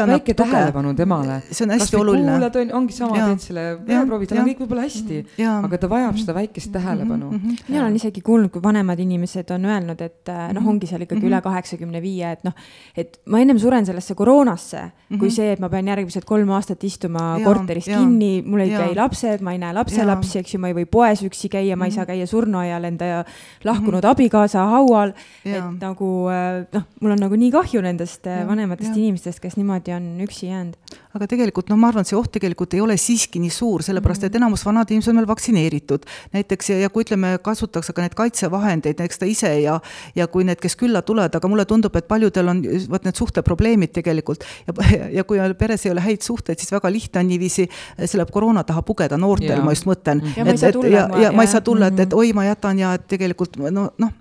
väike 0.06 0.34
tähelepanu 0.34 0.94
temale. 0.94 1.42
see 1.50 1.64
on 1.64 1.70
hästi 1.70 1.96
oluline. 1.96 2.32
kuulad, 2.32 2.54
on, 2.54 2.72
ongi 2.72 2.92
sama, 2.92 3.16
teed 3.16 3.38
selle 3.38 3.78
vereproovi, 3.86 4.26
tal 4.26 4.38
on 4.38 4.48
kõik 4.48 4.60
võib-olla 4.60 4.82
hästi, 4.82 5.26
mhm. 5.38 5.64
aga 5.64 5.78
ta 5.78 5.88
vajab 5.88 6.16
seda 6.16 6.34
väikest 6.34 6.72
tähelepanu 6.72 7.30
mm. 7.30 7.38
-hmm. 7.38 7.64
mina 7.68 7.82
olen 7.82 7.96
isegi 7.96 8.20
kuulnud, 8.20 8.50
kui 8.50 8.62
vanemad 8.62 8.98
inimesed 8.98 9.50
on 9.50 9.64
öelnud, 9.64 10.00
et 10.00 10.28
äh, 10.28 10.52
noh, 10.52 10.60
mhm. 10.60 10.68
ongi 10.68 10.86
seal 10.86 11.02
ikkagi 11.02 11.26
üle 11.26 11.40
kaheksakümne 11.42 12.02
viie, 12.02 12.32
et 12.32 12.44
noh, 12.44 12.52
et 12.96 13.20
ma 13.26 13.40
ennem 13.40 13.58
suren 13.58 13.86
sellesse 13.86 14.14
koroonasse 14.14 14.90
kui 15.18 15.30
see, 15.30 15.52
et 15.52 15.60
ma 15.62 15.68
pean 15.68 15.86
järgmised 15.86 16.24
kolm 16.24 16.50
aastat 16.50 16.84
istuma 16.84 17.38
korteris 17.44 17.86
ja, 17.86 17.98
kinni, 17.98 18.42
mul 18.42 18.64
ei 18.64 18.70
käi 18.70 18.94
lapsed, 18.96 19.42
ma 19.46 19.52
ei 19.54 19.58
näe 19.62 19.74
lapselapsi 19.76 20.38
eks 20.38 20.54
ju, 20.54 20.60
ma 20.60 20.68
ei 20.68 20.74
või 20.74 20.86
poes 20.90 21.22
üksi 21.22 21.48
käia, 21.52 21.76
ma 21.76 21.86
ei 21.86 21.94
saa 21.94 22.04
mhm. 22.04 22.12
käia 22.12 22.26
surnuaial 22.26 22.84
enda 22.84 23.24
lahkunud 23.64 24.04
abikaasa 24.04 24.64
haual. 24.72 25.12
et 25.44 25.80
nagu 25.80 26.10
äh, 26.32 26.66
noh, 26.72 26.86
mul 27.00 27.14
on 27.14 27.22
nagu 27.22 27.38
nii 27.38 27.50
kahju 27.54 27.82
nendest 27.84 28.15
äh, 28.26 28.40
ja, 28.40 28.48
vanematest 28.48 28.94
ja. 28.94 28.96
inimestest, 28.96 29.40
kes 29.44 29.56
niimoodi 29.56 29.92
on 29.92 30.20
üksi 30.24 30.48
jäänud. 30.48 30.76
Aga 31.16 31.28
tegelikult 31.30 31.70
noh, 31.72 31.78
ma 31.80 31.90
arvan, 31.90 32.06
et 32.06 32.10
see 32.10 32.18
oht 32.18 32.30
tegelikult 32.36 32.76
ei 32.76 32.82
ole 32.84 32.96
siiski 33.00 33.40
nii 33.42 33.52
suur, 33.52 33.84
sellepärast 33.86 34.26
et 34.26 34.30
mhm. 34.32 34.42
enamus 34.42 34.64
vanad 34.66 34.90
inimesed 34.92 35.12
on 35.12 35.20
veel 35.20 35.28
vaktsineeritud. 35.30 36.06
näiteks 36.36 36.70
ja, 36.70 36.78
ja 36.84 36.90
kui 36.92 37.06
ütleme, 37.06 37.36
kasutatakse 37.42 37.94
ka 37.96 38.04
neid 38.04 38.16
kaitsevahendeid, 38.18 39.00
näiteks 39.00 39.22
ta 39.22 39.28
ise 39.30 39.52
ja, 39.60 39.78
ja 40.16 40.28
kui 40.30 40.46
need, 40.46 40.60
kes 40.62 40.76
külla 40.80 41.02
tulevad, 41.06 41.34
aga 41.38 41.50
mulle 41.50 41.66
tundub, 41.68 41.96
et 41.96 42.08
paljudel 42.08 42.52
on 42.52 42.62
vot 42.90 43.08
need 43.08 43.18
suhteprobleemid 43.18 43.94
tegelikult 43.96 44.44
ja, 44.66 44.76
ja 45.20 45.24
kui 45.28 45.40
peres 45.58 45.86
ei 45.86 45.94
ole 45.94 46.04
häid 46.04 46.24
suhteid, 46.26 46.60
siis 46.60 46.72
väga 46.74 46.90
lihtne 46.92 47.24
on 47.24 47.30
niiviisi 47.30 47.68
selle 48.04 48.26
koroona 48.30 48.64
taha 48.66 48.82
pugeda 48.86 49.18
noortel, 49.20 49.62
ma 49.64 49.74
just 49.74 49.88
mõtlen. 49.88 50.22
et, 50.36 50.52
et 50.54 50.80
ja, 50.92 51.08
ja 51.26 51.32
ma 51.32 51.46
ei 51.46 51.50
saa 51.50 51.64
tulla, 51.64 51.90
et, 51.92 52.00
et 52.00 52.10
mhm. 52.10 52.20
oi, 52.20 52.32
ma 52.36 52.46
jätan 52.50 52.78
ja 52.82 52.94
et 52.98 53.08
tegelikult 53.10 53.58
no, 53.70 53.88
noh 53.96 54.14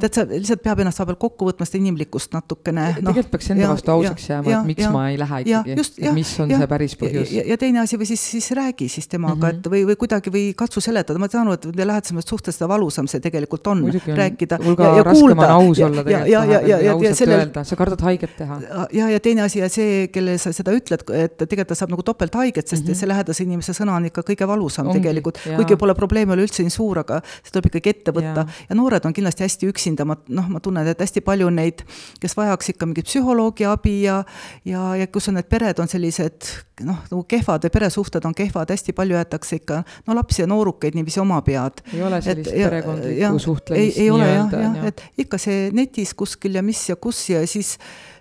tead, 0.00 0.12
sa 0.12 0.24
lihtsalt 0.28 0.62
peab 0.64 0.80
ennast 0.82 1.00
vahepeal 1.00 1.18
kokku 1.20 1.48
võtma, 1.48 1.66
seda 1.68 1.80
inimlikkust 1.80 2.34
natukene 2.36 2.86
no,. 3.00 3.10
tegelikult 3.10 3.32
peaks 3.34 3.50
enda 3.54 3.70
vastu 3.72 3.94
ausaks 3.94 4.28
jääma, 4.30 4.52
et 4.52 4.68
miks 4.70 4.84
ja, 4.84 4.90
ma 4.94 5.06
ei 5.10 5.18
lähe 5.20 5.42
ikkagi, 5.44 5.76
et 5.76 6.16
mis 6.16 6.32
on 6.42 6.52
ja, 6.52 6.58
see 6.60 6.68
päris 6.70 6.94
põhjus. 6.98 7.32
ja 7.50 7.56
teine 7.60 7.80
asi 7.82 7.98
või 8.00 8.08
siis, 8.08 8.22
siis 8.32 8.50
räägi 8.56 8.88
siis 8.92 9.08
temaga 9.08 9.34
mm, 9.34 9.42
-hmm. 9.42 9.58
et 9.58 9.70
või, 9.72 9.82
või 9.90 9.96
kuidagi 10.00 10.32
või 10.32 10.44
katsu 10.58 10.80
seletada, 10.84 11.18
ma 11.18 11.28
saan 11.32 11.48
aru, 11.48 11.56
et 11.58 11.80
lähedasemas 11.80 12.28
suhtes 12.28 12.58
seda 12.58 12.68
valusam 12.70 13.08
see 13.10 13.20
tegelikult 13.24 13.66
on, 13.72 13.84
rääkida. 13.92 14.58
hulga 14.64 14.90
raskem 15.06 15.38
on 15.38 15.44
aus 15.44 15.80
olla 15.80 16.04
tegelikult. 16.04 16.68
ja 16.68 16.92
ausalt 16.94 17.34
öelda, 17.36 17.64
sa 17.64 17.76
kardad 17.76 18.04
haiget 18.08 18.36
teha. 18.38 18.60
ja, 18.92 19.10
ja 19.10 19.20
teine 19.20 19.46
asi 19.46 19.60
ja 19.62 19.68
see, 19.72 20.08
kellele 20.12 20.38
sa 20.38 20.52
seda 20.56 20.74
ütled, 20.76 21.06
et 21.14 21.36
tegelikult 21.38 21.72
ta 21.72 21.78
saab 21.78 21.94
nagu 21.94 22.02
topelthaiget, 22.06 22.68
sest 22.68 22.84
mm 22.84 22.92
-hmm. 22.92 23.00
see 23.00 23.08
lähedase 23.08 23.44
inimese 23.44 23.72
sõna 23.72 23.96
on 23.96 24.06
ikka 24.10 24.22
kõige 24.22 24.46
valusam 24.46 24.86
Ongi, 24.86 25.00
tegelikult, 25.00 25.40
kuigi 25.56 25.76
pole 25.76 25.94
probleem 25.94 26.30
ei 26.30 26.34
ole 26.34 26.46
üldse 26.46 26.62
nii 26.62 26.70
suur, 26.70 26.98
aga 26.98 27.20
see 27.42 27.52
tuleb 27.52 27.70
ikkagi 27.70 27.90
ette 27.90 28.12
võtta. 28.12 28.46
Ja, 28.46 28.66
ja 28.70 28.76
noored 28.76 29.04
on 29.04 29.12
kindlasti 29.12 29.44
hästi 29.44 29.70
üksinda, 29.72 30.04
ma 30.04 30.16
noh, 30.28 30.48
ma 30.48 30.60
tunnen, 30.60 30.86
et 30.86 31.00
hästi 31.00 31.20
palju 31.20 31.50
neid, 31.50 31.82
kes 32.20 32.36
vajaks 32.36 32.74
ikka 32.74 32.86
mingit 32.86 33.06
psühholoogi 33.10 33.66
abi 33.66 34.02
ja 34.02 34.24
ja, 34.64 34.96
ja 34.96 35.06
kus 35.06 35.28
on 35.28 35.38
need 35.38 35.48
pered 35.50 35.78
on 35.82 35.88
sellised 36.26 36.84
noh, 36.86 36.98
nagu 37.10 37.22
kehvad 37.28 37.64
või 37.64 37.72
peresuhted 37.72 38.24
on 38.28 38.34
kehvad, 38.36 38.70
hästi 38.70 38.92
palju 38.96 39.16
jäetakse 39.16 39.56
ikka 39.60 39.82
no 40.06 40.16
lapsi 40.16 40.42
ja 40.42 40.48
noorukeid 40.50 40.96
niiviisi 40.96 41.20
oma 41.22 41.40
pead. 41.42 41.80
ei 41.92 42.02
ole 42.02 42.20
sellist 42.22 42.52
et, 42.52 42.66
perekondlikku 42.68 43.38
suhtlemist 43.38 43.98
nii-öelda, 43.98 44.60
jah, 44.60 44.76
et 44.90 45.02
ikka 45.24 45.38
see 45.40 45.70
netis 45.76 46.14
kuskil 46.14 46.58
ja 46.58 46.62
mis 46.62 46.88
ja 46.90 46.96
kus 46.96 47.28
ja 47.30 47.44
siis 47.46 47.76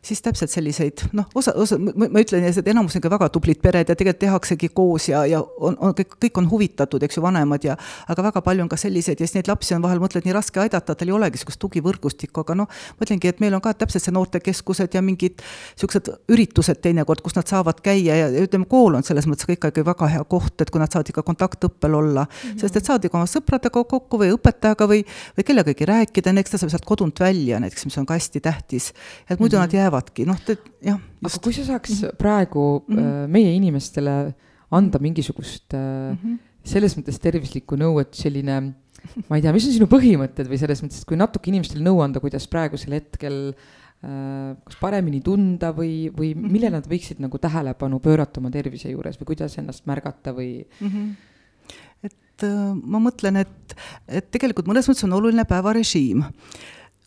siis 0.06 0.22
täpselt 0.22 0.52
selliseid 0.54 1.06
noh, 1.18 1.28
osa, 1.36 1.54
osa, 1.60 1.78
ma 1.80 2.22
ütlen, 2.22 2.46
et 2.46 2.68
enamus 2.72 2.96
on 2.96 3.02
ikka 3.02 3.12
väga 3.14 3.30
tublid 3.34 3.62
pered 3.64 3.90
ja 3.90 3.96
tegelikult 3.98 4.22
tehaksegi 4.22 4.70
koos 4.76 5.10
ja, 5.10 5.26
ja 5.30 5.42
on, 5.42 5.78
on 5.82 5.96
kõik, 5.98 6.16
kõik 6.22 6.40
on 6.42 6.50
huvitatud, 6.52 7.04
eks 7.06 7.18
ju, 7.18 7.24
vanemad 7.26 7.66
ja 7.66 7.78
aga 8.12 8.28
väga 8.30 8.44
palju 8.46 8.66
on 8.66 8.72
ka 8.72 8.78
selliseid 8.80 9.20
ja 9.20 9.28
siis 9.28 9.38
neid 9.38 9.50
lapsi 9.50 9.76
on 9.76 9.84
vahel, 9.84 10.02
mõtled, 10.04 10.26
nii 10.26 10.36
raske 10.36 10.62
aidata, 10.62 10.96
tal 10.96 11.12
ei 11.12 11.16
olegi 11.16 11.40
niisugust 11.40 11.60
tugivõrgustikku, 11.64 12.46
aga 12.46 12.58
noh, 12.62 12.82
mõtlengi, 13.02 13.32
et 13.32 13.42
meil 13.44 13.56
on 13.58 13.64
ka 13.64 13.74
täpselt 13.74 14.06
see 14.06 14.14
noortekeskused 14.16 14.96
ja 14.96 15.04
mingid 15.06 15.42
niisugused 15.42 16.12
üritused 16.32 16.82
teinekord, 16.86 17.24
kus 17.26 17.38
nad 17.38 17.50
saavad 17.50 17.82
käia 17.86 18.20
ja, 18.22 18.30
ja 18.34 18.46
ütleme, 18.46 18.68
kool 18.70 18.98
on 18.98 19.06
selles 19.08 19.28
mõttes 19.30 19.50
ka 19.50 19.56
ikkagi 19.58 19.86
väga 19.86 20.10
hea 20.16 20.24
koht, 20.30 20.56
et 20.62 20.72
kui 20.74 20.82
nad 20.82 20.94
saavad 20.94 21.12
ikka 21.12 21.26
kontaktõppel 21.26 21.98
olla 21.98 22.26
mm, 22.26 22.38
-hmm. 22.38 22.62
sest 22.62 22.80
et 22.80 22.92
saad 22.92 23.06
ikka 23.06 23.20
oma 23.20 23.30
sõpradega 23.30 23.84
kokku 23.96 24.22
või 24.22 24.32
õpetajaga 24.36 24.88
või, 24.90 25.04
või 25.38 25.48
kellegagi 25.48 25.90
rääkida, 25.90 26.36
eks 26.40 26.56
ta 26.56 26.62
saab 26.62 26.74
sealt 26.74 26.86
kodunt 26.86 27.20
välja 27.20 27.60
näiteks, 27.60 27.86
mis 27.90 27.98
on 27.98 28.06
ka 28.06 28.18
hästi 28.18 28.42
tähtis. 28.42 28.94
et 29.30 29.40
muidu 29.40 29.58
mm 29.58 29.62
-hmm. 29.62 29.66
nad 29.66 29.74
jäävad 29.74 29.95
jäävadki, 29.96 30.26
noh, 30.28 30.40
jah. 30.84 31.00
aga 31.24 31.42
kui 31.42 31.54
sa 31.56 31.66
saaks 31.66 32.02
-hmm. 32.02 32.18
praegu 32.18 32.84
mm 32.88 32.98
-hmm. 32.98 33.28
meie 33.28 33.54
inimestele 33.56 34.34
anda 34.72 35.00
mingisugust 35.00 35.74
mm 35.74 36.18
-hmm. 36.18 36.38
selles 36.64 36.98
mõttes 36.98 37.20
tervislikku 37.20 37.76
nõu, 37.76 38.02
et 38.02 38.14
selline 38.14 38.74
ma 39.30 39.36
ei 39.36 39.42
tea, 39.42 39.54
mis 39.54 39.66
on 39.68 39.74
sinu 39.74 39.86
põhimõtted 39.86 40.50
või 40.50 40.58
selles 40.58 40.82
mõttes, 40.84 41.02
et 41.02 41.06
kui 41.06 41.18
natuke 41.18 41.50
inimestele 41.50 41.84
nõu 41.84 42.02
anda, 42.02 42.20
kuidas 42.20 42.48
praegusel 42.48 42.94
hetkel 42.94 43.54
äh, 43.54 44.56
kas 44.66 44.76
paremini 44.82 45.22
tunda 45.22 45.72
või, 45.72 46.10
või 46.10 46.34
mhm. 46.36 46.52
millele 46.52 46.78
nad 46.78 46.88
võiksid 46.88 47.20
nagu 47.20 47.38
tähelepanu 47.38 48.00
pöörata 48.00 48.40
oma 48.40 48.52
tervise 48.52 48.90
juures 48.90 49.20
või 49.20 49.26
kuidas 49.26 49.58
ennast 49.58 49.86
märgata 49.86 50.34
või 50.34 50.66
mm? 50.80 50.88
-hmm. 50.88 51.16
et 52.04 52.44
ma 52.84 53.00
mõtlen, 53.00 53.38
et, 53.38 53.76
et 54.08 54.32
tegelikult 54.32 54.68
mõnes 54.68 54.90
mõttes 54.90 55.06
on 55.08 55.14
oluline 55.14 55.46
päevarežiim 55.46 56.26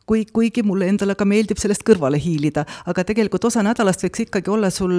kui, 0.08 0.24
kuigi 0.32 0.64
mulle 0.66 0.88
endale 0.90 1.14
ka 1.18 1.26
meeldib 1.28 1.60
sellest 1.60 1.84
kõrvale 1.86 2.18
hiilida, 2.20 2.64
aga 2.88 3.04
tegelikult 3.06 3.44
osa 3.48 3.62
nädalast 3.66 4.04
võiks 4.06 4.24
ikkagi 4.24 4.52
olla 4.52 4.70
sul 4.74 4.96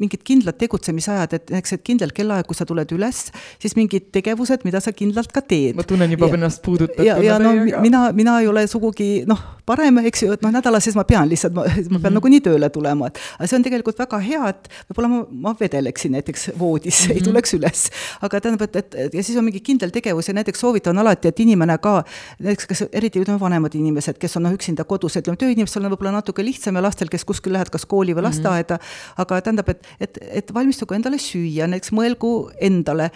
mingid 0.00 0.24
kindlad 0.26 0.58
tegutsemisajad, 0.60 1.36
et 1.36 1.54
eks, 1.60 1.76
et 1.76 1.84
kindel 1.86 2.14
kellaaeg, 2.16 2.48
kui 2.48 2.58
sa 2.58 2.66
tuled 2.68 2.94
üles, 2.96 3.26
siis 3.62 3.76
mingid 3.78 4.10
tegevused, 4.14 4.64
mida 4.66 4.82
sa 4.82 4.94
kindlalt 4.96 5.32
ka 5.34 5.44
teed. 5.44 5.76
ma 5.78 5.86
tunnen 5.86 6.16
juba 6.16 6.30
ennast 6.36 6.62
puudutatuna. 6.64 7.06
ja, 7.06 7.18
ja 7.24 7.38
no 7.42 7.52
aga... 7.52 7.82
mina, 7.84 8.04
mina 8.16 8.38
ei 8.40 8.48
ole 8.50 8.66
sugugi 8.70 9.10
noh, 9.28 9.42
parem, 9.68 10.00
eks 10.10 10.24
ju, 10.24 10.32
et 10.36 10.44
noh, 10.44 10.52
nädala 10.54 10.80
sees 10.82 10.96
ma 10.98 11.04
pean 11.08 11.28
lihtsalt, 11.30 11.54
ma, 11.56 11.66
ma 11.66 11.70
pean 11.70 11.86
mm 11.86 12.00
-hmm. 12.02 12.18
nagunii 12.18 12.42
tööle 12.46 12.70
tulema, 12.72 13.10
et 13.10 13.20
aga 13.38 13.50
see 13.50 13.60
on 13.60 13.66
tegelikult 13.66 14.00
väga 14.00 14.22
hea, 14.24 14.48
et 14.54 14.70
võib-olla 14.90 15.12
ma, 15.12 15.22
ma 15.48 15.54
vedeleksin 15.60 16.16
näiteks 16.16 16.50
voodis 16.58 17.00
mm, 17.00 17.06
-hmm. 17.06 17.14
ei 17.14 17.20
mhm. 17.20 17.28
tuleks 17.28 17.54
üles. 17.58 17.86
aga 18.20 18.40
tähendab, 18.40 18.62
et, 18.68 18.76
et, 18.76 18.94
et 19.06 19.14
ja 19.14 19.22
siis 19.22 19.38
on 19.38 19.44
mingi 19.44 19.60
kindel 19.60 19.90
tegevus 19.90 20.28
ja 20.28 20.34
näiteks 20.34 20.60
soovitan 20.60 20.98
alati, 20.98 21.28
et 21.28 21.40
inimene 21.40 21.78
ka, 21.78 22.04
näiteks 22.40 22.66
kes 22.66 22.84
eriti 22.92 23.20
vanemad 23.40 23.74
inimesed, 23.74 24.18
kes 24.18 24.29
kes 24.30 24.38
on 24.38 24.46
noh, 24.46 24.54
üksinda 24.54 24.86
kodus, 24.86 25.18
ütleme 25.18 25.38
tööinimestel 25.40 25.84
on 25.84 25.92
võib-olla 25.94 26.14
natuke 26.20 26.44
lihtsam 26.46 26.78
ja 26.78 26.84
lastel, 26.84 27.10
kes 27.10 27.26
kuskil 27.26 27.54
lähevad 27.56 27.72
kas 27.74 27.86
kooli 27.90 28.14
või 28.14 28.22
mhm. 28.22 28.28
lasteaeda 28.30 28.78
mm, 28.78 28.86
-hmm. 28.86 29.22
aga 29.24 29.40
tähendab, 29.46 29.72
et, 29.74 29.90
et, 30.00 30.20
et 30.42 30.54
valmistugu 30.54 30.94
endale 30.94 31.18
süüa, 31.18 31.66
näiteks 31.70 31.94
mõelgu 31.96 32.34
endale 32.60 33.10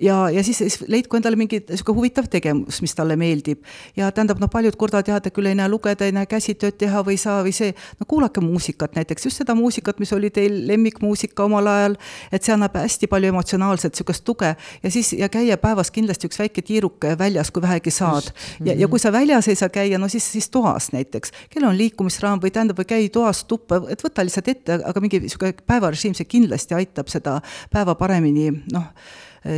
ja, 0.00 0.30
ja 0.30 0.44
siis, 0.44 0.58
siis 0.58 0.84
leidku 0.88 1.16
endale 1.16 1.36
mingi 1.38 1.60
niisugune 1.68 1.98
huvitav 1.98 2.26
tegevus, 2.30 2.80
mis 2.82 2.94
talle 2.94 3.16
meeldib. 3.16 3.62
ja 3.96 4.10
tähendab, 4.12 4.40
noh, 4.42 4.50
paljud 4.50 4.76
kordavad 4.76 5.08
jah, 5.08 5.20
et 5.20 5.34
küll 5.34 5.46
ei 5.46 5.58
näe 5.58 5.68
lugeda, 5.70 6.06
ei 6.06 6.14
näe 6.14 6.26
käsitööd 6.26 6.78
teha 6.80 7.02
või 7.06 7.14
ei 7.14 7.22
saa 7.22 7.42
või 7.46 7.52
see, 7.54 7.74
no 8.00 8.06
kuulake 8.10 8.42
muusikat 8.42 8.96
näiteks, 8.98 9.28
just 9.28 9.42
seda 9.42 9.54
muusikat, 9.54 10.00
mis 10.02 10.12
oli 10.16 10.30
teil 10.34 10.56
lemmikmuusika 10.68 11.46
omal 11.46 11.70
ajal, 11.70 11.96
et 12.32 12.42
see 12.42 12.54
annab 12.54 12.74
hästi 12.78 13.08
palju 13.10 13.30
emotsionaalset 13.30 13.94
niisugust 13.94 14.24
tuge 14.26 14.54
ja 14.56 14.90
siis, 14.90 15.12
ja 15.18 15.28
käia 15.32 15.58
päevas 15.62 15.92
kindlasti 15.94 16.30
üks 16.30 16.40
väike 16.42 16.64
tiiruke 16.66 17.14
väljas, 17.18 17.52
kui 17.54 17.62
vähegi 17.62 17.92
saad. 17.94 18.32
ja, 18.64 18.74
ja 18.74 18.88
kui 18.90 19.02
sa 19.02 19.12
väljas 19.14 19.48
ei 19.48 19.58
saa 19.58 19.70
käia, 19.72 19.98
no 19.98 20.08
siis, 20.10 20.26
siis 20.32 20.50
toas 20.50 20.90
näiteks, 20.92 21.32
kellel 21.50 21.70
on 21.70 21.78
liikumisraam 21.78 22.42
või 22.42 22.50
tähendab, 22.54 22.80
või 22.82 22.90
käi 22.90 23.08
toas 23.14 23.44
tuppa, 23.46 23.84
et 23.88 24.02
võta 24.02 24.26
lihtsalt 24.26 24.50
ette, 24.50 24.80
aga 24.82 25.04
mingi 25.04 25.22
niisugune 25.22 25.54
päevarežiim, 25.66 26.16
see 26.18 26.26
kindlasti 26.26 26.74
aitab 26.74 27.12
seda 27.12 27.38
päeva 27.70 27.94
paremini 27.98 28.50
noh, 28.72 28.90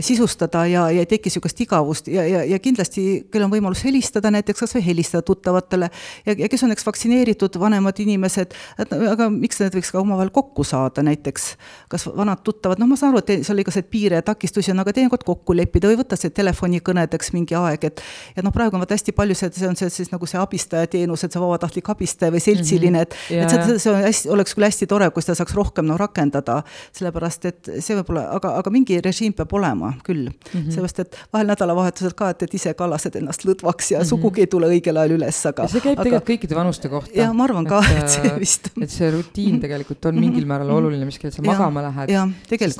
sisustada 0.00 0.66
ja, 0.66 0.88
ja 0.90 1.04
ei 1.04 1.06
teki 1.06 1.30
niisugust 1.30 1.60
igavust. 1.60 2.08
Ja, 2.10 2.24
ja, 2.26 2.42
ja 2.44 2.58
kindlasti, 2.62 3.26
kellel 3.30 3.46
on 3.46 3.52
võimalus 3.54 3.84
helistada 3.86 4.30
näiteks, 4.34 4.64
kas 4.64 4.74
või 4.74 4.84
helistada 4.86 5.22
tuttavatele 5.26 5.88
ja, 6.26 6.34
ja 6.34 6.48
kes 6.50 6.64
on 6.64 6.72
näiteks 6.72 6.86
vaktsineeritud 6.86 7.58
vanemad 7.60 7.98
inimesed, 8.02 8.54
et 8.82 8.94
aga 8.96 9.28
miks 9.30 9.60
need 9.62 9.76
võiks 9.78 9.92
ka 9.94 10.00
omavahel 10.00 10.32
kokku 10.34 10.64
saada 10.66 11.04
näiteks, 11.06 11.46
kas 11.92 12.06
vanad 12.10 12.42
tuttavad, 12.46 12.82
noh, 12.82 12.90
ma 12.90 12.98
saan 12.98 13.14
aru, 13.14 13.22
et 13.22 13.46
seal 13.46 13.62
igasuguseid 13.62 13.90
piire 13.92 14.20
ja 14.20 14.26
takistusi 14.26 14.74
on, 14.74 14.82
aga 14.82 14.94
teinekord 14.96 15.26
kokku 15.26 15.54
leppida 15.56 15.90
või 15.90 16.00
võtta 16.02 16.18
see 16.18 16.34
telefonikõnedeks 16.34 17.32
mingi 17.36 17.58
aeg, 17.58 17.86
et 17.90 18.02
ja 18.36 18.44
noh, 18.46 18.54
praegu 18.54 18.78
on 18.78 18.82
vaata 18.82 18.98
hästi 18.98 19.14
palju 19.16 19.38
see, 19.38 19.52
see 19.54 19.70
on 19.70 19.78
see 19.78 19.92
siis 19.92 20.12
nagu 20.14 20.26
see 20.26 20.40
abistajateenus, 20.42 21.26
et 21.26 21.36
see 21.36 21.42
vabatahtlik 21.42 21.92
abistaja 21.94 22.34
või 22.34 22.42
seltsiline, 22.42 23.06
et 23.06 23.14
mm, 23.14 23.36
-hmm. 23.36 23.44
et 23.44 23.70
see, 23.70 23.78
see 23.86 23.94
on 23.94 24.02
hästi, 24.02 24.34
oleks 24.34 24.58
küll 24.58 24.66
hästi 24.66 24.90
tore, 24.90 25.10
kui 25.14 25.22
seda 25.22 25.38
saaks 25.38 25.54
rohkem 25.54 25.86
noh, 25.86 25.98
rakendada, 26.00 26.62
sellepärast 26.96 27.50
et 27.52 27.72
see 27.78 27.98
võib-olla, 28.00 28.28
aga, 28.36 28.56
aga 28.60 28.74
mingi 28.74 28.98
režiim 29.04 29.34
peab 29.36 29.52
olema 29.54 29.75
olema 29.76 29.92
küll 30.04 30.28
mm 30.28 30.32
-hmm.. 30.52 30.70
seepärast, 30.70 31.00
et 31.00 31.18
vahel 31.32 31.50
nädalavahetusel 31.50 32.14
ka, 32.16 32.30
et, 32.30 32.42
et 32.46 32.54
ise 32.54 32.72
kallased 32.74 33.16
ennast 33.20 33.44
lõdvaks 33.44 33.92
ja 33.92 33.98
mm 33.98 34.02
-hmm. 34.02 34.08
sugugi 34.08 34.44
ei 34.44 34.46
tule 34.46 34.70
õigel 34.72 35.00
ajal 35.00 35.16
üles, 35.18 35.40
aga. 35.50 35.68
see 35.68 35.80
käib 35.80 35.98
aga, 35.98 36.04
tegelikult 36.04 36.30
kõikide 36.30 36.58
vanuste 36.58 36.88
kohta. 36.88 37.12
jah, 37.14 37.34
ma 37.34 37.44
arvan 37.44 37.66
ka, 37.66 37.82
et 37.98 38.08
see 38.16 38.30
äh, 38.30 38.38
vist. 38.40 38.70
et 38.80 38.90
see 38.90 39.10
rutiin 39.10 39.60
tegelikult 39.60 40.06
on 40.06 40.20
mingil 40.20 40.44
mhm. 40.44 40.48
määral 40.48 40.70
oluline, 40.78 41.04
mis 41.04 41.18
kell 41.18 41.34
sa 41.34 41.42
ja, 41.42 41.50
magama 41.50 41.82
lähed. 41.82 42.10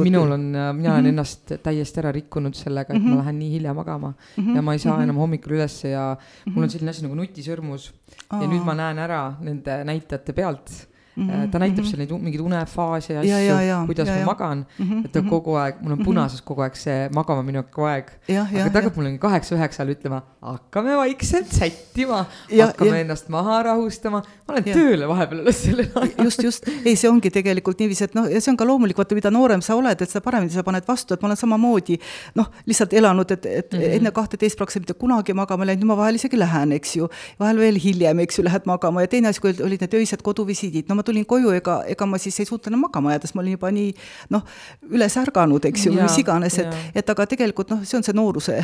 minul 0.00 0.32
on, 0.32 0.40
mina 0.40 0.64
olen 0.64 0.76
mm 0.76 0.86
-hmm. 0.86 1.08
ennast 1.08 1.56
täiesti 1.62 2.00
ära 2.00 2.12
rikkunud 2.12 2.54
sellega, 2.54 2.94
et 2.94 2.98
mm 2.98 3.04
-hmm. 3.04 3.08
ma 3.08 3.14
mhm. 3.14 3.24
lähen 3.24 3.38
nii 3.38 3.50
hilja 3.50 3.74
magama 3.74 4.08
mm 4.08 4.44
-hmm. 4.44 4.56
ja 4.56 4.62
ma 4.62 4.72
ei 4.72 4.78
saa 4.78 4.92
mm 4.92 4.98
-hmm. 4.98 5.02
enam 5.02 5.16
hommikul 5.16 5.52
ülesse 5.52 5.88
ja 5.88 6.16
mul 6.44 6.62
on 6.62 6.70
selline 6.70 6.90
asi 6.90 7.02
nagu 7.02 7.14
nutisõrmus 7.14 7.92
ja 8.32 8.46
nüüd 8.46 8.64
ma 8.64 8.74
näen 8.74 8.98
ära 8.98 9.34
nende 9.40 9.84
näitajate 9.84 10.32
pealt 10.32 10.70
Mm 11.16 11.28
-hmm. 11.30 11.50
ta 11.50 11.58
näitab 11.58 11.84
mhm. 11.84 11.88
seal 11.88 11.98
neid 11.98 12.10
mingeid 12.12 12.40
unefaase 12.44 13.14
ja 13.14 13.20
asju, 13.20 13.86
kuidas 13.86 14.08
ja, 14.08 14.16
ma 14.18 14.24
magan 14.24 14.66
mm, 14.78 14.86
-hmm. 14.86 15.04
et 15.04 15.12
ta 15.12 15.20
mhm. 15.20 15.28
kogu 15.30 15.54
aeg, 15.56 15.74
mul 15.80 15.92
on 15.92 15.98
mhm. 15.98 16.04
punases 16.04 16.42
kogu 16.42 16.60
aeg 16.60 16.76
see 16.76 17.08
magama 17.14 17.42
mineku 17.42 17.86
aeg. 17.88 18.10
aga 18.28 18.70
ta 18.70 18.82
hakkab 18.82 18.96
mulle 18.96 19.12
kaheksa-üheksa 19.18 19.82
ajal 19.82 19.94
ütlema, 19.94 20.20
hakkame 20.42 20.96
vaikselt 20.96 21.48
sättima, 21.52 22.26
hakkame 22.50 22.90
ja. 22.90 23.00
ennast 23.04 23.28
maha 23.28 23.62
rahustama. 23.62 24.22
ma 24.48 24.54
olen 24.54 24.66
ja. 24.66 24.74
tööle 24.74 25.08
vahepeal 25.08 25.40
alles 25.40 25.62
sellel 25.62 25.88
ajal. 25.94 26.24
just, 26.24 26.42
just, 26.42 26.68
ei, 26.84 26.96
see 26.96 27.10
ongi 27.10 27.30
tegelikult 27.30 27.80
niiviisi, 27.80 28.04
et 28.04 28.14
noh, 28.14 28.28
ja 28.28 28.40
see 28.40 28.52
on 28.52 28.60
ka 28.60 28.68
loomulik, 28.68 28.98
vaata, 29.00 29.16
mida 29.16 29.32
noorem 29.32 29.64
sa 29.64 29.74
oled, 29.74 30.02
et 30.02 30.12
seda 30.12 30.20
paremini 30.20 30.52
sa 30.52 30.66
paned 30.68 30.84
vastu, 30.88 31.16
et 31.16 31.24
ma 31.24 31.30
olen 31.30 31.40
samamoodi 31.40 31.96
noh, 32.36 32.52
lihtsalt 32.66 32.92
elanud, 32.92 33.30
et, 33.30 33.46
et 33.46 33.72
mm 33.72 33.80
-hmm. 33.80 33.96
enne 34.00 34.12
kahteteist 34.20 34.60
praktiliselt 34.60 34.84
mitte 34.84 35.00
kunagi 35.00 35.32
magama 35.32 35.64
läinud, 35.64 35.80
nüüd 35.80 35.92
ma 35.94 35.96
vahel 35.96 36.20
isegi 36.20 36.38
lähen, 36.38 36.72
eks 36.72 36.96
ju. 36.96 37.08
vahel 37.40 37.56
veel 37.56 37.80
hiljem, 37.80 38.18
eks 38.18 38.38
ju, 38.38 38.44
lähed 38.44 38.68
magama 38.68 39.00
ja 39.00 39.08
teine 39.08 39.28
asi, 39.28 39.40
kui 39.40 39.54
olid 39.64 39.80
need 39.80 39.94
öised 39.94 40.22
koduvisiidid, 40.22 40.88
no 40.88 40.94
ma 40.94 41.05
tulin 41.06 41.26
koju, 41.28 41.52
ega, 41.56 41.78
ega 41.92 42.08
ma 42.08 42.20
siis 42.22 42.38
ei 42.42 42.48
suutnud 42.48 42.72
enam 42.72 42.84
magama 42.86 43.14
jääda, 43.14 43.28
sest 43.28 43.38
ma 43.38 43.44
olin 43.44 43.56
juba 43.56 43.70
nii 43.74 43.92
noh, 44.34 44.44
üles 44.90 45.16
ärganud, 45.22 45.68
eks 45.70 45.86
ju, 45.88 45.94
mis 45.96 46.18
iganes, 46.22 46.58
et, 46.62 46.80
et 47.02 47.14
aga 47.14 47.26
tegelikult 47.30 47.72
noh, 47.74 47.84
see 47.86 47.98
on 48.00 48.06
see 48.06 48.16
nooruse 48.16 48.56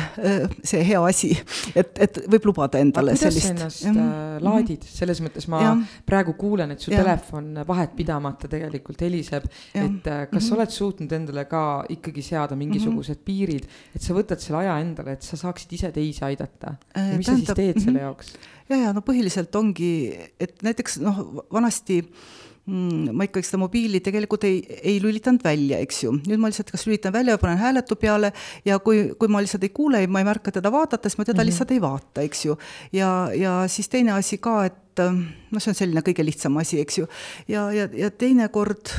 see 0.63 0.83
hea 0.87 1.01
asi, 1.07 1.31
et, 1.75 1.91
et 2.05 2.19
võib 2.31 2.49
lubada 2.51 2.81
endale 2.83 3.13
aga 3.15 3.21
sellist. 3.25 3.49
kuidas 3.49 3.79
sa 3.79 3.89
ennast 3.89 4.01
ja. 4.01 4.07
äh, 4.37 4.37
laadid, 4.43 4.87
selles 4.87 5.21
mõttes 5.23 5.47
ma 5.51 5.61
ja. 5.63 5.73
praegu 6.07 6.35
kuulen, 6.39 6.73
et 6.75 6.83
su 6.83 6.93
ja. 6.93 7.01
telefon 7.03 7.63
vahetpidamata 7.67 8.49
tegelikult 8.51 9.03
heliseb, 9.05 9.47
et 9.73 10.09
äh, 10.11 10.25
kas 10.31 10.49
sa 10.49 10.57
oled 10.57 10.73
suutnud 10.73 11.17
endale 11.19 11.45
ka 11.49 11.63
ikkagi 11.93 12.25
seada 12.25 12.57
mingisugused 12.59 13.17
mm 13.17 13.21
-hmm. 13.21 13.25
piirid, 13.25 13.69
et 13.95 14.01
sa 14.01 14.15
võtad 14.17 14.41
selle 14.43 14.63
aja 14.63 14.79
endale, 14.83 15.17
et 15.17 15.23
sa 15.23 15.39
saaksid 15.39 15.77
ise 15.79 15.91
teisi 15.91 16.25
aidata 16.25 16.75
äh,. 16.97 17.17
mis 17.17 17.25
Tähendab, 17.25 17.47
sa 17.47 17.55
siis 17.55 17.73
teed 17.73 17.83
selle 17.83 18.05
jaoks? 18.05 18.35
Ja, 18.69 18.77
ja 18.77 18.93
no 18.95 19.03
põhiliselt 19.05 19.55
ongi, 19.59 19.93
et 20.41 20.63
näiteks 20.65 20.99
noh, 21.03 21.19
vanasti 21.53 22.01
mm, 22.03 23.13
ma 23.15 23.27
ikkagi 23.27 23.47
seda 23.47 23.61
mobiili 23.61 24.01
tegelikult 24.03 24.45
ei, 24.47 24.61
ei 24.81 24.99
lülitanud 25.03 25.43
välja, 25.45 25.79
eks 25.83 26.03
ju. 26.05 26.13
nüüd 26.19 26.41
ma 26.41 26.51
lihtsalt 26.51 26.71
kas 26.73 26.85
lülitan 26.87 27.15
välja 27.15 27.35
või 27.35 27.43
panen 27.45 27.61
hääletu 27.63 27.97
peale 27.99 28.33
ja 28.67 28.79
kui, 28.83 29.09
kui 29.19 29.31
ma 29.31 29.43
lihtsalt 29.43 29.67
ei 29.67 29.73
kuule, 29.75 30.05
ma 30.07 30.23
ei 30.23 30.29
märka 30.29 30.53
teda 30.55 30.71
vaadata, 30.73 31.09
siis 31.09 31.19
ma 31.19 31.25
teda 31.25 31.35
mm 31.35 31.41
-hmm. 31.41 31.51
lihtsalt 31.51 31.75
ei 31.75 31.81
vaata, 31.81 32.21
eks 32.21 32.45
ju. 32.45 32.57
ja, 32.91 33.11
ja 33.35 33.57
siis 33.67 33.89
teine 33.89 34.15
asi 34.17 34.37
ka, 34.37 34.65
et 34.65 35.03
noh, 35.03 35.59
see 35.59 35.71
on 35.71 35.75
selline 35.75 36.01
kõige 36.05 36.25
lihtsam 36.25 36.57
asi, 36.57 36.79
eks 36.79 36.97
ju. 36.97 37.07
ja, 37.47 37.71
ja, 37.71 37.89
ja 37.93 38.11
teinekord 38.11 38.95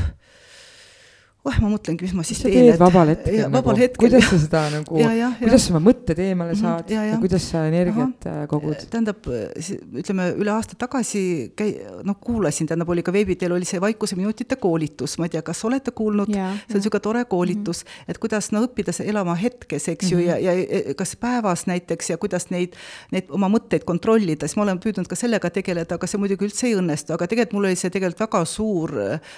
oh, 1.44 1.56
ma 1.60 1.70
mõtlengi, 1.74 2.06
mis 2.06 2.14
ma 2.16 2.24
siis 2.24 2.40
teen. 2.40 2.70
vabal 2.80 3.10
hetkel 3.12 3.36
ja, 3.36 3.48
nagu, 3.52 3.74
kuidas 4.00 4.28
sa 4.30 4.38
seda 4.40 4.62
nagu, 4.72 4.96
kuidas 5.40 5.66
sa 5.66 5.74
oma 5.74 5.82
mõtted 5.84 6.20
eemale 6.24 6.54
mhm, 6.54 6.60
saad 6.62 6.92
ja, 6.92 7.02
ja. 7.04 7.14
ja 7.14 7.20
kuidas 7.20 7.48
sa 7.52 7.64
energiat 7.68 8.28
Aha. 8.28 8.44
Äh, 8.44 8.46
kogud? 8.48 8.84
tähendab, 8.90 9.28
ütleme 10.00 10.30
üle 10.40 10.54
aasta 10.54 10.78
tagasi 10.80 11.24
käi-, 11.58 11.76
noh, 12.06 12.16
kuulasin, 12.24 12.68
tähendab, 12.70 12.88
oli 12.94 13.04
ka 13.04 13.12
veebiteel 13.14 13.56
oli 13.56 13.68
see 13.68 13.82
Vaikuseminutite 13.82 14.56
koolitus, 14.60 15.18
ma 15.20 15.28
ei 15.28 15.34
tea, 15.34 15.42
kas 15.44 15.60
olete 15.68 15.92
kuulnud, 15.96 16.32
see 16.32 16.44
on 16.44 16.78
niisugune 16.78 17.04
tore 17.04 17.24
koolitus 17.28 17.84
mm, 17.84 17.90
-hmm. 17.90 18.14
et 18.14 18.22
kuidas 18.22 18.50
no 18.54 18.64
õppida 18.64 18.96
elama 19.04 19.36
hetkes, 19.38 19.88
eks 19.92 20.12
ju 20.12 20.18
mm, 20.18 20.24
-hmm. 20.24 20.40
ja, 20.40 20.88
ja 20.88 20.94
kas 20.96 21.16
päevas 21.20 21.66
näiteks 21.68 22.10
ja 22.14 22.18
kuidas 22.20 22.48
neid, 22.54 22.78
neid 23.12 23.28
oma 23.28 23.50
mõtteid 23.52 23.84
kontrollida, 23.84 24.48
siis 24.48 24.56
ma 24.56 24.64
olen 24.64 24.80
püüdnud 24.80 25.10
ka 25.10 25.18
sellega 25.18 25.50
tegeleda, 25.52 26.00
aga 26.00 26.08
see 26.08 26.20
muidugi 26.22 26.48
üldse 26.48 26.70
ei 26.70 26.78
õnnestu, 26.78 27.12
aga 27.12 27.28
tegelikult 27.28 27.58
mul 27.58 27.68
oli 27.68 27.76
see 27.76 27.92
tegelikult 27.92 28.24
väga 28.24 28.44
suur 28.48 28.92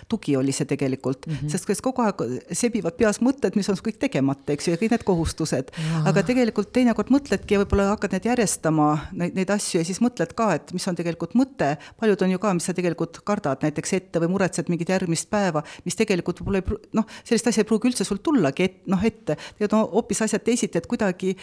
tugi 0.09 0.37
oli 0.37 0.53
see 0.55 0.69
tegelikult 0.69 1.27
mm, 1.27 1.35
-hmm. 1.43 1.51
sest 1.51 1.83
kogu 1.83 1.96
kogu 1.97 2.05
aeg 2.07 2.57
sebivad 2.57 2.97
peas 2.99 3.21
mõtted, 3.25 3.57
mis 3.59 3.69
on 3.73 3.79
kõik 3.81 3.99
tegemata, 4.03 4.55
eks 4.55 4.69
ju, 4.69 4.75
ja 4.75 4.81
kõik 4.81 4.93
need 4.95 5.05
kohustused. 5.07 5.73
aga 6.07 6.25
tegelikult 6.27 6.73
teinekord 6.77 7.11
mõtledki 7.15 7.57
ja 7.57 7.63
võib-olla 7.63 7.89
hakkad 7.95 8.17
neid 8.17 8.29
järjestama, 8.29 8.89
neid, 9.17 9.37
neid 9.39 9.53
asju 9.53 9.81
ja 9.81 9.89
siis 9.89 10.01
mõtled 10.05 10.35
ka, 10.37 10.53
et 10.59 10.73
mis 10.77 10.87
on 10.89 10.99
tegelikult 10.99 11.37
mõte, 11.39 11.75
paljud 12.01 12.27
on 12.27 12.35
ju 12.37 12.43
ka, 12.43 12.55
mis 12.57 12.69
sa 12.69 12.77
tegelikult 12.77 13.23
kardad 13.27 13.65
näiteks 13.65 13.97
ette 14.01 14.23
või 14.23 14.33
muretsed 14.35 14.71
mingit 14.73 14.93
järgmist 14.93 15.31
päeva, 15.33 15.65
mis 15.87 15.99
tegelikult 15.99 16.43
võib-olla 16.43 16.63
ei, 16.63 16.91
noh, 16.97 17.09
sellist 17.23 17.53
asja 17.53 17.65
ei 17.65 17.71
pruugi 17.71 17.93
üldse 17.93 18.07
sul 18.09 18.21
tullagi 18.25 18.67
et, 18.67 18.83
noh, 18.91 19.03
ette, 19.03 19.39
tegelikult 19.57 19.79
on 19.79 19.89
hoopis 19.97 20.25
asjad 20.27 20.45
teisiti, 20.47 20.81
et 20.81 20.91
kuidagi 20.91 21.37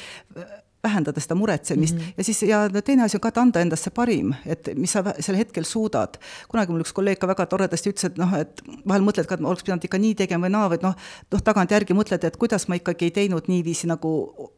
vähendada 0.84 1.22
seda 1.24 1.36
muretsemist 1.36 1.96
mm 1.96 2.02
-hmm. 2.02 2.14
ja 2.18 2.24
siis, 2.24 2.44
ja 2.44 2.70
teine 2.70 3.04
asi 3.04 3.18
on 3.18 3.22
ka, 3.22 3.28
et 3.28 3.38
anda 3.38 3.60
endast 3.60 3.84
see 3.88 3.92
parim, 3.96 4.34
et 4.46 4.70
mis 4.76 4.92
sa 4.92 5.04
sel 5.20 5.36
hetkel 5.36 5.64
suudad. 5.64 6.18
kunagi 6.48 6.72
mul 6.72 6.82
üks 6.82 6.94
kolleeg 6.94 7.20
ka 7.20 7.28
väga 7.28 7.46
toredasti 7.46 7.90
ütles, 7.90 8.06
et 8.06 8.18
noh, 8.18 8.34
et 8.34 8.62
vahel 8.88 9.02
mõtled 9.02 9.26
ka, 9.26 9.36
et 9.36 9.42
ma 9.42 9.48
oleks 9.48 9.64
pidanud 9.64 9.84
ikka 9.84 9.98
nii 9.98 10.16
tegema 10.16 10.48
või 10.48 10.52
naa, 10.52 10.70
või 10.70 10.82
noh, 10.84 10.96
noh, 11.32 11.42
tagantjärgi 11.42 11.94
mõtled, 11.94 12.26
et 12.28 12.38
kuidas 12.38 12.68
ma 12.68 12.76
ikkagi 12.76 13.06
ei 13.06 13.12
teinud 13.12 13.48
niiviisi 13.48 13.88
nagu 13.88 14.12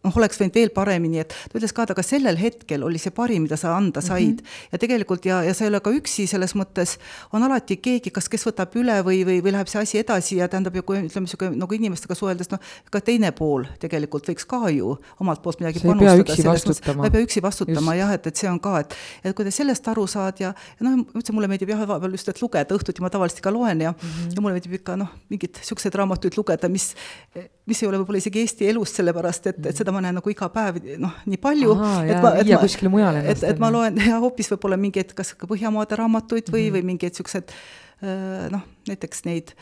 noh, 0.04 0.18
oleks 0.18 0.42
võinud 0.42 0.56
veel 0.56 0.70
paremini, 0.70 1.20
et 1.20 1.30
ta 1.30 1.60
ütles 1.60 1.74
ka, 1.74 1.84
et 1.84 1.92
aga 1.92 2.04
sellel 2.04 2.38
hetkel 2.42 2.84
oli 2.84 2.98
see 2.98 3.12
parim, 3.12 3.46
mida 3.46 3.58
sa 3.58 3.78
anda 3.78 4.00
mhm. 4.02 4.08
said 4.08 4.42
mm. 4.42 4.46
-hmm. 4.46 4.72
ja 4.72 4.78
tegelikult 4.78 5.26
ja, 5.26 5.44
ja 5.44 5.54
sa 5.54 5.66
ei 5.66 5.70
ole 5.70 5.80
ka 5.80 5.92
üksi 5.92 6.28
selles 6.28 6.56
mõttes, 6.56 6.98
on 7.34 7.44
alati 7.44 7.78
keegi, 7.78 8.10
kas, 8.10 8.30
kes 8.30 8.48
võtab 8.48 8.74
üle 8.76 8.98
või, 9.04 9.22
või, 9.26 9.44
või 9.44 9.52
läheb 9.52 9.68
see 9.68 9.82
asi 9.82 10.00
edasi 10.00 10.38
ja 10.38 10.48
tähendab 10.48 10.76
ju, 10.76 10.84
kui 10.84 10.98
ütleme, 10.98 11.26
niisugune 11.26 11.56
nagu 11.56 11.74
inimestega 11.74 12.16
suheldes, 12.16 12.50
noh, 12.52 12.60
ka 12.92 13.02
teine 13.02 13.32
pool 13.32 13.66
tegelikult 13.80 14.28
võiks 14.28 14.46
ka 14.46 14.70
ju 14.70 14.98
omalt 15.20 15.42
poolt 15.42 15.60
midagi 15.60 15.80
panustada 15.86 16.15
üksi 16.24 16.46
vastutama. 16.48 17.04
ma 17.04 17.10
ei 17.10 17.14
pea 17.14 17.26
üksi 17.26 17.44
vastutama 17.44 17.96
just. 17.96 18.02
jah, 18.02 18.14
et, 18.18 18.30
et 18.32 18.42
see 18.42 18.50
on 18.50 18.60
ka, 18.64 18.74
et, 18.84 18.96
et 19.24 19.36
kui 19.38 19.48
te 19.48 19.54
sellest 19.56 19.88
aru 19.92 20.06
saad 20.10 20.42
ja, 20.44 20.52
ja 20.54 20.88
noh, 20.88 21.04
üldse 21.18 21.36
mulle 21.36 21.50
meeldib 21.52 21.72
jah, 21.74 21.84
vahepeal 21.90 22.18
just, 22.18 22.32
et 22.32 22.42
lugeda, 22.44 22.78
õhtuti 22.78 23.04
ma 23.06 23.12
tavaliselt 23.14 23.44
ka 23.46 23.54
loen 23.54 23.86
ja 23.86 23.94
mm, 23.94 24.10
-hmm. 24.10 24.34
ja 24.36 24.46
mulle 24.46 24.58
meeldib 24.58 24.78
ikka 24.80 24.98
noh, 25.00 25.14
mingeid 25.32 25.62
niisuguseid 25.62 26.00
raamatuid 26.02 26.38
lugeda, 26.40 26.70
mis, 26.72 26.92
mis 27.66 27.84
ei 27.84 27.90
ole 27.90 28.02
võib-olla 28.02 28.22
isegi 28.24 28.44
Eesti 28.44 28.70
elust, 28.74 29.00
sellepärast 29.02 29.52
et, 29.54 29.62
et 29.72 29.84
seda 29.84 29.94
ma 29.96 30.04
näen 30.06 30.20
nagu 30.20 30.34
iga 30.34 30.50
päev 30.54 30.82
noh, 31.02 31.16
nii 31.26 31.42
palju. 31.42 31.78
ma, 32.22 32.36
kuskile 32.62 32.92
mujale 32.94 33.26
et, 33.26 33.44
et 33.44 33.60
ma 33.62 33.72
loen 33.74 33.98
ja 34.12 34.20
hoopis 34.24 34.52
võib-olla 34.56 34.80
mingeid, 34.80 35.16
kas 35.18 35.34
ka 35.34 35.50
Põhjamaade 35.50 35.96
raamatuid 35.96 36.50
või 36.52 36.66
mm, 36.66 36.68
-hmm. 36.68 36.76
või 36.76 36.92
mingeid 36.94 37.16
niisuguseid 37.16 37.58
noh, 38.52 38.64
näiteks 38.90 39.24
neid 39.26 39.54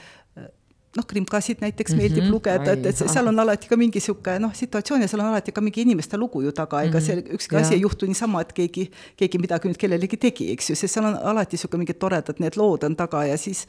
noh, 0.98 1.06
krimkasid 1.08 1.62
näiteks 1.62 1.92
mm 1.92 1.98
-hmm. 1.98 2.02
meeldib 2.02 2.30
lugeda, 2.30 2.72
et, 2.74 2.86
et 2.86 2.96
seal 2.98 3.28
on 3.28 3.40
alati 3.40 3.68
ka 3.68 3.78
mingi 3.78 4.00
niisugune 4.00 4.40
noh, 4.40 4.54
situatsioon 4.54 5.02
ja 5.02 5.08
seal 5.08 5.22
on 5.22 5.32
alati 5.32 5.52
ka 5.52 5.62
mingi 5.62 5.82
inimeste 5.82 6.18
lugu 6.18 6.42
ju 6.42 6.52
taga, 6.52 6.82
ega 6.82 7.00
mm 7.00 7.04
-hmm. 7.04 7.06
see 7.06 7.36
ükski 7.38 7.56
asi 7.56 7.74
ei 7.74 7.82
juhtu 7.82 8.06
niisama, 8.06 8.42
et 8.42 8.54
keegi, 8.54 8.92
keegi 9.18 9.38
midagi 9.38 9.68
nüüd 9.68 9.78
kellelegi 9.78 10.18
tegi, 10.18 10.52
eks 10.54 10.70
ju, 10.70 10.76
sest 10.76 10.94
seal 10.94 11.06
on 11.06 11.18
alati 11.34 11.58
niisugune 11.58 11.86
mingid 11.86 12.00
toredad 12.00 12.40
need 12.40 12.58
lood 12.58 12.84
on 12.84 12.96
taga 12.96 13.26
ja 13.26 13.38
siis 13.38 13.68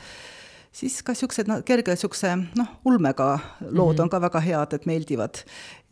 siis 0.75 1.03
ka 1.03 1.15
niisugused 1.15 1.49
no, 1.49 1.61
kerge 1.63 1.95
niisuguse 1.95 2.35
noh, 2.59 2.67
ulmega 2.85 3.39
lood 3.61 3.95
mm 3.95 3.99
-hmm. 3.99 4.03
on 4.03 4.11
ka 4.11 4.21
väga 4.21 4.41
head, 4.41 4.73
et 4.73 4.87
meeldivad 4.87 5.45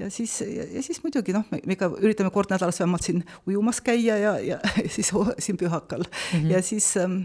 ja 0.02 0.10
siis, 0.10 0.40
ja 0.74 0.82
siis 0.82 1.00
muidugi 1.04 1.34
noh, 1.34 1.44
me 1.52 1.76
ikka 1.76 1.88
üritame 2.02 2.30
kord 2.34 2.50
nädalas 2.52 2.80
vähemalt 2.80 3.06
siin 3.06 3.22
ujumas 3.48 3.80
käia 3.84 4.16
ja, 4.18 4.32
ja 4.42 4.58
siis 4.94 5.12
siin 5.38 5.58
pühakal 5.60 6.04
mm. 6.04 6.38
-hmm. 6.38 6.50
ja 6.50 6.62
siis, 6.62 6.96
ähm, 6.96 7.18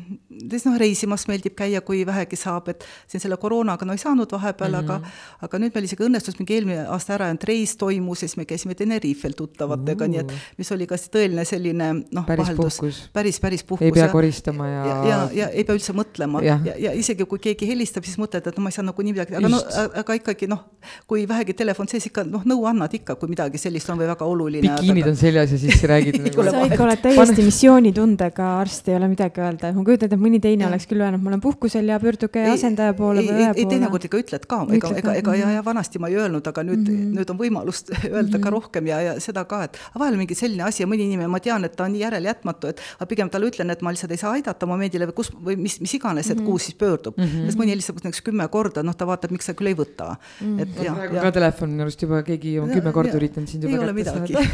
siis 0.49 0.65
noh, 0.65 0.77
reisimas 0.77 1.27
meeldib 1.27 1.55
käia, 1.57 1.81
kui 1.81 2.05
vähegi 2.05 2.35
saab, 2.35 2.69
et 2.73 2.85
siin 3.07 3.21
selle 3.21 3.37
koroonaga 3.37 3.85
no 3.85 3.97
ei 3.97 4.01
saanud 4.03 4.31
vahepeal 4.31 4.71
mm, 4.71 4.87
-hmm. 4.87 4.91
aga 4.91 5.47
aga 5.47 5.61
nüüd 5.63 5.75
meil 5.75 5.89
isegi 5.89 6.05
õnnestus 6.07 6.39
mingi 6.39 6.57
eelmine 6.59 6.85
aasta 6.87 7.17
ära, 7.17 7.29
et 7.29 7.43
reis 7.43 7.75
toimus 7.77 8.23
ja 8.23 8.27
siis 8.27 8.37
me 8.37 8.45
käisime 8.45 8.75
Tenerifel 8.75 9.33
tuttavatega 9.37 10.05
uh, 10.05 10.07
-huh. 10.07 10.11
nii 10.11 10.19
et 10.19 10.57
mis 10.57 10.71
oli 10.71 10.87
ka 10.87 10.95
tõeline 10.95 11.45
selline 11.45 11.93
noh, 12.11 12.27
vaheldus, 12.27 13.09
päris, 13.13 13.39
päris 13.39 13.63
puhkus. 13.63 13.85
ei 13.85 13.91
pea 13.91 14.07
koristama 14.09 14.67
ja 14.67 14.85
ja, 14.85 14.97
ja, 15.07 15.19
ja 15.33 15.49
ei 15.49 15.63
pea 15.63 15.75
üldse 15.77 15.93
mõtlema 15.93 16.43
ja, 16.43 16.59
ja, 16.65 16.75
ja 16.77 16.93
isegi 16.93 17.25
kui 17.25 17.39
keegi 17.39 17.67
helistab, 17.69 18.05
siis 18.07 18.17
mõtled, 18.21 18.47
et 18.47 18.57
no 18.57 18.63
ma 18.65 18.71
ei 18.71 18.77
saa 18.77 18.85
nagunii 18.85 19.13
midagi, 19.15 19.35
aga 19.35 19.49
Just. 19.49 19.75
no 19.75 19.89
aga 20.01 20.17
ikkagi 20.19 20.49
noh, 20.51 20.63
kui 21.07 21.25
vähegi 21.29 21.55
telefon 21.57 21.89
sees 21.91 22.07
ikka 22.09 22.25
noh, 22.27 22.45
nõu 22.47 22.66
annad 22.69 22.93
ikka, 22.93 23.15
kui 23.19 23.31
midagi 23.31 23.59
sellist 23.61 23.89
on 23.89 23.99
või 23.99 24.09
väga 24.09 24.25
oluline. 24.25 24.67
bikiinid 24.67 25.03
aga... 25.03 25.13
on 25.13 25.19
seljas 25.19 25.53
ja 25.53 25.59
siis 25.61 25.83
räägid 25.91 26.19
nagu 26.23 26.45
sa 26.51 26.63
ikka 26.67 26.83
oled 26.87 27.03
täiesti 27.03 27.45
missioonitundega 27.47 28.49
arst, 28.61 28.87
ei 28.91 28.97
ole 28.97 29.09
midagi 29.11 29.43
öelda, 29.43 29.71
ma 29.75 29.85
kujutan 29.87 30.09
ette, 30.09 30.19
et 30.19 30.23
mõni 30.23 30.41
teine 30.43 30.65
ja. 30.65 30.71
oleks 30.71 30.87
küll 30.89 31.03
öelnud, 31.03 31.23
ma 31.23 31.33
olen 31.33 31.43
puhkusel 31.43 31.91
ja 31.91 31.99
pöörduge 32.01 32.43
ei, 32.43 32.53
asendaja 32.53 32.95
poole 32.97 33.23
või 33.25 33.33
õe 33.33 33.49
poole. 33.49 33.63
ei, 33.63 33.69
teinekord 33.73 34.07
ikka 34.09 34.21
ütled 34.23 34.47
ka, 34.49 34.61
ega, 34.77 34.91
ega, 35.01 35.15
ega 35.21 35.35
ja, 35.37 35.51
ja 35.57 35.65
vanasti 35.65 36.01
ma 36.03 36.11
ei 36.11 36.19
öelnud, 36.21 36.47
aga 36.51 36.63
nüüd 36.67 36.83
mm, 36.83 36.99
-hmm. 37.01 37.17
nüüd 37.19 37.33
on 37.33 37.39
võimalust 37.41 37.91
öelda 37.93 38.21
mm 38.23 38.31
-hmm. 38.31 38.43
ka 38.45 38.53
rohkem 38.55 38.91
ja, 38.91 39.01
ja 39.07 39.15
seda 39.23 39.45
ka, 39.49 39.63
et 39.67 39.79
vahel 39.97 40.19
mingi 40.19 40.37
selline 40.37 40.67
asi 40.67 40.83
ja 40.83 40.89
mõni 40.89 41.07
inimene, 41.09 41.29
ma 41.31 41.41
tean, 41.43 41.65
et 41.65 41.75
ta 41.75 41.87
on 41.87 41.93
nii 41.95 42.03
järelejätmatu, 42.05 42.73
et 42.73 42.81
aga 42.99 43.09
pigem 43.09 43.29
talle 43.33 43.51
ütlen, 43.51 43.71
et 43.73 43.81
ma 43.81 43.93
lihtsalt 43.93 44.11
ei 44.15 44.21
saa 44.21 44.33
aidata 44.37 44.69
momendile 44.69 45.09
või 45.09 45.17
kus 45.21 45.31
või 45.33 45.57
mis, 45.59 45.79
mis 45.81 45.93
iganes, 45.99 46.29
et 46.29 46.37
-hmm. 46.37 46.45
kuhu 46.45 46.59
siis 46.59 46.75
pöördub 46.75 47.17
mm. 47.17 47.23
-hmm. 47.23 47.45
sest 47.45 47.59
mõni 47.59 47.75
helistab 47.75 48.01
näiteks 48.03 48.21
kümme 48.21 48.47
korda, 48.47 48.83
noh, 48.83 48.95
ta 48.95 49.07
vaatab, 49.07 49.31
miks 49.35 49.49
sa 49.49 49.53
küll 49.57 49.71
ei 49.71 49.77
võta 49.77 50.15
mm. 50.15 50.47
-hmm. 50.47 50.61
et 50.61 50.83
ja, 50.83 50.95
ja. 51.13 51.21
ka 51.21 51.31
telefon 51.31 51.73
minu 51.73 51.85
arust 51.87 52.01
juba 52.01 52.21
keegi 52.23 52.46
on 52.61 52.71
kümme 52.71 52.95
korda 52.95 53.17
üritanud 53.19 53.51
sind 53.51 53.67
juba 53.67 53.91
kätte 53.91 54.09
saada. 54.11 54.47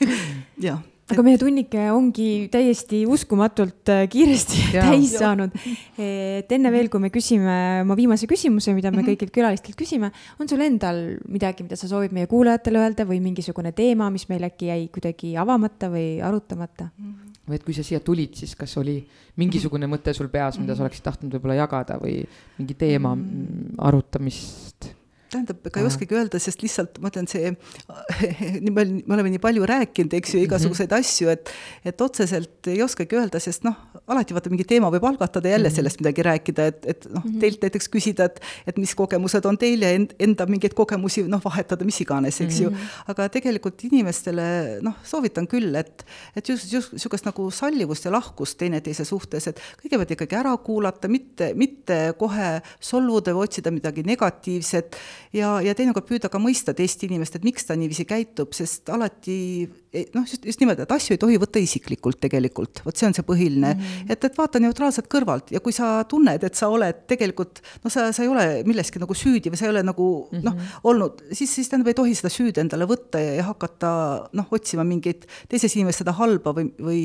jah 0.68 0.80
aga 1.10 1.24
meie 1.26 1.38
tunnike 1.40 1.86
ongi 1.92 2.26
täiesti 2.52 3.02
uskumatult 3.10 3.90
äh, 3.92 4.04
kiiresti 4.10 4.60
ja, 4.76 4.84
täis 4.86 5.14
ja. 5.14 5.24
saanud. 5.24 5.54
et 5.98 6.52
enne 6.54 6.72
veel, 6.74 6.90
kui 6.92 7.02
me 7.02 7.10
küsime 7.14 7.56
oma 7.84 7.96
viimase 7.98 8.28
küsimuse, 8.30 8.74
mida 8.76 8.90
me 8.90 9.00
mm 9.00 9.02
-hmm. 9.02 9.08
kõigilt 9.10 9.34
külalistelt 9.34 9.78
küsime, 9.78 10.12
on 10.38 10.48
sul 10.48 10.62
endal 10.64 11.18
midagi, 11.28 11.66
mida 11.66 11.76
sa 11.76 11.88
soovid 11.90 12.14
meie 12.14 12.30
kuulajatele 12.30 12.78
öelda 12.78 13.06
või 13.08 13.20
mingisugune 13.24 13.72
teema, 13.72 14.10
mis 14.10 14.28
meil 14.28 14.46
äkki 14.46 14.70
jäi 14.70 14.88
kuidagi 14.88 15.36
avamata 15.36 15.90
või 15.90 16.20
arutamata 16.22 16.90
mm? 16.96 17.10
-hmm 17.10 17.28
või 17.50 17.58
et 17.58 17.64
kui 17.66 17.74
sa 17.74 17.82
siia 17.82 17.98
tulid, 17.98 18.36
siis 18.38 18.54
kas 18.54 18.76
oli 18.78 19.00
mingisugune 19.40 19.88
mõte 19.90 20.12
sul 20.14 20.28
peas, 20.30 20.58
mida 20.60 20.76
sa 20.76 20.84
oleksid 20.84 21.02
tahtnud 21.02 21.32
võib-olla 21.34 21.56
jagada 21.58 21.96
või 21.98 22.20
mingi 22.60 22.76
teema 22.78 23.16
mm. 23.16 23.74
arutamist? 23.78 24.69
Tähendab, 25.30 25.60
ega 25.66 25.82
ei 25.82 25.88
oskagi 25.88 26.16
öelda, 26.18 26.40
sest 26.42 26.64
lihtsalt 26.64 27.00
ma 27.02 27.10
ütlen, 27.12 27.28
see 27.30 27.52
nii 28.64 28.74
palju, 28.76 29.00
me 29.04 29.16
oleme 29.16 29.34
nii 29.34 29.42
palju 29.42 29.68
rääkinud, 29.70 30.16
eks 30.20 30.34
ju, 30.36 30.42
igasuguseid 30.46 30.90
mm 30.90 30.96
-hmm. 30.96 31.10
asju, 31.10 31.28
et 31.34 31.90
et 31.92 32.06
otseselt 32.06 32.70
ei 32.72 32.82
oskagi 32.82 33.18
öelda, 33.20 33.40
sest 33.42 33.64
noh, 33.66 33.78
alati 34.10 34.36
vaata 34.36 34.52
mingi 34.52 34.66
teema 34.68 34.90
võib 34.92 35.04
algatada 35.08 35.48
jälle 35.48 35.68
-hmm. 35.68 35.76
sellest 35.76 36.00
midagi 36.02 36.22
rääkida, 36.26 36.66
et, 36.72 36.86
et 36.86 37.06
noh 37.10 37.24
-hmm., 37.24 37.40
teilt 37.40 37.62
näiteks 37.62 37.88
küsida, 37.88 38.24
et 38.30 38.40
et 38.66 38.78
mis 38.78 38.94
kogemused 38.94 39.44
on 39.46 39.58
teil 39.58 39.82
ja 39.82 39.90
end, 39.96 40.14
enda 40.18 40.46
mingeid 40.46 40.74
kogemusi 40.74 41.22
noh, 41.28 41.40
vahetada, 41.44 41.84
mis 41.84 42.00
iganes, 42.00 42.40
eks 42.40 42.60
ju. 42.60 42.70
Mhm. 42.70 42.88
aga 43.12 43.28
tegelikult 43.28 43.84
inimestele 43.84 44.80
noh, 44.82 44.94
soovitan 45.04 45.46
küll, 45.46 45.74
et 45.74 46.04
et 46.36 46.48
just, 46.48 46.72
just 46.72 46.92
niisugust 46.92 47.26
nagu 47.26 47.50
sallivust 47.50 48.04
ja 48.04 48.12
lahkust 48.12 48.58
teineteise 48.58 49.04
suhtes, 49.04 49.46
et 49.46 49.60
kõigepealt 49.82 50.14
ikkagi 50.16 50.36
ära 50.36 50.56
kuulata, 50.56 51.08
mitte, 51.08 51.52
mitte 51.54 52.14
kohe 52.18 52.60
solvuda 52.80 53.34
või 53.34 53.48
otsida 53.48 53.70
midagi 53.70 54.04
negatiivset 54.06 54.96
ja, 55.32 55.60
ja 55.60 55.74
teinekord 55.74 56.08
püüda 56.08 56.30
ka 56.32 56.38
mõista 56.42 56.74
teist 56.76 57.02
inimest, 57.06 57.36
et 57.36 57.44
miks 57.44 57.66
ta 57.68 57.76
niiviisi 57.78 58.04
käitub, 58.08 58.52
sest 58.56 58.90
alati 58.92 59.68
noh, 60.14 60.24
just, 60.26 60.44
just 60.46 60.60
nimelt, 60.62 60.80
et 60.82 60.92
asju 60.94 61.16
ei 61.16 61.20
tohi 61.20 61.38
võtta 61.40 61.60
isiklikult 61.62 62.20
tegelikult, 62.22 62.82
vot 62.86 62.96
see 62.96 63.08
on 63.08 63.16
see 63.16 63.26
põhiline 63.26 63.72
mm. 63.74 63.80
-hmm. 63.80 63.99
Et, 64.08 64.24
et 64.24 64.38
vaata 64.38 64.60
neutraalselt 64.62 65.08
kõrvalt 65.10 65.52
ja 65.54 65.60
kui 65.64 65.74
sa 65.76 66.04
tunned, 66.08 66.44
et 66.46 66.58
sa 66.58 66.68
oled 66.72 67.04
tegelikult 67.10 67.62
noh, 67.84 67.92
sa, 67.92 68.10
sa 68.16 68.24
ei 68.24 68.30
ole 68.30 68.46
milleski 68.68 69.02
nagu 69.02 69.16
süüdi 69.16 69.52
või 69.52 69.60
sa 69.60 69.68
ei 69.68 69.74
ole 69.74 69.84
nagu 69.86 70.08
mm 70.30 70.38
-hmm. 70.38 70.44
noh, 70.46 70.74
olnud, 70.90 71.22
siis, 71.32 71.54
siis 71.54 71.68
tähendab, 71.68 71.92
ei 71.92 71.98
tohi 72.00 72.14
seda 72.14 72.32
süüd 72.32 72.60
endale 72.62 72.88
võtta 72.90 73.22
ja, 73.22 73.34
ja 73.40 73.48
hakata 73.50 73.92
noh, 74.32 74.50
otsima 74.50 74.84
mingeid 74.84 75.26
teises 75.48 75.76
inimeses 75.76 76.04
seda 76.04 76.12
halba 76.18 76.54
või, 76.56 76.70
või 76.78 77.02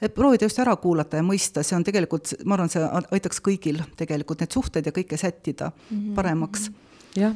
et 0.00 0.14
proovida 0.14 0.48
just 0.48 0.58
ära 0.58 0.76
kuulata 0.76 1.20
ja 1.20 1.26
mõista, 1.26 1.62
see 1.62 1.76
on 1.76 1.84
tegelikult, 1.84 2.34
ma 2.44 2.54
arvan, 2.56 2.68
see 2.72 2.84
aitaks 3.10 3.42
kõigil 3.44 3.82
tegelikult 3.96 4.40
need 4.40 4.52
suhted 4.52 4.86
ja 4.86 4.92
kõike 4.92 5.16
sättida 5.16 5.72
mm 5.72 5.96
-hmm. 5.96 6.14
paremaks 6.14 6.68
mm. 6.68 6.74
-hmm 6.74 6.88
jah, 7.16 7.34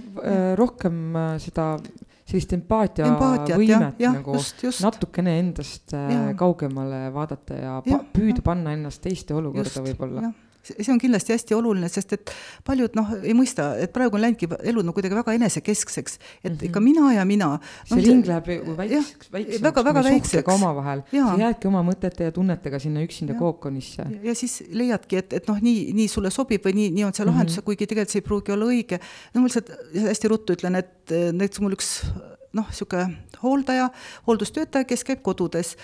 äh, 2.25 2.33
rohkem 2.33 3.05
äh, 3.05 3.05
seda 3.05 3.05
sellist 3.05 3.05
empaatiavõimet 3.05 4.03
nagu 4.15 4.37
just, 4.39 4.63
just. 4.65 4.83
natukene 4.85 5.39
endast 5.43 5.95
äh, 5.95 6.09
ja. 6.13 6.23
kaugemale 6.39 7.07
vaadata 7.15 7.59
ja, 7.59 7.77
ja 7.87 8.01
püüda 8.13 8.41
ja. 8.41 8.47
panna 8.47 8.75
ennast 8.77 9.03
teiste 9.05 9.37
olukorda 9.37 9.85
võib-olla. 9.85 10.33
See 10.65 10.93
on 10.93 11.01
kindlasti 11.01 11.35
hästi 11.35 11.57
oluline, 11.57 11.89
sest 11.93 12.15
et 12.17 12.33
paljud 12.67 12.97
noh, 12.99 13.13
ei 13.23 13.35
mõista, 13.37 13.71
et 13.81 13.93
praegu 13.95 14.19
on 14.19 14.25
läinudki 14.25 14.49
elu 14.71 14.85
no 14.87 14.95
kuidagi 14.97 15.17
väga 15.19 15.35
enesekeskseks, 15.39 16.17
et 16.17 16.51
mm 16.51 16.57
-hmm. 16.57 16.67
ikka 16.69 16.81
mina 16.81 17.13
ja 17.13 17.25
mina 17.25 17.49
no,. 17.55 17.61
see 17.89 18.05
ring 18.07 18.27
läheb 18.27 18.49
ju 18.49 18.77
väikseks, 18.77 19.33
väikseks, 19.33 19.63
väga, 19.63 19.85
väga 19.85 20.05
väikseks. 20.05 20.49
omavahel, 20.55 21.03
sa 21.11 21.37
jäädki 21.39 21.69
oma 21.69 21.83
mõtete 21.83 22.29
ja 22.29 22.33
tunnetega 22.33 22.79
sinna 22.79 23.05
üksinda 23.05 23.35
kookonisse. 23.35 24.07
ja 24.23 24.35
siis 24.35 24.63
leiadki, 24.71 25.17
et, 25.17 25.33
et 25.33 25.49
noh, 25.49 25.61
nii, 25.61 25.93
nii 25.93 26.09
sulle 26.09 26.31
sobib 26.31 26.65
või 26.65 26.75
nii, 26.75 26.91
nii 26.91 27.05
on 27.05 27.15
see 27.15 27.27
lahendus 27.27 27.57
mm, 27.57 27.61
-hmm. 27.61 27.65
kuigi 27.65 27.87
tegelikult 27.87 28.11
see 28.11 28.23
ei 28.23 28.29
pruugi 28.29 28.53
olla 28.53 28.65
õige. 28.65 29.01
no 29.35 29.41
ma 29.41 29.47
lihtsalt 29.47 29.71
hästi 30.09 30.29
ruttu 30.29 30.57
ütlen, 30.57 30.75
et 30.75 31.11
näiteks 31.11 31.61
mul 31.61 31.77
üks 31.77 32.05
noh, 32.55 32.67
niisugune 32.71 33.17
hooldaja, 33.43 33.91
hooldustöötaja, 34.27 34.85
kes 34.89 35.05
käib 35.05 35.23
kodudes 35.23 35.77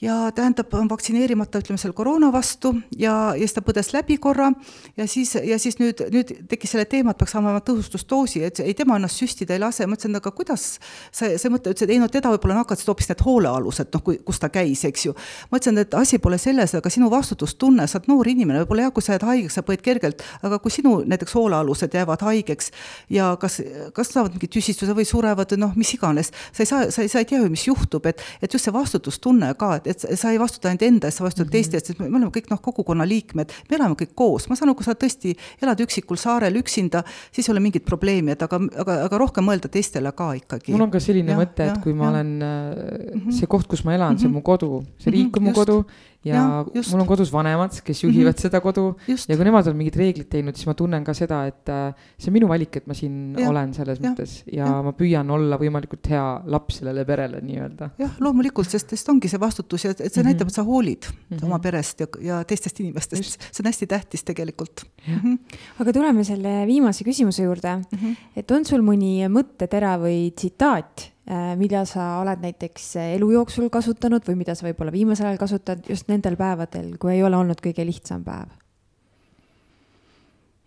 ja 0.00 0.32
tähendab, 0.34 0.72
on 0.74 0.88
vaktsineerimata, 0.88 1.60
ütleme 1.60 1.78
seal 1.80 1.92
koroona 1.96 2.30
vastu 2.32 2.72
ja, 2.96 3.34
ja 3.36 3.44
siis 3.44 3.54
ta 3.56 3.62
põdes 3.64 3.90
läbi 3.92 4.16
korra 4.22 4.48
ja 4.96 5.06
siis, 5.08 5.34
ja 5.34 5.58
siis 5.60 5.76
nüüd, 5.80 6.00
nüüd 6.12 6.32
tekkis 6.48 6.72
selle 6.74 6.86
teema, 6.88 7.12
et 7.12 7.20
peaks 7.20 7.34
saama 7.36 7.52
tõhustusdoosi, 7.64 8.42
et 8.46 8.62
ei, 8.64 8.72
tema 8.76 8.96
ennast 8.96 9.20
süstida 9.20 9.56
ei 9.56 9.60
lase, 9.60 9.84
ma 9.86 9.98
ütlesin, 9.98 10.16
aga 10.16 10.32
kuidas 10.36 10.66
see, 11.12 11.36
see 11.36 11.52
mõte, 11.52 11.74
ütles, 11.74 11.84
et 11.84 11.92
ei 11.92 12.00
no 12.00 12.08
teda 12.12 12.32
võib-olla 12.32 12.60
nakatasid 12.62 12.88
hoopis 12.88 13.10
need 13.10 13.24
hoolealused, 13.26 13.90
noh, 13.92 14.04
kui, 14.06 14.16
kus 14.24 14.40
ta 14.40 14.48
käis, 14.52 14.84
eks 14.88 15.06
ju. 15.10 15.14
ma 15.50 15.60
ütlesin, 15.60 15.82
et 15.84 15.96
asi 15.98 16.20
pole 16.22 16.40
selles, 16.40 16.74
aga 16.78 16.92
sinu 16.92 17.10
vastutustunne, 17.12 17.84
sa 17.90 18.00
oled 18.00 18.08
noor 18.12 18.32
inimene, 18.32 18.64
võib-olla 18.64 18.88
jah, 18.88 18.94
kui 18.96 19.04
sa 19.04 19.18
jääd 19.18 19.28
haigeks, 19.28 19.58
sa 19.60 19.64
põed 19.66 19.84
kergelt, 19.84 20.24
aga 20.46 20.60
kui 20.64 20.72
sinu 20.72 20.96
näiteks 21.10 21.36
hoolealused 21.36 21.98
jäävad 22.00 22.24
haigeks 22.24 22.72
ja 23.12 23.34
kas, 23.40 23.60
kas 23.96 24.14
saavad 24.14 24.36
mingi 24.36 24.48
tüsistuse 24.48 24.96
või 24.96 25.08
surevad 25.08 25.52
või 25.52 25.64
noh, 25.66 25.76
mis 25.76 25.92
iganes, 25.96 26.32
sa 26.54 26.64
ei 26.64 26.72
saa, 26.72 26.88
sa 26.94 27.04
ei, 27.04 27.12
sa 27.12 27.20
ei 27.20 27.28
tea 27.28 27.42
ju, 27.42 27.52
mis 27.52 27.66
juhtub, 27.68 28.06
et, 28.08 28.22
et 28.40 28.52
just 28.52 28.64
see 28.64 28.74
vastutustunne 28.74 29.52
ka, 29.60 29.76
et 29.80 29.89
et 29.90 30.18
sa 30.18 30.32
ei 30.32 30.38
vastuta 30.40 30.70
ainult 30.70 30.84
enda 30.86 31.08
eest, 31.08 31.18
sa 31.20 31.24
vastutad 31.24 31.46
mm 31.46 31.48
-hmm. 31.48 31.52
teiste 31.52 31.76
eest, 31.76 31.90
sest 31.90 32.00
me 32.00 32.08
oleme 32.08 32.30
kõik 32.34 32.50
noh, 32.50 32.60
kogukonna 32.62 33.06
liikmed, 33.08 33.52
me 33.70 33.76
elame 33.76 33.96
kõik 33.98 34.14
koos, 34.14 34.48
ma 34.48 34.56
saan 34.56 34.70
aru, 34.70 34.76
kui 34.78 34.86
sa 34.86 34.94
tõesti 34.94 35.34
elad 35.62 35.80
üksikul 35.80 36.16
saarel 36.16 36.56
üksinda, 36.62 37.02
siis 37.32 37.48
ei 37.48 37.52
ole 37.52 37.60
mingit 37.60 37.84
probleemi, 37.84 38.32
et 38.32 38.42
aga, 38.42 38.60
aga, 38.84 39.00
aga 39.08 39.18
rohkem 39.18 39.44
mõelda 39.44 39.68
teistele 39.68 40.12
ka 40.12 40.32
ikkagi. 40.34 40.72
mul 40.72 40.86
on 40.88 40.90
ka 40.90 41.00
selline 41.00 41.32
ja, 41.32 41.38
mõte, 41.38 41.66
et 41.72 41.82
kui 41.82 41.92
ja, 41.92 41.96
ma 41.96 42.04
ja. 42.04 42.10
olen 42.10 42.30
äh, 42.42 43.34
see 43.38 43.46
koht, 43.46 43.66
kus 43.66 43.84
ma 43.84 43.94
elan, 43.94 44.18
see 44.18 44.26
on 44.26 44.36
mu 44.38 44.42
kodu, 44.42 44.84
see 44.98 45.10
riik 45.14 45.36
on 45.36 45.50
mu 45.50 45.52
kodu 45.52 45.84
ja, 46.24 46.64
ja 46.74 46.82
mul 46.90 47.00
on 47.00 47.08
kodus 47.08 47.30
vanemad, 47.32 47.76
kes 47.84 48.02
juhivad 48.04 48.34
mm 48.34 48.36
-hmm. 48.36 48.42
seda 48.42 48.60
kodu 48.60 48.96
just. 49.08 49.28
ja 49.28 49.36
kui 49.36 49.44
nemad 49.44 49.66
on 49.66 49.76
mingid 49.76 49.96
reeglid 49.96 50.28
teinud, 50.28 50.56
siis 50.56 50.66
ma 50.66 50.74
tunnen 50.74 51.04
ka 51.04 51.14
seda, 51.14 51.46
et 51.48 51.68
äh, 51.68 51.94
see 52.18 52.28
on 52.28 52.36
minu 52.36 52.48
valik, 52.48 52.76
et 52.76 52.86
ma 52.86 52.94
siin 52.94 53.36
ja. 53.38 53.48
olen 53.48 53.72
selles 53.74 54.00
ja. 54.00 54.04
mõttes 54.04 54.34
ja, 54.46 54.66
ja 54.66 54.82
ma 54.84 54.92
püüan 54.92 55.30
olla 55.30 55.56
võimalikult 55.60 56.10
hea 56.12 56.24
laps 56.44 56.80
sellele 56.80 57.04
perele 57.08 57.40
nii-öelda. 57.40 57.90
jah, 57.98 58.18
loomulikult, 58.20 58.68
sest, 58.68 58.90
sest 58.90 59.08
ongi 59.08 59.28
see 59.32 59.40
vastutus 59.40 59.84
ja 59.84 59.90
et 59.90 59.98
see 59.98 60.08
mm 60.08 60.12
-hmm. 60.20 60.28
näitab, 60.32 60.48
et 60.48 60.54
sa 60.54 60.64
hoolid 60.64 61.08
mm 61.08 61.36
-hmm. 61.36 61.44
oma 61.46 61.58
perest 61.58 62.00
ja, 62.00 62.06
ja 62.20 62.42
teistest 62.44 62.80
inimestest, 62.80 63.40
see 63.40 63.64
on 63.64 63.70
hästi 63.72 63.86
tähtis 63.86 64.24
tegelikult. 64.24 64.84
Mm 65.06 65.14
-hmm. 65.14 65.38
aga 65.80 65.92
tuleme 65.92 66.24
selle 66.24 66.66
viimase 66.66 67.04
küsimuse 67.04 67.42
juurde 67.42 67.76
mm, 67.76 67.98
-hmm. 67.98 68.16
et 68.36 68.50
on 68.50 68.64
sul 68.64 68.82
mõni 68.84 69.24
mõttetera 69.28 69.96
või 69.96 70.32
tsitaat 70.36 71.12
mida 71.56 71.84
sa 71.86 72.16
oled 72.20 72.42
näiteks 72.42 72.86
äh, 72.98 73.12
elu 73.16 73.28
jooksul 73.36 73.68
kasutanud 73.70 74.24
või 74.26 74.40
mida 74.40 74.56
sa 74.58 74.66
võib-olla 74.66 74.90
viimasel 74.94 75.28
ajal 75.30 75.38
kasutad 75.38 75.86
just 75.88 76.08
nendel 76.10 76.36
päevadel, 76.40 76.96
kui 76.98 77.14
ei 77.14 77.22
ole 77.22 77.38
olnud 77.38 77.60
kõige 77.62 77.86
lihtsam 77.86 78.24
päev 78.26 78.50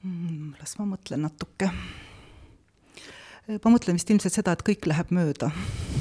mm,? 0.03 0.53
las 0.61 0.77
ma 0.80 0.88
mõtlen 0.94 1.26
natuke. 1.27 1.68
Äh, 3.49 3.60
ma 3.60 3.73
mõtlen 3.73 3.99
vist 3.99 4.11
ilmselt 4.14 4.35
seda, 4.40 4.56
et 4.56 4.64
kõik 4.64 4.88
läheb 4.88 5.11
mööda 5.15 5.52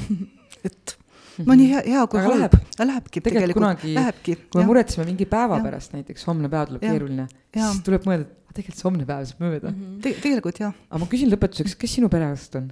et 0.67 0.95
no 1.41 1.57
nii 1.57 1.69
hea, 1.71 1.83
hea 1.95 2.05
kui 2.11 2.23
halb, 2.23 2.55
lähebki 2.79 3.23
tegelikult, 3.25 3.67
tegelikult 3.81 3.97
lähebki. 3.97 4.37
kui 4.47 4.61
me 4.61 4.67
muretseme 4.69 5.07
mingi 5.09 5.27
päeva 5.29 5.59
ja. 5.59 5.65
pärast 5.65 5.95
näiteks, 5.97 6.27
homne 6.29 6.51
päev 6.51 6.71
tuleb 6.71 6.85
ja. 6.85 6.93
keeruline, 6.93 7.27
siis 7.55 7.83
tuleb 7.87 8.07
mõelda, 8.09 8.29
et 8.29 8.42
tegelikult 8.53 8.79
see 8.79 8.87
homne 8.87 9.05
päev 9.07 9.25
saab 9.29 9.43
mööda 9.43 9.71
mm. 9.71 9.77
-hmm. 9.79 10.01
Te 10.03 10.13
tegelikult 10.21 10.59
jah. 10.61 10.73
aga 10.89 11.01
ma 11.01 11.09
küsin 11.09 11.31
lõpetuseks, 11.33 11.75
kes 11.79 11.95
sinu 11.97 12.09
perearst 12.13 12.57
on? 12.59 12.69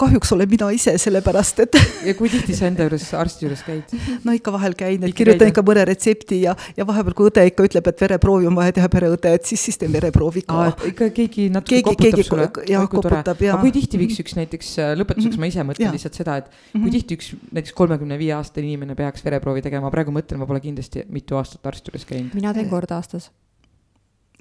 kahjuks 0.00 0.32
olen 0.36 0.50
mina 0.50 0.70
ise, 0.74 0.94
sellepärast 0.98 1.62
et 1.64 1.78
ja 2.08 2.14
kui 2.18 2.30
tihti 2.32 2.56
sa 2.56 2.68
enda 2.70 2.86
juures, 2.86 3.06
arsti 3.18 3.46
juures 3.46 3.62
käid? 3.66 3.94
no 4.24 4.34
ikka 4.36 4.54
vahel 4.54 4.76
käin, 4.78 5.04
et 5.06 5.16
kirjutan 5.16 5.50
ikka 5.50 5.64
mõne 5.66 5.84
retsepti 5.90 6.42
ja, 6.44 6.54
ja 6.76 6.86
vahepeal, 6.86 7.16
kui 7.18 7.30
õde 7.30 7.44
ikka 7.50 7.66
ütleb, 7.68 7.90
et 7.92 8.04
vereproovi 8.06 8.48
on 8.50 8.58
vaja 8.58 8.76
teha, 8.78 8.90
pereõde, 8.92 9.34
et 9.40 9.50
siis, 9.50 9.64
siis 9.68 9.80
teen 9.80 9.92
vereproovi 9.92 10.44
ka. 10.46 10.70
ikka 10.92 11.10
keegi 11.18 11.48
natuke 11.50 11.76
keegi, 11.76 11.88
koputab 11.90 12.06
keegi, 12.06 12.28
sulle? 12.30 12.48
jah, 12.70 12.88
koputab 12.94 13.44
ja. 13.44 13.56
aga 13.56 13.64
kui 13.66 13.74
tihti 13.74 14.00
võiks 14.00 14.22
üks 14.24 14.38
näiteks, 14.38 14.72
äh, 14.78 14.94
lõpetuseks 15.00 15.40
ma 15.40 15.50
ise 15.50 15.66
mõtlen 15.66 15.90
ja. 15.90 15.94
lihtsalt 15.96 16.22
seda, 16.22 16.40
et 16.42 16.50
kui 16.72 16.86
mhm. 16.86 16.94
tihti 16.96 17.18
üks 17.18 17.34
näiteks 17.50 17.76
kolmekümne 17.76 18.18
viie 18.20 18.34
aastane 18.38 18.70
inimene 18.70 18.98
peaks 18.98 19.26
vereproovi 19.26 19.66
tegema, 19.66 19.92
praegu 19.92 20.14
mõtlen, 20.14 20.40
ma 20.40 20.48
pole 20.50 20.62
kindlasti 20.64 21.06
mitu 21.10 21.38
aastat 21.40 21.70
arsti 21.72 21.92
juures 21.92 22.08
käinud. 22.08 22.34
mina 22.38 22.54
teen 22.56 22.70
kord 22.70 22.90
aastas 22.94 23.30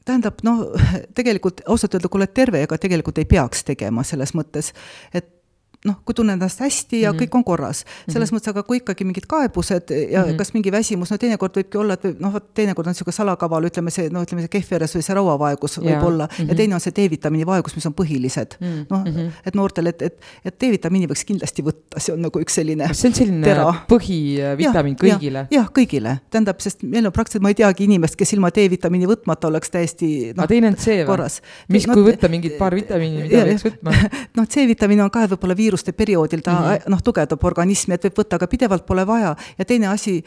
tähendab, 0.09 0.43
noh, 0.47 0.65
tegelikult 1.17 1.63
ausalt 1.69 1.97
öelda, 1.97 2.11
kui 2.11 2.21
oled 2.21 2.35
terve, 2.35 2.63
ega 2.65 2.79
tegelikult 2.81 3.21
ei 3.21 3.29
peaks 3.29 3.65
tegema 3.67 4.05
selles 4.07 4.35
mõttes, 4.37 4.73
et 5.13 5.38
noh, 5.87 5.95
kui 6.03 6.15
tunnen 6.15 6.35
ennast 6.35 6.59
hästi 6.59 7.01
ja 7.01 7.11
mm 7.11 7.17
-hmm. 7.17 7.21
kõik 7.23 7.35
on 7.35 7.43
korras. 7.43 7.85
selles 8.07 8.31
mm 8.31 8.35
-hmm. 8.35 8.39
mõttes, 8.39 8.49
aga 8.49 8.63
kui 8.63 8.77
ikkagi 8.77 9.03
mingid 9.03 9.25
kaebused 9.27 9.89
ja 10.11 10.23
mm 10.23 10.29
-hmm. 10.29 10.37
kas 10.37 10.53
mingi 10.53 10.71
väsimus, 10.71 11.11
no 11.11 11.17
teinekord 11.17 11.57
võibki 11.57 11.77
olla, 11.77 11.93
et 11.93 12.19
noh, 12.19 12.33
vot 12.33 12.53
teinekord 12.53 12.87
on 12.87 12.91
niisugune 12.91 13.13
salakaval, 13.13 13.63
ütleme 13.63 13.89
see, 13.89 14.09
no 14.09 14.23
ütleme 14.23 14.41
see 14.41 14.47
kehvveres 14.47 14.95
või 14.95 15.01
see 15.01 15.15
rauavaegus 15.15 15.77
yeah. 15.77 15.87
võib 15.87 16.07
olla 16.07 16.25
mm 16.25 16.29
-hmm. 16.35 16.47
ja 16.47 16.53
mhm. 16.53 16.57
teine 16.57 16.75
on 16.75 16.79
see 16.79 16.91
D-vitamiini 16.91 17.45
vaegus, 17.45 17.75
mis 17.75 17.85
on 17.85 17.93
põhilised 17.93 18.59
mm 18.59 18.67
-hmm. 18.67 18.85
noh, 18.89 19.05
mhm. 19.05 19.27
et 19.45 19.55
noortel, 19.55 19.87
et, 19.87 20.01
et, 20.01 20.21
et 20.45 20.55
D-vitamiini 20.61 21.07
võiks 21.07 21.25
kindlasti 21.25 21.63
võtta, 21.63 21.99
see 21.99 22.13
on 22.13 22.21
nagu 22.21 22.39
üks 22.39 22.53
selline 22.55 22.93
see 22.93 23.09
on 23.09 23.15
selline 23.15 23.45
põhivitamiin 23.87 24.95
kõigile? 24.99 25.47
jah, 25.51 25.71
kõigile, 25.79 26.19
tähendab, 26.29 26.59
sest 26.59 26.83
meil 26.83 27.05
on 27.05 27.11
praktiliselt, 27.11 27.43
ma 27.43 27.49
ei 27.49 27.55
teagi 27.55 27.83
inimest, 27.83 28.15
kes 28.15 28.33
ilma 28.33 28.49
D-vitamiini 28.49 29.07
võtmata 29.07 29.47
oleks 29.47 29.69
täiesti 29.69 30.33
noh, 30.35 30.43
või? 30.43 31.75
mis, 31.75 31.87
kui 31.87 32.03
võtta 32.03 32.27
mingid 32.27 32.57
paar 32.57 32.75
vitamiini, 32.75 33.23
mida 33.23 33.45
peaks 33.45 33.63
võtma? 33.63 33.91
noh, 34.37 34.47
C-vitamiin 34.47 35.01
on 35.01 35.09
ka 35.13 35.27
võib-olla 35.27 35.55
viirus 35.55 35.68
viiruste 35.69 35.93
perioodil 35.93 36.41
ta 36.41 36.51
mm 36.51 36.65
-hmm. 36.65 36.89
noh, 36.89 37.01
tugevdab 37.05 37.43
organismi, 37.45 37.95
et 37.95 38.05
võib 38.05 38.23
võtta, 38.23 38.35
aga 38.35 38.47
pidevalt 38.47 38.85
pole 38.85 39.05
vaja. 39.07 39.35
ja 39.57 39.65
teine 39.65 39.87
asi, 39.87 40.23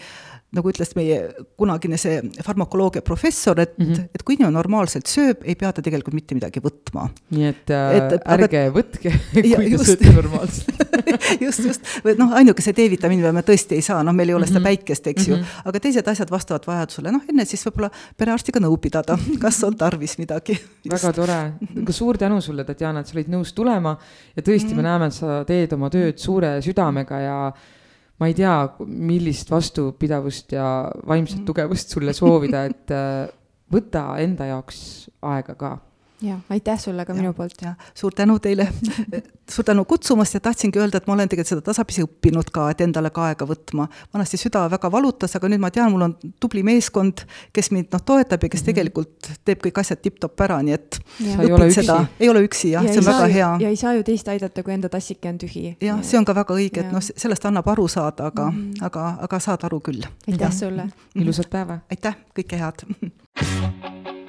nagu 0.52 0.68
ütles 0.68 0.90
meie 0.98 1.18
kunagine 1.56 1.96
see 2.00 2.18
farmakoloogia 2.44 3.02
professor, 3.04 3.58
et 3.60 3.72
mm, 3.78 3.86
-hmm. 3.86 4.08
et 4.14 4.22
kui 4.22 4.36
inimene 4.36 4.52
normaalselt 4.52 5.08
sööb, 5.08 5.46
ei 5.48 5.56
pea 5.56 5.72
ta 5.72 5.82
tegelikult 5.82 6.14
mitte 6.14 6.36
midagi 6.36 6.60
võtma. 6.60 7.08
nii 7.30 7.46
et, 7.48 7.70
äh, 7.70 7.96
et 7.96 8.26
ärge 8.36 8.60
aga, 8.66 8.74
võtke, 8.76 9.14
kui 9.32 9.70
te 9.72 9.84
sööte 9.84 10.12
normaalselt 10.12 10.82
just, 11.44 11.64
just, 11.64 11.88
või 12.04 12.16
noh, 12.18 12.34
ainuke 12.36 12.64
see 12.64 12.76
D-vitamiin 12.76 13.24
me 13.32 13.44
tõesti 13.46 13.78
ei 13.78 13.86
saa, 13.86 14.02
noh, 14.04 14.12
meil 14.12 14.28
ei 14.28 14.34
ole 14.34 14.44
mm 14.44 14.44
-hmm. 14.44 14.52
seda 14.52 14.60
mhm. 14.60 14.68
päikest, 14.68 15.06
eks 15.06 15.28
ju 15.28 15.36
mm, 15.36 15.42
-hmm. 15.42 15.68
aga 15.72 15.80
teised 15.80 16.08
asjad 16.08 16.30
vastavad 16.30 16.66
vajadusele, 16.66 17.12
noh, 17.12 17.22
enne 17.28 17.44
siis 17.48 17.64
võib-olla 17.66 17.90
perearstiga 18.16 18.60
nõu 18.60 18.76
pidada, 18.76 19.18
kas 19.40 19.62
on 19.64 19.76
tarvis 19.76 20.18
midagi. 20.18 20.58
väga 20.96 21.12
tore, 21.12 21.40
aga 21.82 21.92
suur 21.92 22.18
tänu 22.18 22.40
sulle, 22.40 22.64
Tatjana, 22.64 23.00
et 23.00 23.06
sa 23.06 23.16
olid 23.16 23.28
nõus 23.28 23.52
tulema 23.52 23.96
ja 24.36 24.42
tõesti 24.42 24.64
mm, 24.64 24.72
-hmm. 24.72 24.76
me 24.76 24.82
näeme, 24.82 25.06
et 25.06 25.14
sa 25.14 25.44
teed 25.44 25.72
oma 25.72 25.90
tööd 25.90 26.18
suure 26.18 26.60
südamega 26.62 27.20
ja 27.20 27.52
ma 28.22 28.30
ei 28.30 28.36
tea, 28.38 28.54
millist 28.86 29.50
vastupidavust 29.50 30.54
ja 30.54 30.66
vaimset 31.08 31.40
mm. 31.40 31.46
tugevust 31.48 31.94
sulle 31.94 32.14
soovida, 32.14 32.66
et 32.70 32.92
äh, 32.94 33.24
võta 33.72 34.12
enda 34.22 34.46
jaoks 34.52 34.78
aega 35.26 35.56
ka 35.58 35.72
ja 36.22 36.38
aitäh 36.50 36.80
sulle 36.80 37.04
ka 37.04 37.12
ja, 37.12 37.20
minu 37.20 37.32
poolt. 37.32 37.62
ja 37.62 37.74
suur 37.94 38.14
tänu 38.14 38.38
teile 38.38 38.68
suur 39.50 39.64
tänu 39.64 39.84
kutsumast 39.84 40.34
ja 40.34 40.40
tahtsingi 40.40 40.78
öelda, 40.78 40.96
et 40.96 41.06
ma 41.06 41.14
olen 41.14 41.28
tegelikult 41.28 41.48
seda 41.48 41.64
tasapisi 41.66 42.04
õppinud 42.06 42.50
ka, 42.54 42.68
et 42.70 42.80
endale 42.84 43.10
ka 43.10 43.26
aega 43.30 43.46
võtma. 43.48 43.88
vanasti 44.14 44.38
süda 44.40 44.64
väga 44.70 44.90
valutas, 44.92 45.36
aga 45.36 45.50
nüüd 45.50 45.62
ma 45.62 45.70
tean, 45.74 45.90
mul 45.92 46.06
on 46.06 46.14
tubli 46.40 46.62
meeskond, 46.66 47.24
kes 47.52 47.72
mind 47.74 47.92
noh, 47.92 48.04
toetab 48.06 48.42
ja 48.42 48.48
kes 48.48 48.60
mm 48.60 48.62
-hmm. 48.62 48.70
tegelikult 48.70 49.30
teeb 49.44 49.66
kõik 49.66 49.80
asjad 49.82 50.02
tipp-topp 50.02 50.46
ära, 50.46 50.62
nii 50.62 50.74
et 50.78 51.00
ei 51.20 51.52
ole 51.52 51.68
üksi. 51.68 51.86
ei 52.20 52.28
ole 52.28 52.44
üksi 52.46 52.72
jah 52.72 52.84
ja, 52.84 52.92
see 52.92 53.02
on 53.02 53.10
väga 53.10 53.26
ju, 53.26 53.34
hea. 53.34 53.50
ja 53.60 53.68
ei 53.68 53.76
saa 53.76 53.94
ju 53.94 54.02
teist 54.02 54.28
aidata, 54.28 54.62
kui 54.62 54.74
enda 54.74 54.88
tassike 54.88 55.28
on 55.28 55.38
tühi. 55.38 55.76
jah, 55.80 56.02
see 56.02 56.18
on 56.18 56.24
ka 56.24 56.34
väga 56.34 56.54
õige, 56.54 56.80
et 56.80 56.92
noh, 56.92 57.02
sellest 57.02 57.44
annab 57.44 57.68
aru 57.68 57.88
saada, 57.88 58.26
aga 58.26 58.50
mm, 58.50 58.72
-hmm. 58.72 58.86
aga, 58.86 59.16
aga 59.20 59.38
saad 59.38 59.64
aru 59.64 59.80
küll. 59.80 60.02
aitäh 60.28 60.52
sulle. 60.52 60.88
ilusat 61.14 61.50
päeva. 61.50 61.78
aitäh, 61.90 62.16
kõike 62.38 62.58
head 62.58 62.86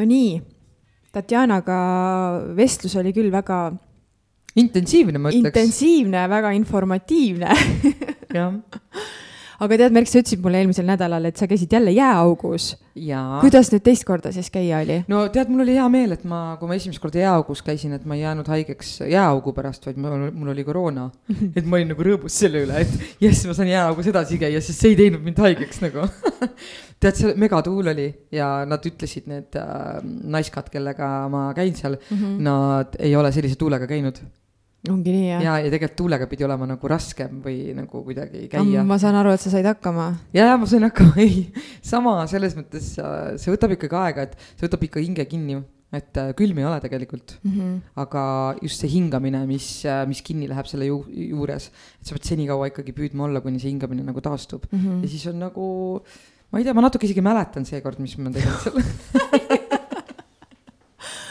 no 0.00 0.08
nii, 0.08 0.40
Tatjanaga 1.10 1.76
vestlus 2.54 2.94
oli 3.00 3.10
küll 3.12 3.32
väga 3.34 3.64
intensiivne, 4.60 5.18
ma 5.18 5.32
ütleks. 5.32 5.50
intensiivne, 5.50 6.26
väga 6.30 6.52
informatiivne 6.56 7.50
jah 8.30 8.54
aga 9.60 9.76
tead, 9.82 9.94
Merk, 9.94 10.08
sa 10.08 10.20
ütlesid 10.22 10.40
mulle 10.44 10.60
eelmisel 10.62 10.86
nädalal, 10.88 11.26
et 11.28 11.40
sa 11.40 11.48
käisid 11.50 11.72
jälle 11.72 11.92
jääaugus. 11.92 12.72
kuidas 13.40 13.70
nüüd 13.72 13.84
teist 13.86 14.04
korda 14.08 14.32
siis 14.32 14.50
käia 14.50 14.80
oli? 14.82 15.00
no 15.08 15.22
tead, 15.32 15.50
mul 15.52 15.64
oli 15.64 15.76
hea 15.76 15.86
meel, 15.92 16.14
et 16.16 16.24
ma, 16.28 16.56
kui 16.60 16.68
ma 16.68 16.76
esimest 16.78 17.00
korda 17.02 17.20
jääaugus 17.22 17.62
käisin, 17.66 17.92
et 17.96 18.04
ma 18.08 18.16
ei 18.16 18.24
jäänud 18.24 18.48
haigeks 18.50 18.92
jääaugu 19.10 19.52
pärast, 19.56 19.86
vaid 19.86 20.00
mul, 20.00 20.28
mul 20.32 20.52
oli 20.54 20.64
koroona. 20.64 21.10
et 21.56 21.64
ma 21.64 21.78
olin 21.78 21.92
nagu 21.92 22.06
rõõmus 22.06 22.40
selle 22.42 22.64
üle, 22.66 22.84
et 22.84 23.22
jess, 23.22 23.46
ma 23.48 23.56
saan 23.56 23.70
jääaugus 23.70 24.10
edasi 24.10 24.40
käia, 24.40 24.60
sest 24.64 24.80
see 24.80 24.94
ei 24.94 25.00
teinud 25.04 25.24
mind 25.24 25.40
haigeks 25.44 25.84
nagu 25.84 26.08
tead, 27.00 27.16
see 27.16 27.36
megatuul 27.40 27.92
oli 27.94 28.08
ja 28.34 28.50
nad 28.68 28.84
ütlesid, 28.86 29.28
need 29.30 29.56
äh, 29.60 30.00
naiskad, 30.04 30.68
kellega 30.72 31.10
ma 31.32 31.48
käin 31.56 31.76
seal 31.76 31.96
mm, 32.00 32.16
-hmm. 32.16 32.44
nad 32.48 32.98
ei 32.98 33.16
ole 33.16 33.32
sellise 33.32 33.60
tuulega 33.60 33.88
käinud 33.90 34.20
ongi 34.88 35.12
nii, 35.12 35.24
jah? 35.28 35.42
ja, 35.44 35.54
ja 35.60 35.72
tegelikult 35.72 35.98
tuulega 35.98 36.28
pidi 36.30 36.46
olema 36.46 36.68
nagu 36.70 36.88
raskem 36.88 37.42
või 37.44 37.74
nagu 37.76 38.00
kuidagi 38.06 38.46
käia. 38.52 38.84
ma 38.86 38.96
saan 39.00 39.18
aru, 39.20 39.34
et 39.36 39.42
sa 39.42 39.52
said 39.52 39.66
hakkama. 39.68 40.06
ja, 40.36 40.46
ja 40.52 40.54
ma 40.60 40.68
sain 40.70 40.86
hakkama, 40.86 41.18
ei, 41.26 41.50
sama 41.84 42.14
selles 42.30 42.56
mõttes, 42.56 42.94
äh, 43.02 43.34
see 43.40 43.52
võtab 43.52 43.76
ikkagi 43.76 43.98
aega, 44.00 44.24
et 44.28 44.38
see 44.54 44.64
võtab 44.64 44.86
ikka 44.88 45.04
hinge 45.04 45.26
kinni, 45.28 45.58
et 45.92 46.20
äh, 46.22 46.32
külm 46.38 46.62
ei 46.62 46.68
ole 46.70 46.78
tegelikult 46.80 47.36
mm. 47.42 47.52
-hmm. 47.52 47.76
aga 48.06 48.24
just 48.62 48.80
see 48.80 48.92
hingamine, 48.94 49.42
mis, 49.50 49.68
äh, 49.84 50.06
mis 50.08 50.24
kinni 50.24 50.48
läheb 50.48 50.70
selle 50.70 50.88
ju, 50.88 51.02
juures, 51.28 51.68
et 52.00 52.08
sa 52.08 52.16
pead 52.16 52.32
senikaua 52.32 52.70
ikkagi 52.72 52.96
püüdma 52.96 53.28
olla, 53.28 53.44
kuni 53.44 53.60
see 53.60 53.74
hingamine 53.74 54.06
nagu 54.06 54.24
taastub 54.24 54.64
mm. 54.70 54.78
-hmm. 54.78 55.04
ja 55.04 55.12
siis 55.12 55.26
on 55.28 55.44
nagu, 55.44 55.68
ma 56.50 56.58
ei 56.58 56.64
tea, 56.64 56.74
ma 56.74 56.88
natuke 56.88 57.10
isegi 57.10 57.20
mäletan 57.20 57.68
seekord, 57.68 58.00
mis 58.00 58.16
ma 58.16 58.32
tegin 58.32 58.56
seal 58.64 58.80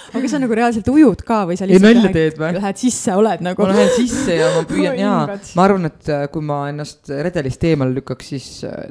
aga 0.09 0.21
kas 0.23 0.33
sa 0.33 0.39
nagu 0.41 0.57
reaalselt 0.57 0.89
ujud 0.91 1.21
ka 1.27 1.43
või 1.49 1.57
sa 1.59 1.67
lihtsalt 1.69 1.99
lähed, 1.99 2.15
teed, 2.15 2.39
lähed 2.57 2.81
sisse, 2.81 3.13
oled 3.17 3.43
nagu? 3.45 3.65
ma 3.65 3.73
lähen 3.73 3.91
sisse 3.95 4.39
ja 4.39 4.49
ma 4.55 4.63
püüan 4.69 4.97
jaa, 5.05 5.37
ma 5.57 5.67
arvan, 5.67 5.89
et 5.89 6.09
äh, 6.13 6.25
kui 6.33 6.45
ma 6.45 6.63
ennast 6.71 7.11
redelist 7.11 7.63
eemale 7.69 7.95
lükkaks, 7.99 8.33
siis 8.33 8.49
äh, 8.67 8.89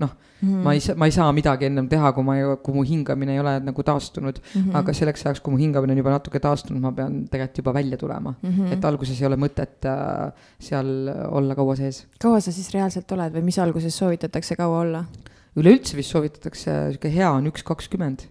noh 0.00 0.14
mm., 0.40 0.62
ma 0.66 0.74
ei 0.76 0.82
saa, 0.84 0.96
ma 0.98 1.08
ei 1.08 1.14
saa 1.14 1.28
midagi 1.36 1.68
ennem 1.68 1.88
teha, 1.90 2.12
kui 2.16 2.26
ma 2.26 2.36
ei, 2.38 2.44
kui 2.64 2.76
mu 2.76 2.84
hingamine 2.86 3.36
ei 3.36 3.42
ole 3.42 3.56
nagu 3.64 3.86
taastunud 3.86 4.38
mm. 4.42 4.60
-hmm. 4.60 4.76
aga 4.80 4.94
selleks 5.00 5.26
ajaks, 5.26 5.42
kui 5.44 5.54
mu 5.54 5.60
hingamine 5.60 5.96
on 5.96 6.02
juba 6.02 6.14
natuke 6.16 6.40
taastunud, 6.42 6.82
ma 6.82 6.92
pean 6.92 7.24
tegelikult 7.30 7.62
juba 7.62 7.74
välja 7.74 7.96
tulema 7.96 8.34
mm. 8.34 8.50
-hmm. 8.50 8.72
et 8.76 8.84
alguses 8.84 9.20
ei 9.20 9.26
ole 9.26 9.40
mõtet 9.40 9.88
äh, 9.90 10.32
seal 10.60 11.10
olla 11.30 11.54
kaua 11.54 11.76
sees. 11.76 12.06
kaua 12.22 12.40
sa 12.40 12.52
siis 12.52 12.70
reaalselt 12.74 13.12
oled 13.12 13.34
või 13.34 13.42
mis 13.50 13.58
alguses 13.58 13.98
soovitatakse 13.98 14.56
kaua 14.56 14.80
olla? 14.80 15.04
üleüldse 15.56 15.96
vist 15.96 16.12
soovitatakse, 16.12 16.72
sihuke 16.92 17.12
hea 17.12 17.30
on 17.32 17.46
üks 17.46 17.64
kakskümmend 17.64 18.28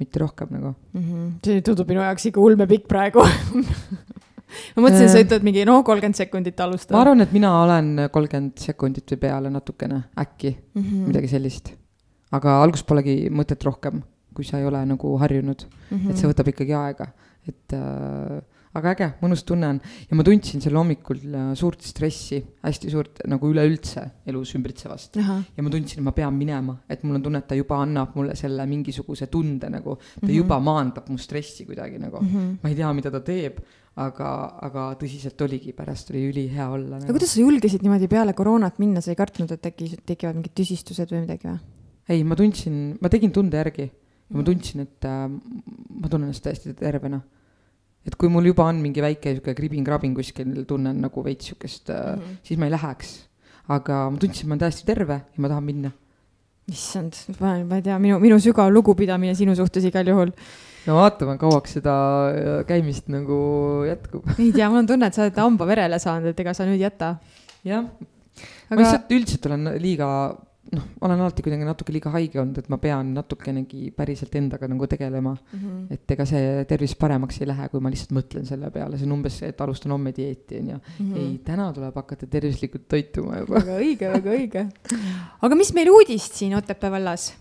mitte 0.00 0.22
rohkem 0.22 0.48
nagu 0.56 0.72
mm. 0.72 1.02
-hmm. 1.02 1.30
see 1.44 1.62
tundub 1.66 1.88
minu 1.92 2.04
jaoks 2.04 2.30
ikka 2.30 2.40
ulmepikk 2.40 2.88
praegu 2.88 3.24
ma 4.74 4.84
mõtlesin, 4.84 5.06
et 5.06 5.12
sa 5.12 5.22
ütled 5.24 5.46
mingi 5.46 5.64
no 5.68 5.80
kolmkümmend 5.86 6.18
sekundit 6.18 6.60
alustada. 6.60 6.96
ma 6.96 7.02
arvan, 7.04 7.24
et 7.24 7.34
mina 7.36 7.52
olen 7.62 7.90
kolmkümmend 8.12 8.62
sekundit 8.62 9.14
või 9.14 9.20
peale 9.26 9.52
natukene, 9.52 10.02
äkki 10.18 10.54
mm, 10.54 10.82
-hmm. 10.82 11.10
midagi 11.10 11.30
sellist. 11.34 11.74
aga 12.32 12.60
alguses 12.62 12.86
polegi 12.86 13.16
mõtet 13.30 13.64
rohkem, 13.66 14.02
kui 14.34 14.46
sa 14.46 14.58
ei 14.58 14.66
ole 14.66 14.82
nagu 14.86 15.16
harjunud 15.18 15.66
mm, 15.66 15.96
-hmm. 15.96 16.10
et 16.10 16.16
see 16.16 16.30
võtab 16.30 16.50
ikkagi 16.54 16.74
aega, 16.74 17.10
et 17.48 17.76
äh, 17.76 18.40
aga 18.78 18.92
äge, 18.94 19.08
mõnus 19.22 19.42
tunne 19.46 19.72
on. 19.74 19.80
Ja 20.10 20.18
ma 20.18 20.24
tundsin 20.26 20.62
sel 20.62 20.76
hommikul 20.78 21.22
äh, 21.26 21.48
suurt 21.58 21.82
stressi, 21.86 22.38
hästi 22.62 22.92
suurt 22.92 23.22
nagu 23.30 23.50
üleüldse 23.50 24.04
elus 24.30 24.54
ümbritsevast. 24.58 25.18
ja 25.18 25.64
ma 25.64 25.72
tundsin, 25.72 26.00
et 26.00 26.06
ma 26.06 26.14
pean 26.16 26.36
minema, 26.36 26.76
et 26.90 27.02
mul 27.02 27.18
on 27.18 27.24
tunne, 27.24 27.42
et 27.42 27.48
ta 27.50 27.58
juba 27.58 27.80
annab 27.82 28.14
mulle 28.18 28.36
selle 28.38 28.66
mingisuguse 28.70 29.26
tunde 29.32 29.70
nagu, 29.72 29.96
ta 29.96 30.20
mm 30.20 30.28
-hmm. 30.28 30.36
juba 30.36 30.60
maandab 30.60 31.10
mu 31.10 31.18
stressi 31.18 31.66
kuidagi 31.66 31.98
nagu. 31.98 32.22
Mm, 32.22 32.28
-hmm. 32.28 32.56
ma 32.62 32.68
ei 32.68 32.74
tea, 32.74 32.92
mida 32.92 33.10
ta 33.10 33.20
teeb, 33.20 33.58
aga, 33.96 34.30
aga 34.62 34.94
tõsiselt 35.00 35.42
oligi, 35.42 35.72
pärast 35.72 36.10
oli 36.10 36.28
ülihea 36.30 36.68
olla 36.70 36.96
nagu.. 36.98 37.04
aga 37.04 37.12
kuidas 37.12 37.34
sa 37.34 37.40
julgesid 37.40 37.82
niimoodi 37.82 38.08
peale 38.08 38.32
koroonat 38.32 38.78
minna, 38.78 39.00
sa 39.00 39.10
ei 39.10 39.16
kartnud, 39.16 39.50
et 39.50 39.66
äkki 39.66 39.96
tekivad 40.06 40.38
mingid 40.38 40.54
tüsistused 40.54 41.10
või 41.10 41.26
midagi 41.26 41.48
või? 41.48 41.58
ei, 42.08 42.22
ma 42.24 42.36
tundsin, 42.36 42.98
ma 43.00 43.08
tegin 43.08 43.32
tunde 43.32 43.56
järgi. 43.56 43.90
Ja 44.30 44.36
ma 44.36 44.42
tundsin, 44.46 44.80
et 44.80 45.04
äh, 45.04 45.26
ma 45.26 46.08
tunnen 46.08 46.28
ennast 46.28 46.44
täiesti 46.44 46.72
tervena 46.78 47.20
et 48.06 48.16
kui 48.16 48.30
mul 48.32 48.50
juba 48.50 48.68
on 48.70 48.80
mingi 48.82 49.02
väike 49.04 49.34
sihuke 49.36 49.54
kribin-krabin 49.56 50.14
kuskil, 50.16 50.52
tunnen 50.68 51.02
nagu 51.04 51.24
veits 51.24 51.50
sihukest 51.50 51.90
mm, 51.92 52.20
-hmm. 52.20 52.38
siis 52.42 52.58
ma 52.60 52.68
ei 52.68 52.76
läheks. 52.76 53.10
aga 53.68 54.10
ma 54.10 54.18
tundsin, 54.18 54.44
et 54.44 54.48
ma 54.48 54.54
olen 54.54 54.62
täiesti 54.64 54.86
terve 54.86 55.14
ja 55.14 55.38
ma 55.42 55.48
tahan 55.48 55.64
minna. 55.64 55.90
issand, 56.70 57.14
ma, 57.40 57.58
ma 57.64 57.76
ei 57.76 57.82
tea, 57.82 57.98
minu, 57.98 58.18
minu 58.18 58.38
sügav 58.38 58.70
lugupidamine 58.72 59.34
sinu 59.34 59.54
suhtes 59.54 59.84
igal 59.84 60.06
juhul. 60.06 60.32
no 60.86 60.96
vaatame, 60.96 61.36
kauaks 61.38 61.76
seda 61.78 61.94
äh, 62.30 62.64
käimist 62.66 63.08
nagu 63.08 63.84
jätkub. 63.88 64.24
ei 64.38 64.52
tea, 64.52 64.68
mul 64.68 64.84
on 64.84 64.86
tunne, 64.86 65.06
et 65.06 65.14
sa 65.14 65.26
oled 65.26 65.36
hamba 65.36 65.66
verele 65.66 65.98
saanud, 65.98 66.32
et 66.32 66.40
ega 66.40 66.54
sa 66.54 66.64
nüüd 66.64 66.80
jäta. 66.80 67.16
jah 67.64 67.84
aga..., 67.84 68.76
ma 68.76 68.80
lihtsalt 68.80 69.12
üldiselt 69.12 69.46
olen 69.50 69.74
liiga 69.82 70.08
noh, 70.76 70.84
olen 71.04 71.20
alati 71.20 71.42
kuidagi 71.44 71.66
natuke 71.66 71.94
liiga 71.94 72.12
haige 72.14 72.40
olnud, 72.42 72.60
et 72.62 72.68
ma 72.72 72.78
pean 72.82 73.12
natukenegi 73.16 73.90
päriselt 73.96 74.34
endaga 74.38 74.68
nagu 74.70 74.86
tegelema 74.90 75.32
mm. 75.34 75.58
-hmm. 75.58 75.96
et 75.96 76.14
ega 76.14 76.26
see 76.28 76.64
tervis 76.70 76.94
paremaks 76.98 77.40
ei 77.40 77.48
lähe, 77.50 77.68
kui 77.72 77.82
ma 77.82 77.92
lihtsalt 77.92 78.14
mõtlen 78.16 78.46
selle 78.46 78.70
peale, 78.74 78.98
see 78.98 79.08
on 79.08 79.16
umbes 79.18 79.38
see, 79.40 79.50
et 79.50 79.60
alustan 79.60 79.94
homme 79.96 80.12
dieeti 80.16 80.60
on 80.60 80.70
ju. 80.74 80.78
-hmm. 80.78 81.16
ei, 81.16 81.38
täna 81.44 81.70
tuleb 81.72 81.94
hakata 81.94 82.26
tervislikult 82.26 82.86
toituma 82.88 83.42
juba. 83.42 83.54
väga 83.58 83.78
õige, 83.78 84.12
väga 84.12 84.36
õige. 84.38 84.66
aga 85.42 85.54
mis 85.58 85.74
meil 85.74 85.90
uudist 85.90 86.38
siin 86.38 86.54
Otepää 86.54 86.90
vallas 86.90 87.32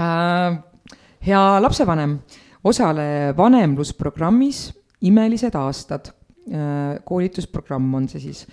äh,? 0.00 0.58
hea 1.26 1.44
lapsevanem, 1.62 2.18
osale 2.64 3.34
vanemlusprogrammis 3.36 4.72
Imelised 5.00 5.54
aastad 5.54 6.10
äh,, 6.10 6.98
koolitusprogramm 7.04 7.94
on 7.94 8.08
see 8.08 8.20
siis 8.20 8.46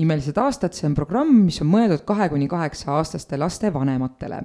imelised 0.00 0.38
aastad, 0.40 0.76
see 0.76 0.88
on 0.88 0.96
programm, 0.98 1.32
mis 1.46 1.60
on 1.62 1.70
mõeldud 1.70 2.04
kahe 2.08 2.28
kuni 2.32 2.48
kaheksa 2.50 2.96
aastaste 2.98 3.38
laste 3.40 3.72
vanematele. 3.74 4.42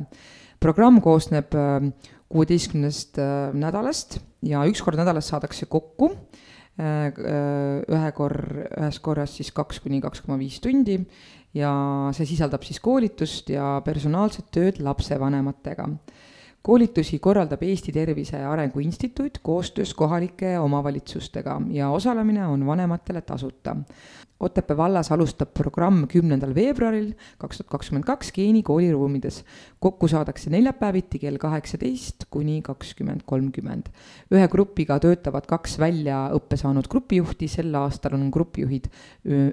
programm 0.59 1.01
koosneb 1.03 1.55
äh, 1.55 1.89
kuueteistkümnest 2.31 3.19
äh, 3.19 3.53
nädalast 3.53 4.19
ja 4.45 4.63
üks 4.65 4.81
kord 4.81 4.97
nädalas 4.97 5.29
saadakse 5.29 5.67
kokku 5.69 6.11
äh, 6.79 7.11
ühe 7.15 8.11
kor-, 8.17 8.67
ühes 8.79 8.99
korras 8.99 9.35
siis 9.37 9.51
kaks 9.51 9.79
kuni 9.83 10.01
kaks 10.01 10.23
koma 10.25 10.39
viis 10.39 10.59
tundi 10.63 10.99
ja 11.55 11.71
see 12.15 12.27
sisaldab 12.27 12.63
siis 12.67 12.81
koolitust 12.83 13.51
ja 13.53 13.79
personaalset 13.85 14.49
tööd 14.51 14.81
lapsevanematega 14.83 15.89
koolitusi 16.65 17.19
korraldab 17.21 17.61
Eesti 17.61 17.91
Tervise 17.93 18.39
Arengu 18.45 18.81
Instituut 18.81 19.37
koostöös 19.43 19.93
kohalike 19.93 20.59
omavalitsustega 20.59 21.61
ja 21.69 21.89
osalemine 21.89 22.47
on 22.47 22.65
vanematele 22.65 23.21
tasuta. 23.21 23.75
Otepää 24.39 24.77
vallas 24.77 25.11
alustab 25.11 25.53
programm 25.53 26.07
kümnendal 26.11 26.51
veebruaril 26.55 27.13
kaks 27.39 27.57
tuhat 27.61 27.69
kakskümmend 27.69 28.03
kaks 28.03 28.31
Geeni 28.35 28.63
kooliruumides. 28.63 29.43
kokku 29.79 30.07
saadakse 30.07 30.49
neljapäeviti 30.49 31.19
kell 31.19 31.37
kaheksateist 31.37 32.25
kuni 32.29 32.61
kakskümmend 32.61 33.21
kolmkümmend. 33.25 33.85
ühe 34.31 34.47
grupiga 34.47 34.99
töötavad 34.99 35.45
kaks 35.47 35.79
väljaõppe 35.79 36.57
saanud 36.57 36.87
grupijuhti, 36.91 37.47
sel 37.47 37.75
aastal 37.75 38.13
on 38.13 38.29
grupijuhid 38.29 38.89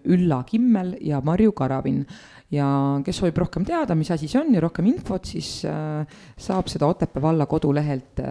Ülla 0.05 0.43
Kimmel 0.43 0.97
ja 1.01 1.21
Marju 1.21 1.53
Karavin. 1.53 2.07
Ja 2.53 2.67
kes 3.05 3.17
soovib 3.21 3.39
rohkem 3.43 3.65
teada, 3.69 3.95
mis 3.99 4.11
asi 4.13 4.29
see 4.29 4.41
on 4.41 4.55
ja 4.55 4.61
rohkem 4.65 4.87
infot, 4.91 5.25
siis 5.29 5.65
äh, 5.69 6.03
saab 6.37 6.67
seda 6.73 6.87
Otepää 6.91 7.23
valla 7.23 7.47
kodulehelt 7.51 8.21
äh, 8.21 8.27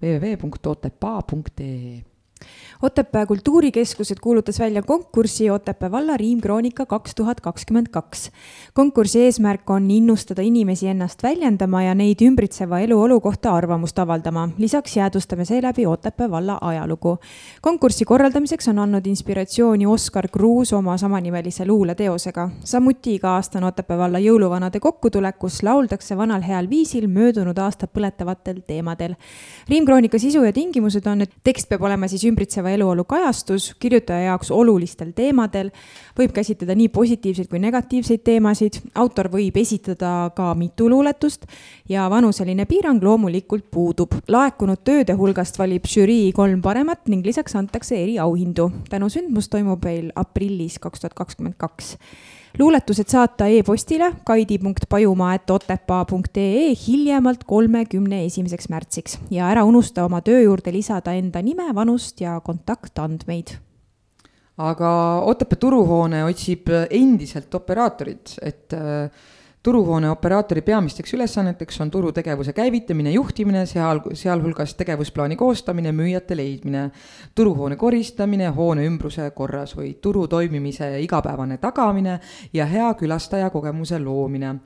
www.otepaa.ee 0.00 2.00
Otepää 2.82 3.26
kultuurikeskused 3.26 4.16
kuulutas 4.20 4.58
välja 4.58 4.82
konkursi 4.82 5.50
Otepää 5.50 5.90
valla 5.90 6.16
riimkroonika 6.16 6.86
kaks 6.86 7.14
tuhat 7.14 7.40
kakskümmend 7.40 7.86
kaks. 7.90 8.30
konkursi 8.74 9.22
eesmärk 9.22 9.70
on 9.70 9.90
innustada 9.90 10.42
inimesi 10.42 10.88
ennast 10.88 11.22
väljendama 11.22 11.82
ja 11.82 11.94
neid 11.94 12.22
ümbritseva 12.22 12.78
eluolu 12.78 13.20
kohta 13.20 13.52
arvamust 13.52 13.98
avaldama. 13.98 14.48
lisaks 14.58 14.96
jäädvustame 14.96 15.44
seeläbi 15.44 15.86
Otepää 15.86 16.30
valla 16.30 16.58
ajalugu. 16.60 17.18
konkursi 17.60 18.04
korraldamiseks 18.04 18.68
on 18.68 18.78
andnud 18.78 19.06
inspiratsiooni 19.06 19.86
Oskar 19.86 20.28
Kruus 20.28 20.72
oma 20.72 20.96
samanimelise 20.96 21.66
luuleteosega. 21.66 22.50
samuti 22.64 23.14
iga 23.14 23.30
aasta 23.30 23.58
on 23.58 23.64
Otepää 23.64 23.98
valla 23.98 24.18
jõuluvanade 24.18 24.80
kokkutulek, 24.80 25.38
kus 25.38 25.62
lauldakse 25.62 26.16
vanal 26.16 26.42
heal 26.42 26.70
viisil 26.70 27.08
möödunud 27.08 27.58
aasta 27.58 27.86
põletavatel 27.86 28.62
teemadel. 28.66 29.14
riimkroonika 29.68 30.18
sisu 30.18 30.44
ja 30.44 30.52
tingimused 30.52 31.06
on, 31.06 31.20
et 31.20 31.30
tekst 31.44 31.68
peab 31.68 31.82
olema 31.82 32.08
siis 32.08 32.24
ümbritseva 32.24 32.69
eluolu 32.74 33.04
kajastus 33.04 33.74
kirjutaja 33.80 34.30
jaoks 34.30 34.50
olulistel 34.50 35.12
teemadel, 35.16 35.70
võib 36.18 36.34
käsitleda 36.36 36.74
nii 36.78 36.88
positiivseid 36.94 37.50
kui 37.50 37.60
negatiivseid 37.62 38.24
teemasid, 38.24 38.80
autor 38.94 39.30
võib 39.32 39.56
esitada 39.60 40.30
ka 40.36 40.54
mitu 40.58 40.88
luuletust 40.90 41.46
ja 41.88 42.08
vanuseline 42.10 42.66
piirang 42.70 43.02
loomulikult 43.02 43.70
puudub. 43.70 44.14
laekunud 44.28 44.84
tööde 44.84 45.14
hulgast 45.18 45.58
valib 45.58 45.86
žürii 45.86 46.32
kolm 46.32 46.62
paremat 46.62 47.08
ning 47.08 47.26
lisaks 47.26 47.56
antakse 47.56 47.96
eriauhindu. 48.02 48.70
tänu 48.90 49.08
sündmus 49.08 49.48
toimub 49.48 49.84
meil 49.84 50.12
aprillis 50.16 50.78
kaks 50.78 51.00
tuhat 51.00 51.14
kakskümmend 51.14 51.56
kaks 51.58 51.96
luuletused 52.58 53.08
saata 53.08 53.46
e-postile 53.46 54.12
kaidi.pajumaa.otepaa.ee 54.24 56.74
hiljemalt 56.86 57.44
kolmekümne 57.44 58.24
esimeseks 58.24 58.68
märtsiks. 58.68 59.18
Ja 59.30 59.48
ära 59.50 59.64
unusta 59.64 60.04
oma 60.04 60.20
töö 60.20 60.40
juurde 60.42 60.72
lisada 60.72 61.12
enda 61.14 61.42
nime, 61.42 61.74
vanust 61.74 62.20
ja 62.20 62.40
kontaktandmeid. 62.44 63.46
Aga 64.60 65.22
Otepää 65.24 65.56
turuhoone 65.56 66.24
otsib 66.24 66.68
endiselt 66.90 67.54
operaatorit, 67.54 68.34
et 68.42 68.72
äh, 68.76 69.10
turuhoone 69.62 70.10
operaatori 70.10 70.62
peamisteks 70.62 71.14
ülesanneteks 71.14 71.80
on 71.80 71.90
turutegevuse 71.90 72.52
käivitamine, 72.52 73.10
juhtimine, 73.10 73.66
seal, 73.66 74.00
sealhulgas 74.14 74.74
tegevusplaani 74.74 75.36
koostamine, 75.36 75.92
müüjate 75.92 76.36
leidmine, 76.36 76.90
turuhoone 77.34 77.76
koristamine, 77.76 78.48
hoone 78.56 78.86
ümbruse 78.88 79.30
korras 79.36 79.76
või 79.76 79.94
turu 80.02 80.26
toimimise 80.28 80.94
igapäevane 81.04 81.58
tagamine 81.58 82.20
ja 82.52 82.66
hea 82.66 82.94
külastajakogemuse 82.94 83.98
loomine 83.98 84.56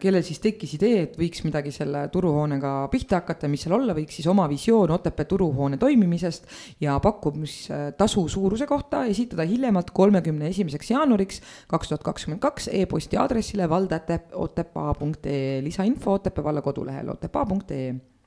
kellel 0.00 0.22
siis 0.24 0.40
tekkis 0.40 0.74
idee, 0.78 1.02
et 1.04 1.16
võiks 1.20 1.42
midagi 1.44 1.70
selle 1.74 2.08
turuhoonega 2.12 2.88
pihta 2.92 3.20
hakata, 3.20 3.48
mis 3.52 3.62
seal 3.66 3.76
olla 3.76 3.92
võiks, 3.96 4.16
siis 4.16 4.28
oma 4.30 4.48
visioon 4.48 4.90
Otepää 4.96 5.28
turuhoone 5.28 5.76
toimimisest 5.76 6.46
ja 6.80 6.96
pakkumistasu 7.04 8.28
suuruse 8.32 8.66
kohta 8.66 9.04
esitada 9.12 9.44
hiljemalt 9.48 9.90
kolmekümne 9.96 10.48
esimeseks 10.48 10.90
jaanuariks 10.94 11.42
kaks 11.68 11.88
tuhat 11.92 12.04
kakskümmend 12.10 12.40
kaks 12.40 12.68
e-posti 12.72 13.16
aadressile 13.20 13.68
vald.otepaa.ee, 13.68 15.64
lisainfo 15.64 16.12
Otepää 16.18 16.44
valla 16.44 16.62
kodulehel 16.62 17.08
otepaa.ee 17.12 18.17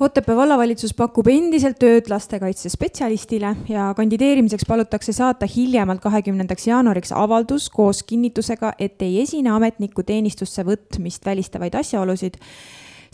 Otepää 0.00 0.36
vallavalitsus 0.36 0.90
pakub 0.98 1.28
endiselt 1.30 1.76
tööd 1.78 2.08
lastekaitsespetsialistile 2.10 3.52
ja 3.68 3.92
kandideerimiseks 3.94 4.66
palutakse 4.66 5.12
saata 5.14 5.46
hiljemalt 5.46 6.00
kahekümnendaks 6.02 6.66
jaanuariks 6.66 7.12
avaldus 7.14 7.68
koos 7.70 8.02
kinnitusega, 8.02 8.72
et 8.78 9.02
ei 9.02 9.20
esine 9.22 9.52
ametniku 9.54 10.02
teenistusse 10.02 10.66
võtmist 10.66 11.26
välistavaid 11.26 11.78
asjaolusid. 11.78 12.40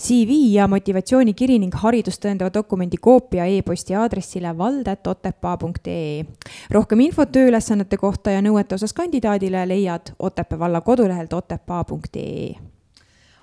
CV 0.00 0.38
ja 0.54 0.64
motivatsioonikiri 0.72 1.58
ning 1.60 1.74
haridust 1.76 2.22
tõendava 2.24 2.48
dokumendi 2.54 2.96
koopia 2.96 3.44
e-posti 3.44 3.94
aadressile 3.94 4.54
vald.otepaa.ee. 4.56 6.24
rohkem 6.70 7.04
infot 7.04 7.28
tööülesannete 7.28 8.00
kohta 8.00 8.32
ja 8.32 8.40
nõuete 8.40 8.80
osas 8.80 8.96
kandidaadile 8.96 9.68
leiad 9.68 10.14
Otepää 10.18 10.58
valla 10.58 10.80
kodulehelt 10.80 11.32
otepaa.ee 11.32 12.79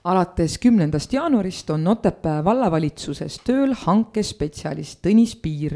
alates 0.07 0.57
kümnendast 0.63 1.13
jaanuarist 1.13 1.69
on 1.69 1.87
Otepää 1.87 2.39
vallavalitsuses 2.43 3.41
tööl 3.43 3.73
hankespetsialist 3.75 5.01
Tõnis 5.03 5.33
Piir. 5.41 5.75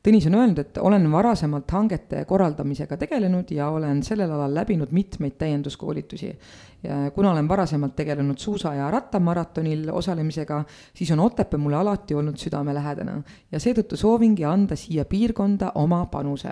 Tõnis 0.00 0.24
on 0.30 0.36
öelnud, 0.38 0.58
et 0.62 0.78
olen 0.80 1.04
varasemalt 1.12 1.68
hangete 1.76 2.22
korraldamisega 2.24 2.96
tegelenud 3.02 3.50
ja 3.52 3.68
olen 3.68 4.00
sellel 4.02 4.32
alal 4.32 4.54
läbinud 4.56 4.94
mitmeid 4.96 5.36
täienduskoolitusi. 5.38 6.38
kuna 7.14 7.32
olen 7.32 7.48
varasemalt 7.48 7.96
tegelenud 7.96 8.38
suusa- 8.38 8.74
ja 8.74 8.90
rattamaratonil 8.90 9.90
osalemisega, 9.92 10.64
siis 10.94 11.10
on 11.10 11.20
Otepää 11.20 11.58
mulle 11.58 11.76
alati 11.76 12.14
olnud 12.14 12.36
südamelähedane 12.36 13.22
ja 13.52 13.58
seetõttu 13.60 13.96
soovingi 13.96 14.44
anda 14.44 14.76
siia 14.76 15.04
piirkonda 15.04 15.72
oma 15.74 16.06
panuse 16.06 16.48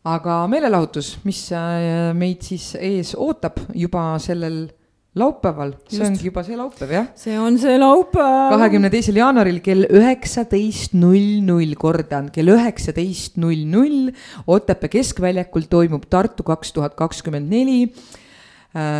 aga 0.09 0.47
meelelahutus, 0.47 1.19
mis 1.27 1.51
äh, 1.51 2.13
meid 2.17 2.41
siis 2.45 2.75
ees 2.79 3.15
ootab 3.19 3.59
juba 3.75 4.19
sellel 4.23 4.69
laupäeval, 5.17 5.73
see 5.89 6.05
ongi 6.05 6.27
juba 6.27 6.43
see 6.45 6.57
laupäev, 6.57 6.91
jah? 6.93 7.07
see 7.17 7.37
on 7.41 7.57
see 7.57 7.77
laupäev. 7.81 8.53
kahekümne 8.53 8.91
teisel 8.93 9.17
jaanuaril 9.17 9.57
kell 9.65 9.87
üheksateist 9.89 10.93
null 10.93 11.39
null, 11.45 11.73
kordan, 11.81 12.29
kell 12.33 12.53
üheksateist 12.53 13.39
null 13.41 13.65
null 13.69 14.11
Otepää 14.49 14.91
keskväljakul 14.93 15.65
toimub 15.69 16.05
Tartu 16.09 16.45
kaks 16.45 16.73
tuhat 16.77 16.93
kakskümmend 16.99 17.49
neli 17.49 17.87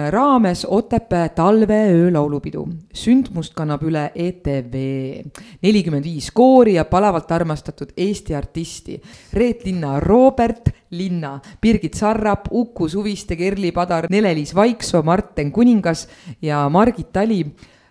raames 0.10 0.66
Otepää 0.70 1.30
talveöö 1.30 2.14
laulupidu. 2.14 2.68
sündmust 2.94 3.54
kannab 3.54 3.84
üle 3.84 4.12
ETV. 4.16 4.74
nelikümmend 5.62 6.04
viis 6.04 6.32
koori 6.32 6.74
ja 6.74 6.86
palavalt 6.86 7.32
armastatud 7.32 7.90
Eesti 7.98 8.36
artisti. 8.36 9.02
Reet 9.34 9.66
Linna, 9.66 10.00
Robert 10.00 10.70
Linna, 10.92 11.40
Birgit 11.62 11.94
Sarrap, 11.94 12.48
Uku 12.52 12.88
Suviste, 12.90 13.36
Kerli 13.36 13.72
Padar, 13.72 14.08
Nele-Liis 14.10 14.56
Vaiksoo, 14.56 15.04
Marten 15.04 15.52
Kuningas 15.52 16.08
ja 16.42 16.70
Margit 16.70 17.12
Tali 17.14 17.46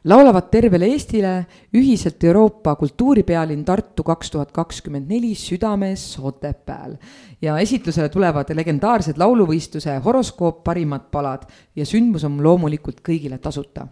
laulavad 0.04 0.48
tervele 0.50 0.86
Eestile 0.92 1.32
ühiselt 1.74 2.24
Euroopa 2.24 2.74
kultuuripealinn 2.76 3.64
Tartu 3.64 4.04
kaks 4.06 4.30
tuhat 4.30 4.52
kakskümmend 4.52 5.10
neli 5.10 5.34
südames 5.34 6.18
Otepääl. 6.22 6.96
ja 7.42 7.58
esitlusele 7.58 8.08
tulevad 8.08 8.54
legendaarsed 8.54 9.18
lauluvõistluse 9.18 9.98
horoskoop 10.04 10.64
parimad 10.64 11.10
palad 11.10 11.46
ja 11.76 11.86
sündmus 11.86 12.24
on 12.24 12.42
loomulikult 12.42 13.00
kõigile 13.00 13.38
tasuta 13.38 13.86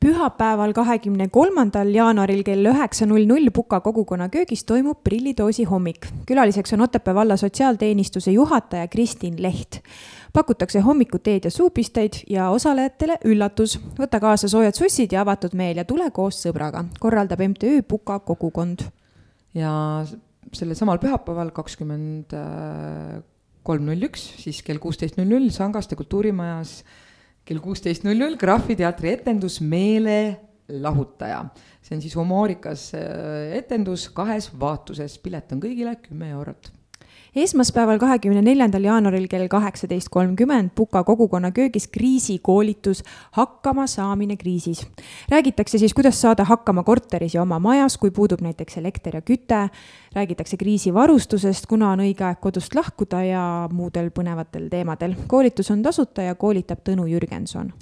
pühapäeval, 0.00 0.72
kahekümne 0.76 1.28
kolmandal 1.32 1.88
jaanuaril 1.94 2.42
kell 2.44 2.68
üheksa 2.68 3.06
null 3.08 3.26
null 3.28 3.50
Puka 3.54 3.80
kogukonna 3.80 4.28
köögis 4.28 4.64
toimub 4.64 5.00
prillidoosi 5.04 5.64
hommik. 5.64 6.06
külaliseks 6.26 6.72
on 6.72 6.80
Otepää 6.80 7.14
valla 7.14 7.36
sotsiaalteenistuse 7.36 8.30
juhataja 8.30 8.88
Kristin 8.88 9.42
Leht. 9.42 9.80
pakutakse 10.32 10.80
hommikuteed 10.80 11.44
ja 11.44 11.50
suupisteid 11.50 12.12
ja 12.30 12.50
osalejatele 12.50 13.18
üllatus. 13.24 13.78
võta 13.98 14.20
kaasa 14.20 14.48
soojad 14.48 14.74
sussid 14.74 15.12
ja 15.12 15.20
avatud 15.20 15.54
meel 15.54 15.76
ja 15.76 15.84
tule 15.84 16.10
koos 16.10 16.42
sõbraga, 16.46 16.84
korraldab 17.00 17.40
MTÜ 17.40 17.82
Puka 17.88 18.18
kogukond. 18.18 18.84
ja 19.54 20.04
sellel 20.52 20.74
samal 20.74 20.98
pühapäeval, 20.98 21.50
kakskümmend 21.50 22.34
kolm 23.62 23.86
null 23.88 24.04
üks, 24.04 24.20
siis 24.42 24.62
kell 24.62 24.78
kuusteist 24.78 25.16
null 25.16 25.28
null 25.28 25.48
Sangaste 25.50 25.96
kultuurimajas 25.96 26.82
kell 27.44 27.60
kuusteist 27.60 28.06
null 28.06 28.20
null 28.20 28.38
Graafiteatri 28.40 29.12
etendus 29.12 29.60
Meelelahutaja. 29.60 31.44
see 31.84 31.96
on 31.96 32.02
siis 32.02 32.16
humoorikas 32.16 32.90
äh, 32.96 33.56
etendus 33.58 34.08
kahes 34.16 34.48
vaatuses, 34.60 35.18
pilet 35.18 35.52
on 35.52 35.60
kõigile 35.60 35.98
kümme 36.00 36.30
eurot 36.32 36.73
esmaspäeval, 37.36 37.98
kahekümne 37.98 38.42
neljandal 38.42 38.84
jaanuaril 38.86 39.26
kell 39.30 39.48
kaheksateist 39.50 40.08
kolmkümmend 40.14 40.70
Puka 40.74 41.04
kogukonna 41.04 41.50
köögis 41.50 41.88
kriisikoolitus 41.88 43.02
Hakkama 43.32 43.86
saamine 43.86 44.36
kriisis. 44.36 44.86
räägitakse 45.30 45.78
siis, 45.78 45.94
kuidas 45.94 46.20
saada 46.20 46.44
hakkama 46.44 46.82
korteris 46.82 47.34
ja 47.34 47.42
oma 47.42 47.58
majas, 47.58 47.98
kui 47.98 48.10
puudub 48.10 48.40
näiteks 48.40 48.76
elekter 48.76 49.16
ja 49.16 49.22
küte. 49.22 49.68
räägitakse 50.14 50.56
kriisivarustusest, 50.56 51.66
kuna 51.66 51.90
on 51.90 52.00
õige 52.00 52.24
aeg 52.24 52.40
kodust 52.40 52.74
lahkuda 52.74 53.22
ja 53.24 53.68
muudel 53.72 54.10
põnevatel 54.10 54.68
teemadel. 54.70 55.14
koolitus 55.26 55.70
on 55.70 55.82
tasuta 55.82 56.22
ja 56.22 56.34
koolitab 56.34 56.78
Tõnu 56.84 57.06
Jürgenson 57.06 57.72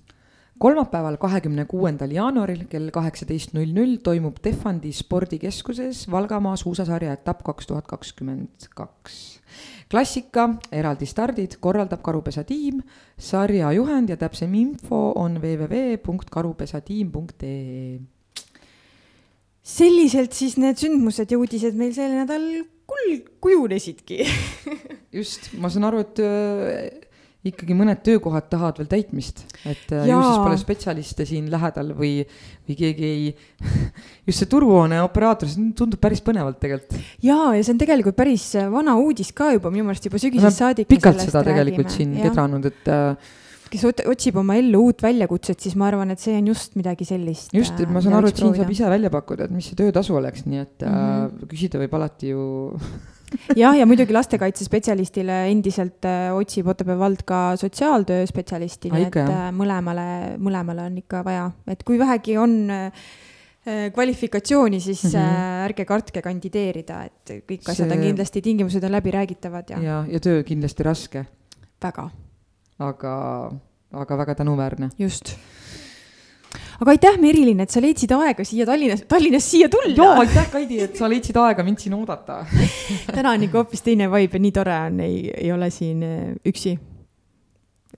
kolmapäeval, 0.62 1.16
kahekümne 1.18 1.64
kuuendal 1.66 2.12
jaanuaril 2.14 2.66
kell 2.70 2.92
kaheksateist 2.94 3.54
null 3.56 3.72
null 3.74 3.96
toimub 4.04 4.38
Tehvandi 4.42 4.92
spordikeskuses 4.94 6.04
Valgamaa 6.10 6.54
suusasarja 6.60 7.16
etapp 7.18 7.42
kaks 7.42 7.66
tuhat 7.66 7.88
kakskümmend 7.90 8.68
kaks. 8.78 9.41
Klassika, 9.92 10.46
eraldi 10.72 11.06
stardid 11.06 11.56
korraldab 11.60 12.02
Karupesa 12.04 12.44
tiim, 12.48 12.82
sarja 13.20 13.72
juhend 13.76 14.08
ja 14.10 14.16
täpsem 14.20 14.54
info 14.56 15.12
on 15.20 15.36
www.karupesatiim.ee 15.42 17.98
selliselt 19.62 20.34
siis 20.34 20.56
need 20.58 20.76
sündmused 20.80 21.30
ja 21.30 21.38
uudised 21.38 21.76
meil 21.78 21.92
sel 21.94 22.10
nädal 22.16 22.42
kul-, 22.90 23.22
kujunesidki. 23.42 24.24
Just, 25.14 25.52
ma 25.60 25.70
saan 25.70 25.86
aru, 25.88 25.98
et 26.02 26.18
ikkagi 27.42 27.74
mõned 27.74 28.02
töökohad 28.06 28.46
tahavad 28.52 28.78
veel 28.78 28.88
täitmist, 28.90 29.42
et 29.66 29.90
äh, 29.90 30.06
ju 30.06 30.18
siis 30.22 30.38
pole 30.44 30.58
spetsialiste 30.60 31.26
siin 31.26 31.48
lähedal 31.50 31.90
või, 31.98 32.12
või 32.68 32.76
keegi 32.78 33.08
ei 33.08 33.24
just 34.28 34.38
see 34.38 34.50
turuhoone 34.50 35.00
operaator, 35.02 35.50
see 35.50 35.72
tundub 35.78 35.98
päris 36.02 36.22
põnevalt 36.22 36.60
tegelikult. 36.62 36.98
jaa, 37.26 37.52
ja 37.56 37.62
see 37.62 37.74
on 37.74 37.82
tegelikult 37.82 38.18
päris 38.18 38.46
vana 38.70 38.94
uudis 39.02 39.32
ka 39.34 39.50
juba 39.56 39.72
minu 39.74 39.88
meelest 39.88 40.06
juba 40.06 40.22
sügisest 40.22 40.62
saadik. 40.62 40.90
pikalt 40.90 41.24
seda 41.24 41.42
tegelikult 41.46 41.90
räägime. 41.90 42.14
siin 42.14 42.28
kedranud, 42.28 42.68
et 42.70 42.92
äh, 42.94 43.32
kes 43.72 43.86
otsib 43.90 44.38
oma 44.38 44.56
ellu 44.60 44.84
uut 44.88 45.02
väljakutset, 45.02 45.58
siis 45.64 45.74
ma 45.80 45.88
arvan, 45.88 46.12
et 46.14 46.22
see 46.22 46.36
on 46.38 46.52
just 46.52 46.76
midagi 46.78 47.06
sellist. 47.08 47.50
just, 47.56 47.74
et 47.80 47.90
ma 47.90 48.04
saan 48.04 48.18
aru, 48.20 48.30
et 48.30 48.38
siin 48.38 48.54
saab 48.54 48.70
ise 48.70 48.90
välja 48.92 49.10
pakkuda, 49.12 49.48
et 49.48 49.56
mis 49.56 49.66
see 49.66 49.78
töötasu 49.78 50.14
oleks, 50.20 50.46
nii 50.46 50.62
et 50.62 50.86
mm 50.86 50.94
-hmm. 50.94 51.42
äh, 51.42 51.50
küsida 51.50 51.82
võib 51.82 51.98
alati 51.98 52.30
ju 52.36 52.46
jah, 53.62 53.76
ja 53.78 53.86
muidugi 53.88 54.14
lastekaitsespetsialistile 54.16 55.42
endiselt 55.50 56.08
äh, 56.08 56.30
otsib 56.36 56.70
Otepää 56.72 56.98
vald 56.98 57.24
ka 57.26 57.42
sotsiaaltöö 57.60 58.26
spetsialisti, 58.26 58.92
nii 58.92 59.08
et 59.08 59.20
äh, 59.24 59.44
mõlemale, 59.56 60.06
mõlemale 60.42 60.86
on 60.90 60.96
ikka 61.02 61.24
vaja, 61.26 61.50
et 61.70 61.84
kui 61.86 62.00
vähegi 62.00 62.38
on 62.40 62.56
äh, 62.70 63.04
kvalifikatsiooni, 63.94 64.80
siis 64.80 65.04
mm 65.04 65.20
-hmm. 65.20 65.62
ärge 65.68 65.84
kartke 65.84 66.22
kandideerida, 66.22 67.04
et 67.04 67.30
kõik 67.46 67.62
asjad 67.68 67.88
see... 67.88 67.96
on 67.98 68.02
kindlasti, 68.08 68.42
tingimused 68.42 68.84
on 68.84 68.92
läbiräägitavad 68.92 69.70
ja. 69.70 69.82
ja, 69.82 70.04
ja 70.08 70.20
töö 70.20 70.42
kindlasti 70.42 70.82
raske. 70.82 71.26
väga 71.82 72.10
aga, 72.82 73.14
aga 73.92 74.16
väga 74.16 74.34
tänuväärne. 74.34 74.90
just. 74.98 75.36
Aga 76.82 76.94
aitäh, 76.96 77.18
Merilin, 77.22 77.62
et 77.62 77.70
sa 77.70 77.80
leidsid 77.82 78.10
aega 78.16 78.44
siia 78.46 78.66
Tallinnas, 78.66 79.04
Tallinnast 79.08 79.54
siia 79.54 79.68
tulla. 79.70 79.94
jaa, 79.94 80.16
aitäh, 80.24 80.48
Kaidi, 80.50 80.80
et 80.82 80.98
sa 80.98 81.10
leidsid 81.10 81.38
aega 81.38 81.64
mind 81.66 81.82
siin 81.82 81.94
oodata 81.94 82.40
täna 83.16 83.36
on 83.36 83.46
ikka 83.46 83.62
hoopis 83.62 83.84
teine 83.86 84.10
vibe 84.10 84.40
ja 84.40 84.42
nii 84.42 84.54
tore 84.56 84.78
on, 84.88 85.00
ei, 85.04 85.28
ei 85.36 85.52
ole 85.54 85.70
siin 85.70 86.02
äh, 86.06 86.18
üksi. 86.48 86.74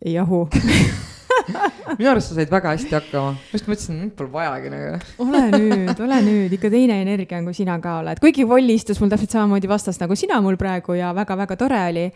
ei 0.04 0.16
jahu 0.18 0.44
minu 1.98 2.10
arust 2.10 2.30
sa 2.30 2.38
said 2.38 2.52
väga 2.52 2.74
hästi 2.74 2.96
hakkama, 2.96 3.34
just 3.52 3.68
mõtlesin, 3.70 3.98
mind 4.00 4.14
pole 4.18 4.32
vajagi 4.34 4.72
nagu. 4.72 4.98
ole 5.24 5.42
nüüd, 5.54 6.02
ole 6.06 6.20
nüüd, 6.26 6.54
ikka 6.58 6.70
teine 6.72 7.00
energia 7.02 7.40
on, 7.40 7.48
kui 7.48 7.56
sina 7.56 7.78
ka 7.82 7.98
oled, 8.02 8.22
kuigi 8.22 8.46
Volli 8.48 8.78
istus 8.78 9.00
mul 9.02 9.12
täpselt 9.12 9.36
samamoodi 9.36 9.70
vastas 9.70 10.00
nagu 10.02 10.16
sina 10.18 10.40
mul 10.44 10.58
praegu 10.60 10.98
ja 10.98 11.12
väga-väga 11.16 11.58
tore 11.60 11.82
oli. 11.90 12.06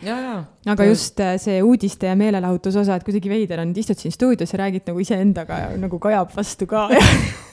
aga 0.68 0.88
just 0.88 1.20
äh, 1.24 1.36
see 1.40 1.60
uudiste 1.64 2.10
ja 2.10 2.16
meelelahutuse 2.18 2.82
osa, 2.84 2.98
et 2.98 3.06
kuidagi 3.06 3.32
veider 3.32 3.64
on, 3.64 3.74
istud 3.76 3.98
siin 3.98 4.14
stuudios 4.14 4.52
ja 4.54 4.64
räägid 4.64 4.88
nagu 4.90 5.04
iseendaga 5.04 5.62
ja 5.64 5.76
nagu 5.80 6.00
kajab 6.02 6.34
vastu 6.36 6.68
ka 6.70 6.88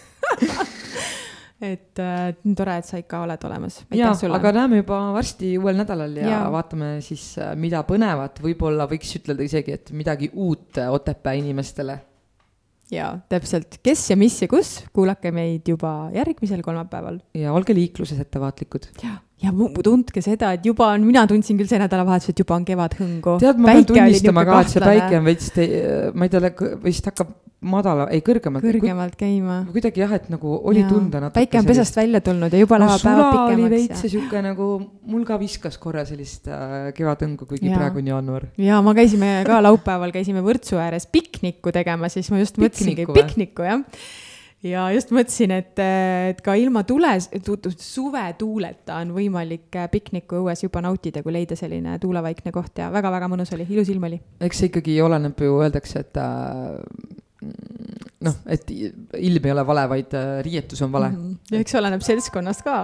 et 1.73 2.01
äh, 2.01 2.31
tore, 2.57 2.79
et 2.79 2.87
sa 2.87 2.99
ikka 3.01 3.21
oled 3.25 3.45
olemas. 3.47 3.81
jaa, 3.95 4.13
aga 4.37 4.51
näeme 4.55 4.81
juba 4.81 4.99
varsti 5.15 5.55
uuel 5.59 5.79
nädalal 5.81 6.17
ja, 6.21 6.27
ja 6.31 6.41
vaatame 6.53 6.97
siis, 7.05 7.27
äh, 7.41 7.53
mida 7.59 7.83
põnevat, 7.87 8.41
võib-olla 8.43 8.87
võiks 8.91 9.15
ütelda 9.19 9.45
isegi, 9.45 9.79
et 9.79 9.93
midagi 9.95 10.31
uut 10.33 10.79
Otepää 10.85 11.35
inimestele. 11.39 11.99
jaa, 12.91 13.13
täpselt, 13.31 13.79
kes 13.83 14.09
ja 14.11 14.17
mis 14.19 14.37
ja 14.43 14.49
kus, 14.51 14.77
kuulake 14.95 15.31
meid 15.35 15.67
juba 15.67 16.11
järgmisel 16.15 16.61
kolmapäeval. 16.65 17.21
ja 17.37 17.53
olge 17.53 17.75
liikluses 17.77 18.19
ettevaatlikud. 18.25 18.89
ja, 19.03 19.17
ja 19.43 19.55
tundke 19.83 20.21
seda, 20.25 20.53
et 20.57 20.65
juba 20.65 20.91
on, 20.93 21.07
mina 21.07 21.25
tundsin 21.29 21.57
küll 21.59 21.71
see 21.71 21.81
nädalavahetus, 21.81 22.33
et 22.33 22.45
juba 22.45 22.59
on 22.59 22.67
kevadhõngu. 22.67 23.39
tead, 23.43 23.59
ma 23.59 23.73
pean 23.73 23.89
tunnistama 23.93 24.45
ka, 24.47 24.61
et 24.61 24.75
see 24.75 24.85
päike 24.85 25.19
on 25.19 25.31
veits, 25.31 25.51
ma 26.13 26.29
ei 26.29 26.35
tea, 26.35 26.53
vist 26.85 27.11
hakkab 27.11 27.41
madala, 27.65 28.07
ei 28.13 28.23
kõrgemalt. 28.25 28.65
kõrgemalt 28.65 29.15
käima. 29.19 29.59
kuidagi 29.71 30.03
jah, 30.03 30.15
et 30.17 30.27
nagu 30.33 30.57
oli 30.61 30.83
ja. 30.83 30.89
tunda 30.89 31.21
natuke. 31.23 31.39
päike 31.41 31.61
on 31.61 31.69
pesast 31.69 31.97
välja 31.99 32.21
tulnud 32.25 32.53
ja 32.53 32.61
juba 32.61 32.79
läheb 32.81 33.05
päevad 33.05 33.31
pikemaks. 33.31 33.55
oli 33.55 33.71
veits 33.75 34.03
ja 34.05 34.11
sihuke 34.11 34.43
nagu, 34.45 34.69
mul 35.13 35.25
ka 35.27 35.39
viskas 35.41 35.79
korra 35.81 36.05
sellist 36.07 36.49
äh, 36.51 36.91
kevadõngu, 36.97 37.47
kuigi 37.49 37.71
ja. 37.71 37.79
praegu 37.79 38.03
on 38.03 38.11
jaanuar. 38.13 38.49
ja 38.61 38.81
ma 38.85 38.95
käisime 38.97 39.31
ka 39.47 39.61
laupäeval 39.65 40.13
käisime 40.15 40.45
Võrtsu 40.45 40.79
ääres 40.81 41.09
piknikku 41.09 41.73
tegema, 41.75 42.11
siis 42.13 42.29
ma 42.33 42.43
just 42.43 42.61
mõtlesingi 42.61 43.09
piknikku 43.09 43.65
jah 43.65 43.83
ja 44.65 44.85
just 44.95 45.11
mõtlesin, 45.13 45.53
et, 45.55 45.73
et 45.79 46.39
ka 46.45 46.55
ilma 46.59 46.83
tule, 46.87 47.11
suvetuuleta 47.19 48.99
on 49.03 49.13
võimalik 49.15 49.75
äh, 49.77 49.89
pikniku 49.91 50.41
õues 50.41 50.65
juba 50.65 50.81
nautida, 50.85 51.23
kui 51.25 51.35
leida 51.35 51.57
selline 51.59 51.97
tuulevaikne 52.01 52.53
koht 52.55 52.81
ja 52.81 52.89
väga-väga 52.93 53.29
mõnus 53.31 53.53
oli, 53.55 53.67
ilus 53.69 53.91
ilm 53.93 54.09
oli. 54.09 54.19
eks 54.45 54.61
see 54.61 54.71
ikkagi 54.71 54.97
oleneb 55.05 55.45
ju, 55.45 55.59
öeldakse, 55.61 56.05
et 56.05 56.21
äh, 56.21 57.21
noh, 58.25 58.35
et 58.51 58.71
ilm 58.71 59.45
ei 59.45 59.55
ole 59.55 59.65
vale, 59.67 59.87
vaid 59.91 60.15
äh, 60.17 60.43
riietus 60.45 60.81
on 60.81 60.91
vale 60.91 61.09
mm. 61.09 61.31
-hmm. 61.31 61.61
eks 61.61 61.75
oleneb 61.81 62.05
seltskonnast 62.05 62.65
ka 62.65 62.75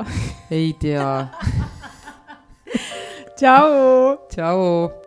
ei 0.52 0.74
tea 0.80 1.12
tšau. 3.42 4.18
tšau. 4.30 5.01